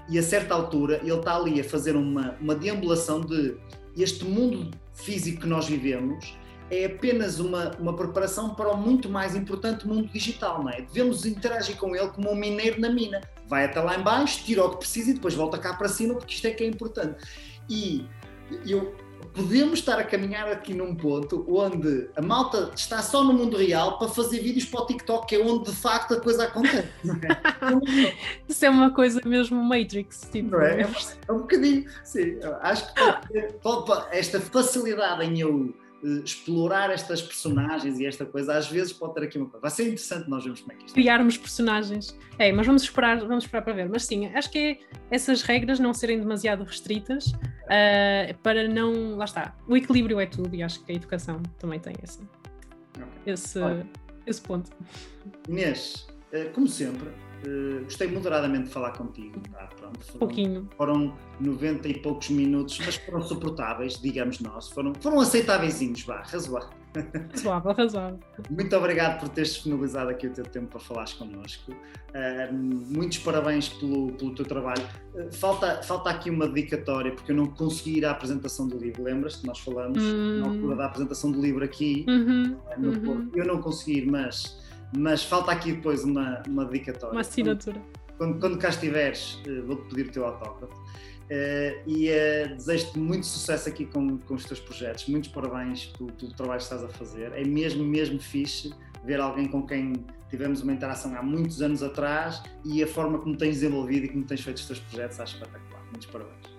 E 0.10 0.20
a 0.20 0.24
certa 0.24 0.54
altura 0.54 0.98
ele 0.98 1.14
está 1.14 1.34
ali 1.38 1.62
a 1.62 1.64
fazer 1.64 1.96
uma, 1.96 2.36
uma 2.42 2.56
deambulação 2.56 3.22
de 3.22 3.56
este 3.96 4.26
mundo 4.26 4.70
físico 4.94 5.44
que 5.44 5.48
nós 5.48 5.66
vivemos 5.66 6.36
é 6.70 6.86
apenas 6.86 7.40
uma, 7.40 7.72
uma 7.80 7.96
preparação 7.96 8.54
para 8.54 8.70
o 8.70 8.78
muito 8.78 9.10
mais 9.10 9.36
importante 9.36 9.88
mundo 9.88 10.08
digital, 10.12 10.64
não 10.64 10.70
é? 10.70 10.82
Devemos 10.82 11.26
interagir 11.26 11.78
com 11.78 11.96
ele 11.96 12.10
como 12.10 12.32
um 12.32 12.36
mineiro 12.36 12.80
na 12.80 12.90
mina. 12.90 13.22
Vai 13.48 13.66
até 13.66 13.80
lá 13.80 13.98
embaixo, 13.98 14.44
tira 14.44 14.66
o 14.66 14.72
que 14.72 14.78
precisa 14.78 15.12
e 15.12 15.14
depois 15.14 15.34
volta 15.34 15.58
cá 15.58 15.74
para 15.74 15.88
cima, 15.88 16.16
porque 16.16 16.34
isto 16.34 16.46
é 16.48 16.52
que 16.52 16.64
é 16.64 16.68
importante. 16.68 17.24
E 17.70 18.06
eu, 18.66 18.94
podemos 19.34 19.80
estar 19.80 19.98
a 19.98 20.04
caminhar 20.04 20.52
aqui 20.52 20.74
num 20.74 20.94
ponto 20.94 21.46
onde 21.48 22.10
a 22.16 22.22
malta 22.22 22.72
está 22.76 23.02
só 23.02 23.24
no 23.24 23.32
mundo 23.34 23.56
real 23.56 23.98
para 23.98 24.10
fazer 24.10 24.40
vídeos 24.40 24.66
para 24.66 24.82
o 24.82 24.86
TikTok, 24.88 25.28
que 25.28 25.36
é 25.36 25.40
onde 25.40 25.72
de 25.72 25.76
facto 25.76 26.16
a 26.16 26.20
coisa 26.20 26.44
acontece. 26.44 26.90
É? 27.06 28.14
Isso 28.50 28.66
é 28.66 28.70
uma 28.70 28.92
coisa 28.92 29.22
mesmo 29.24 29.64
Matrix, 29.64 30.28
tipo. 30.30 30.52
Não 30.52 30.62
é? 30.62 30.82
é 30.82 31.32
um 31.32 31.40
bocadinho, 31.40 31.86
sim. 32.04 32.38
Acho 32.62 32.94
que 32.94 33.02
esta 34.12 34.42
facilidade 34.42 35.24
em 35.24 35.40
eu 35.40 35.74
explorar 36.24 36.92
estas 36.92 37.22
personagens 37.22 38.00
e 38.00 38.06
esta 38.06 38.26
coisa, 38.26 38.56
às 38.56 38.68
vezes 38.68 38.94
pode 38.94 39.16
ter 39.16 39.24
aqui 39.24 39.38
uma 39.38 39.48
coisa. 39.48 39.62
Vai 39.62 39.72
ser 39.72 39.84
interessante 39.84 40.30
nós 40.30 40.44
vermos 40.44 40.62
como 40.62 40.74
é 40.74 40.76
que 40.76 40.86
isto 40.86 40.94
Criarmos 40.94 41.38
personagens. 41.38 42.18
É, 42.38 42.52
mas 42.52 42.68
vamos 42.68 42.84
esperar, 42.84 43.20
vamos 43.20 43.46
esperar 43.46 43.64
para 43.64 43.74
ver. 43.74 43.90
Mas 43.90 44.06
sim, 44.06 44.28
acho 44.28 44.52
que 44.52 44.58
é 44.60 44.78
essas 45.10 45.42
regras 45.42 45.80
não 45.80 45.94
serem 45.94 46.20
demasiado 46.20 46.64
restritas 46.64 47.28
uh, 47.28 48.38
para 48.44 48.68
não. 48.68 49.16
Lá 49.16 49.26
está. 49.26 49.56
O 49.68 49.76
equilíbrio 49.76 50.20
é 50.20 50.26
tudo 50.26 50.54
e 50.56 50.62
acho 50.62 50.84
que 50.84 50.92
a 50.92 50.96
educação 50.96 51.42
também 51.58 51.80
tem 51.80 51.94
esse, 52.04 52.22
okay. 52.22 53.34
esse, 53.34 53.60
esse 54.26 54.42
ponto. 54.42 54.72
Inês, 55.48 56.08
uh, 56.32 56.52
como 56.54 56.68
sempre, 56.68 57.10
Uh, 57.46 57.84
gostei 57.84 58.08
moderadamente 58.08 58.66
de 58.66 58.70
falar 58.72 58.92
contigo. 58.92 59.40
Tá? 59.52 59.70
Pronto, 59.78 60.00
foram, 60.00 60.20
Pouquinho. 60.20 60.70
Foram 60.76 61.14
90 61.40 61.88
e 61.88 62.00
poucos 62.00 62.30
minutos, 62.30 62.80
mas 62.84 62.96
foram 62.96 63.22
suportáveis, 63.22 64.00
digamos 64.02 64.40
nós. 64.40 64.70
Foram, 64.70 64.94
foram 65.00 65.20
aceitáveis, 65.20 65.80
vá, 66.04 66.22
razoáveis. 66.22 66.78
Razoável, 67.32 67.74
razoável. 67.74 68.20
Muito 68.50 68.76
obrigado 68.76 69.20
por 69.20 69.30
teres 69.30 69.54
disponibilizado 69.54 70.10
aqui 70.10 70.28
o 70.28 70.34
teu 70.34 70.46
tempo 70.46 70.68
para 70.68 70.80
falares 70.80 71.14
connosco. 71.14 71.72
Uh, 71.72 72.54
muitos 72.54 73.20
parabéns 73.20 73.70
pelo, 73.70 74.12
pelo 74.14 74.34
teu 74.34 74.46
trabalho. 74.46 74.84
Uh, 75.14 75.32
falta, 75.32 75.82
falta 75.84 76.10
aqui 76.10 76.30
uma 76.30 76.48
dedicatória, 76.48 77.12
porque 77.12 77.32
eu 77.32 77.36
não 77.36 77.48
consegui 77.48 78.00
ir 78.00 78.06
à 78.06 78.12
apresentação 78.12 78.68
do 78.68 78.78
livro. 78.78 79.04
Lembras-te? 79.04 79.46
Nós 79.46 79.60
falamos 79.60 80.02
hum. 80.02 80.40
na 80.40 80.48
altura 80.48 80.76
da 80.76 80.86
apresentação 80.86 81.32
do 81.32 81.40
livro 81.42 81.64
aqui, 81.64 82.06
uhum, 82.08 82.58
no 82.78 82.90
uhum. 82.90 83.02
Porto. 83.02 83.38
Eu 83.38 83.46
não 83.46 83.62
consegui 83.62 84.00
ir, 84.00 84.08
mas, 84.08 84.58
mas 84.96 85.24
falta 85.24 85.52
aqui 85.52 85.74
depois 85.74 86.04
uma, 86.04 86.42
uma 86.48 86.66
dedicatória. 86.66 87.14
Uma 87.14 87.22
assinatura. 87.22 87.82
Quando, 88.18 88.40
quando 88.40 88.58
cá 88.58 88.70
estiveres, 88.70 89.42
uh, 89.48 89.66
vou-te 89.66 89.90
pedir 89.90 90.10
o 90.10 90.12
teu 90.12 90.26
autógrafo. 90.26 90.74
Uh, 90.74 91.84
e 91.86 92.10
uh, 92.10 92.56
desejo-te 92.56 92.98
muito 92.98 93.26
sucesso 93.26 93.68
aqui 93.68 93.86
com, 93.86 94.18
com 94.20 94.36
os 94.36 94.46
teus 94.46 94.60
projetos. 94.60 95.08
Muitos 95.08 95.30
parabéns 95.30 95.88
pelo, 95.98 96.12
pelo, 96.14 96.34
trabalho 96.34 96.58
que 96.60 96.64
estás 96.64 96.84
a 96.84 96.88
fazer. 96.88 97.32
É 97.34 97.44
mesmo, 97.44 97.84
mesmo 97.84 98.20
fixe 98.20 98.74
ver 99.04 99.20
alguém 99.20 99.48
com 99.48 99.66
quem 99.66 99.94
tivemos 100.30 100.62
uma 100.62 100.74
interação 100.74 101.16
há 101.16 101.22
muitos 101.22 101.62
anos 101.62 101.84
atrás 101.84 102.42
e 102.64 102.84
a 102.84 102.88
forma 102.88 103.20
como 103.20 103.36
tens 103.38 103.56
desenvolvido 103.56 104.06
e 104.06 104.10
como 104.10 104.26
tens 104.26 104.42
feito 104.42 104.58
os 104.58 104.66
teus 104.66 104.80
projetos. 104.80 105.20
Acho 105.20 105.36
espetacular. 105.36 105.82
Muitos 105.84 106.08
parabéns. 106.08 106.58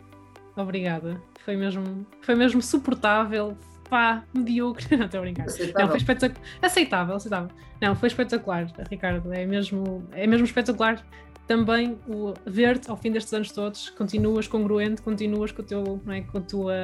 Obrigada. 0.56 1.22
Foi 1.44 1.56
mesmo, 1.56 2.06
foi 2.20 2.34
mesmo 2.34 2.60
suportável. 2.60 3.56
Pá, 3.88 4.24
mediocre. 4.34 4.84
Não, 4.96 5.06
estou 5.06 5.18
a 5.18 5.22
brincar. 5.22 5.46
Aceitável. 5.46 5.80
Não, 5.80 5.88
foi 5.88 5.98
espetacular. 5.98 6.46
Aceitável, 6.62 7.16
aceitável. 7.16 7.48
Não, 7.80 7.96
foi 7.96 8.08
espetacular, 8.08 8.66
Ricardo. 8.90 9.32
É 9.32 9.46
mesmo, 9.46 10.06
é 10.12 10.26
mesmo 10.26 10.44
espetacular 10.44 11.04
também 11.48 11.98
o 12.06 12.34
ver-te 12.44 12.90
ao 12.90 12.96
fim 12.96 13.10
destes 13.10 13.32
anos 13.32 13.50
todos, 13.50 13.88
continuas 13.90 14.46
congruente, 14.46 15.00
continuas 15.00 15.50
com 15.50 15.62
o 15.62 15.64
teu, 15.64 16.00
não 16.04 16.12
é, 16.12 16.20
com 16.20 16.36
a 16.36 16.40
tua, 16.42 16.74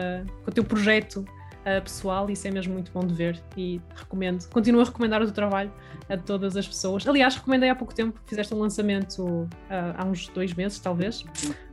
com 0.43 0.51
o 0.51 0.55
teu 0.55 0.65
projeto 0.65 1.23
uh, 1.65 1.83
pessoal, 1.83 2.31
isso 2.31 2.47
é 2.47 2.51
mesmo 2.51 2.75
muito 2.75 2.93
bom 2.93 3.05
de 3.05 3.15
ver 3.15 3.41
e 3.57 3.81
recomendo, 3.95 4.49
continuo 4.51 4.81
a 4.81 4.85
recomendar 4.85 5.21
o 5.23 5.25
teu 5.25 5.35
trabalho 5.35 5.73
a 6.09 6.17
todas 6.17 6.57
as 6.57 6.67
pessoas. 6.67 7.07
Aliás, 7.07 7.37
recomendei 7.37 7.71
há 7.71 7.75
pouco 7.75 7.95
tempo, 7.95 8.21
fizeste 8.27 8.55
um 8.55 8.59
lançamento 8.59 9.25
uh, 9.25 9.49
há 9.97 10.05
uns 10.05 10.29
dois 10.29 10.55
meses, 10.55 10.79
talvez. 10.79 11.25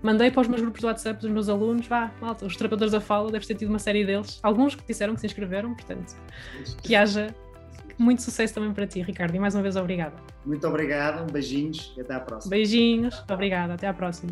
Mandei 0.02 0.32
para 0.32 0.42
os 0.42 0.48
meus 0.48 0.62
grupos 0.62 0.82
do 0.82 0.88
WhatsApp 0.88 1.22
dos 1.22 1.30
meus 1.30 1.50
alunos, 1.50 1.88
vá, 1.88 2.12
malta, 2.22 2.46
os 2.46 2.56
terapeutas 2.56 2.92
da 2.92 3.02
fala, 3.02 3.32
deves 3.32 3.48
ter 3.48 3.56
tido 3.56 3.70
uma 3.70 3.80
série 3.80 4.06
deles, 4.06 4.40
alguns 4.42 4.76
que 4.76 4.84
disseram 4.86 5.14
que 5.14 5.22
se 5.22 5.28
inscreveram, 5.28 5.74
portanto, 5.74 6.16
que 6.82 6.96
haja 6.96 7.34
muito 7.98 8.22
sucesso 8.22 8.54
também 8.54 8.74
para 8.74 8.88
ti, 8.88 9.02
Ricardo, 9.02 9.36
e 9.36 9.40
mais 9.40 9.54
uma 9.54 9.62
vez 9.62 9.76
obrigada. 9.76 10.16
Muito 10.46 10.68
obrigado, 10.68 11.32
beijinhos 11.32 11.94
e 11.96 12.02
até 12.02 12.16
à 12.16 12.20
próxima. 12.20 12.50
Beijinhos, 12.50 13.24
obrigada, 13.30 13.76
até 13.76 13.88
à 13.88 13.94
próxima. 13.94 14.32